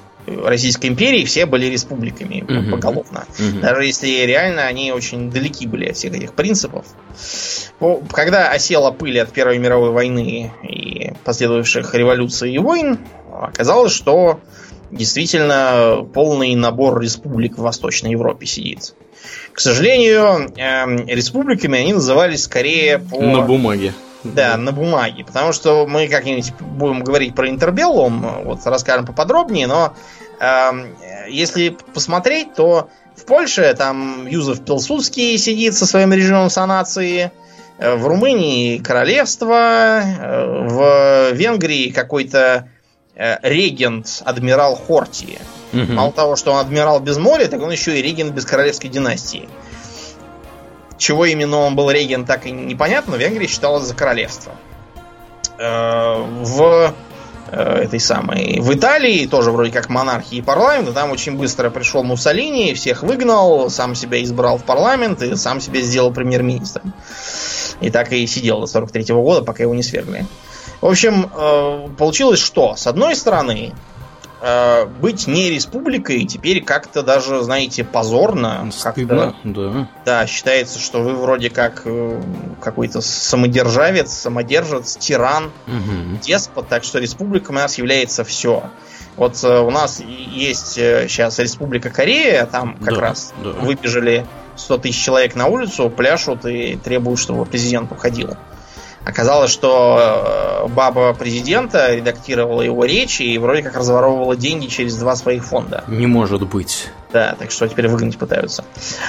Российской 0.47 0.87
империи 0.87 1.25
все 1.27 1.45
были 1.45 1.67
республиками 1.67 2.43
Мгм. 2.49 2.71
поголовно. 2.71 3.25
Мгм. 3.39 3.61
Даже 3.61 3.85
если 3.85 4.09
реально 4.25 4.63
они 4.63 4.91
очень 4.93 5.31
далеки 5.31 5.67
были 5.67 5.91
от 5.91 5.97
всех 5.97 6.15
этих 6.15 6.33
принципов. 6.33 6.87
По- 7.79 8.01
Когда 8.11 8.49
осела 8.51 8.91
пыль 8.91 9.21
от 9.21 9.31
Первой 9.33 9.59
мировой 9.59 9.91
войны 9.91 10.51
и 10.63 11.13
последовавших 11.25 11.95
революций 11.95 12.53
и 12.55 12.59
войн, 12.59 12.99
оказалось, 13.39 13.93
что 13.93 14.41
действительно 14.91 16.07
полный 16.13 16.55
набор 16.55 17.01
республик 17.01 17.59
в 17.59 17.63
Восточной 17.63 18.13
Европе 18.13 18.47
сидит. 18.47 18.95
К 19.53 19.61
сожалению, 19.61 20.53
эм, 20.57 21.07
республиками 21.07 21.79
они 21.79 21.93
назывались 21.93 22.45
скорее 22.45 22.99
по... 22.99 23.21
На 23.21 23.41
бумаге. 23.43 23.93
Да, 24.25 24.57
на 24.57 24.73
бумаге. 24.73 25.25
Потому 25.25 25.53
что 25.53 25.87
мы 25.87 26.09
как-нибудь 26.09 26.53
будем 26.61 27.05
говорить 27.05 27.35
про 27.35 27.49
интербеллум, 27.49 28.45
вот 28.45 28.61
расскажем 28.65 29.07
поподробнее, 29.07 29.67
но 29.67 29.95
эм, 30.41 30.89
если 31.29 31.77
посмотреть, 31.93 32.55
то 32.55 32.89
в 33.17 33.25
Польше 33.27 33.75
там 33.77 34.27
Юзеф 34.27 34.65
Пилсудский 34.65 35.39
сидит 35.39 35.75
со 35.75 35.87
своим 35.87 36.13
режимом 36.13 36.51
санации, 36.51 37.31
э, 37.79 37.95
в 37.95 38.07
Румынии 38.07 38.79
королевство, 38.79 40.03
э, 40.03 40.67
в 40.69 41.33
Венгрии 41.33 41.91
какой-то 41.91 42.39
э, 42.39 42.74
регент, 43.17 44.23
адмирал 44.25 44.77
Хортии. 44.77 45.39
Мгм. 45.73 45.95
Мало 45.95 46.13
того, 46.13 46.37
что 46.37 46.53
он 46.53 46.59
адмирал 46.59 47.01
без 47.01 47.17
моря, 47.17 47.47
так 47.47 47.61
он 47.61 47.71
еще 47.71 47.99
и 47.99 48.03
регент 48.03 48.33
без 48.33 48.45
королевской 48.45 48.91
династии. 48.91 49.49
Чего 50.99 51.27
именно 51.27 51.59
он 51.59 51.75
был 51.77 51.91
регент, 51.91 52.27
так 52.27 52.47
и 52.47 52.51
непонятно, 52.51 53.13
но 53.13 53.17
Венгрия 53.19 53.47
считалась 53.47 53.85
за 53.85 53.95
королевство. 53.95 54.53
Э, 55.59 56.25
В 56.43 56.95
э, 57.51 57.83
этой 57.83 58.01
самой 58.01 58.61
в 58.61 58.73
Италии 58.73 59.27
тоже 59.27 59.51
вроде 59.51 59.73
как 59.73 59.89
монархии 59.89 60.39
и 60.39 60.43
парламент, 60.43 60.89
и 60.89 60.93
там 60.93 61.11
очень 61.11 61.37
быстро 61.37 61.71
пришел 61.71 62.03
Муссолини, 62.03 62.75
всех 62.75 63.03
выгнал, 63.03 63.71
сам 63.71 63.95
себя 63.95 64.23
избрал 64.23 64.59
в 64.59 64.65
парламент 64.65 65.23
и 65.23 65.37
сам 65.37 65.61
себя 65.61 65.81
сделал 65.81 66.13
премьер-министром. 66.13 66.95
И 67.81 67.91
так 67.91 68.13
и 68.13 68.27
сидел 68.27 68.61
до 68.61 68.67
43 68.67 69.15
года, 69.15 69.43
пока 69.45 69.65
его 69.65 69.75
не 69.75 69.83
свергли. 69.83 70.27
В 70.85 70.87
общем, 70.87 71.31
э, 71.35 71.89
получилось 71.97 72.41
что? 72.41 72.77
С 72.77 72.87
одной 72.87 73.17
стороны, 73.17 73.73
э, 74.43 74.85
быть 74.85 75.27
не 75.27 75.49
республикой 75.49 76.27
теперь 76.27 76.63
как-то 76.63 77.03
даже, 77.03 77.43
знаете, 77.43 77.85
позорно. 77.85 78.71
Стыдно, 78.71 79.35
да. 79.45 79.89
да, 80.05 80.27
считается, 80.27 80.79
что 80.79 81.01
вы 81.01 81.15
вроде 81.15 81.49
как 81.49 81.81
э, 81.87 82.21
какой-то 82.61 83.01
самодержавец, 83.01 84.13
самодержец, 84.13 84.99
тиран, 84.99 85.53
Мгм. 85.67 86.19
деспот, 86.23 86.69
так 86.69 86.85
что 86.85 86.99
республика 86.99 87.51
у 87.51 87.55
нас 87.55 87.79
является 87.79 88.23
все. 88.23 88.65
Вот 89.17 89.43
у 89.43 89.71
нас 89.71 90.01
есть 90.01 90.75
сейчас 90.75 91.39
Республика 91.39 91.89
Корея, 91.89 92.45
там 92.45 92.77
как 92.77 92.97
Да, 92.97 93.01
раз 93.01 93.33
да. 93.43 93.53
выбежали 93.53 94.27
100 94.57 94.77
тысяч 94.77 95.03
человек 95.03 95.35
на 95.35 95.47
улицу, 95.47 95.89
пляшут 95.89 96.45
и 96.45 96.77
требуют, 96.77 97.19
чтобы 97.21 97.47
президент 97.47 97.91
уходил. 97.91 98.37
Оказалось, 99.05 99.51
что 99.51 100.65
э, 100.65 100.69
баба 100.69 101.13
президента 101.13 101.95
редактировала 101.95 102.63
его 102.63 102.85
речи 102.85 103.23
и 103.23 103.37
вроде 103.37 103.63
как 103.63 103.77
разворовывала 103.77 104.35
деньги 104.35 104.67
через 104.67 104.97
два 104.97 105.15
своих 105.15 105.45
фонда. 105.45 105.85
Не 105.89 106.07
может 106.07 106.47
быть. 106.49 106.89
Да, 107.13 107.37
так 107.39 107.51
что 107.51 107.69
теперь 107.69 107.89
выгнать 107.89 108.19
пытаются. 108.19 108.65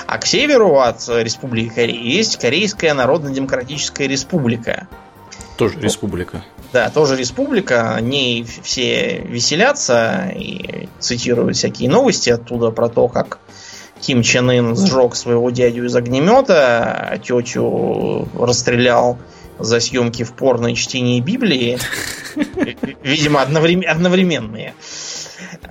А 0.05 0.17
к 0.17 0.26
северу 0.26 0.80
от 0.80 1.07
Республики 1.07 1.73
Корея 1.73 1.97
есть 1.97 2.38
Корейская 2.38 2.93
Народно-Демократическая 2.93 4.07
Республика. 4.07 4.88
Тоже 5.57 5.80
республика. 5.80 6.43
Да, 6.73 6.89
тоже 6.89 7.15
республика, 7.15 7.95
о 7.95 8.01
ней 8.01 8.45
все 8.63 9.19
веселятся 9.19 10.30
и 10.35 10.89
цитируют 10.99 11.55
всякие 11.55 11.89
новости 11.89 12.30
оттуда 12.30 12.72
про 12.72 12.89
то, 12.89 13.07
как 13.07 13.39
Ким 14.01 14.22
Чен 14.22 14.49
Ын 14.49 14.76
сжег 14.76 15.15
своего 15.15 15.49
дядю 15.51 15.85
из 15.85 15.95
огнемета, 15.95 17.09
а 17.11 17.17
тетю 17.17 18.27
расстрелял 18.38 19.17
за 19.60 19.80
съемки 19.80 20.23
в 20.23 20.34
порно 20.34 20.68
и 20.68 20.76
чтение 20.76 21.22
Библии. 21.22 21.77
Видимо, 23.03 23.41
одноврем- 23.41 23.86
одновременные. 23.86 24.73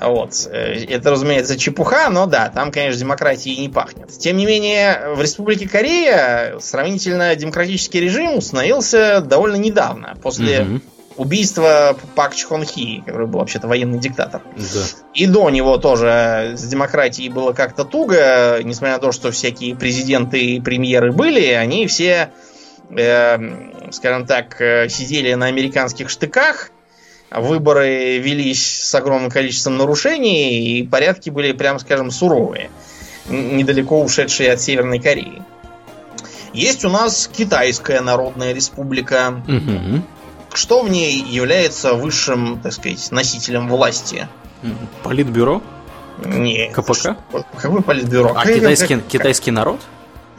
Вот. 0.01 0.47
Э, 0.51 0.85
Это, 0.89 1.11
разумеется, 1.11 1.59
чепуха, 1.59 2.09
но 2.11 2.27
да, 2.27 2.48
там, 2.48 2.70
конечно, 2.73 2.98
демократии 3.01 3.51
не 3.61 3.69
пахнет. 3.69 4.11
Тем 4.19 4.36
не 4.36 4.47
менее, 4.47 5.15
в 5.15 5.20
Республике 5.23 5.69
Корея 5.69 6.56
сравнительно 6.61 7.35
демократический 7.36 8.01
режим 8.01 8.39
установился 8.39 9.20
довольно 9.20 9.56
недавно, 9.56 10.16
после 10.23 10.62
Мгм. 10.65 10.82
убийства 11.16 11.97
Пак 12.15 12.35
Чхон 12.35 12.65
Хи, 12.65 13.02
который 13.06 13.27
был 13.27 13.39
вообще-то 13.40 13.69
военный 13.69 13.98
диктатор. 13.98 14.43
Да. 14.56 14.81
И 15.15 15.27
до 15.27 15.48
него 15.51 15.77
тоже 15.78 16.55
с 16.56 16.62
демократией 16.65 17.28
было 17.28 17.52
как-то 17.52 17.85
туго, 17.85 18.61
несмотря 18.62 18.94
на 18.94 19.01
то, 19.01 19.12
что 19.12 19.31
всякие 19.31 19.77
президенты 19.77 20.40
и 20.40 20.61
премьеры 20.61 21.12
были, 21.12 21.47
они 21.52 21.86
все, 21.86 22.31
э, 22.90 23.90
скажем 23.93 24.27
так, 24.27 24.61
э, 24.61 24.89
сидели 24.89 25.35
на 25.35 25.47
американских 25.47 26.11
штыках, 26.11 26.70
выборы 27.31 28.19
велись 28.19 28.65
с 28.85 28.94
огромным 28.94 29.31
количеством 29.31 29.77
нарушений, 29.77 30.78
и 30.78 30.86
порядки 30.86 31.31
были, 31.31 31.52
прям 31.52 31.78
скажем, 31.78 32.11
суровые, 32.11 32.70
недалеко 33.28 34.02
ушедшие 34.02 34.52
от 34.52 34.61
Северной 34.61 34.98
Кореи. 35.01 35.43
Есть 36.52 36.85
у 36.85 36.89
нас 36.90 37.28
Китайская 37.32 38.01
Народная 38.01 38.52
Республика, 38.52 39.43
Мгм. 39.48 40.05
что 40.52 40.82
в 40.82 40.89
ней 40.90 41.20
является 41.20 41.94
высшим, 41.94 42.61
так 42.62 42.73
сказать, 42.73 43.11
носителем 43.11 43.69
власти. 43.69 44.28
Политбюро? 45.02 45.61
Не. 46.24 46.70
КПК? 46.70 47.16
Какой 47.61 47.82
политбюро? 47.82 48.31
А 48.31 48.35
Какой- 48.43 48.61
китайский, 48.61 48.94
как- 48.94 49.06
китайский 49.09 49.51
народ? 49.51 49.81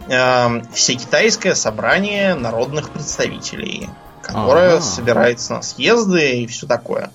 Эм, 0.07 0.63
Всекитайское 0.71 1.55
собрание 1.55 2.35
народных 2.35 2.91
представителей, 2.91 3.89
которое 4.21 4.73
Ага. 4.73 4.81
собирается 4.81 5.53
на 5.53 5.61
съезды 5.63 6.41
и 6.41 6.47
все 6.47 6.67
такое. 6.67 7.09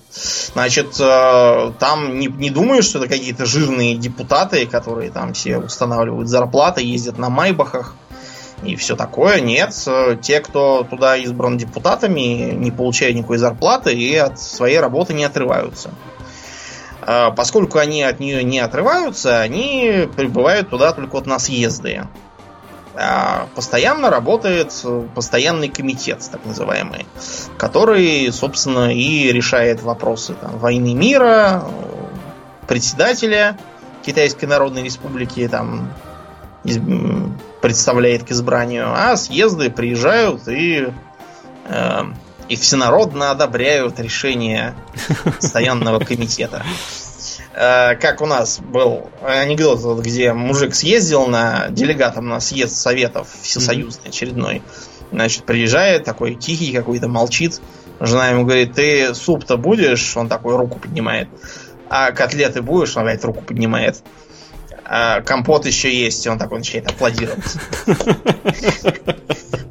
Значит, 0.53 0.99
э, 0.99 1.71
там 1.79 2.19
не, 2.19 2.27
не 2.27 2.49
думаю, 2.49 2.83
что 2.83 2.99
это 2.99 3.07
какие-то 3.07 3.45
жирные 3.45 3.95
депутаты, 3.95 4.65
которые 4.65 5.09
там 5.09 5.33
все 5.33 5.57
устанавливают 5.57 6.27
зарплаты, 6.27 6.83
ездят 6.83 7.17
на 7.17 7.29
майбахах 7.29 7.95
и 8.61 8.75
все 8.75 8.97
такое. 8.97 9.39
Нет, 9.39 9.73
э, 9.87 10.17
те, 10.21 10.41
кто 10.41 10.83
туда 10.83 11.15
избран 11.15 11.57
депутатами, 11.57 12.51
не 12.51 12.71
получают 12.71 13.15
никакой 13.15 13.37
зарплаты 13.37 13.93
и 13.93 14.17
от 14.17 14.37
своей 14.37 14.79
работы 14.79 15.13
не 15.13 15.23
отрываются. 15.23 15.91
Э, 17.07 17.31
Поскольку 17.35 17.79
они 17.79 18.03
от 18.03 18.19
нее 18.19 18.43
не 18.43 18.59
отрываются, 18.59 19.39
они 19.39 20.09
прибывают 20.17 20.69
туда 20.69 20.91
только 20.91 21.13
вот 21.13 21.25
на 21.25 21.39
съезды. 21.39 22.03
А 22.95 23.47
Постоянно 23.55 24.09
работает 24.09 24.73
э, 24.83 25.07
постоянный 25.15 25.69
комитет, 25.69 26.27
так 26.31 26.45
называемый, 26.45 27.05
который, 27.57 28.31
собственно, 28.31 28.93
и 28.93 29.31
решает 29.31 29.81
вопросы 29.81 30.33
там, 30.33 30.57
войны 30.57 30.93
мира, 30.93 31.63
э, 31.65 32.67
председателя 32.67 33.57
Китайской 34.05 34.45
Народной 34.45 34.83
Республики 34.83 35.47
там 35.47 35.93
из- 36.63 36.79
представляет 37.61 38.23
к 38.23 38.31
избранию, 38.31 38.91
а 38.93 39.15
съезды 39.15 39.69
приезжают 39.69 40.47
и 40.47 40.91
э, 41.65 42.01
и 42.49 42.55
всенародно 42.57 43.31
одобряют 43.31 43.97
решение 44.01 44.75
постоянного 45.39 45.99
комитета. 45.99 46.63
Э, 47.53 47.95
Как 47.95 48.21
у 48.21 48.25
нас 48.25 48.59
был 48.59 49.09
анекдот, 49.21 49.79
где 49.99 50.33
мужик 50.33 50.73
съездил 50.73 51.27
на 51.27 51.67
делегатом 51.69 52.27
на 52.29 52.39
съезд 52.39 52.75
советов 52.75 53.27
всесоюзный 53.41 54.09
очередной. 54.09 54.61
Значит, 55.11 55.43
приезжает, 55.43 56.05
такой 56.05 56.35
тихий 56.35 56.71
какой-то, 56.71 57.07
молчит. 57.07 57.61
Жена 57.99 58.29
ему 58.29 58.45
говорит, 58.45 58.73
ты 58.73 59.13
суп-то 59.13 59.57
будешь? 59.57 60.15
Он 60.15 60.29
такой 60.29 60.55
руку 60.55 60.79
поднимает. 60.79 61.27
А 61.89 62.11
котлеты 62.11 62.61
будешь? 62.61 62.95
Он 62.95 63.07
опять 63.07 63.23
руку 63.25 63.41
поднимает. 63.41 64.01
А 64.85 65.21
компот 65.21 65.65
еще 65.65 65.93
есть, 65.93 66.25
и 66.25 66.29
он 66.29 66.39
такой 66.39 66.59
начинает 66.59 66.89
аплодировать. 66.89 67.55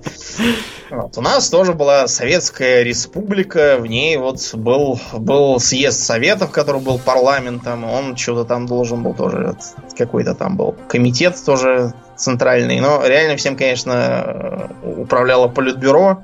Вот. 1.00 1.16
У 1.16 1.22
нас 1.22 1.48
тоже 1.48 1.72
была 1.72 2.06
Советская 2.08 2.82
Республика, 2.82 3.78
в 3.78 3.86
ней 3.86 4.16
вот 4.18 4.54
был, 4.54 5.00
был 5.14 5.58
съезд 5.58 6.00
Советов, 6.00 6.50
который 6.50 6.80
был 6.80 6.98
парламентом, 6.98 7.84
он 7.84 8.16
что-то 8.16 8.44
там 8.44 8.66
должен 8.66 9.02
был 9.02 9.14
тоже, 9.14 9.56
какой-то 9.96 10.34
там 10.34 10.56
был 10.56 10.76
комитет 10.88 11.36
тоже 11.44 11.94
центральный, 12.16 12.80
но 12.80 13.06
реально 13.06 13.36
всем, 13.36 13.56
конечно, 13.56 14.68
управляло 14.82 15.48
Политбюро, 15.48 16.22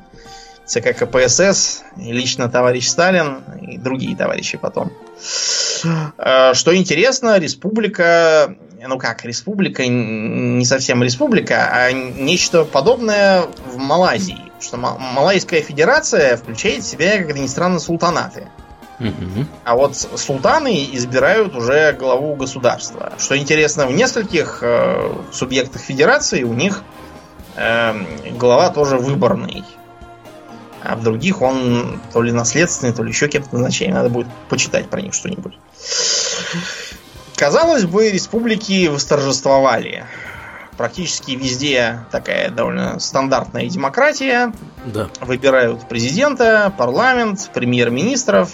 ЦК 0.66 0.94
КПСС, 0.94 1.82
лично 1.96 2.50
товарищ 2.50 2.88
Сталин 2.88 3.44
и 3.62 3.78
другие 3.78 4.14
товарищи 4.14 4.58
потом. 4.58 4.92
Э, 6.18 6.52
Что 6.52 6.76
интересно, 6.76 7.38
республика, 7.38 8.54
ну 8.86 8.98
как, 8.98 9.24
республика, 9.24 9.86
не 9.86 10.64
совсем 10.66 11.02
республика, 11.02 11.70
а 11.72 11.92
нечто 11.92 12.64
подобное 12.64 13.44
в 13.72 13.78
Малайзии 13.78 14.45
что 14.60 14.76
Малайская 14.76 15.60
Федерация 15.60 16.36
включает 16.36 16.82
в 16.82 16.86
себя, 16.86 17.18
как 17.18 17.30
это 17.30 17.38
ни 17.38 17.46
странно, 17.46 17.78
султанаты. 17.78 18.48
Угу. 18.98 19.46
А 19.64 19.76
вот 19.76 19.96
султаны 19.96 20.88
избирают 20.92 21.54
уже 21.54 21.92
главу 21.92 22.34
государства. 22.34 23.12
Что 23.18 23.36
интересно, 23.36 23.86
в 23.86 23.92
нескольких 23.92 24.60
э, 24.62 25.12
субъектах 25.32 25.82
федерации 25.82 26.44
у 26.44 26.54
них 26.54 26.82
э, 27.56 27.94
глава 28.32 28.70
тоже 28.70 28.96
выборный. 28.96 29.64
А 30.82 30.96
в 30.96 31.02
других 31.02 31.42
он 31.42 32.00
то 32.12 32.22
ли 32.22 32.32
наследственный, 32.32 32.92
то 32.92 33.02
ли 33.02 33.10
еще 33.10 33.28
кем-то 33.28 33.54
назначение. 33.54 33.94
Надо 33.94 34.08
будет 34.08 34.28
почитать 34.48 34.88
про 34.88 35.00
них 35.02 35.14
что-нибудь. 35.14 35.58
Казалось 37.34 37.84
бы, 37.84 38.10
республики 38.10 38.86
восторжествовали. 38.86 40.06
Практически 40.76 41.32
везде 41.32 42.00
такая 42.10 42.50
довольно 42.50 42.98
стандартная 43.00 43.66
демократия. 43.66 44.52
Да. 44.84 45.08
Выбирают 45.20 45.88
президента, 45.88 46.72
парламент, 46.76 47.50
премьер-министров, 47.54 48.50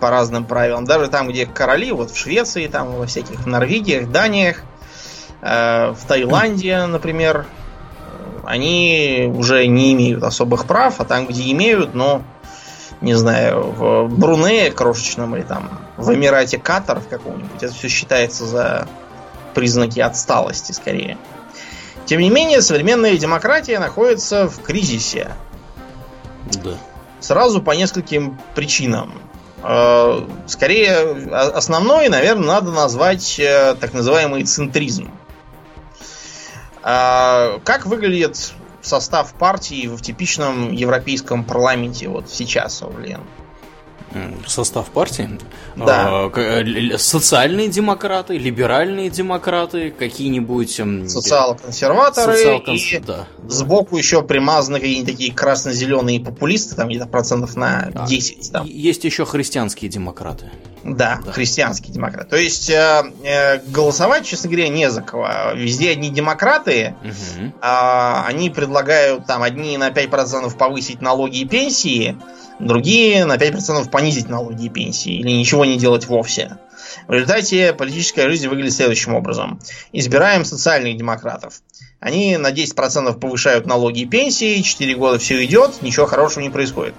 по 0.00 0.10
разным 0.10 0.44
правилам. 0.44 0.84
Даже 0.84 1.08
там, 1.08 1.28
где 1.28 1.46
короли, 1.46 1.92
вот 1.92 2.10
в 2.10 2.16
Швеции, 2.16 2.66
там 2.66 2.92
во 2.92 3.06
всяких 3.06 3.46
Норвегиях, 3.46 4.10
Даниях, 4.10 4.62
э, 5.42 5.92
в 5.92 6.06
Таиланде, 6.06 6.86
например, 6.86 7.46
они 8.44 9.30
уже 9.34 9.66
не 9.66 9.92
имеют 9.92 10.22
особых 10.22 10.66
прав, 10.66 11.00
а 11.00 11.04
там, 11.04 11.26
где 11.26 11.50
имеют, 11.50 11.94
но 11.94 12.22
не 13.00 13.14
знаю, 13.14 13.62
в 13.62 14.08
Брунее 14.08 14.72
крошечном 14.72 15.36
или 15.36 15.42
там 15.42 15.70
в 15.96 16.12
Эмирате 16.12 16.58
Катар 16.58 16.98
в 17.00 17.08
каком-нибудь, 17.08 17.62
это 17.62 17.72
все 17.72 17.88
считается 17.88 18.44
за 18.44 18.88
признаки 19.58 19.98
отсталости 19.98 20.70
скорее. 20.70 21.18
Тем 22.06 22.20
не 22.20 22.30
менее, 22.30 22.62
современная 22.62 23.18
демократия 23.18 23.80
находится 23.80 24.48
в 24.48 24.62
кризисе. 24.62 25.32
Да. 26.62 26.74
Сразу 27.18 27.60
по 27.60 27.72
нескольким 27.72 28.38
причинам. 28.54 29.20
Э, 29.64 30.20
скорее, 30.46 31.28
основной, 31.34 32.08
наверное, 32.08 32.46
надо 32.46 32.70
назвать 32.70 33.40
э, 33.40 33.74
так 33.80 33.94
называемый 33.94 34.44
центризм. 34.44 35.10
А, 36.84 37.58
как 37.64 37.86
выглядит 37.86 38.52
состав 38.80 39.34
партии 39.34 39.88
в 39.88 40.00
типичном 40.00 40.70
европейском 40.70 41.42
парламенте 41.42 42.06
вот 42.08 42.30
сейчас, 42.30 42.84
Лен? 42.96 43.22
Состав 44.46 44.88
партии? 44.90 45.28
Да. 45.76 46.30
А, 46.32 46.98
социальные 46.98 47.68
демократы, 47.68 48.38
либеральные 48.38 49.10
демократы, 49.10 49.90
какие-нибудь... 49.90 50.80
Социал-консерваторы 51.10 52.36
социал 52.36 52.62
и 52.66 52.98
да, 53.00 53.26
да. 53.38 53.48
сбоку 53.48 53.96
еще 53.96 54.22
примазаны 54.22 54.80
какие-нибудь 54.80 55.12
такие 55.12 55.32
красно-зеленые 55.32 56.20
популисты, 56.20 56.74
там 56.74 56.88
где-то 56.88 57.06
процентов 57.06 57.56
на 57.56 57.90
10. 58.08 58.52
Там. 58.52 58.66
Есть 58.66 59.04
еще 59.04 59.24
христианские 59.24 59.90
демократы. 59.90 60.50
Да, 60.84 61.20
да. 61.24 61.32
христианские 61.32 61.92
демократы. 61.92 62.30
То 62.30 62.36
есть 62.36 62.70
э, 62.70 63.02
э, 63.24 63.58
голосовать, 63.66 64.26
честно 64.26 64.50
говоря, 64.50 64.68
не 64.68 64.90
за 64.90 65.02
кого. 65.02 65.28
Везде 65.54 65.90
одни 65.90 66.10
демократы, 66.10 66.94
угу. 67.02 67.52
э, 67.60 68.22
они 68.26 68.50
предлагают 68.50 69.26
там 69.26 69.42
одни 69.42 69.76
на 69.76 69.90
5% 69.90 70.56
повысить 70.56 71.00
налоги 71.00 71.38
и 71.38 71.44
пенсии, 71.44 72.16
Другие 72.58 73.24
на 73.24 73.36
5% 73.36 73.88
понизить 73.88 74.28
налоги 74.28 74.66
и 74.66 74.68
пенсии 74.68 75.12
или 75.12 75.30
ничего 75.30 75.64
не 75.64 75.76
делать 75.76 76.06
вовсе. 76.06 76.58
В 77.06 77.12
результате 77.12 77.72
политическая 77.72 78.28
жизнь 78.28 78.48
выглядит 78.48 78.74
следующим 78.74 79.14
образом. 79.14 79.60
Избираем 79.92 80.44
социальных 80.44 80.96
демократов. 80.96 81.62
Они 82.00 82.36
на 82.36 82.52
10% 82.52 83.18
повышают 83.18 83.66
налоги 83.66 84.00
и 84.00 84.06
пенсии, 84.06 84.62
4 84.62 84.94
года 84.94 85.18
все 85.18 85.44
идет, 85.44 85.82
ничего 85.82 86.06
хорошего 86.06 86.42
не 86.42 86.50
происходит. 86.50 86.94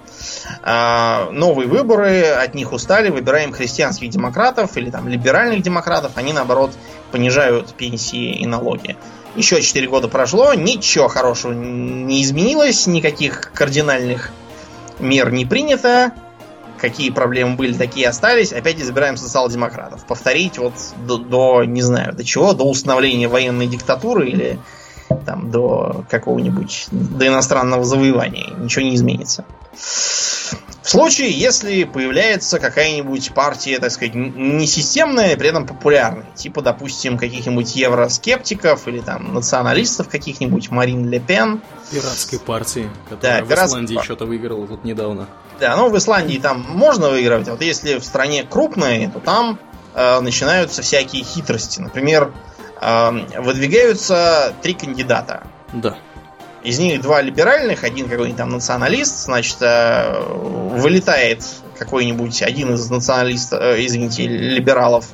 А, 0.62 1.30
новые 1.32 1.70
выборы, 1.70 2.24
от 2.24 2.54
них 2.54 2.74
устали, 2.74 3.10
выбираем 3.10 3.54
христианских 3.54 4.10
демократов 4.10 4.76
или 4.76 4.90
там 4.90 5.08
либеральных 5.08 5.62
демократов, 5.62 6.14
они 6.16 6.34
наоборот 6.34 6.72
понижают 7.12 7.74
пенсии 7.76 8.40
и 8.40 8.46
налоги. 8.46 8.98
Еще 9.38 9.62
4 9.62 9.88
года 9.88 10.10
прошло, 10.10 10.54
ничего 10.54 11.08
хорошего 11.08 11.54
не 11.54 12.22
изменилось, 12.22 12.86
никаких 12.86 13.54
кардинальных 13.54 14.32
мер 15.00 15.32
не 15.32 15.46
принято, 15.46 16.12
какие 16.78 17.10
проблемы 17.10 17.56
были, 17.56 17.74
такие 17.74 18.10
остались. 18.10 18.52
Опять 18.52 18.82
избираем 18.82 19.16
социал-демократов. 19.16 20.06
Повторить 20.06 20.58
вот 20.58 20.74
до, 21.08 21.18
до, 21.18 21.64
не 21.64 21.82
знаю, 21.82 22.14
до 22.14 22.26
чего, 22.26 22.54
до 22.54 22.64
установления 22.64 23.30
военной 23.30 23.68
диктатуры 23.68 24.28
или 24.28 24.60
там 25.26 25.52
до 25.52 26.06
какого-нибудь, 26.10 26.88
до 26.91 27.27
иностранного 27.27 27.84
завоевания. 27.84 28.53
Ничего 28.57 28.84
не 28.84 28.95
изменится. 28.95 29.45
В 30.90 30.91
случае, 30.91 31.30
если 31.31 31.84
появляется 31.84 32.57
какая-нибудь 32.57 33.34
партия, 33.34 33.77
так 33.77 33.91
сказать, 33.91 34.15
не 34.15 34.65
системная, 34.65 35.38
при 35.38 35.49
этом 35.49 35.68
популярная, 35.68 36.26
типа, 36.34 36.64
допустим, 36.64 37.18
каких-нибудь 37.18 37.76
евроскептиков 37.76 38.88
или 38.88 38.99
там 38.99 39.36
националистов 39.36 40.10
каких-нибудь, 40.10 40.72
Марин 40.72 41.07
Ле 41.07 41.19
Пен. 41.19 41.61
Пиратской 41.91 42.40
партии, 42.40 42.90
которая 43.07 43.44
да, 43.44 43.45
в 43.45 43.68
Исландии 43.68 43.95
пар... 43.95 44.03
что-то 44.03 44.26
выиграла 44.26 44.65
тут 44.65 44.84
недавно. 44.84 45.27
Да, 45.60 45.76
ну 45.76 45.90
в 45.90 45.98
Исландии 45.98 46.38
там 46.38 46.65
можно 46.68 47.10
выигрывать, 47.10 47.48
а 47.49 47.52
вот 47.52 47.61
если 47.61 47.99
в 47.99 48.03
стране 48.03 48.44
крупные, 48.44 49.10
то 49.10 49.19
там 49.19 49.60
э, 49.94 50.19
начинаются 50.22 50.81
всякие 50.81 51.23
хитрости. 51.23 51.81
Например, 51.81 52.34
выдвигаются 52.81 54.53
три 54.61 54.73
кандидата. 54.73 55.43
Да. 55.73 55.97
Из 56.64 56.77
них 56.77 57.01
два 57.01 57.22
либеральных, 57.22 57.84
один 57.84 58.10
какой-нибудь 58.10 58.38
там 58.38 58.49
националист, 58.49 59.26
значит, 59.26 59.57
э, 59.61 60.22
вылетает 60.22 61.45
какой-нибудь 61.77 62.41
один 62.41 62.73
из 62.73 62.89
националистов, 62.89 63.61
э, 63.61 63.85
извините, 63.85 64.27
либералов 64.27 65.06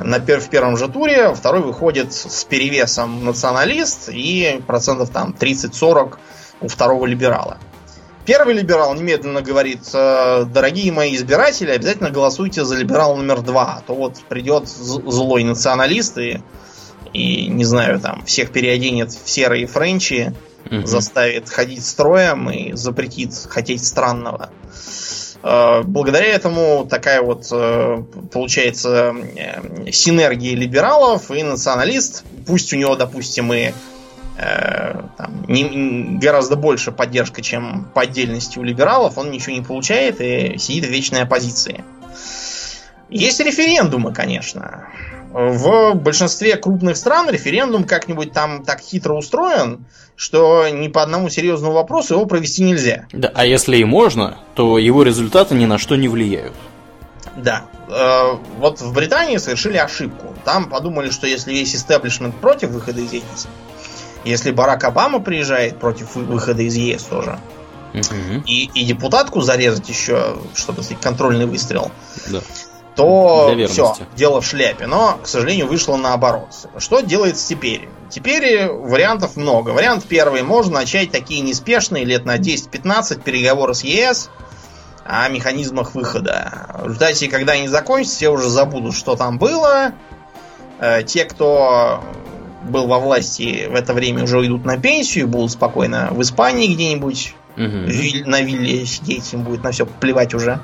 на 0.00 0.20
пер 0.20 0.40
в 0.40 0.48
первом 0.48 0.76
же 0.76 0.88
туре, 0.88 1.34
второй 1.34 1.62
выходит 1.62 2.12
с 2.12 2.44
перевесом 2.44 3.24
националист 3.24 4.08
и 4.08 4.62
процентов 4.66 5.10
там 5.10 5.34
30-40 5.38 6.18
у 6.60 6.68
второго 6.68 7.06
либерала. 7.06 7.58
Первый 8.24 8.54
либерал 8.54 8.94
немедленно 8.94 9.42
говорит, 9.42 9.80
«Э, 9.94 10.44
дорогие 10.44 10.92
мои 10.92 11.16
избиратели, 11.16 11.70
обязательно 11.70 12.10
голосуйте 12.10 12.64
за 12.64 12.76
либерал 12.76 13.16
номер 13.16 13.40
два, 13.40 13.78
а 13.78 13.82
то 13.84 13.94
вот 13.94 14.18
придет 14.28 14.68
злой 14.68 15.42
националист 15.42 16.18
и, 16.18 16.40
и 17.12 17.46
не 17.46 17.64
знаю, 17.64 18.00
там, 18.00 18.24
всех 18.24 18.50
переоденет 18.50 19.12
в 19.12 19.28
серые 19.28 19.66
френчи, 19.66 20.34
угу. 20.70 20.86
заставит 20.86 21.48
ходить 21.48 21.84
строем 21.84 22.50
и 22.50 22.72
запретит 22.74 23.34
хотеть 23.48 23.84
странного. 23.84 24.50
Э, 25.42 25.82
благодаря 25.84 26.26
этому 26.26 26.86
такая 26.88 27.22
вот 27.22 27.48
э, 27.50 28.02
получается 28.32 29.14
э, 29.36 29.90
синергия 29.90 30.56
либералов 30.56 31.30
и 31.30 31.42
националист. 31.42 32.24
Пусть 32.46 32.72
у 32.72 32.76
него, 32.76 32.96
допустим, 32.96 33.52
и 33.52 33.72
там, 34.36 35.44
не, 35.48 36.16
гораздо 36.20 36.54
больше 36.54 36.92
поддержка, 36.92 37.42
чем 37.42 37.88
по 37.92 38.02
отдельности 38.02 38.60
у 38.60 38.62
либералов, 38.62 39.18
он 39.18 39.32
ничего 39.32 39.56
не 39.56 39.62
получает 39.62 40.20
и 40.20 40.56
сидит 40.58 40.84
в 40.84 40.90
вечной 40.90 41.22
оппозиции. 41.22 41.84
Есть 43.10 43.40
референдумы, 43.40 44.12
конечно. 44.12 44.86
В 45.30 45.94
большинстве 45.94 46.56
крупных 46.56 46.96
стран 46.96 47.28
референдум 47.30 47.84
как-нибудь 47.84 48.32
там 48.32 48.64
так 48.64 48.80
хитро 48.80 49.14
устроен, 49.14 49.84
что 50.16 50.68
ни 50.68 50.88
по 50.88 51.02
одному 51.02 51.28
серьезному 51.28 51.74
вопросу 51.74 52.14
его 52.14 52.26
провести 52.26 52.64
нельзя. 52.64 53.06
Да, 53.12 53.30
а 53.34 53.44
если 53.44 53.76
и 53.76 53.84
можно, 53.84 54.38
то 54.54 54.78
его 54.78 55.02
результаты 55.02 55.54
ни 55.54 55.66
на 55.66 55.78
что 55.78 55.96
не 55.96 56.08
влияют. 56.08 56.54
Да. 57.36 57.66
Э, 57.88 58.36
вот 58.58 58.80
в 58.80 58.92
Британии 58.92 59.36
совершили 59.36 59.76
ошибку. 59.76 60.34
Там 60.44 60.68
подумали, 60.68 61.10
что 61.10 61.26
если 61.26 61.52
весь 61.52 61.74
истеблишмент 61.74 62.34
против 62.36 62.70
выхода 62.70 63.00
из 63.00 63.12
ЕС, 63.12 63.48
если 64.24 64.50
Барак 64.50 64.84
Обама 64.84 65.20
приезжает 65.20 65.78
против 65.78 66.16
выхода 66.16 66.62
из 66.62 66.74
ЕС 66.74 67.02
тоже, 67.04 67.38
угу. 67.94 68.42
и, 68.46 68.70
и 68.74 68.84
депутатку 68.84 69.42
зарезать 69.42 69.88
еще, 69.88 70.38
чтобы 70.54 70.82
контрольный 71.00 71.46
выстрел, 71.46 71.92
да 72.28 72.40
то 72.98 73.54
все, 73.68 73.94
дело 74.16 74.40
в 74.40 74.44
шляпе. 74.44 74.88
Но, 74.88 75.20
к 75.22 75.28
сожалению, 75.28 75.68
вышло 75.68 75.96
наоборот. 75.96 76.48
Что 76.78 76.98
делается 76.98 77.48
теперь? 77.48 77.88
Теперь 78.10 78.66
вариантов 78.66 79.36
много. 79.36 79.70
Вариант 79.70 80.04
первый. 80.08 80.42
Можно 80.42 80.80
начать 80.80 81.12
такие 81.12 81.40
неспешные, 81.40 82.04
лет 82.04 82.24
на 82.24 82.38
10-15, 82.38 83.22
переговоры 83.22 83.74
с 83.74 83.84
ЕС 83.84 84.30
о 85.04 85.28
механизмах 85.28 85.94
выхода. 85.94 86.80
Результате, 86.82 87.28
когда 87.28 87.52
они 87.52 87.68
закончатся, 87.68 88.16
все 88.16 88.30
уже 88.30 88.48
забудут, 88.48 88.96
что 88.96 89.14
там 89.14 89.38
было. 89.38 89.92
Э, 90.80 91.04
те, 91.04 91.24
кто 91.24 92.02
был 92.64 92.88
во 92.88 92.98
власти 92.98 93.68
в 93.70 93.76
это 93.76 93.94
время, 93.94 94.24
уже 94.24 94.38
уйдут 94.38 94.64
на 94.64 94.76
пенсию, 94.76 95.28
будут 95.28 95.52
спокойно 95.52 96.08
в 96.10 96.20
Испании 96.20 96.74
где-нибудь 96.74 97.34
Угу. 97.56 98.28
На 98.28 98.40
вилле 98.42 98.86
сидеть, 98.86 99.32
им 99.32 99.42
будет 99.42 99.62
на 99.64 99.72
все 99.72 99.86
плевать 99.86 100.34
уже. 100.34 100.60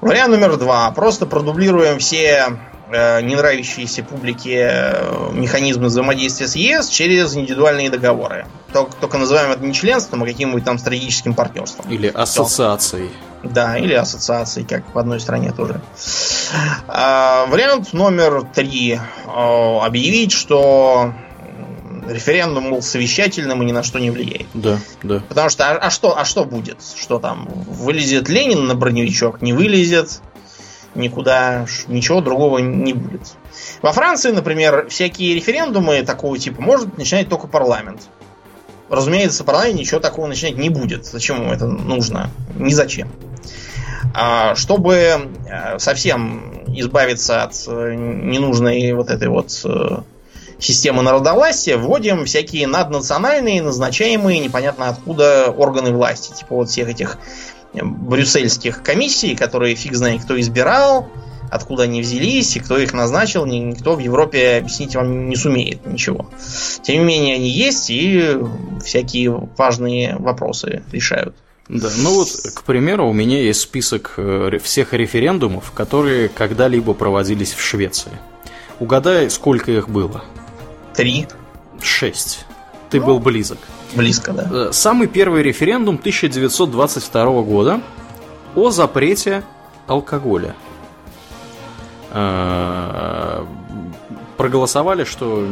Вариант 0.00 0.30
номер 0.30 0.56
два. 0.56 0.90
Просто 0.92 1.26
продублируем 1.26 1.98
все 1.98 2.58
э, 2.90 3.20
не 3.22 3.36
нравящиеся 3.36 4.02
публике 4.02 4.70
э, 4.70 5.30
механизмы 5.32 5.86
взаимодействия 5.86 6.48
с 6.48 6.56
ЕС 6.56 6.88
через 6.88 7.36
индивидуальные 7.36 7.90
договоры. 7.90 8.46
только, 8.72 8.92
только 9.00 9.18
называем 9.18 9.50
это 9.50 9.64
не 9.64 9.74
членством, 9.74 10.22
а 10.22 10.26
каким-нибудь 10.26 10.64
там 10.64 10.78
стратегическим 10.78 11.34
партнерством. 11.34 11.90
Или 11.90 12.08
ассоциацией. 12.08 13.10
Да, 13.42 13.78
или 13.78 13.94
ассоциацией, 13.94 14.66
как 14.66 14.82
в 14.94 14.98
одной 14.98 15.20
стране 15.20 15.52
тоже. 15.52 15.80
А, 16.88 17.46
вариант 17.46 17.92
номер 17.92 18.42
три. 18.54 18.98
А, 19.26 19.84
объявить, 19.84 20.32
что 20.32 21.12
референдум 22.08 22.70
был 22.70 22.82
совещательным 22.82 23.62
и 23.62 23.66
ни 23.66 23.72
на 23.72 23.82
что 23.82 23.98
не 23.98 24.10
влияет. 24.10 24.46
Да, 24.54 24.78
да. 25.02 25.22
Потому 25.28 25.50
что, 25.50 25.70
а, 25.70 25.76
а 25.76 25.90
что, 25.90 26.18
а 26.18 26.24
что 26.24 26.44
будет? 26.44 26.78
Что 26.96 27.18
там? 27.18 27.48
Вылезет 27.48 28.28
Ленин 28.28 28.66
на 28.66 28.74
броневичок? 28.74 29.42
Не 29.42 29.52
вылезет? 29.52 30.20
Никуда, 30.94 31.66
ничего 31.86 32.20
другого 32.20 32.58
не 32.58 32.92
будет. 32.92 33.20
Во 33.82 33.92
Франции, 33.92 34.30
например, 34.30 34.88
всякие 34.88 35.34
референдумы 35.34 36.02
такого 36.02 36.38
типа 36.38 36.60
может 36.60 36.96
начинать 36.98 37.28
только 37.28 37.46
парламент. 37.46 38.08
Разумеется, 38.88 39.44
парламент 39.44 39.78
ничего 39.78 40.00
такого 40.00 40.26
начинать 40.26 40.56
не 40.56 40.70
будет. 40.70 41.04
Зачем 41.04 41.42
ему 41.42 41.52
это 41.52 41.66
нужно? 41.66 42.30
Ни 42.56 42.72
зачем. 42.72 43.10
А, 44.14 44.54
чтобы 44.54 44.94
э, 44.94 45.78
совсем 45.78 46.64
избавиться 46.68 47.42
от 47.42 47.52
э, 47.66 47.94
ненужной 47.94 48.92
вот 48.92 49.10
этой 49.10 49.28
вот 49.28 49.60
э, 49.64 49.98
системы 50.58 51.02
народовластия, 51.02 51.76
вводим 51.76 52.24
всякие 52.24 52.66
наднациональные, 52.66 53.62
назначаемые 53.62 54.40
непонятно 54.40 54.88
откуда 54.88 55.50
органы 55.56 55.92
власти. 55.92 56.32
Типа 56.32 56.54
вот 56.54 56.68
всех 56.68 56.88
этих 56.88 57.18
брюссельских 57.74 58.82
комиссий, 58.82 59.36
которые 59.36 59.74
фиг 59.74 59.94
знает 59.94 60.24
кто 60.24 60.38
избирал, 60.40 61.08
откуда 61.50 61.84
они 61.84 62.00
взялись 62.02 62.56
и 62.56 62.60
кто 62.60 62.78
их 62.78 62.92
назначил, 62.92 63.46
никто 63.46 63.94
в 63.94 63.98
Европе 63.98 64.58
объяснить 64.58 64.96
вам 64.96 65.28
не 65.28 65.36
сумеет 65.36 65.86
ничего. 65.86 66.28
Тем 66.82 67.00
не 67.00 67.04
менее, 67.04 67.34
они 67.36 67.48
есть 67.48 67.90
и 67.90 68.36
всякие 68.84 69.48
важные 69.56 70.16
вопросы 70.16 70.82
решают. 70.92 71.34
Да, 71.68 71.90
ну 71.98 72.14
вот, 72.14 72.28
к 72.54 72.62
примеру, 72.62 73.08
у 73.08 73.12
меня 73.12 73.42
есть 73.42 73.60
список 73.60 74.14
э, 74.16 74.58
всех 74.62 74.94
референдумов, 74.94 75.72
которые 75.72 76.30
когда-либо 76.30 76.94
проводились 76.94 77.52
в 77.52 77.60
Швеции. 77.60 78.12
Угадай, 78.80 79.28
сколько 79.28 79.70
их 79.70 79.90
было? 79.90 80.24
Три. 80.98 81.28
Шесть. 81.80 82.44
Ты 82.90 83.00
был 83.00 83.20
близок. 83.20 83.58
Близко, 83.94 84.32
да. 84.32 84.48
Э, 84.50 84.68
самый 84.72 85.06
первый 85.06 85.44
референдум 85.44 85.94
1922 85.94 87.42
года 87.42 87.80
о 88.56 88.70
запрете 88.72 89.44
алкоголя. 89.86 90.56
Э, 92.10 93.46
проголосовали, 94.36 95.04
что 95.04 95.46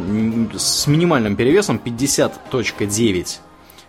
с 0.56 0.88
минимальным 0.88 1.36
перевесом 1.36 1.80
50.9 1.82 3.38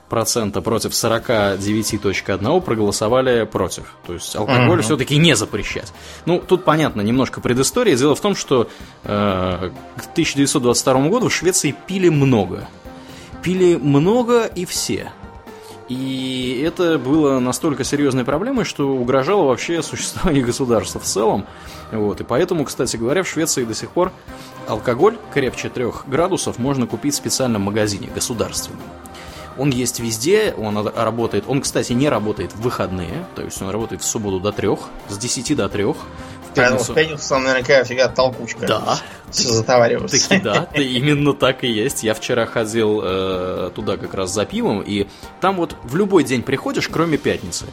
процента 0.09 0.61
против 0.61 0.91
49.1 0.91 2.61
проголосовали 2.61 3.45
против. 3.45 3.93
То 4.05 4.13
есть 4.13 4.35
алкоголь 4.35 4.79
uh-huh. 4.79 4.83
все-таки 4.83 5.17
не 5.17 5.35
запрещать. 5.35 5.93
Ну, 6.25 6.39
тут 6.39 6.63
понятно, 6.63 7.01
немножко 7.01 7.41
предыстория. 7.41 7.95
Дело 7.95 8.15
в 8.15 8.21
том, 8.21 8.35
что 8.35 8.69
э, 9.03 9.07
к 9.07 10.11
1922 10.11 11.09
году 11.09 11.29
в 11.29 11.33
Швеции 11.33 11.75
пили 11.87 12.09
много. 12.09 12.67
Пили 13.43 13.75
много 13.75 14.45
и 14.45 14.65
все. 14.65 15.11
И 15.89 16.61
это 16.65 16.97
было 16.97 17.39
настолько 17.39 17.83
серьезной 17.85 18.25
проблемой, 18.25 18.65
что 18.65 18.89
угрожало 18.89 19.45
вообще 19.45 19.81
существованию 19.83 20.45
государства 20.45 20.99
в 20.99 21.05
целом. 21.05 21.45
Вот. 21.91 22.19
И 22.21 22.23
поэтому, 22.23 22.65
кстати 22.65 22.97
говоря, 22.97 23.23
в 23.23 23.27
Швеции 23.27 23.63
до 23.63 23.73
сих 23.73 23.89
пор 23.91 24.11
алкоголь 24.67 25.17
крепче 25.33 25.69
трех 25.69 26.03
градусов 26.07 26.59
можно 26.59 26.87
купить 26.87 27.13
в 27.13 27.17
специальном 27.17 27.63
магазине 27.63 28.09
государственном. 28.13 28.81
Он 29.57 29.69
есть 29.69 29.99
везде, 29.99 30.53
он 30.57 30.77
работает. 30.87 31.45
Он, 31.47 31.61
кстати, 31.61 31.93
не 31.93 32.09
работает 32.09 32.53
в 32.53 32.61
выходные, 32.61 33.25
то 33.35 33.43
есть 33.43 33.61
он 33.61 33.69
работает 33.69 34.01
в 34.01 34.05
субботу 34.05 34.39
до 34.39 34.51
трех, 34.51 34.79
с 35.09 35.17
10 35.17 35.55
до 35.55 35.69
трех. 35.69 35.97
Пятницу, 36.53 36.91
в 36.91 36.95
пятницу 36.95 37.29
там 37.29 37.43
наверняка 37.43 37.83
всегда 37.83 38.07
толкучка. 38.07 38.65
Да. 38.65 38.99
Все 39.29 39.49
затовариваются. 39.49 40.27
Таки 40.27 40.41
да, 40.41 40.67
именно 40.73 41.33
так 41.33 41.63
и 41.63 41.67
есть. 41.67 42.03
Я 42.03 42.15
вчера 42.15 42.45
ходил 42.47 43.01
э, 43.03 43.71
туда 43.75 43.97
как 43.97 44.13
раз 44.15 44.31
за 44.31 44.45
пивом, 44.45 44.81
и 44.81 45.07
там 45.39 45.57
вот 45.57 45.75
в 45.83 45.95
любой 45.95 46.23
день 46.23 46.41
приходишь, 46.41 46.87
кроме 46.87 47.17
пятницы 47.17 47.65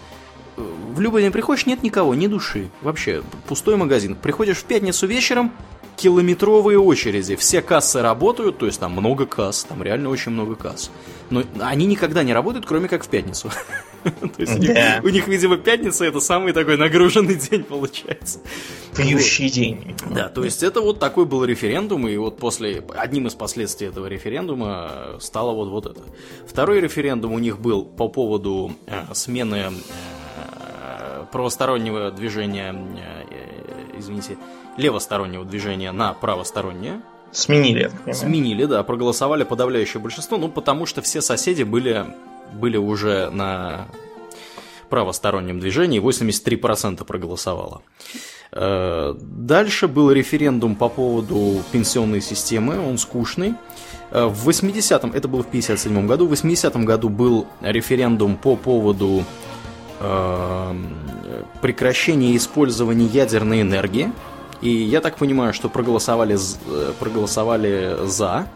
в 0.56 1.00
любой 1.00 1.22
день 1.22 1.32
приходишь, 1.32 1.66
нет 1.66 1.82
никого, 1.82 2.14
ни 2.14 2.28
души. 2.28 2.70
Вообще, 2.80 3.22
пустой 3.48 3.76
магазин. 3.76 4.14
Приходишь 4.14 4.58
в 4.58 4.64
пятницу 4.64 5.06
вечером, 5.06 5.52
километровые 5.96 6.78
очереди. 6.78 7.36
Все 7.36 7.62
кассы 7.62 8.02
работают, 8.02 8.58
то 8.58 8.66
есть 8.66 8.80
там 8.80 8.92
много 8.92 9.26
касс, 9.26 9.64
там 9.64 9.82
реально 9.82 10.10
очень 10.10 10.32
много 10.32 10.54
касс. 10.54 10.90
Но 11.30 11.42
они 11.60 11.86
никогда 11.86 12.22
не 12.22 12.32
работают, 12.32 12.66
кроме 12.66 12.88
как 12.88 13.04
в 13.04 13.08
пятницу. 13.08 13.50
То 14.04 14.12
есть 14.38 14.58
у 15.02 15.08
них, 15.08 15.26
видимо, 15.28 15.56
пятница 15.56 16.04
это 16.04 16.20
самый 16.20 16.52
такой 16.52 16.76
нагруженный 16.76 17.36
день 17.36 17.64
получается. 17.64 18.40
Пьющий 18.94 19.48
день. 19.48 19.96
Да, 20.10 20.28
то 20.28 20.44
есть 20.44 20.62
это 20.62 20.80
вот 20.82 21.00
такой 21.00 21.24
был 21.24 21.44
референдум, 21.44 22.06
и 22.06 22.16
вот 22.16 22.36
после, 22.36 22.84
одним 22.94 23.26
из 23.26 23.34
последствий 23.34 23.86
этого 23.88 24.06
референдума 24.06 25.16
стало 25.20 25.52
вот, 25.52 25.70
вот 25.70 25.86
это. 25.86 26.00
Второй 26.46 26.80
референдум 26.80 27.32
у 27.32 27.38
них 27.38 27.58
был 27.58 27.84
по 27.84 28.08
поводу 28.08 28.72
э, 28.86 29.14
смены 29.14 29.72
э, 29.72 31.24
правостороннего 31.32 32.10
движения, 32.10 32.74
э, 32.74 33.98
извините, 33.98 34.36
левостороннего 34.76 35.44
движения 35.44 35.92
на 35.92 36.12
правостороннее. 36.12 37.00
Сменили, 37.32 37.90
Сменили, 38.12 38.64
да, 38.64 38.82
проголосовали 38.84 39.42
подавляющее 39.42 40.00
большинство, 40.00 40.38
ну, 40.38 40.48
потому 40.48 40.86
что 40.86 41.02
все 41.02 41.20
соседи 41.20 41.64
были, 41.64 42.06
были 42.52 42.76
уже 42.76 43.28
на 43.30 43.88
правостороннем 44.88 45.58
движении, 45.58 46.00
83% 46.00 47.04
проголосовало. 47.04 47.82
Э, 48.52 49.14
дальше 49.18 49.88
был 49.88 50.12
референдум 50.12 50.76
по 50.76 50.88
поводу 50.88 51.60
пенсионной 51.72 52.20
системы, 52.20 52.78
он 52.78 52.98
скучный. 52.98 53.54
Э, 54.12 54.26
в 54.26 54.48
80-м, 54.48 55.12
это 55.12 55.26
было 55.26 55.42
в 55.42 55.48
57 55.48 56.06
году, 56.06 56.28
в 56.28 56.32
80-м 56.32 56.84
году 56.84 57.08
был 57.08 57.48
референдум 57.60 58.36
по 58.36 58.54
поводу 58.54 59.24
э, 59.98 60.74
прекращения 61.60 62.36
использования 62.36 63.06
ядерной 63.06 63.62
энергии. 63.62 64.12
И 64.60 64.70
я 64.70 65.00
так 65.00 65.16
понимаю, 65.16 65.52
что 65.52 65.68
проголосовали, 65.68 66.36
э, 66.36 66.92
проголосовали 66.98 67.98
за, 68.04 68.46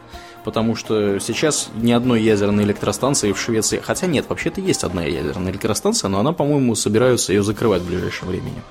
потому 0.44 0.74
что 0.76 1.18
сейчас 1.20 1.68
ни 1.74 1.92
одной 1.92 2.22
ядерной 2.22 2.64
электростанции 2.64 3.32
в 3.32 3.40
Швеции... 3.40 3.80
Хотя 3.84 4.06
нет, 4.06 4.26
вообще-то 4.28 4.60
есть 4.60 4.84
одна 4.84 5.04
ядерная 5.04 5.52
электростанция, 5.52 6.08
но 6.08 6.20
она, 6.20 6.32
по-моему, 6.32 6.74
собираются 6.74 7.32
ее 7.32 7.42
закрывать 7.42 7.82
в 7.82 7.86
ближайшем 7.86 8.28
времени. 8.28 8.62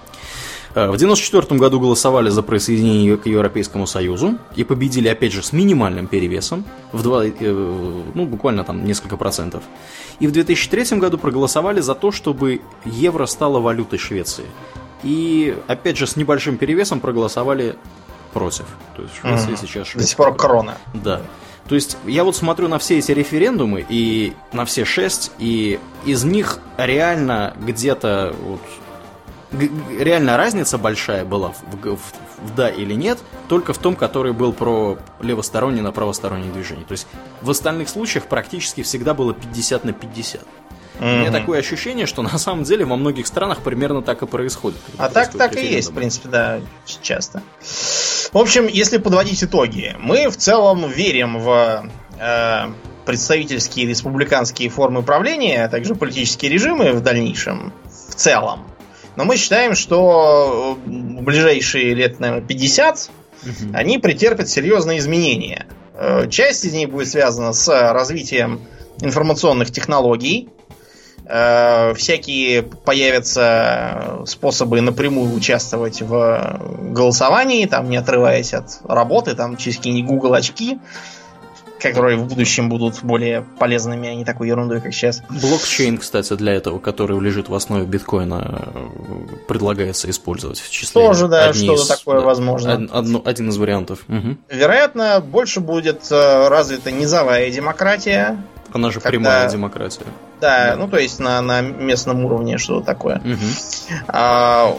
Э, 0.78 0.92
в 0.92 0.96
1994 0.96 1.60
году 1.60 1.80
голосовали 1.80 2.30
за 2.30 2.44
присоединение 2.44 3.18
к 3.18 3.26
Европейскому 3.26 3.88
Союзу 3.88 4.38
и 4.56 4.64
победили, 4.64 5.08
опять 5.08 5.34
же, 5.34 5.42
с 5.42 5.52
минимальным 5.52 6.08
перевесом, 6.08 6.66
в 6.92 7.02
два, 7.04 7.26
э, 7.26 7.32
ну, 8.14 8.26
буквально 8.26 8.64
там 8.64 8.86
несколько 8.86 9.18
процентов. 9.18 9.64
И 10.20 10.28
в 10.28 10.32
2003 10.32 11.00
году 11.00 11.18
проголосовали 11.18 11.80
за 11.80 11.96
то, 11.96 12.12
чтобы 12.12 12.62
евро 12.86 13.26
стало 13.26 13.60
валютой 13.60 13.98
Швеции. 13.98 14.46
И, 15.04 15.58
опять 15.68 15.98
же, 15.98 16.08
с 16.08 16.16
небольшим 16.16 16.58
перевесом 16.58 17.00
проголосовали 17.00 17.76
против. 18.34 18.66
То 18.96 19.04
есть 19.04 19.14
в 19.16 19.22
Швеции 19.22 19.52
mm. 19.52 19.58
сейчас... 19.62 19.94
До 19.94 20.04
сих 20.04 20.18
пор 20.18 20.36
корона. 20.36 20.78
Да. 20.94 21.22
То 21.68 21.76
есть 21.76 21.98
я 22.06 22.24
вот 22.24 22.36
смотрю 22.36 22.68
на 22.68 22.80
все 22.80 22.98
эти 22.98 23.12
референдумы 23.12 23.86
и 23.88 24.34
на 24.54 24.66
все 24.66 24.86
шесть, 24.86 25.32
и 25.38 25.80
из 26.06 26.24
них 26.24 26.60
реально 26.78 27.54
где-то 27.60 28.34
вот 28.42 28.62
реально 29.98 30.38
разница 30.38 30.78
большая 30.78 31.24
была 31.24 31.50
в, 31.50 31.62
в, 31.64 31.96
в, 31.96 32.00
в 32.00 32.56
да 32.56 32.70
или 32.70 32.94
нет, 32.94 33.18
только 33.48 33.74
в 33.74 33.78
том, 33.78 33.96
который 33.96 34.34
был 34.34 34.54
про 34.54 34.98
левостороннее 35.22 35.84
на 35.84 35.92
правостороннее 35.92 36.52
движение. 36.52 36.86
То 36.86 36.94
есть 36.94 37.08
в 37.42 37.50
остальных 37.50 37.90
случаях 37.90 38.28
практически 38.28 38.84
всегда 38.84 39.14
было 39.14 39.34
50 39.34 39.84
на 39.86 39.94
50. 39.94 40.42
Mm-hmm. 41.00 41.16
У 41.16 41.20
меня 41.20 41.32
такое 41.32 41.60
ощущение, 41.60 42.06
что 42.06 42.22
на 42.22 42.38
самом 42.38 42.64
деле 42.64 42.86
во 42.86 42.96
многих 42.96 43.28
странах 43.28 43.62
примерно 43.62 44.02
так 44.02 44.24
и 44.24 44.26
происходит. 44.26 44.80
А 44.98 45.10
так 45.10 45.32
так 45.34 45.56
и 45.56 45.66
есть, 45.66 45.92
в 45.92 45.94
принципе, 45.94 46.30
да, 46.30 46.60
часто. 47.02 47.42
В 47.62 48.38
общем, 48.38 48.68
если 48.68 48.98
подводить 48.98 49.44
итоги, 49.44 49.96
мы 50.00 50.30
в 50.30 50.38
целом 50.38 50.90
верим 50.90 51.40
в 51.40 51.90
э, 52.20 52.66
представительские 53.06 53.88
республиканские 53.88 54.70
формы 54.70 55.04
правления, 55.04 55.66
а 55.66 55.70
также 55.70 55.96
политические 55.96 56.52
режимы 56.52 56.92
в 56.92 57.02
дальнейшем, 57.02 57.72
в 57.86 58.16
целом. 58.16 58.68
Но 59.16 59.26
мы 59.26 59.38
считаем, 59.38 59.76
что 59.76 60.78
в 60.86 61.24
ближайшие 61.24 61.94
лет, 61.94 62.20
наверное, 62.20 62.46
50 62.46 63.10
угу. 63.44 63.52
они 63.74 63.98
претерпят 63.98 64.50
серьезные 64.50 65.00
изменения. 65.00 65.68
Э, 65.94 66.28
часть 66.30 66.66
из 66.66 66.74
них 66.74 66.90
будет 66.90 67.08
связана 67.08 67.54
с 67.54 67.68
развитием 67.94 68.62
информационных 69.02 69.72
технологий, 69.72 70.50
Э, 71.30 71.94
всякие 71.94 72.64
появятся 72.64 74.22
способы 74.26 74.80
напрямую 74.80 75.34
участвовать 75.34 76.02
в 76.02 76.60
голосовании, 76.92 77.66
там 77.66 77.90
не 77.90 77.98
отрываясь 77.98 78.54
от 78.54 78.80
работы, 78.88 79.36
там 79.36 79.58
через 79.58 79.78
какие-нибудь 79.78 80.10
Google 80.10 80.34
очки. 80.36 80.80
которые 81.80 82.18
в 82.18 82.26
будущем 82.26 82.70
будут 82.70 83.04
более 83.04 83.46
полезными, 83.60 84.10
а 84.10 84.16
не 84.16 84.26
такой 84.26 84.48
ерундой, 84.48 84.82
как 84.82 84.94
сейчас. 84.94 85.22
Блокчейн, 85.30 86.00
кстати, 86.00 86.34
для 86.34 86.54
этого, 86.54 86.80
который 86.80 87.20
лежит 87.20 87.50
в 87.50 87.54
основе 87.54 87.86
биткоина, 87.86 88.74
предлагается 89.48 90.10
использовать 90.10 90.60
в 90.60 90.72
числе. 90.72 91.00
Тоже, 91.00 91.28
да, 91.28 91.54
что-то 91.54 91.74
из, 91.76 91.86
такое 91.86 92.20
да, 92.20 92.26
возможно. 92.26 92.88
Од, 92.92 93.28
один 93.28 93.50
из 93.50 93.58
вариантов. 93.58 94.00
Угу. 94.08 94.38
Вероятно, 94.50 95.20
больше 95.20 95.60
будет 95.60 96.10
э, 96.10 96.48
развита 96.48 96.92
низовая 96.92 97.52
демократия. 97.52 98.42
Она 98.74 98.92
же 98.92 99.00
когда... 99.00 99.10
прямая 99.10 99.50
демократия. 99.50 100.06
Да, 100.40 100.68
да, 100.68 100.76
ну 100.76 100.88
то 100.88 100.98
есть 100.98 101.20
на, 101.20 101.42
на 101.42 101.62
местном 101.62 102.26
уровне 102.26 102.58
что-то 102.58 102.86
такое. 102.86 103.18
Угу. 103.18 103.96
А, 104.08 104.76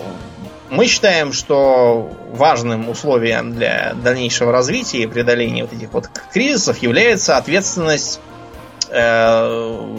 мы 0.70 0.86
считаем, 0.86 1.32
что 1.32 2.12
важным 2.32 2.88
условием 2.88 3.54
для 3.54 3.94
дальнейшего 3.94 4.52
развития 4.52 5.02
и 5.02 5.06
преодоления 5.06 5.62
вот 5.62 5.72
этих 5.72 5.92
вот 5.92 6.08
кризисов 6.32 6.78
является 6.78 7.36
ответственность 7.36 8.20
э, 8.90 9.94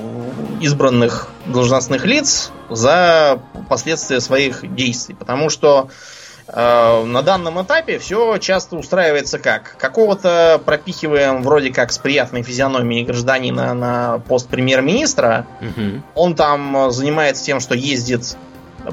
избранных 0.61 1.29
должностных 1.45 2.05
лиц 2.05 2.51
за 2.69 3.41
последствия 3.67 4.19
своих 4.21 4.75
действий. 4.75 5.15
Потому 5.15 5.49
что 5.49 5.89
э, 5.89 6.18
на 6.53 7.21
данном 7.21 7.61
этапе 7.61 7.99
все 7.99 8.37
часто 8.37 8.75
устраивается 8.75 9.39
как? 9.39 9.75
Какого-то 9.77 10.61
пропихиваем 10.65 11.43
вроде 11.43 11.71
как 11.71 11.91
с 11.91 11.97
приятной 11.97 12.43
физиономией 12.43 13.05
гражданина 13.05 13.73
на 13.73 14.19
пост 14.19 14.47
премьер-министра. 14.49 15.45
Угу. 15.61 16.01
Он 16.15 16.35
там 16.35 16.91
занимается 16.91 17.43
тем, 17.43 17.59
что 17.59 17.75
ездит 17.75 18.37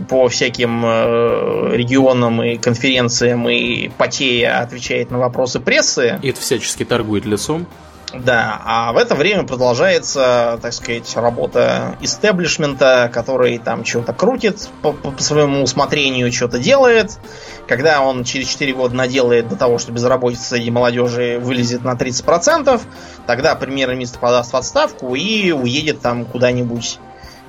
по 0.09 0.29
всяким 0.29 0.85
э, 0.85 1.77
регионам 1.77 2.43
и 2.43 2.57
конференциям 2.57 3.49
и 3.49 3.89
потея 3.89 4.61
отвечает 4.61 5.11
на 5.11 5.19
вопросы 5.19 5.61
прессы. 5.61 6.19
И 6.23 6.31
это 6.31 6.41
всячески 6.41 6.85
торгует 6.85 7.25
лицом. 7.25 7.67
Да, 8.15 8.61
а 8.65 8.93
в 8.93 8.99
это 8.99 9.15
время 9.15 9.43
продолжается, 9.43 10.59
так 10.63 10.73
сказать, 10.73 11.13
работа 11.17 11.97
истеблишмента, 12.01 13.11
который 13.13 13.59
там 13.59 13.85
что-то 13.85 14.13
крутит 14.13 14.69
по, 14.81 14.93
по 14.93 15.21
своему 15.21 15.63
усмотрению, 15.63 16.33
что-то 16.33 16.59
делает. 16.59 17.19
Когда 17.67 18.01
он 18.01 18.23
через 18.23 18.47
4 18.49 18.73
года 18.75 18.95
наделает 18.95 19.49
до 19.49 19.57
того, 19.57 19.79
что 19.79 19.91
безработица 19.91 20.51
среди 20.51 20.71
молодежи 20.71 21.39
вылезет 21.41 21.83
на 21.83 21.95
30%, 21.95 22.81
тогда 23.27 23.57
премьер-министр 23.57 24.21
подаст 24.21 24.53
в 24.53 24.57
отставку 24.57 25.15
и 25.17 25.51
уедет 25.51 26.01
там 26.01 26.27
куда-нибудь 26.27 27.01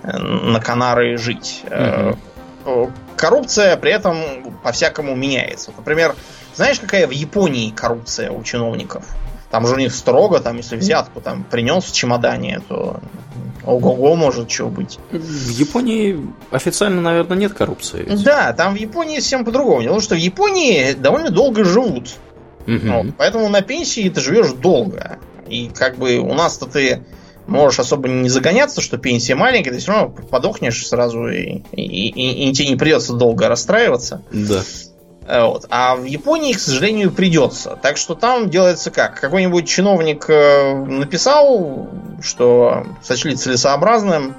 э, 0.04 0.18
на 0.18 0.60
Канары 0.60 1.18
жить. 1.18 1.62
Mm-hmm 1.66 2.18
коррупция 3.16 3.78
при 3.78 3.92
этом 3.92 4.18
по-всякому 4.64 5.16
меняется. 5.16 5.72
Например, 5.76 6.16
знаешь, 6.54 6.80
какая 6.80 7.08
в 7.08 7.12
Японии 7.12 7.72
коррупция 7.72 8.32
у 8.32 8.44
чиновников? 8.44 9.06
Там 9.50 9.66
же 9.66 9.76
у 9.76 9.78
них 9.78 9.94
строго, 9.94 10.40
там, 10.40 10.58
если 10.58 10.76
взятку 10.76 11.22
там 11.22 11.44
принес 11.44 11.86
в 11.86 11.94
чемодане, 11.94 12.62
то 12.68 13.00
ого-го 13.66 14.16
может 14.16 14.52
что 14.52 14.68
быть. 14.68 15.00
В 15.12 15.50
Японии 15.50 16.20
официально, 16.52 17.02
наверное, 17.02 17.38
нет 17.38 17.54
коррупции. 17.54 18.04
Ведь. 18.08 18.24
Да, 18.24 18.54
там 18.54 18.74
в 18.74 18.78
Японии 18.78 19.20
совсем 19.20 19.46
по-другому. 19.46 19.82
Потому 19.82 20.02
что 20.02 20.16
в 20.16 20.20
Японии 20.20 20.94
довольно 20.94 21.30
долго 21.30 21.64
живут. 21.64 22.16
Угу. 22.68 22.92
Вот, 22.92 23.06
поэтому 23.18 23.48
на 23.48 23.62
пенсии 23.62 24.10
ты 24.10 24.20
живешь 24.20 24.52
долго. 24.52 25.20
И 25.48 25.70
как 25.70 25.98
бы 25.98 26.18
у 26.18 26.34
нас-то 26.34 26.66
ты 26.66 27.06
можешь 27.48 27.80
особо 27.80 28.10
не 28.10 28.30
загоняться, 28.30 28.82
что 28.82 28.98
пенсия 28.98 29.36
маленькая, 29.36 29.72
ты 29.72 29.78
все 29.78 29.94
равно 29.94 30.10
подохнешь 30.10 30.86
сразу, 30.86 31.28
и, 31.28 31.62
и, 31.72 32.10
и, 32.10 32.50
и 32.50 32.54
тебе 32.54 32.70
не 32.70 32.76
придется 32.76 33.14
долго 33.14 33.48
расстраиваться. 33.48 34.22
Да. 34.32 34.62
Э, 35.28 35.44
вот. 35.44 35.66
А 35.70 35.96
в 35.96 36.06
Японии, 36.06 36.54
к 36.54 36.60
сожалению, 36.60 37.12
придется. 37.12 37.78
Так 37.82 37.98
что 37.98 38.16
там 38.16 38.50
делается 38.50 38.92
как? 38.92 39.20
Какой-нибудь 39.20 39.68
чиновник 39.68 40.30
э, 40.30 40.74
написал, 40.74 41.90
что 42.22 42.86
сочли 43.04 43.36
целесообразным 43.36 44.36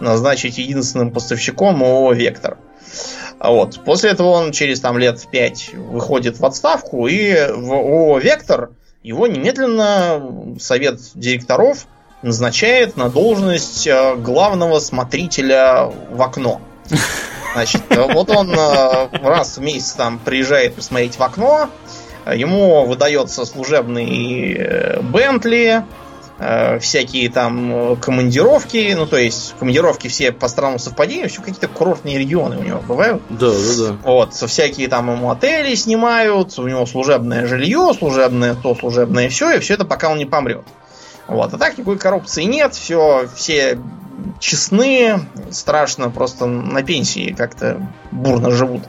назначить 0.00 0.58
единственным 0.58 1.12
поставщиком 1.12 1.82
ООО 1.82 2.14
«Вектор». 2.14 2.58
Вот. 3.38 3.84
После 3.84 4.10
этого 4.10 4.28
он 4.28 4.52
через 4.52 4.80
там, 4.80 4.96
лет 4.98 5.20
пять 5.30 5.74
выходит 5.74 6.38
в 6.38 6.46
отставку, 6.46 7.06
и 7.06 7.34
в 7.52 7.72
ООО 7.72 8.18
«Вектор» 8.18 8.70
его 9.02 9.26
немедленно 9.26 10.56
совет 10.58 11.00
директоров 11.14 11.86
назначает 12.22 12.96
на 12.96 13.10
должность 13.10 13.86
э, 13.86 14.16
главного 14.16 14.78
смотрителя 14.78 15.92
в 16.10 16.22
окно. 16.22 16.62
Значит, 17.54 17.82
э, 17.90 18.12
вот 18.12 18.30
он 18.30 18.52
э, 18.52 19.08
раз 19.22 19.56
в 19.56 19.62
месяц 19.62 19.92
там 19.92 20.18
приезжает 20.18 20.74
посмотреть 20.74 21.16
в 21.16 21.22
окно, 21.22 21.70
ему 22.26 22.84
выдается 22.84 23.44
служебный 23.44 25.00
Бентли, 25.02 25.84
всякие 26.80 27.30
там 27.30 27.96
командировки, 27.96 28.92
ну 28.96 29.06
то 29.06 29.16
есть 29.16 29.54
командировки 29.58 30.08
все 30.08 30.32
по 30.32 30.48
странному 30.48 30.80
совпадению, 30.80 31.28
все 31.28 31.40
какие-то 31.40 31.68
курортные 31.68 32.18
регионы 32.18 32.58
у 32.58 32.62
него 32.62 32.80
бывают. 32.80 33.22
Да, 33.30 33.50
да, 33.50 33.76
да. 33.78 33.96
Вот, 34.02 34.34
всякие 34.34 34.88
там 34.88 35.12
ему 35.12 35.30
отели 35.30 35.74
снимают, 35.76 36.58
у 36.58 36.66
него 36.66 36.86
служебное 36.86 37.46
жилье, 37.46 37.92
служебное 37.96 38.56
то, 38.56 38.74
служебное 38.74 39.28
все, 39.28 39.52
и 39.52 39.60
все 39.60 39.74
это 39.74 39.84
пока 39.84 40.10
он 40.10 40.18
не 40.18 40.26
помрет. 40.26 40.64
Вот. 41.28 41.54
А 41.54 41.58
так 41.58 41.78
никакой 41.78 41.98
коррупции 41.98 42.42
нет, 42.42 42.74
все, 42.74 43.28
все 43.34 43.78
честные, 44.40 45.20
страшно, 45.50 46.10
просто 46.10 46.46
на 46.46 46.82
пенсии 46.82 47.34
как-то 47.36 47.86
бурно 48.10 48.50
живут. 48.50 48.82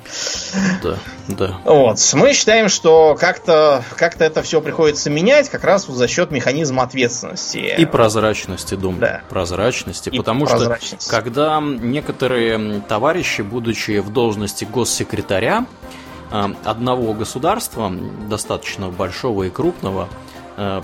Да, 0.84 0.98
да. 1.28 1.58
Вот. 1.66 2.00
Мы 2.14 2.34
считаем, 2.34 2.70
что 2.70 3.16
как-то 3.20 3.84
как 3.96 4.20
это 4.20 4.42
все 4.42 4.62
приходится 4.62 5.10
менять 5.10 5.50
как 5.50 5.64
раз 5.64 5.86
за 5.86 6.08
счет 6.08 6.32
механизма 6.32 6.84
ответственности. 6.84 7.76
И 7.78 7.86
прозрачности, 7.86 8.76
думаю. 8.76 9.02
Да. 9.02 9.22
Прозрачности. 9.30 10.10
И 10.10 10.18
потому 10.18 10.46
прозрачности. 10.46 11.06
что 11.06 11.16
когда 11.16 11.62
некоторые 11.62 12.82
товарищи, 12.82 13.42
будучи 13.42 14.00
в 14.00 14.12
должности 14.12 14.66
госсекретаря 14.66 15.66
э, 16.32 16.46
одного 16.64 17.14
государства, 17.14 17.92
достаточно 18.30 18.90
большого 18.90 19.44
и 19.44 19.50
крупного, 19.50 20.10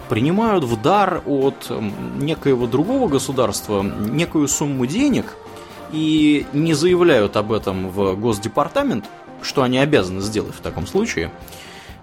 принимают 0.09 0.65
в 0.65 0.81
дар 0.81 1.21
от 1.25 1.71
некоего 2.17 2.67
другого 2.67 3.07
государства 3.07 3.81
некую 3.81 4.47
сумму 4.47 4.85
денег 4.85 5.35
и 5.91 6.45
не 6.53 6.73
заявляют 6.73 7.37
об 7.37 7.51
этом 7.53 7.89
в 7.89 8.15
Госдепартамент, 8.15 9.05
что 9.41 9.63
они 9.63 9.77
обязаны 9.77 10.21
сделать 10.21 10.55
в 10.55 10.61
таком 10.61 10.87
случае. 10.87 11.31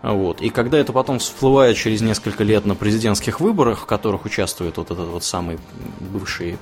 Вот. 0.02 0.40
И 0.40 0.50
когда 0.50 0.78
это 0.78 0.92
потом 0.92 1.18
всплывает 1.18 1.76
через 1.76 2.00
несколько 2.00 2.44
лет 2.44 2.64
на 2.64 2.74
президентских 2.74 3.40
выборах, 3.40 3.80
в 3.80 3.86
которых 3.86 4.24
участвует 4.24 4.76
вот 4.76 4.90
этот 4.90 5.08
вот 5.08 5.24
самый 5.24 5.58
бывший 6.00 6.56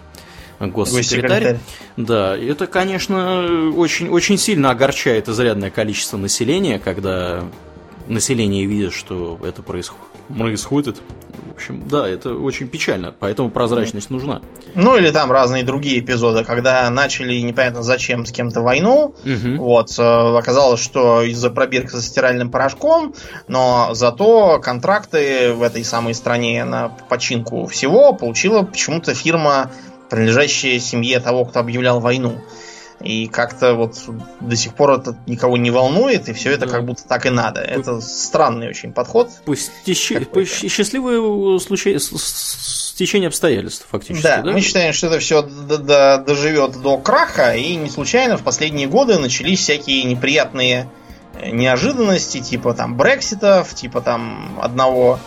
госсекретарь, 0.59 1.59
да, 1.97 2.37
это, 2.37 2.67
конечно, 2.67 3.71
очень, 3.77 4.09
очень 4.09 4.39
сильно 4.39 4.71
огорчает 4.71 5.29
изрядное 5.29 5.71
количество 5.71 6.17
населения, 6.17 6.79
когда 6.79 7.45
население 8.09 8.65
видит, 8.65 8.93
что 8.95 9.39
это 9.45 9.63
происходит 9.63 10.16
происходит. 10.29 11.03
В 11.47 11.57
общем, 11.57 11.89
да, 11.89 12.07
это 12.07 12.35
очень 12.35 12.69
печально, 12.69 13.15
поэтому 13.19 13.51
прозрачность 13.51 14.11
нужна. 14.11 14.43
Ну 14.75 14.97
или 14.97 15.11
там 15.11 15.33
разные 15.33 15.65
другие 15.65 16.01
эпизоды, 16.01 16.45
когда 16.45 16.89
начали 16.91 17.39
непонятно 17.39 17.83
зачем 17.83 18.27
с 18.27 18.33
кем-то 18.33 18.61
войну, 18.61 19.15
угу. 19.25 19.57
вот, 19.57 19.99
э, 19.99 20.03
оказалось, 20.37 20.81
что 20.81 21.23
из-за 21.23 21.49
пробирки 21.51 21.89
со 21.89 22.03
стиральным 22.03 22.51
порошком, 22.51 23.15
но 23.49 23.91
зато 23.93 24.61
контракты 24.61 25.55
в 25.55 25.63
этой 25.63 25.83
самой 25.83 26.15
стране 26.15 26.65
на 26.65 26.91
починку 27.09 27.67
всего 27.67 28.13
получила 28.13 28.63
почему-то 28.63 29.15
фирма, 29.15 29.71
принадлежащая 30.11 30.79
семье 30.79 31.21
того, 31.21 31.47
кто 31.47 31.61
объявлял 31.61 32.01
войну. 32.01 32.37
И 33.01 33.27
как-то 33.27 33.75
вот 33.75 33.97
до 34.41 34.57
сих 34.57 34.75
пор 34.75 34.93
это 34.93 35.17
никого 35.27 35.57
не 35.57 35.71
волнует, 35.71 36.29
и 36.29 36.33
все 36.33 36.53
это 36.53 36.67
да. 36.67 36.73
как 36.73 36.85
будто 36.87 37.07
так 37.07 37.27
и 37.27 37.31
надо. 37.31 37.61
Это 37.61 38.01
странный 38.01 38.69
очень 38.69 38.93
подход. 38.93 39.31
Пусть 39.45 39.71
счастливое 40.69 41.59
случай, 41.59 41.99
стечение 41.99 43.29
обстоятельств, 43.29 43.87
фактически. 43.91 44.23
Да, 44.23 44.43
да, 44.43 44.53
мы 44.53 44.61
считаем, 44.63 44.95
что 44.95 45.09
это 45.09 45.19
все 45.19 45.43
доживет 45.43 46.81
до 46.81 46.97
краха, 46.97 47.55
и 47.55 47.77
не 47.77 47.91
случайно 47.91 48.39
в 48.39 48.43
последние 48.43 48.89
годы 48.89 49.19
начались 49.19 49.61
всякие 49.61 50.05
неприятные 50.05 50.89
неожиданности, 51.45 52.41
типа 52.41 52.73
там 52.73 52.97
Брекситов, 52.97 53.75
типа 53.75 54.01
там 54.01 54.59
одного 54.63 55.21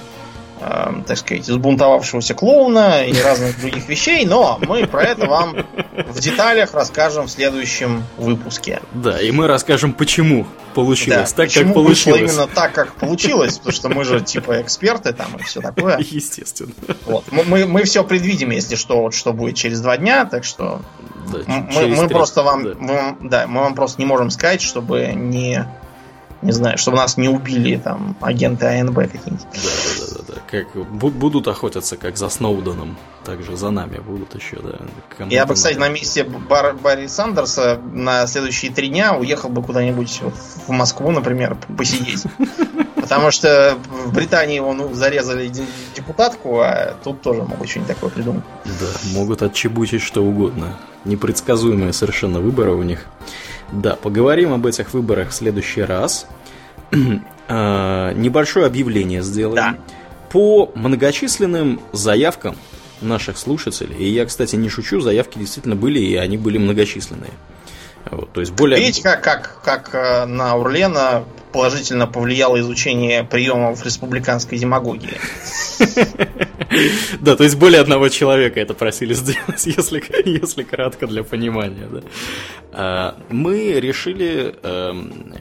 э, 0.60 0.94
так 1.08 1.18
сказать, 1.18 1.46
сбунтовавшегося 1.46 2.34
клоуна 2.34 3.06
и 3.06 3.20
разных 3.22 3.60
других 3.60 3.88
вещей, 3.88 4.26
но 4.26 4.60
мы 4.62 4.88
про 4.88 5.04
это 5.04 5.28
вам 5.28 5.66
в 6.08 6.20
деталях 6.20 6.74
расскажем 6.74 7.26
в 7.26 7.32
следующем 7.32 8.04
выпуске. 8.18 8.82
Да, 8.94 9.20
и 9.22 9.32
мы 9.32 9.48
расскажем, 9.48 9.94
почему 9.94 10.46
получилось 10.74 11.32
да, 11.32 11.36
так, 11.36 11.48
почему 11.48 11.66
как 11.66 11.74
получилось. 11.74 12.22
именно 12.22 12.48
так, 12.48 12.74
как 12.74 12.94
получилось, 12.94 13.58
потому 13.58 13.74
что 13.74 13.90
мы 13.90 14.04
же 14.06 14.22
типа 14.22 14.62
эксперты 14.62 15.14
там 15.14 15.36
и 15.38 15.44
все 15.44 15.62
такое. 15.62 15.98
Естественно. 16.12 16.74
Вот. 17.06 17.26
Мы, 17.32 17.66
мы 17.66 17.84
все 17.84 18.04
предвидим, 18.04 18.52
если 18.52 18.76
что, 18.76 19.02
вот, 19.02 19.14
что 19.14 19.34
будет 19.34 19.56
через 19.56 19.82
два 19.82 19.98
дня, 19.98 20.26
так 20.26 20.44
что 20.44 20.82
да, 21.32 21.40
мы, 21.48 21.88
мы 21.88 22.08
просто 22.08 22.44
вам, 22.44 22.64
да. 22.64 22.76
Мы, 22.80 23.30
да, 23.30 23.48
мы 23.48 23.62
вам 23.62 23.76
просто 23.76 24.02
не 24.02 24.06
можем 24.06 24.30
сказать, 24.30 24.62
чтобы 24.62 25.12
не 25.14 25.66
не 26.42 26.52
знаю, 26.52 26.78
чтобы 26.78 26.98
нас 26.98 27.18
не 27.18 27.28
убили 27.28 27.78
там 27.78 28.16
агенты 28.22 28.66
АНБ 28.66 28.96
какие-нибудь. 28.96 29.48
Да, 29.54 29.60
да, 30.00 30.24
да, 30.28 30.34
да. 30.34 30.42
как 30.50 30.90
будут 30.90 31.48
охотиться, 31.48 31.98
как 31.98 32.18
за 32.18 32.30
Сноуденом, 32.30 32.98
также 33.26 33.58
за 33.58 33.72
нами 33.72 33.98
будут 34.00 34.36
еще, 34.36 34.58
да. 34.62 35.26
Я 35.30 35.46
бы, 35.46 35.56
кстати, 35.56 35.78
на 35.78 35.90
месте 35.90 36.24
Бар 36.24 36.76
Барри 36.76 37.08
Сандерса 37.08 37.80
на 37.92 38.26
следующие 38.28 38.72
три 38.72 38.88
дня 38.88 39.16
уехал 39.16 39.50
бы 39.50 39.62
куда-нибудь 39.62 40.22
в 40.68 40.72
Москву, 40.72 41.12
например, 41.12 41.58
посидеть. 41.78 42.24
Потому 42.96 43.32
что 43.32 43.78
в 44.06 44.14
Британии 44.14 44.60
он 44.60 44.94
зарезали 44.94 45.52
депутатку, 45.96 46.60
а 46.60 46.96
тут 47.04 47.22
тоже 47.22 47.44
могут 47.44 47.68
что-нибудь 47.70 47.96
такое 47.96 48.10
придумать. 48.10 48.44
Да, 48.66 48.88
могут 49.14 49.42
отчебучить 49.42 50.02
что 50.02 50.24
угодно. 50.24 50.78
Непредсказуемые 51.06 51.92
совершенно 51.92 52.40
выборы 52.40 52.74
у 52.74 52.84
них. 52.84 53.06
Да, 53.72 53.96
поговорим 53.96 54.54
об 54.54 54.66
этих 54.66 54.94
выборах 54.94 55.30
в 55.30 55.34
следующий 55.34 55.82
раз. 55.82 56.26
А, 57.52 58.14
небольшое 58.14 58.68
объявление 58.68 59.24
сделаем. 59.24 59.56
Да. 59.56 59.78
По 60.30 60.72
многочисленным 60.76 61.82
заявкам 61.94 62.56
наших 63.02 63.40
слушателей, 63.40 63.96
и 63.96 64.08
я, 64.08 64.28
кстати, 64.28 64.56
не 64.56 64.70
шучу, 64.70 65.02
заявки 65.02 65.40
действительно 65.40 65.76
были, 65.76 66.00
и 66.00 66.16
они 66.16 66.38
были 66.38 66.60
многочисленные. 66.60 67.32
Вот, 68.12 68.32
то 68.34 68.42
есть 68.42 68.54
более... 68.54 68.80
Видите, 68.80 69.02
как, 69.02 69.24
как, 69.24 69.62
как 69.64 69.90
э, 69.96 70.26
на 70.26 70.58
Урлена 70.58 71.24
положительно 71.52 72.08
повлияло 72.08 72.60
изучение 72.60 73.24
приемов 73.24 73.86
республиканской 73.86 74.58
демагогии. 74.58 75.18
Да, 77.20 77.36
то 77.36 77.44
есть 77.44 77.56
более 77.56 77.82
одного 77.82 78.10
человека 78.10 78.60
это 78.60 78.76
просили 78.76 79.14
сделать, 79.14 79.66
если, 79.66 80.04
если 80.30 80.62
кратко 80.62 81.08
для 81.08 81.24
понимания. 81.24 81.88
Да. 81.92 82.02
А, 82.72 83.18
мы 83.30 83.80
решили 83.80 84.56
эм, 84.62 85.34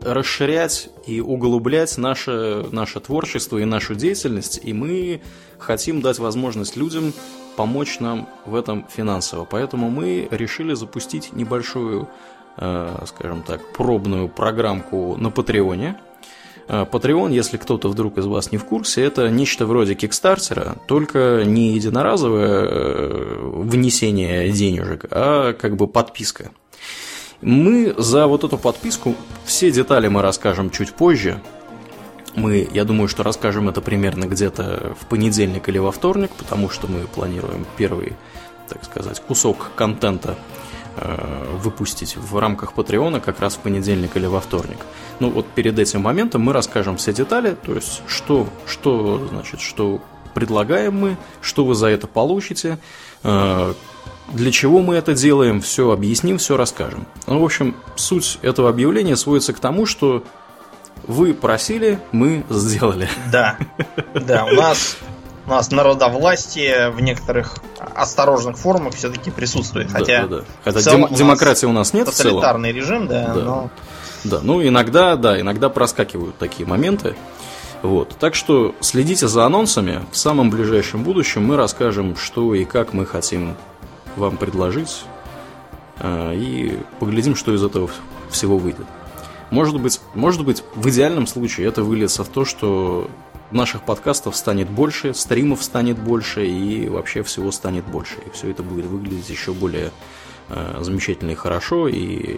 расширять 0.00 0.88
и 1.06 1.20
углублять 1.20 1.96
наше, 1.98 2.66
наше 2.70 3.00
творчество 3.00 3.58
и 3.58 3.64
нашу 3.64 3.94
деятельность, 3.94 4.60
и 4.62 4.72
мы 4.72 5.20
хотим 5.58 6.00
дать 6.00 6.18
возможность 6.18 6.76
людям 6.76 7.12
помочь 7.56 8.00
нам 8.00 8.28
в 8.46 8.54
этом 8.54 8.86
финансово. 8.88 9.44
Поэтому 9.44 9.90
мы 9.90 10.28
решили 10.30 10.74
запустить 10.74 11.32
небольшую, 11.32 12.08
скажем 12.56 13.42
так, 13.42 13.60
пробную 13.72 14.28
программку 14.28 15.16
на 15.16 15.30
Патреоне. 15.30 15.96
Э, 16.68 16.86
Patreon, 16.90 17.32
если 17.32 17.56
кто-то 17.56 17.88
вдруг 17.88 18.18
из 18.18 18.26
вас 18.26 18.52
не 18.52 18.58
в 18.58 18.64
курсе, 18.64 19.02
это 19.02 19.28
нечто 19.28 19.66
вроде 19.66 19.94
Кикстартера, 19.94 20.76
только 20.86 21.42
не 21.44 21.72
единоразовое 21.72 22.64
э, 22.64 23.50
внесение 23.54 24.50
денежек, 24.50 25.06
а 25.10 25.52
как 25.52 25.76
бы 25.76 25.86
подписка. 25.86 26.50
Мы 27.40 27.94
за 27.98 28.26
вот 28.26 28.44
эту 28.44 28.56
подписку, 28.56 29.14
все 29.44 29.70
детали 29.70 30.08
мы 30.08 30.22
расскажем 30.22 30.70
чуть 30.70 30.92
позже, 30.92 31.40
мы, 32.34 32.68
я 32.72 32.84
думаю, 32.84 33.08
что 33.08 33.22
расскажем 33.22 33.68
это 33.68 33.80
примерно 33.80 34.24
где-то 34.24 34.96
в 35.00 35.06
понедельник 35.06 35.68
или 35.68 35.78
во 35.78 35.92
вторник, 35.92 36.30
потому 36.36 36.68
что 36.68 36.88
мы 36.88 37.06
планируем 37.06 37.64
первый, 37.76 38.14
так 38.68 38.84
сказать, 38.84 39.20
кусок 39.20 39.70
контента 39.76 40.30
э, 40.30 40.63
выпустить 41.62 42.16
в 42.16 42.38
рамках 42.38 42.72
Патреона 42.72 43.20
как 43.20 43.40
раз 43.40 43.54
в 43.56 43.58
понедельник 43.58 44.16
или 44.16 44.26
во 44.26 44.40
вторник. 44.40 44.78
Ну 45.20 45.30
вот 45.30 45.46
перед 45.46 45.78
этим 45.78 46.02
моментом 46.02 46.42
мы 46.42 46.52
расскажем 46.52 46.96
все 46.96 47.12
детали, 47.12 47.56
то 47.60 47.74
есть 47.74 48.02
что, 48.06 48.48
что 48.66 49.26
значит, 49.30 49.60
что 49.60 50.00
предлагаем 50.34 50.94
мы, 50.94 51.16
что 51.40 51.64
вы 51.64 51.74
за 51.74 51.88
это 51.88 52.06
получите, 52.06 52.78
э, 53.22 53.74
для 54.32 54.50
чего 54.50 54.80
мы 54.80 54.96
это 54.96 55.14
делаем, 55.14 55.60
все 55.60 55.90
объясним, 55.90 56.38
все 56.38 56.56
расскажем. 56.56 57.06
Ну, 57.26 57.40
в 57.40 57.44
общем, 57.44 57.76
суть 57.96 58.38
этого 58.42 58.68
объявления 58.68 59.16
сводится 59.16 59.52
к 59.52 59.60
тому, 59.60 59.86
что 59.86 60.24
вы 61.06 61.34
просили, 61.34 61.98
мы 62.12 62.44
сделали. 62.50 63.08
Да, 63.30 63.58
да, 64.14 64.46
у 64.46 64.54
нас 64.54 64.96
у 65.46 65.50
нас 65.50 65.70
народовластие 65.70 66.90
в 66.90 67.00
некоторых 67.00 67.56
осторожных 67.94 68.56
формах 68.56 68.94
все-таки 68.94 69.30
присутствует. 69.30 69.90
Хотя, 69.90 70.26
да, 70.26 70.38
да, 70.38 70.44
хотя 70.64 70.90
дем- 70.90 71.14
демократии 71.14 71.66
у 71.66 71.72
нас 71.72 71.92
нет 71.92 72.08
в 72.08 72.12
целом. 72.12 72.36
Тоталитарный 72.36 72.72
режим, 72.72 73.06
да, 73.06 73.32
да. 73.34 73.42
Но... 73.42 73.70
Да, 74.24 74.40
ну 74.42 74.66
иногда, 74.66 75.16
да, 75.16 75.38
иногда 75.38 75.68
проскакивают 75.68 76.38
такие 76.38 76.66
моменты. 76.66 77.14
Вот. 77.82 78.16
Так 78.18 78.34
что 78.34 78.74
следите 78.80 79.28
за 79.28 79.44
анонсами. 79.44 80.06
В 80.10 80.16
самом 80.16 80.48
ближайшем 80.48 81.04
будущем 81.04 81.44
мы 81.44 81.56
расскажем, 81.56 82.16
что 82.16 82.54
и 82.54 82.64
как 82.64 82.94
мы 82.94 83.04
хотим 83.04 83.54
вам 84.16 84.38
предложить. 84.38 85.04
А, 85.98 86.32
и 86.32 86.78
поглядим, 86.98 87.36
что 87.36 87.54
из 87.54 87.62
этого 87.62 87.90
всего 88.30 88.56
выйдет. 88.56 88.86
Может 89.50 89.78
быть, 89.78 90.00
может 90.14 90.44
быть, 90.44 90.64
в 90.74 90.88
идеальном 90.88 91.26
случае 91.26 91.68
это 91.68 91.82
выльется 91.82 92.24
в 92.24 92.28
то, 92.28 92.46
что 92.46 93.10
наших 93.54 93.82
подкастов 93.82 94.36
станет 94.36 94.68
больше, 94.68 95.14
стримов 95.14 95.62
станет 95.62 95.98
больше 95.98 96.46
и 96.46 96.88
вообще 96.88 97.22
всего 97.22 97.50
станет 97.52 97.84
больше. 97.84 98.16
И 98.26 98.30
все 98.30 98.50
это 98.50 98.62
будет 98.62 98.86
выглядеть 98.86 99.30
еще 99.30 99.52
более 99.52 99.90
э, 100.48 100.78
замечательно 100.80 101.30
и 101.30 101.34
хорошо, 101.34 101.88
и 101.88 102.36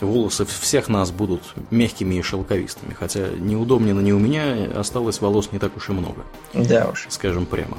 волосы 0.00 0.44
всех 0.44 0.88
нас 0.88 1.10
будут 1.10 1.42
мягкими 1.70 2.16
и 2.16 2.22
шелковистыми. 2.22 2.94
Хотя 2.94 3.28
Домнина, 3.30 4.00
ни 4.00 4.12
у 4.12 4.18
меня 4.18 4.70
осталось 4.74 5.20
волос 5.20 5.50
не 5.52 5.58
так 5.58 5.76
уж 5.76 5.88
и 5.88 5.92
много. 5.92 6.24
Да 6.52 6.90
уж. 6.92 7.06
Скажем 7.08 7.46
прямо. 7.46 7.78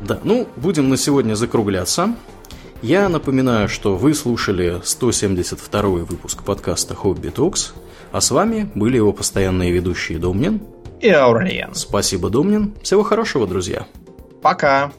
Да, 0.00 0.18
ну, 0.24 0.48
будем 0.56 0.88
на 0.88 0.96
сегодня 0.96 1.34
закругляться. 1.34 2.14
Я 2.82 3.08
напоминаю, 3.08 3.68
что 3.68 3.96
вы 3.96 4.14
слушали 4.14 4.80
172 4.84 5.82
выпуск 5.82 6.42
подкаста 6.42 6.94
«Хобби 6.94 7.28
Токс», 7.28 7.72
а 8.12 8.20
с 8.20 8.30
вами 8.30 8.70
были 8.74 8.96
его 8.96 9.12
постоянные 9.12 9.72
ведущие 9.72 10.18
Домнин 10.18 10.60
и 11.00 11.08
Аурельян. 11.08 11.74
Спасибо, 11.74 12.30
Домнин. 12.30 12.74
Всего 12.82 13.02
хорошего, 13.02 13.46
друзья. 13.46 13.86
Пока. 14.42 14.92